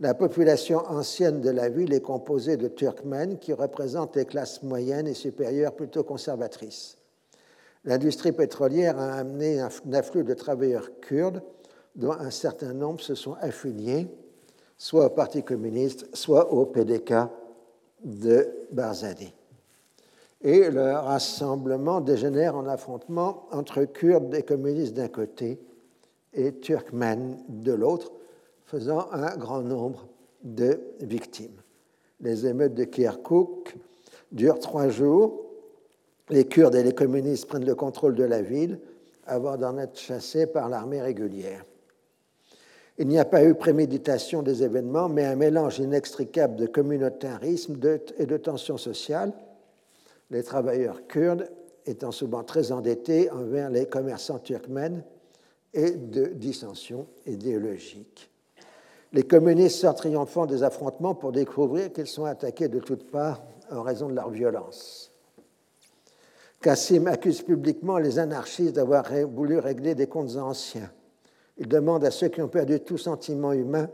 La 0.00 0.14
population 0.14 0.78
ancienne 0.88 1.40
de 1.40 1.50
la 1.50 1.68
ville 1.68 1.92
est 1.92 2.00
composée 2.00 2.56
de 2.56 2.68
Turkmènes 2.68 3.38
qui 3.38 3.52
représentent 3.52 4.16
les 4.16 4.24
classes 4.24 4.62
moyennes 4.62 5.06
et 5.06 5.14
supérieures 5.14 5.74
plutôt 5.74 6.02
conservatrices. 6.02 6.96
L'industrie 7.84 8.32
pétrolière 8.32 8.98
a 8.98 9.14
amené 9.14 9.60
un 9.60 9.70
afflux 9.92 10.24
de 10.24 10.34
travailleurs 10.34 10.88
kurdes 11.00 11.42
dont 11.94 12.12
un 12.12 12.30
certain 12.30 12.72
nombre 12.72 13.00
se 13.00 13.14
sont 13.14 13.34
affiliés 13.34 14.08
soit 14.78 15.06
au 15.06 15.10
Parti 15.10 15.44
communiste, 15.44 16.08
soit 16.16 16.52
au 16.52 16.66
PDK 16.66 17.14
de 18.02 18.48
Barzadi. 18.72 19.32
Et 20.44 20.70
le 20.70 20.92
rassemblement 20.92 22.00
dégénère 22.00 22.56
en 22.56 22.66
affrontement 22.66 23.46
entre 23.52 23.84
Kurdes 23.84 24.34
et 24.34 24.42
communistes 24.42 24.94
d'un 24.94 25.08
côté 25.08 25.60
et 26.34 26.52
Turkmènes 26.54 27.38
de 27.48 27.72
l'autre, 27.72 28.12
faisant 28.64 29.06
un 29.12 29.36
grand 29.36 29.60
nombre 29.60 30.08
de 30.42 30.80
victimes. 31.00 31.60
Les 32.20 32.46
émeutes 32.46 32.74
de 32.74 32.84
Kirkuk 32.84 33.76
durent 34.32 34.58
trois 34.58 34.88
jours. 34.88 35.44
Les 36.30 36.46
Kurdes 36.46 36.74
et 36.74 36.82
les 36.82 36.94
communistes 36.94 37.46
prennent 37.46 37.66
le 37.66 37.74
contrôle 37.74 38.14
de 38.14 38.24
la 38.24 38.42
ville 38.42 38.80
avant 39.26 39.56
d'en 39.56 39.78
être 39.78 39.98
chassés 39.98 40.46
par 40.46 40.68
l'armée 40.68 41.02
régulière. 41.02 41.64
Il 42.98 43.08
n'y 43.08 43.18
a 43.18 43.24
pas 43.24 43.44
eu 43.44 43.54
préméditation 43.54 44.42
des 44.42 44.62
événements, 44.62 45.08
mais 45.08 45.24
un 45.24 45.36
mélange 45.36 45.78
inextricable 45.78 46.56
de 46.56 46.66
communautarisme 46.66 47.78
et 48.18 48.26
de 48.26 48.36
tensions 48.36 48.76
sociales, 48.76 49.32
les 50.32 50.42
travailleurs 50.42 51.06
kurdes 51.06 51.48
étant 51.86 52.10
souvent 52.10 52.42
très 52.42 52.72
endettés 52.72 53.30
envers 53.30 53.70
les 53.70 53.86
commerçants 53.86 54.38
turkmènes 54.38 55.04
et 55.72 55.92
de 55.92 56.26
dissensions 56.26 57.06
idéologiques. 57.26 58.30
Les 59.12 59.22
communistes 59.22 59.80
sortent 59.80 59.98
triomphant 59.98 60.46
des 60.46 60.62
affrontements 60.62 61.14
pour 61.14 61.32
découvrir 61.32 61.92
qu'ils 61.92 62.06
sont 62.06 62.24
attaqués 62.24 62.68
de 62.68 62.80
toutes 62.80 63.10
parts 63.10 63.42
en 63.70 63.82
raison 63.82 64.08
de 64.08 64.14
leur 64.14 64.30
violence. 64.30 65.12
Kassim 66.60 67.06
accuse 67.06 67.42
publiquement 67.42 67.98
les 67.98 68.18
anarchistes 68.18 68.74
d'avoir 68.74 69.04
voulu 69.26 69.58
régler 69.58 69.94
des 69.94 70.06
comptes 70.06 70.36
anciens 70.36 70.90
il 71.58 71.68
demande 71.68 72.04
à 72.04 72.10
ceux 72.10 72.28
qui 72.28 72.40
ont 72.42 72.48
perdu 72.48 72.80
tout 72.80 72.98
sentiment 72.98 73.52
humain 73.52 73.88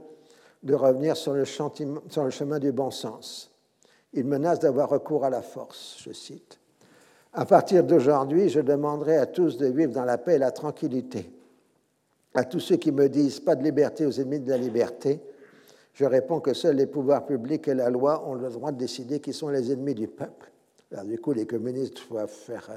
de 0.63 0.75
revenir 0.75 1.17
sur 1.17 1.35
le, 1.35 1.45
chemin 1.45 2.59
du 2.59 2.73
bon 2.73 2.91
sens. 2.91 3.51
Il 4.15 4.25
menace 4.25 4.61
d'avoir 4.61 4.89
recours 4.89 5.25
à 5.25 5.31
la 5.31 5.43
force, 5.43 5.99
je 6.01 6.13
cite. 6.13 6.59
À 7.33 7.45
partir 7.45 7.85
d'aujourd'hui, 7.85 8.49
je 8.49 8.61
demanderai 8.61 9.17
à 9.17 9.27
tous 9.27 9.59
de 9.59 9.67
vivre 9.67 9.93
dans 9.93 10.05
la 10.05 10.19
paix 10.19 10.37
et 10.37 10.39
la 10.39 10.51
tranquillité. 10.51 11.31
À 12.35 12.45
tous 12.45 12.61
ceux 12.61 12.77
qui 12.77 12.91
me 12.91 13.09
disent 13.09 13.41
pas 13.41 13.55
de 13.55 13.63
liberté 13.63 14.07
aux 14.07 14.13
ennemis 14.13 14.41
de 14.41 14.51
la 14.51 14.57
liberté, 14.57 15.21
je 15.93 16.05
réponds 16.05 16.41
que 16.41 16.55
seuls 16.55 16.77
les 16.77 16.87
pouvoirs 16.87 17.27
publics 17.27 17.69
et 17.69 17.75
la 17.75 17.91
loi 17.91 18.27
ont 18.27 18.35
le 18.35 18.49
droit 18.49 18.73
de 18.73 18.79
décider 18.79 19.21
qui 19.21 19.33
sont 19.33 19.49
les 19.49 19.73
ennemis 19.73 19.95
du 19.95 20.09
peuple. 20.09 20.51
Alors, 20.93 21.05
du 21.05 21.19
coup, 21.19 21.33
les 21.33 21.47
communistes 21.47 22.09
doivent 22.09 22.31
faire 22.31 22.69
euh, 22.71 22.77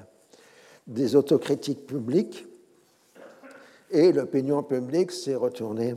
des 0.88 1.16
autocritiques 1.16 1.86
publiques 1.86 2.46
et 3.90 4.12
l'opinion 4.12 4.64
publique 4.64 5.12
s'est 5.12 5.36
retournée 5.36 5.96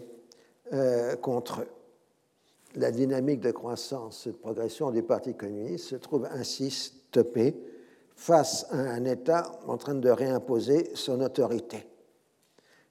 euh, 0.73 1.17
contre 1.17 1.63
eux. 1.63 1.69
La 2.77 2.91
dynamique 2.91 3.41
de 3.41 3.53
croissance 3.53 4.27
et 4.27 4.31
de 4.31 4.37
progression 4.37 4.91
du 4.91 5.03
Parti 5.03 5.35
communiste 5.35 5.87
se 5.87 5.97
trouve 5.97 6.27
ainsi 6.31 6.71
stoppée 6.71 7.55
face 8.17 8.67
à 8.71 8.77
un 8.77 9.05
État 9.05 9.61
en 9.67 9.77
train 9.77 9.95
de 9.95 10.09
réimposer 10.09 10.91
son 10.95 11.21
autorité. 11.21 11.87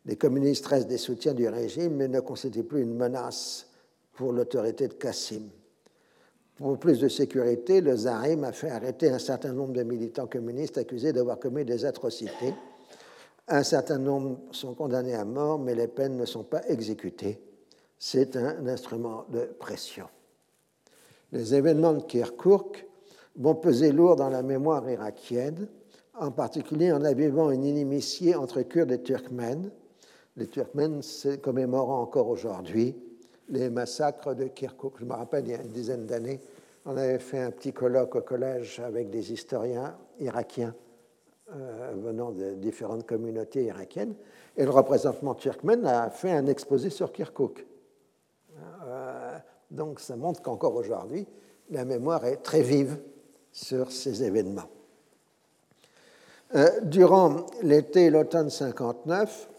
Les 0.06 0.16
communistes 0.16 0.66
restent 0.68 0.88
des 0.90 0.98
soutiens 0.98 1.34
du 1.34 1.48
régime, 1.48 1.96
mais 1.96 2.08
ne 2.08 2.20
constituent 2.20 2.64
plus 2.64 2.82
une 2.82 2.96
menace 2.96 3.70
pour 4.14 4.34
l'autorité 4.34 4.88
de 4.88 4.94
Kassim. 4.94 5.50
Pour 6.56 6.78
plus 6.78 7.00
de 7.00 7.08
sécurité, 7.08 7.82
le 7.82 7.96
Zarim 7.96 8.44
a 8.44 8.52
fait 8.52 8.70
arrêter 8.70 9.10
un 9.10 9.20
certain 9.20 9.54
nombre 9.54 9.74
de 9.74 9.84
militants 9.84 10.28
communistes 10.28 10.78
accusés 10.78 11.14
d'avoir 11.14 11.40
commis 11.40 11.66
des 11.66 11.86
atrocités 11.86 12.54
un 13.48 13.64
certain 13.64 13.98
nombre 13.98 14.40
sont 14.52 14.74
condamnés 14.74 15.16
à 15.16 15.26
mort, 15.26 15.60
mais 15.60 15.76
les 15.76 15.88
peines 15.88 16.18
ne 16.18 16.26
sont 16.26 16.44
pas 16.44 16.62
exécutées. 16.68 17.40
C'est 18.06 18.36
un 18.36 18.68
instrument 18.68 19.24
de 19.30 19.46
pression. 19.46 20.08
Les 21.32 21.56
événements 21.56 21.94
de 21.94 22.02
Kirkuk 22.02 22.86
vont 23.38 23.56
peser 23.56 23.94
lourd 23.94 24.18
dans 24.18 24.28
la 24.28 24.44
mémoire 24.44 24.90
irakienne, 24.90 25.70
en 26.20 26.30
particulier 26.30 26.92
en 26.92 27.06
avivant 27.06 27.50
une 27.50 27.64
inimitié 27.64 28.36
entre 28.36 28.62
Kurdes 28.64 28.92
et 28.92 29.02
Turkmènes. 29.02 29.72
Les 30.36 30.48
Turkmènes 30.48 31.00
commémorant 31.42 32.02
encore 32.02 32.28
aujourd'hui 32.28 32.94
les 33.48 33.70
massacres 33.70 34.36
de 34.36 34.48
Kirkuk. 34.48 34.96
Je 35.00 35.06
me 35.06 35.14
rappelle, 35.14 35.46
il 35.46 35.52
y 35.52 35.56
a 35.56 35.62
une 35.62 35.72
dizaine 35.72 36.06
d'années, 36.06 36.42
on 36.86 36.98
avait 36.98 37.20
fait 37.20 37.40
un 37.40 37.52
petit 37.52 37.72
colloque 37.72 38.18
au 38.18 38.22
collège 38.22 38.82
avec 38.82 39.12
des 39.12 39.32
historiens 39.32 39.96
irakiens 40.20 40.76
euh, 41.56 41.94
venant 41.96 42.32
de 42.32 42.56
différentes 42.56 43.08
communautés 43.08 43.64
irakiennes. 43.64 44.16
Et 44.58 44.66
le 44.66 44.72
représentement 44.72 45.36
turkmène 45.36 45.86
a 45.86 46.10
fait 46.10 46.32
un 46.32 46.48
exposé 46.48 46.90
sur 46.90 47.14
Kirkuk. 47.14 47.66
Donc 49.74 50.00
ça 50.00 50.16
montre 50.16 50.42
qu'encore 50.42 50.76
aujourd'hui, 50.76 51.26
la 51.72 51.84
mémoire 51.84 52.26
est 52.26 52.38
très 52.38 52.62
vive 52.62 52.98
sur 53.52 53.92
ces 53.92 54.24
événements. 54.24 54.70
Euh, 56.56 56.70
durant 56.84 57.48
l'été 57.64 58.06
et 58.06 58.10
l'automne 58.12 58.52
59, 58.52 59.50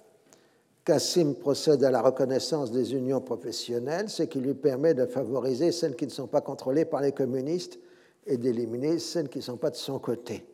Kassim 0.85 1.35
procède 1.35 1.82
à 1.82 1.91
la 1.91 2.01
reconnaissance 2.01 2.70
des 2.70 2.95
unions 2.95 3.20
professionnelles, 3.20 4.09
ce 4.09 4.23
qui 4.23 4.39
lui 4.39 4.55
permet 4.55 4.95
de 4.95 5.07
favoriser 5.07 5.73
celles 5.73 5.97
qui 5.97 6.05
ne 6.05 6.11
sont 6.11 6.28
pas 6.28 6.41
contrôlées 6.41 6.85
par 6.85 7.01
les 7.01 7.12
communistes 7.12 7.78
et 8.27 8.36
d'éliminer 8.36 9.01
celles 9.01 9.28
qui 9.28 9.39
ne 9.39 9.45
sont 9.45 9.57
pas 9.57 9.70
de 9.70 9.77
son 9.77 9.99
côté. 9.99 10.47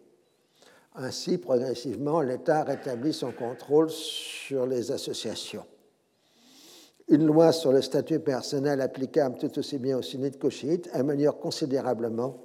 Ainsi, 0.95 1.37
progressivement, 1.37 2.23
l'État 2.23 2.65
rétablit 2.65 3.12
son 3.12 3.32
contrôle 3.32 3.91
sur 3.91 4.66
les 4.66 4.91
associations. 4.91 5.65
Une 7.11 7.27
loi 7.27 7.51
sur 7.51 7.73
le 7.73 7.82
statut 7.82 8.20
personnel 8.20 8.81
applicable 8.81 9.37
tout 9.37 9.59
aussi 9.59 9.78
bien 9.78 9.99
aux 9.99 10.03
sunnites 10.03 10.39
qu'aux 10.39 10.49
chiites 10.49 10.89
améliore 10.93 11.41
considérablement 11.41 12.37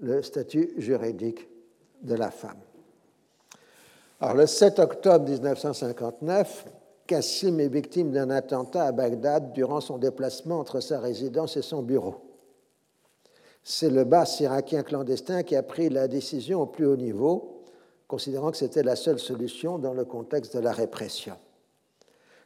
le 0.00 0.22
statut 0.22 0.74
juridique 0.76 1.48
de 2.02 2.14
la 2.14 2.30
femme. 2.30 2.58
Alors, 4.20 4.36
le 4.36 4.46
7 4.46 4.78
octobre 4.80 5.28
1959, 5.28 6.66
Kassim 7.06 7.58
est 7.58 7.68
victime 7.68 8.12
d'un 8.12 8.28
attentat 8.28 8.84
à 8.84 8.92
Bagdad 8.92 9.54
durant 9.54 9.80
son 9.80 9.96
déplacement 9.96 10.60
entre 10.60 10.80
sa 10.80 11.00
résidence 11.00 11.56
et 11.56 11.62
son 11.62 11.82
bureau. 11.82 12.16
C'est 13.64 13.90
le 13.90 14.04
bas 14.04 14.26
irakien 14.40 14.82
clandestin 14.82 15.42
qui 15.42 15.56
a 15.56 15.62
pris 15.62 15.88
la 15.88 16.06
décision 16.06 16.60
au 16.60 16.66
plus 16.66 16.86
haut 16.86 16.96
niveau 16.96 17.62
considérant 18.08 18.50
que 18.50 18.58
c'était 18.58 18.82
la 18.82 18.94
seule 18.94 19.18
solution 19.18 19.78
dans 19.78 19.94
le 19.94 20.04
contexte 20.04 20.54
de 20.54 20.60
la 20.60 20.72
répression. 20.72 21.36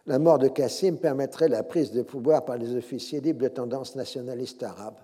La 0.07 0.19
mort 0.19 0.39
de 0.39 0.49
Kassim 0.49 0.97
permettrait 0.97 1.49
la 1.49 1.62
prise 1.62 1.91
de 1.91 2.03
pouvoir 2.03 2.45
par 2.45 2.57
les 2.57 2.77
officiers 2.77 3.20
libres 3.20 3.43
de 3.43 3.49
tendance 3.49 3.97
nationaliste 3.97 4.62
arabe. 4.62 4.99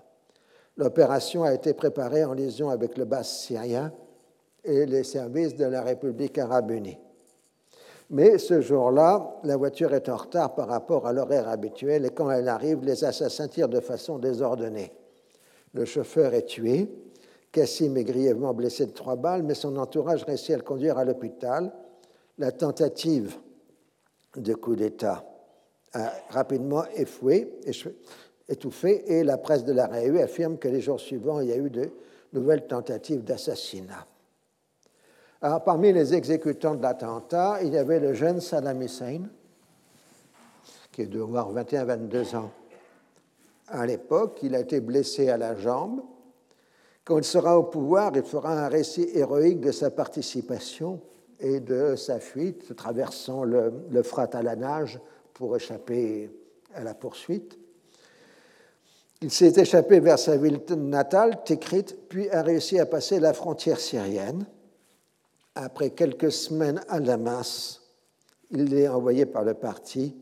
L'opération 0.77 1.43
a 1.43 1.53
été 1.53 1.73
préparée 1.73 2.23
en 2.23 2.33
liaison 2.33 2.69
avec 2.69 2.97
le 2.97 3.05
bas 3.05 3.23
syrien 3.23 3.91
et 4.63 4.85
les 4.85 5.03
services 5.03 5.55
de 5.55 5.65
la 5.65 5.81
République 5.81 6.37
arabe 6.37 6.71
unie. 6.71 6.97
Mais 8.09 8.37
ce 8.37 8.61
jour-là, 8.61 9.39
la 9.43 9.57
voiture 9.57 9.93
est 9.93 10.07
en 10.07 10.15
retard 10.15 10.55
par 10.55 10.67
rapport 10.67 11.05
à 11.05 11.13
l'horaire 11.13 11.49
habituel 11.49 12.05
et 12.05 12.09
quand 12.09 12.31
elle 12.31 12.47
arrive, 12.47 12.83
les 12.83 13.03
assassins 13.03 13.47
tirent 13.47 13.69
de 13.69 13.79
façon 13.79 14.19
désordonnée. 14.19 14.91
Le 15.73 15.85
chauffeur 15.85 16.33
est 16.33 16.45
tué 16.45 16.89
Cassim 17.53 17.95
est 17.97 18.03
grièvement 18.03 18.51
blessé 18.51 18.87
de 18.87 18.91
trois 18.91 19.15
balles, 19.15 19.43
mais 19.43 19.53
son 19.53 19.77
entourage 19.77 20.23
réussit 20.23 20.55
à 20.55 20.57
le 20.57 20.63
conduire 20.63 20.97
à 20.97 21.05
l'hôpital. 21.05 21.71
La 22.39 22.51
tentative 22.51 23.37
de 24.35 24.53
coup 24.53 24.75
d'État 24.75 25.23
a 25.93 26.11
rapidement 26.29 26.85
effoué, 26.95 27.59
étouffé 28.49 29.03
et 29.13 29.23
la 29.23 29.37
presse 29.37 29.63
de 29.63 29.73
la 29.73 29.87
Réu 29.87 30.19
affirme 30.19 30.57
que 30.57 30.67
les 30.67 30.81
jours 30.81 30.99
suivants, 30.99 31.39
il 31.39 31.49
y 31.49 31.53
a 31.53 31.57
eu 31.57 31.69
de 31.69 31.91
nouvelles 32.33 32.65
tentatives 32.65 33.23
d'assassinat. 33.23 34.07
Alors, 35.41 35.63
parmi 35.63 35.91
les 35.91 36.13
exécutants 36.13 36.75
de 36.75 36.81
l'attentat, 36.81 37.59
il 37.61 37.73
y 37.73 37.77
avait 37.77 37.99
le 37.99 38.13
jeune 38.13 38.39
Saddam 38.39 38.81
Hussein, 38.81 39.23
qui 40.91 41.01
est 41.03 41.07
de 41.07 41.21
21-22 41.21 42.35
ans 42.35 42.51
à 43.67 43.85
l'époque. 43.85 44.39
Il 44.41 44.55
a 44.55 44.61
été 44.61 44.79
blessé 44.79 45.29
à 45.29 45.37
la 45.37 45.55
jambe 45.55 46.01
quand 47.05 47.17
il 47.17 47.23
sera 47.23 47.57
au 47.59 47.63
pouvoir, 47.63 48.13
il 48.15 48.23
fera 48.23 48.65
un 48.65 48.69
récit 48.69 49.09
héroïque 49.13 49.59
de 49.59 49.71
sa 49.71 49.91
participation 49.91 51.01
et 51.39 51.59
de 51.59 51.95
sa 51.95 52.19
fuite, 52.19 52.75
traversant 52.75 53.43
le, 53.43 53.73
le 53.89 54.03
Frat 54.03 54.29
à 54.33 54.41
la 54.41 54.55
nage 54.55 54.99
pour 55.33 55.55
échapper 55.55 56.29
à 56.73 56.83
la 56.83 56.93
poursuite. 56.93 57.57
Il 59.21 59.31
s'est 59.31 59.53
échappé 59.55 59.99
vers 59.99 60.19
sa 60.19 60.35
ville 60.35 60.59
natale, 60.75 61.43
Tikrit, 61.45 61.85
puis 62.09 62.29
a 62.29 62.41
réussi 62.41 62.77
à 62.79 62.85
passer 62.85 63.19
la 63.19 63.33
frontière 63.33 63.79
syrienne. 63.79 64.45
Après 65.55 65.91
quelques 65.91 66.31
semaines 66.31 66.81
à 66.89 66.99
Damas, 66.99 67.81
il 68.51 68.73
est 68.73 68.87
envoyé 68.87 69.25
par 69.25 69.43
le 69.43 69.53
parti 69.53 70.15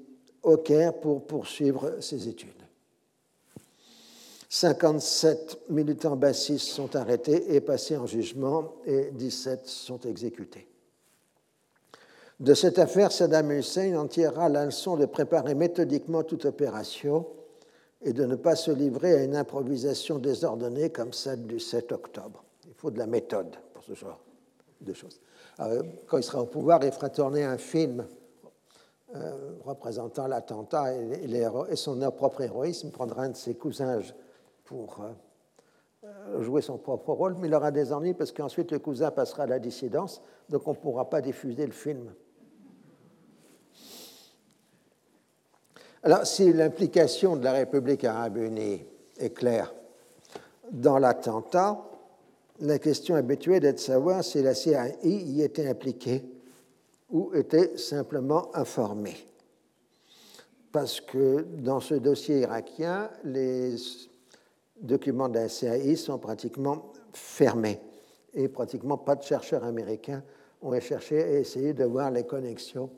au 0.44 0.58
Caire 0.58 0.94
pour 0.94 1.26
poursuivre 1.26 1.98
ses 2.00 2.28
études. 2.28 2.50
57 4.50 5.62
militants 5.70 6.18
bassistes 6.18 6.68
sont 6.68 6.96
arrêtés 6.96 7.56
et 7.56 7.62
passés 7.62 7.96
en 7.96 8.06
jugement 8.06 8.76
et 8.86 9.12
17 9.12 9.66
sont 9.66 10.00
exécutés. 10.02 10.68
De 12.42 12.56
cette 12.56 12.80
affaire, 12.80 13.12
Saddam 13.12 13.52
Hussein 13.52 13.96
en 13.96 14.08
tirera 14.08 14.50
la 14.50 14.66
leçon 14.66 14.98
de 14.98 15.06
préparer 15.06 15.54
méthodiquement 15.54 16.24
toute 16.24 16.46
opération 16.46 17.28
et 18.02 18.14
de 18.14 18.26
ne 18.26 18.34
pas 18.36 18.56
se 18.56 18.72
livrer 18.72 19.14
à 19.14 19.24
une 19.24 19.36
improvisation 19.36 20.18
désordonnée 20.18 20.90
comme 20.90 21.14
celle 21.14 21.46
du 21.46 21.60
7 21.60 21.92
octobre. 21.92 22.44
Il 22.68 22.74
faut 22.74 22.90
de 22.90 22.98
la 22.98 23.06
méthode 23.06 23.56
pour 23.76 23.84
ce 23.84 23.94
genre 23.94 24.20
de 24.82 24.92
choses. 24.92 25.22
quand 26.08 26.18
il 26.18 26.24
sera 26.24 26.42
au 26.42 26.48
pouvoir, 26.48 26.84
il 26.84 26.92
fera 26.92 27.10
tourner 27.10 27.44
un 27.44 27.60
film 27.60 28.08
euh, 29.16 29.52
représentant 29.64 30.26
l'attentat 30.26 30.96
et, 30.96 31.76
son 31.76 32.00
propre 32.10 32.42
héroïsme, 32.42 32.88
il 32.88 32.92
prendra 32.92 33.22
un 33.22 33.30
de 33.30 33.38
ses 33.38 33.54
cousins 33.54 34.02
pour 34.64 35.00
euh, 35.04 36.08
euh, 36.08 36.42
jouer 36.42 36.64
son 36.64 36.80
propre 36.80 37.14
rôle, 37.14 37.36
mais 37.38 37.50
il 37.50 37.54
aura 37.54 37.70
des 37.70 37.94
ennuis 37.94 38.16
parce 38.16 38.32
qu'ensuite 38.32 38.72
le 38.72 38.80
cousin 38.80 39.12
passera 39.12 39.44
à 39.44 39.46
la 39.48 39.60
dissidence, 39.60 40.24
donc 40.50 40.68
on 40.68 40.72
ne 40.72 40.78
pourra 40.78 41.08
pas 41.08 41.22
diffuser 41.22 41.68
le 41.68 41.72
film. 41.72 42.12
Alors, 46.04 46.26
si 46.26 46.52
l'implication 46.52 47.36
de 47.36 47.44
la 47.44 47.52
République 47.54 48.04
arabe 48.06 48.38
unie 48.38 48.84
est 49.20 49.30
claire 49.30 49.72
dans 50.72 50.98
l'attentat, 50.98 51.80
la 52.62 52.80
question 52.80 53.14
habituée 53.14 53.58
est 53.58 53.74
de 53.74 53.78
savoir 53.78 54.24
si 54.24 54.42
la 54.42 54.56
CIA 54.56 54.88
y 55.04 55.44
était 55.44 55.68
impliquée 55.68 56.24
ou 57.12 57.32
était 57.36 57.78
simplement 57.78 58.56
informée. 58.56 59.18
Parce 60.72 61.02
que 61.02 61.46
dans 61.58 61.80
ce 61.80 61.96
dossier 61.96 62.40
irakien, 62.40 63.12
les 63.24 63.76
documents 64.82 65.30
de 65.30 65.36
la 65.36 65.50
CIA 65.50 65.96
sont 65.98 66.18
pratiquement 66.18 66.92
fermés 67.14 67.80
et 68.34 68.48
pratiquement 68.48 68.98
pas 68.98 69.16
de 69.16 69.24
chercheurs 69.24 69.64
américains 69.64 70.24
ont 70.64 70.80
cherché 70.80 71.18
et 71.18 71.40
essayé 71.42 71.74
de 71.74 71.84
voir 71.84 72.10
les 72.10 72.24
connexions 72.24 72.90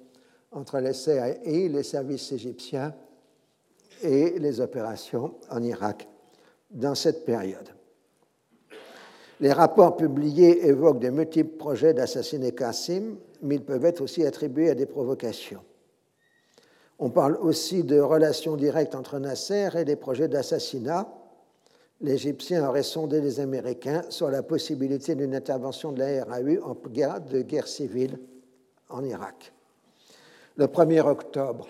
entre 0.54 0.80
les 0.80 0.94
CIA, 0.94 1.36
les 1.46 1.84
services 1.84 2.32
égyptiens 2.32 2.94
et 4.02 4.40
les 4.40 4.60
opérations 4.62 5.36
en 5.50 5.64
Irak 5.64 6.08
dans 6.72 6.96
cette 6.96 7.26
période. 7.26 7.70
Les 9.40 9.52
rapports 9.52 9.98
publiés 9.98 10.68
évoquent 10.68 11.00
de 11.00 11.10
multiples 11.10 11.58
projets 11.58 11.94
d'assassiner 11.94 12.54
Qassim, 12.54 13.18
mais 13.42 13.56
ils 13.56 13.64
peuvent 13.64 13.86
être 13.86 14.02
aussi 14.02 14.26
attribués 14.26 14.70
à 14.70 14.76
des 14.76 14.86
provocations. 14.86 15.62
On 17.00 17.10
parle 17.10 17.38
aussi 17.42 17.84
de 17.84 18.00
relations 18.00 18.56
directes 18.56 18.96
entre 18.96 19.20
Nasser 19.20 19.70
et 19.76 19.86
des 19.86 19.96
projets 19.96 20.28
d'assassinat. 20.28 21.12
L'Égyptien 22.02 22.68
aurait 22.68 22.84
sondé 22.84 23.22
les 23.22 23.40
Américains 23.40 24.04
sur 24.10 24.30
la 24.30 24.44
possibilité 24.44 25.16
d'une 25.16 25.36
intervention 25.36 25.92
de 25.92 26.00
la 26.00 26.24
RAU 26.24 26.62
en 26.64 26.76
guerre 26.90 27.22
de 27.22 27.42
guerre 27.42 27.68
civile 27.68 28.20
en 28.90 29.04
Irak. 29.04 29.53
Le 30.56 30.68
1er 30.68 31.02
octobre, 31.02 31.68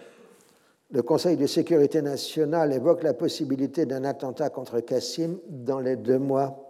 le 0.91 1.01
Conseil 1.01 1.37
de 1.37 1.47
sécurité 1.47 2.01
nationale 2.01 2.73
évoque 2.73 3.03
la 3.03 3.13
possibilité 3.13 3.85
d'un 3.85 4.03
attentat 4.03 4.49
contre 4.49 4.81
Qassim 4.81 5.37
dans 5.47 5.79
les 5.79 5.95
deux 5.95 6.19
mois 6.19 6.69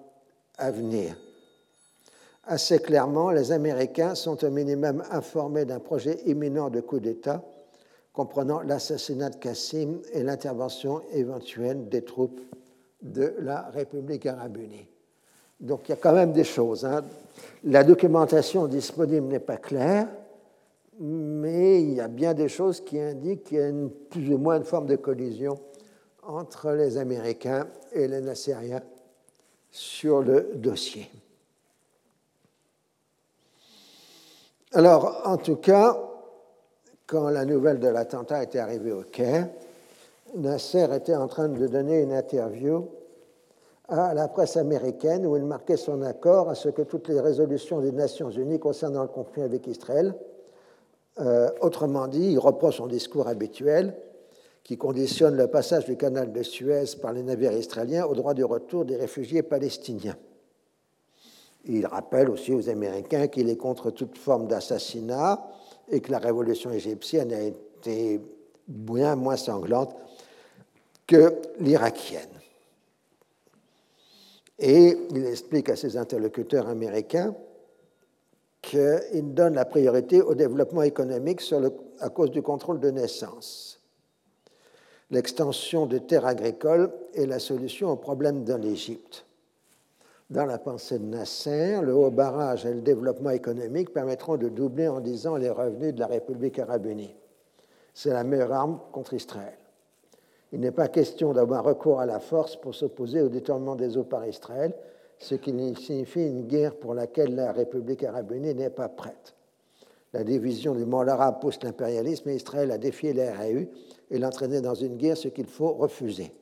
à 0.60 0.70
venir. 0.70 1.18
Assez 2.46 2.80
clairement, 2.80 3.32
les 3.32 3.52
Américains 3.52 4.14
sont 4.14 4.46
au 4.46 4.52
minimum 4.52 5.04
informés 5.10 5.66
d'un 5.66 5.80
projet 5.80 6.20
imminent 6.26 6.70
de 6.70 6.82
coup 6.82 7.00
d'État 7.00 7.42
comprenant 8.14 8.62
l'assassinat 8.62 9.32
de 9.32 9.38
Qassim 9.38 10.00
et 10.14 10.22
l'intervention 10.22 11.02
éventuelle 11.14 11.90
des 11.90 12.04
troupes 12.04 12.40
de 13.02 13.34
la 13.40 13.70
République 13.74 14.28
arabe 14.28 14.58
unie. 14.58 14.88
Donc 15.60 15.88
il 15.88 15.90
y 15.90 15.94
a 15.94 15.98
quand 15.98 16.14
même 16.14 16.32
des 16.32 16.44
choses. 16.44 16.86
Hein. 16.86 17.02
La 17.64 17.84
documentation 17.84 18.68
disponible 18.68 19.28
n'est 19.28 19.40
pas 19.40 19.58
claire 19.58 20.08
mais 21.00 21.82
il 21.82 21.94
y 21.94 22.02
a 22.02 22.08
bien 22.08 22.34
des 22.34 22.50
choses 22.50 22.82
qui 22.82 23.00
indiquent 23.00 23.44
qu'il 23.44 23.58
y 23.58 23.62
a 23.62 23.68
une, 23.68 23.90
plus 23.90 24.34
ou 24.34 24.38
moins 24.38 24.58
une 24.58 24.64
forme 24.64 24.88
de 24.88 24.96
collision 24.96 25.56
entre 26.24 26.72
les 26.72 26.98
Américains 26.98 27.68
et 27.92 28.08
les 28.08 28.22
Nassériens 28.22 28.84
sur 29.72 30.22
le 30.22 30.52
dossier. 30.56 31.10
Alors, 34.74 35.22
en 35.26 35.38
tout 35.38 35.58
cas, 35.58 36.00
quand 37.06 37.30
la 37.30 37.46
nouvelle 37.46 37.80
de 37.80 37.88
l'attentat 37.88 38.44
était 38.44 38.60
arrivée 38.60 38.92
au 38.92 39.04
Caire, 39.04 39.50
Nasser 40.36 40.88
était 40.96 41.16
en 41.16 41.28
train 41.28 41.50
de 41.50 41.68
donner 41.68 42.02
une 42.02 42.14
interview 42.14 42.90
à 43.88 44.14
la 44.14 44.28
presse 44.28 44.58
américaine 44.58 45.26
où 45.26 45.36
il 45.38 45.44
marquait 45.44 45.78
son 45.78 46.02
accord 46.02 46.50
à 46.50 46.56
ce 46.56 46.70
que 46.70 46.82
toutes 46.82 47.10
les 47.10 47.20
résolutions 47.20 47.82
des 47.82 47.92
Nations 47.92 48.32
Unies 48.32 48.60
concernant 48.60 49.04
le 49.04 49.10
conflit 49.10 49.44
avec 49.44 49.68
Israël 49.68 50.16
euh, 51.20 51.50
autrement 51.62 52.08
dit, 52.08 52.32
il 52.32 52.40
reprend 52.40 52.72
son 52.72 52.88
discours 52.88 53.28
habituel 53.28 53.96
qui 54.64 54.78
conditionne 54.78 55.36
le 55.36 55.48
passage 55.48 55.86
du 55.86 55.98
canal 55.98 56.32
de 56.32 56.42
Suez 56.42 56.86
par 57.02 57.14
les 57.14 57.22
navires 57.22 57.52
israéliens 57.52 58.06
au 58.06 58.16
droit 58.16 58.34
du 58.34 58.44
retour 58.44 58.86
des 58.86 58.96
réfugiés 58.96 59.44
palestiniens. 59.44 60.18
Il 61.66 61.86
rappelle 61.86 62.30
aussi 62.30 62.54
aux 62.54 62.70
Américains 62.70 63.28
qu'il 63.28 63.50
est 63.50 63.58
contre 63.58 63.92
toute 63.92 64.18
forme 64.18 64.48
d'assassinat 64.48 65.46
et 65.90 66.00
que 66.00 66.12
la 66.12 66.20
révolution 66.20 66.72
égyptienne 66.72 67.32
a 67.34 67.42
été 67.42 68.22
bien 68.68 69.16
moins 69.16 69.38
sanglante 69.38 69.96
que 71.06 71.36
l'irakienne. 71.60 72.30
Et 74.60 74.98
il 75.12 75.26
explique 75.26 75.70
à 75.70 75.76
ses 75.76 75.98
interlocuteurs 75.98 76.68
américains 76.70 77.36
qu'il 78.64 79.34
donne 79.34 79.54
la 79.54 79.66
priorité 79.66 80.22
au 80.22 80.34
développement 80.34 80.82
économique 80.82 81.42
à 82.00 82.10
cause 82.10 82.32
du 82.32 82.42
contrôle 82.42 82.80
de 82.80 82.90
naissance. 82.90 83.80
L'extension 85.12 85.86
des 85.86 86.00
terres 86.00 86.26
agricoles 86.26 86.92
est 87.14 87.28
la 87.28 87.38
solution 87.38 87.92
au 87.92 87.98
problème 87.98 88.44
de 88.44 88.56
l'Égypte. 88.56 89.26
Dans 90.30 90.46
la 90.46 90.58
pensée 90.58 90.98
de 90.98 91.06
Nasser, 91.06 91.82
le 91.82 91.94
haut 91.94 92.10
barrage 92.10 92.66
et 92.66 92.74
le 92.74 92.82
développement 92.82 93.30
économique 93.30 93.94
permettront 93.94 94.38
de 94.38 94.50
doubler 94.50 94.88
en 94.88 95.02
10 95.02 95.28
ans 95.28 95.36
les 95.36 95.50
revenus 95.50 95.94
de 95.94 96.00
la 96.00 96.08
République 96.08 96.58
arabe 96.58 96.88
unie. 96.88 97.14
C'est 97.94 98.14
la 98.14 98.24
meilleure 98.24 98.54
arme 98.54 98.80
contre 98.92 99.14
Israël. 99.14 99.58
Il 100.54 100.62
n'est 100.62 100.72
pas 100.72 100.88
question 100.88 101.34
d'avoir 101.34 101.64
recours 101.64 102.00
à 102.00 102.06
la 102.06 102.20
force 102.20 102.56
pour 102.56 102.74
s'opposer 102.74 103.22
au 103.22 103.30
détournement 103.30 103.76
des 103.76 103.98
eaux 103.98 104.04
par 104.04 104.26
Israël, 104.26 104.74
ce 105.24 105.36
qui 105.36 105.52
signifie 105.76 106.28
une 106.28 106.48
guerre 106.48 106.76
pour 106.76 106.94
laquelle 106.94 107.34
la 107.34 107.54
République 107.54 108.04
arabe 108.04 108.34
unie 108.34 108.54
n'est 108.54 108.70
pas 108.70 108.90
prête. 108.90 109.34
La 110.12 110.24
division 110.24 110.76
du 110.76 110.86
monde 110.86 111.08
arabe 111.08 111.40
pousse 111.40 111.64
l'impérialisme 111.64 112.30
et 112.30 112.36
Israël 112.36 112.72
a 112.72 112.78
défié 112.78 113.14
la 113.14 113.34
RAU 113.34 113.66
et 114.12 114.20
l'entraîner 114.20 114.60
dans 114.60 114.76
une 114.76 114.98
guerre, 114.98 115.18
ce 115.18 115.30
qu'il 115.30 115.48
faut 115.48 115.72
refuser. 115.72 116.34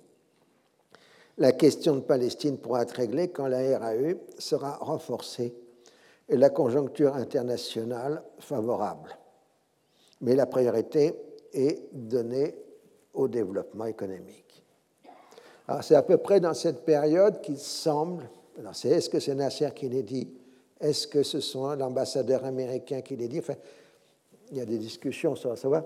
La 1.37 1.51
question 1.51 1.95
de 1.95 2.01
Palestine 2.01 2.57
pourra 2.57 2.81
être 2.81 2.95
réglée 2.95 3.29
quand 3.29 3.47
la 3.47 3.77
RAU 3.77 4.15
sera 4.39 4.77
renforcée 4.77 5.53
et 6.27 6.35
la 6.35 6.49
conjoncture 6.49 7.15
internationale 7.15 8.23
favorable. 8.39 9.15
Mais 10.21 10.35
la 10.35 10.47
priorité 10.47 11.13
est 11.53 11.87
donnée 11.93 12.55
au 13.13 13.27
développement 13.27 13.85
économique. 13.85 14.63
C'est 15.81 15.95
à 15.95 16.01
peu 16.01 16.17
près 16.17 16.39
dans 16.39 16.53
cette 16.55 16.83
période 16.83 17.41
qu'il 17.41 17.57
semble 17.59 18.29
c'est 18.73 18.89
est-ce 18.89 19.09
que 19.09 19.19
c'est 19.19 19.35
Nasser 19.35 19.69
qui 19.75 19.89
l'a 19.89 20.01
dit? 20.01 20.29
Est-ce 20.79 21.07
que 21.07 21.23
ce 21.23 21.39
sont 21.39 21.75
l'ambassadeur 21.75 22.45
américain 22.45 23.01
qui 23.01 23.15
l'a 23.15 23.27
dit? 23.27 23.39
Enfin, 23.39 23.55
Il 24.51 24.57
y 24.57 24.61
a 24.61 24.65
des 24.65 24.77
discussions 24.77 25.35
sur 25.35 25.57
savoir 25.57 25.83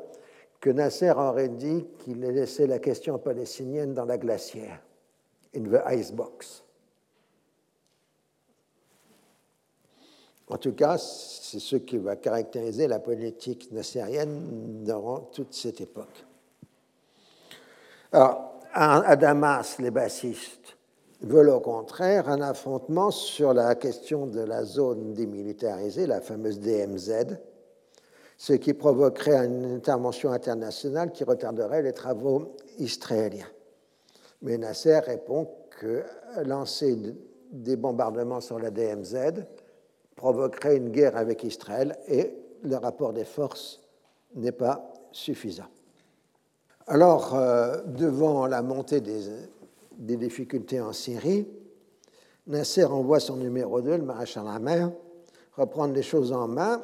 que 0.60 0.70
Nasser 0.72 1.12
aurait 1.12 1.50
dit 1.50 1.86
qu'il 2.00 2.24
ait 2.24 2.32
laissé 2.32 2.66
la 2.66 2.80
question 2.80 3.20
palestinienne 3.20 3.94
dans 3.94 4.06
la 4.06 4.18
glacière, 4.18 4.82
in 5.56 5.64
the 5.64 5.82
icebox. 5.92 6.64
En 10.48 10.58
tout 10.58 10.74
cas, 10.74 10.98
c'est 10.98 11.60
ce 11.60 11.76
qui 11.76 11.98
va 11.98 12.16
caractériser 12.16 12.88
la 12.88 13.00
politique 13.00 13.72
nassérienne 13.72 14.84
durant 14.84 15.20
toute 15.22 15.54
cette 15.54 15.82
époque. 15.82 16.24
Alors, 18.12 18.60
à 18.74 19.16
Damas, 19.16 19.80
les 19.80 19.92
bassistes 19.92 20.76
veulent 21.22 21.50
au 21.50 21.60
contraire 21.60 22.30
un 22.30 22.42
affrontement 22.42 23.12
sur 23.12 23.54
la 23.54 23.76
question 23.76 24.28
de 24.28 24.42
la 24.42 24.64
zone 24.64 25.14
démilitarisée, 25.14 26.08
la 26.08 26.22
fameuse 26.22 26.60
DMZ, 26.60 27.38
ce 28.38 28.54
qui 28.54 28.74
provoquerait 28.74 29.46
une 29.46 29.66
intervention 29.76 30.32
internationale 30.32 31.12
qui 31.12 31.24
retarderait 31.24 31.82
les 31.82 31.94
travaux 31.94 32.56
israéliens. 32.80 33.48
Mais 34.42 34.58
Nasser 34.58 35.00
répond 35.00 35.48
que 35.80 36.04
lancer 36.44 36.98
des 37.52 37.76
bombardements 37.76 38.42
sur 38.42 38.60
la 38.60 38.72
DMZ 38.72 39.44
provoquerait 40.16 40.78
une 40.78 40.90
guerre 40.90 41.18
avec 41.18 41.44
Israël 41.44 41.98
et 42.08 42.34
le 42.64 42.76
rapport 42.78 43.14
des 43.14 43.26
forces 43.26 43.82
n'est 44.36 44.52
pas 44.52 44.94
suffisant. 45.12 45.68
Alors, 46.88 47.36
euh, 47.36 47.82
devant 47.88 48.46
la 48.46 48.62
montée 48.62 49.02
des, 49.02 49.24
des 49.98 50.18
difficultés 50.18 50.82
en 50.82 50.94
Syrie, 50.94 51.48
Nasser 52.48 52.86
envoie 52.86 53.20
son 53.20 53.38
numéro 53.38 53.82
2, 53.82 53.98
le 53.98 54.04
maréchal 54.04 54.48
Hammer, 54.48 54.88
reprendre 55.54 55.94
les 55.94 56.04
choses 56.04 56.32
en 56.32 56.48
main 56.48 56.82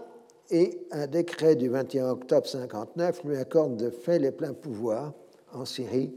et 0.49 0.87
un 0.91 1.07
décret 1.07 1.55
du 1.55 1.69
21 1.69 2.09
octobre 2.09 2.47
59 2.47 3.23
lui 3.23 3.37
accorde 3.37 3.77
de 3.77 3.89
fait 3.89 4.19
les 4.19 4.31
pleins 4.31 4.53
pouvoirs 4.53 5.13
en 5.53 5.65
Syrie 5.65 6.13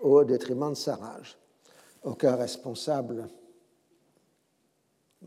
au 0.00 0.22
détriment 0.24 0.70
de 0.70 0.76
Sarraj. 0.76 1.36
Aucun 2.04 2.36
responsable, 2.36 3.26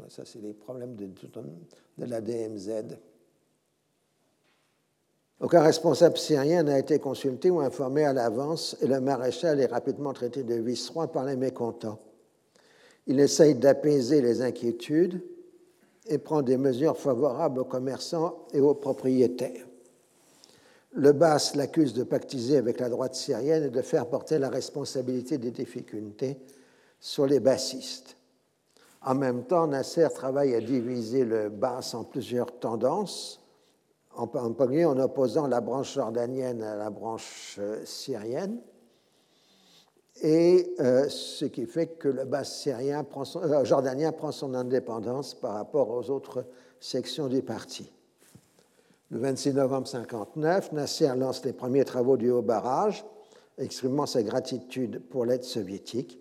ça 0.08 0.24
c'est 0.26 0.40
les 0.40 0.54
problèmes 0.54 0.96
de, 0.96 1.08
de 1.08 2.06
la 2.06 2.22
DMZ, 2.22 2.98
aucun 5.42 5.62
responsable 5.62 6.18
syrien 6.18 6.64
n'a 6.64 6.78
été 6.78 7.00
consulté 7.00 7.50
ou 7.50 7.62
informé 7.62 8.06
à 8.06 8.14
l'avance 8.14 8.78
et 8.82 8.88
le 8.88 9.02
maréchal 9.02 9.60
est 9.60 9.66
rapidement 9.66 10.14
traité 10.14 10.44
de 10.44 10.54
vice-roi 10.56 11.12
par 11.12 11.26
les 11.26 11.36
mécontents. 11.36 12.00
Il 13.08 13.20
essaye 13.20 13.56
d'apaiser 13.56 14.22
les 14.22 14.44
inquiétudes 14.44 15.24
et 16.06 16.20
prend 16.20 16.44
des 16.44 16.58
mesures 16.58 16.98
favorables 16.98 17.60
aux 17.60 17.66
commerçants 17.66 18.46
et 18.54 18.60
aux 18.60 18.76
propriétaires. 18.76 19.66
Le 20.94 21.12
Bas 21.12 21.54
l'accuse 21.56 21.94
de 21.94 22.04
pactiser 22.04 22.58
avec 22.58 22.80
la 22.80 22.90
droite 22.90 23.16
syrienne 23.16 23.64
et 23.64 23.70
de 23.70 23.82
faire 23.82 24.08
porter 24.08 24.38
la 24.38 24.50
responsabilité 24.50 25.38
des 25.38 25.52
difficultés 25.52 26.38
sur 27.00 27.26
les 27.26 27.40
bassistes. 27.40 28.16
En 29.02 29.16
même 29.16 29.46
temps, 29.46 29.66
Nasser 29.66 30.08
travaille 30.14 30.54
à 30.54 30.62
diviser 30.62 31.26
le 31.26 31.50
Bas 31.50 31.82
en 31.94 32.04
plusieurs 32.04 32.60
tendances 32.60 33.41
en 34.16 34.28
premier 34.28 34.86
en 34.86 34.98
opposant 35.00 35.48
la 35.48 35.62
branche 35.62 35.94
jordanienne 35.94 36.62
à 36.62 36.76
la 36.76 36.90
branche 36.90 37.58
euh, 37.60 37.84
syrienne, 37.86 38.60
et 40.22 40.74
euh, 40.80 41.08
ce 41.10 41.46
qui 41.46 41.66
fait 41.66 41.88
que 41.98 42.08
le 42.08 42.26
bas 42.26 42.44
syrien 42.44 43.04
prend 43.04 43.26
son, 43.26 43.42
euh, 43.42 43.64
jordanien 43.64 44.12
prend 44.12 44.32
son 44.32 44.54
indépendance 44.54 45.34
par 45.34 45.54
rapport 45.54 45.90
aux 45.90 46.10
autres 46.10 46.46
sections 46.80 47.28
du 47.28 47.42
parti. 47.42 47.92
Le 49.10 49.20
26 49.20 49.54
novembre 49.54 49.88
1959, 49.88 50.72
Nasser 50.74 51.12
lance 51.16 51.44
les 51.44 51.54
premiers 51.54 51.86
travaux 51.86 52.18
du 52.18 52.30
haut 52.30 52.42
barrage, 52.42 53.06
exprimant 53.58 54.06
sa 54.06 54.24
gratitude 54.24 55.02
pour 55.10 55.26
l'aide 55.26 55.44
soviétique. 55.44 56.20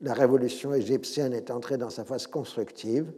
La 0.00 0.14
révolution 0.14 0.74
égyptienne 0.74 1.32
est 1.32 1.50
entrée 1.50 1.76
dans 1.76 1.90
sa 1.90 2.04
phase 2.04 2.26
constructive 2.26 3.12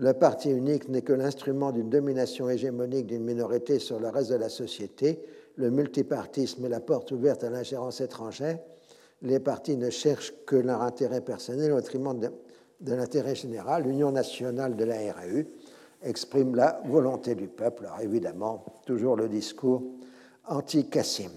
le 0.00 0.14
parti 0.14 0.50
unique 0.50 0.88
n'est 0.88 1.02
que 1.02 1.12
l'instrument 1.12 1.72
d'une 1.72 1.90
domination 1.90 2.48
hégémonique 2.48 3.06
d'une 3.06 3.22
minorité 3.22 3.78
sur 3.78 4.00
le 4.00 4.08
reste 4.08 4.30
de 4.30 4.36
la 4.36 4.48
société. 4.48 5.22
Le 5.56 5.70
multipartisme 5.70 6.64
est 6.64 6.70
la 6.70 6.80
porte 6.80 7.12
ouverte 7.12 7.44
à 7.44 7.50
l'ingérence 7.50 8.00
étrangère. 8.00 8.58
Les 9.20 9.40
partis 9.40 9.76
ne 9.76 9.90
cherchent 9.90 10.32
que 10.46 10.56
leur 10.56 10.80
intérêt 10.80 11.20
personnel 11.20 11.72
au 11.72 11.76
détriment 11.76 12.18
de, 12.18 12.30
l'intérêt 12.94 13.34
général. 13.34 13.82
L'Union 13.82 14.10
nationale 14.10 14.74
de 14.74 14.84
la 14.84 14.96
RAU 15.12 15.44
exprime 16.02 16.54
la 16.54 16.80
volonté 16.86 17.34
du 17.34 17.48
peuple. 17.48 17.84
Alors 17.84 18.00
évidemment, 18.00 18.64
toujours 18.86 19.16
le 19.16 19.28
discours 19.28 19.82
anti-Cassim. 20.46 21.30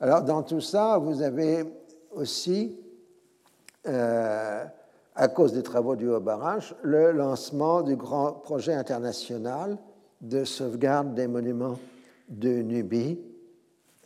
Alors 0.00 0.20
dans 0.20 0.42
tout 0.42 0.60
ça, 0.60 0.98
vous 0.98 1.22
avez 1.22 1.64
aussi 2.10 2.78
euh, 3.86 4.62
à 5.16 5.28
cause 5.28 5.54
des 5.54 5.62
travaux 5.62 5.96
du 5.96 6.08
Haut-Barrage, 6.08 6.76
le 6.82 7.10
lancement 7.10 7.82
du 7.82 7.96
grand 7.96 8.32
projet 8.32 8.74
international 8.74 9.78
de 10.20 10.44
sauvegarde 10.44 11.14
des 11.14 11.26
monuments 11.26 11.78
de 12.28 12.50
Nubie 12.62 13.18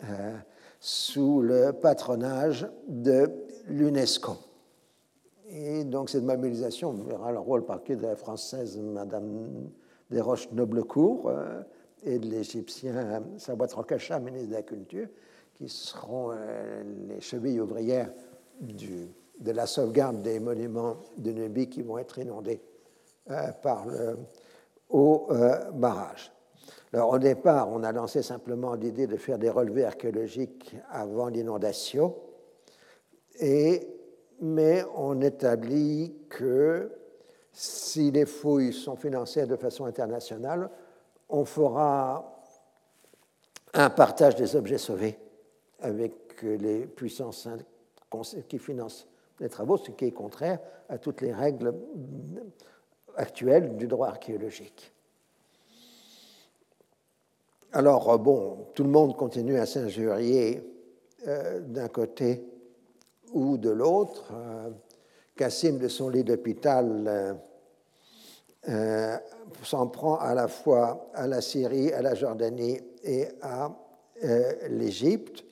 euh, 0.05 0.37
sous 0.78 1.43
le 1.43 1.73
patronage 1.73 2.66
de 2.87 3.28
l'UNESCO. 3.69 4.37
Et 5.49 5.82
donc 5.82 6.11
cette 6.11 6.23
mobilisation 6.23 6.93
verra 6.93 7.32
le 7.32 7.41
rôle 7.41 7.65
parquet 7.65 7.97
de 7.97 8.03
la 8.03 8.15
française 8.15 8.78
Madame 8.78 9.69
Desroches-Noblecourt 10.11 11.28
euh, 11.28 11.62
et 12.05 12.20
de 12.20 12.27
l'Égyptien 12.27 13.23
Sawat 13.37 13.66
Rokacha, 13.74 14.20
ministre 14.20 14.49
de 14.49 14.55
la 14.55 14.62
Culture, 14.62 15.09
qui 15.55 15.69
seront 15.69 16.31
euh, 16.31 16.82
les 17.09 17.20
chevilles 17.20 17.61
ouvrières 17.61 18.12
du 18.61 19.09
de 19.41 19.53
la 19.53 19.67
sauvegarde 19.67 20.23
des 20.23 20.39
monuments 20.39 20.99
de 21.17 21.33
Nubie 21.33 21.69
qui 21.69 21.83
vont 21.83 21.99
être 21.99 22.19
inondés 22.19 22.61
euh, 23.31 23.53
par 23.62 23.87
le 23.87 24.19
haut 24.91 25.27
euh, 25.31 25.71
barrage. 25.73 26.33
Alors, 26.93 27.11
au 27.11 27.19
départ, 27.19 27.69
on 27.71 27.83
a 27.83 27.93
lancé 27.93 28.23
simplement 28.23 28.75
l'idée 28.75 29.07
de 29.07 29.17
faire 29.17 29.39
des 29.39 29.51
relevés 29.51 29.85
archéologiques 29.85 30.77
avant 30.91 31.29
l'inondation, 31.29 32.17
mais 34.41 34.85
on 34.97 35.21
établit 35.21 36.17
que 36.29 36.91
si 37.53 38.11
les 38.11 38.27
fouilles 38.27 38.73
sont 38.73 38.97
financées 38.97 39.47
de 39.47 39.57
façon 39.57 39.85
internationale, 39.85 40.71
on 41.29 41.45
fera 41.45 42.43
un 43.73 43.91
partage 43.91 44.35
des 44.35 44.57
objets 44.57 44.79
sauvés 44.79 45.19
avec 45.81 46.43
les 46.43 46.87
puissances 46.87 47.49
qui 48.49 48.59
financent 48.59 49.07
les 49.41 49.49
travaux, 49.49 49.77
ce 49.77 49.91
qui 49.91 50.05
est 50.05 50.11
contraire 50.12 50.59
à 50.89 50.99
toutes 50.99 51.21
les 51.23 51.33
règles 51.33 51.75
actuelles 53.17 53.77
du 53.77 53.87
droit 53.87 54.09
archéologique. 54.09 54.93
Alors, 57.73 58.19
bon, 58.19 58.67
tout 58.75 58.83
le 58.83 58.91
monde 58.91 59.17
continue 59.17 59.57
à 59.57 59.67
s'injurier 59.67 60.62
euh, 61.27 61.61
d'un 61.61 61.89
côté 61.89 62.45
ou 63.33 63.57
de 63.59 63.71
l'autre. 63.71 64.33
Euh, 64.33 64.71
Cassim, 65.37 65.79
de 65.79 65.89
son 65.89 66.09
lit 66.09 66.25
d'hôpital, 66.25 67.39
euh, 68.69 69.17
s'en 69.62 69.87
prend 69.87 70.17
à 70.17 70.35
la 70.35 70.49
fois 70.49 71.11
à 71.15 71.27
la 71.27 71.41
Syrie, 71.41 71.93
à 71.93 72.03
la 72.03 72.15
Jordanie 72.15 72.81
et 73.03 73.29
à 73.41 73.71
l'Égypte 74.69 75.45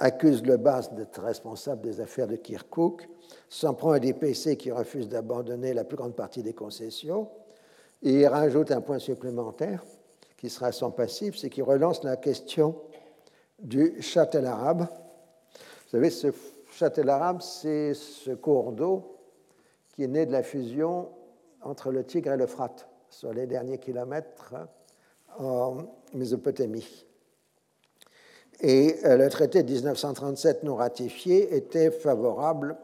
accuse 0.00 0.42
le 0.44 0.56
Bas 0.56 0.88
d'être 0.92 1.22
responsable 1.22 1.82
des 1.82 2.00
affaires 2.00 2.26
de 2.26 2.36
Kirkuk, 2.36 3.08
s'en 3.48 3.74
prend 3.74 3.92
à 3.92 4.00
des 4.00 4.14
PC 4.14 4.56
qui 4.56 4.72
refusent 4.72 5.08
d'abandonner 5.08 5.74
la 5.74 5.84
plus 5.84 5.96
grande 5.96 6.16
partie 6.16 6.42
des 6.42 6.54
concessions, 6.54 7.28
et 8.02 8.22
il 8.22 8.26
rajoute 8.26 8.70
un 8.72 8.80
point 8.80 8.98
supplémentaire 8.98 9.84
qui 10.38 10.48
sera 10.48 10.72
son 10.72 10.90
passif, 10.90 11.36
c'est 11.36 11.50
qu'il 11.50 11.64
relance 11.64 12.02
la 12.02 12.16
question 12.16 12.80
du 13.58 14.00
châtel 14.00 14.46
arabe. 14.46 14.88
Vous 14.88 15.90
savez, 15.90 16.08
ce 16.08 16.28
châtel 16.72 17.10
arabe, 17.10 17.42
c'est 17.42 17.92
ce 17.92 18.30
cours 18.30 18.72
d'eau 18.72 19.18
qui 19.94 20.04
est 20.04 20.08
né 20.08 20.24
de 20.24 20.32
la 20.32 20.42
fusion 20.42 21.10
entre 21.60 21.90
le 21.90 22.04
Tigre 22.04 22.32
et 22.32 22.36
l'Euphrate 22.38 22.88
sur 23.10 23.34
les 23.34 23.46
derniers 23.46 23.78
kilomètres 23.78 24.54
en 25.38 25.76
Mésopotamie. 26.14 27.04
Et 28.62 28.96
euh, 29.04 29.16
le 29.16 29.28
traité 29.30 29.62
de 29.62 29.72
1937 29.72 30.64
non 30.64 30.76
ratifié 30.76 31.56
était 31.56 31.90
favorable 31.90 32.76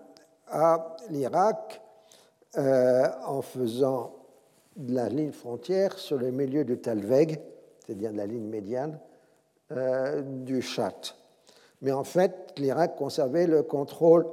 à 0.48 0.96
l'Irak 1.10 1.82
euh, 2.56 3.06
en 3.26 3.42
faisant 3.42 4.14
de 4.76 4.94
la 4.94 5.08
ligne 5.08 5.32
frontière 5.32 5.98
sur 5.98 6.16
le 6.16 6.30
milieu 6.30 6.64
du 6.64 6.78
Talveg, 6.78 7.40
c'est-à-dire 7.84 8.12
de 8.12 8.16
la 8.16 8.26
ligne 8.26 8.48
médiane, 8.48 8.98
euh, 9.72 10.22
du 10.22 10.62
Chat. 10.62 11.14
Mais 11.82 11.92
en 11.92 12.04
fait, 12.04 12.54
l'Irak 12.56 12.96
conservait 12.96 13.46
le 13.46 13.62
contrôle 13.62 14.26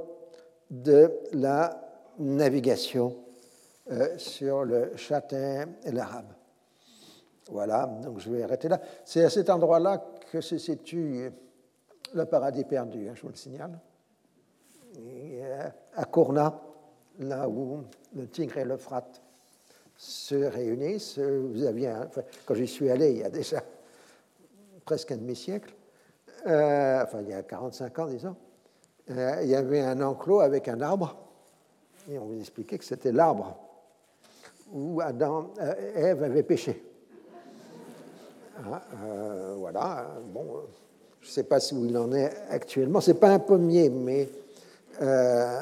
de 0.70 1.11
la 1.34 1.82
navigation 2.20 3.18
sur 4.15 4.64
le 4.64 4.95
Châtain 4.95 5.65
et 5.84 5.91
l'Arabe. 5.91 6.32
Voilà, 7.52 7.86
donc 8.02 8.20
je 8.20 8.30
vais 8.30 8.44
arrêter 8.44 8.70
là. 8.70 8.80
C'est 9.03 9.24
à 9.24 9.30
cet 9.30 9.49
endroit-là 9.49 10.03
que 10.34 10.41
se 10.41 10.57
situe 10.57 11.30
le 12.15 12.26
paradis 12.26 12.64
perdu, 12.64 13.07
hein, 13.07 13.14
je 13.14 13.22
vous 13.22 13.30
le 13.30 13.35
signale. 13.35 13.80
Euh, 14.97 15.69
à 15.95 16.05
Kourna, 16.05 16.60
là 17.19 17.47
où 17.47 17.84
le 18.15 18.27
Tigre 18.27 18.57
et 18.57 18.65
l'Euphrate 18.65 19.22
se 19.95 20.34
réunissent, 20.34 21.19
vous 21.19 21.64
aviez, 21.64 21.93
quand 22.47 22.55
j'y 22.55 22.68
suis 22.68 22.89
allé 22.89 23.11
il 23.11 23.18
y 23.19 23.23
a 23.23 23.30
déjà 23.30 23.61
presque 24.84 25.11
un 25.11 25.18
demi-siècle, 25.18 25.72
euh, 26.47 27.03
enfin 27.03 27.22
il 27.22 27.30
y 27.30 27.34
a 27.34 27.43
45 27.43 27.99
ans 27.99 28.07
disons, 28.07 28.35
euh, 29.11 29.38
il 29.43 29.49
y 29.49 29.55
avait 29.55 29.81
un 29.81 30.01
enclos 30.01 30.39
avec 30.39 30.68
un 30.68 30.81
arbre, 30.81 31.15
et 32.10 32.18
on 32.18 32.26
vous 32.26 32.39
expliquait 32.39 32.80
que 32.80 32.85
c'était 32.85 33.11
l'arbre 33.11 33.55
où 34.72 34.99
Adam, 34.99 35.53
Ève 35.95 36.23
avait 36.23 36.41
péché. 36.41 36.93
Ah, 38.55 38.81
euh, 39.03 39.55
voilà, 39.57 40.11
bon, 40.31 40.61
je 41.19 41.27
ne 41.27 41.31
sais 41.31 41.43
pas 41.43 41.57
où 41.73 41.85
il 41.85 41.97
en 41.97 42.11
est 42.13 42.31
actuellement. 42.49 43.01
Ce 43.01 43.11
n'est 43.11 43.17
pas 43.17 43.30
un 43.30 43.39
pommier, 43.39 43.89
mais 43.89 44.30
euh, 45.01 45.59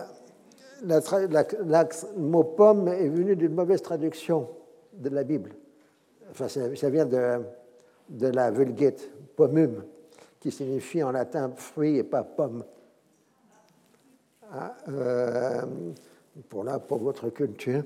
le 0.84 2.19
mot 2.19 2.43
pomme 2.43 2.89
est 2.89 3.07
venu 3.07 3.35
d'une 3.35 3.53
mauvaise 3.53 3.81
traduction 3.81 4.49
de 4.93 5.09
la 5.09 5.23
Bible. 5.23 5.51
Enfin, 6.31 6.49
ça, 6.49 6.89
vient 6.89 7.05
de, 7.05 8.27
la 8.27 8.51
Vulgate, 8.51 9.09
pomum, 9.35 9.84
qui 10.39 10.51
signifie 10.51 11.01
en 11.01 11.11
latin 11.11 11.51
fruit 11.55 11.97
et 11.97 12.03
pas 12.03 12.23
pomme. 12.23 12.65
Ah, 14.51 14.76
euh, 14.89 15.61
pour, 16.49 16.65
là, 16.65 16.80
pour 16.80 16.97
votre 16.97 17.30
culture. 17.30 17.84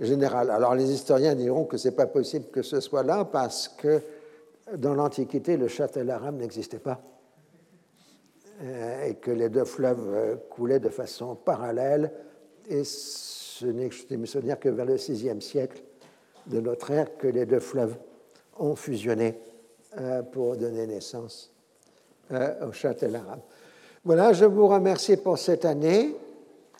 Alors 0.00 0.74
les 0.74 0.92
historiens 0.92 1.34
diront 1.34 1.64
que 1.64 1.76
ce 1.76 1.88
n'est 1.88 1.94
pas 1.94 2.06
possible 2.06 2.46
que 2.50 2.62
ce 2.62 2.80
soit 2.80 3.04
là 3.04 3.24
parce 3.24 3.68
que 3.68 4.00
dans 4.76 4.94
l'Antiquité, 4.94 5.56
le 5.56 5.68
châtel 5.68 6.10
arabe 6.10 6.38
n'existait 6.38 6.78
pas 6.78 7.00
euh, 8.62 9.06
et 9.06 9.14
que 9.14 9.30
les 9.30 9.48
deux 9.48 9.64
fleuves 9.64 10.14
euh, 10.14 10.36
coulaient 10.50 10.80
de 10.80 10.88
façon 10.88 11.36
parallèle 11.36 12.10
et 12.68 12.82
ce 12.82 13.66
n'est 13.66 13.88
dire 13.88 14.58
que 14.58 14.68
vers 14.68 14.86
le 14.86 14.94
VIe 14.94 15.40
siècle 15.40 15.82
de 16.46 16.60
notre 16.60 16.90
ère 16.90 17.16
que 17.16 17.28
les 17.28 17.46
deux 17.46 17.60
fleuves 17.60 17.96
ont 18.58 18.74
fusionné 18.74 19.38
euh, 19.98 20.22
pour 20.22 20.56
donner 20.56 20.86
naissance 20.86 21.52
au 22.66 22.72
châtel 22.72 23.14
arabe. 23.14 23.40
Voilà, 24.04 24.32
je 24.32 24.44
vous 24.44 24.66
remercie 24.66 25.16
pour 25.16 25.38
cette 25.38 25.64
année. 25.64 26.16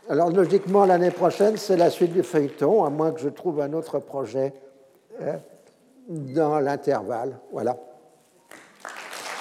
Alors 0.08 0.30
logiquement, 0.30 0.84
l'année 0.84 1.10
prochaine, 1.10 1.56
c'est 1.56 1.76
la 1.76 1.90
suite 1.90 2.12
du 2.12 2.22
feuilleton, 2.22 2.84
à 2.84 2.90
moins 2.90 3.10
que 3.12 3.20
je 3.20 3.28
trouve 3.28 3.60
un 3.60 3.72
autre 3.72 3.98
projet 3.98 4.52
dans 6.08 6.60
l'intervalle. 6.60 7.40
Voilà. 7.52 7.76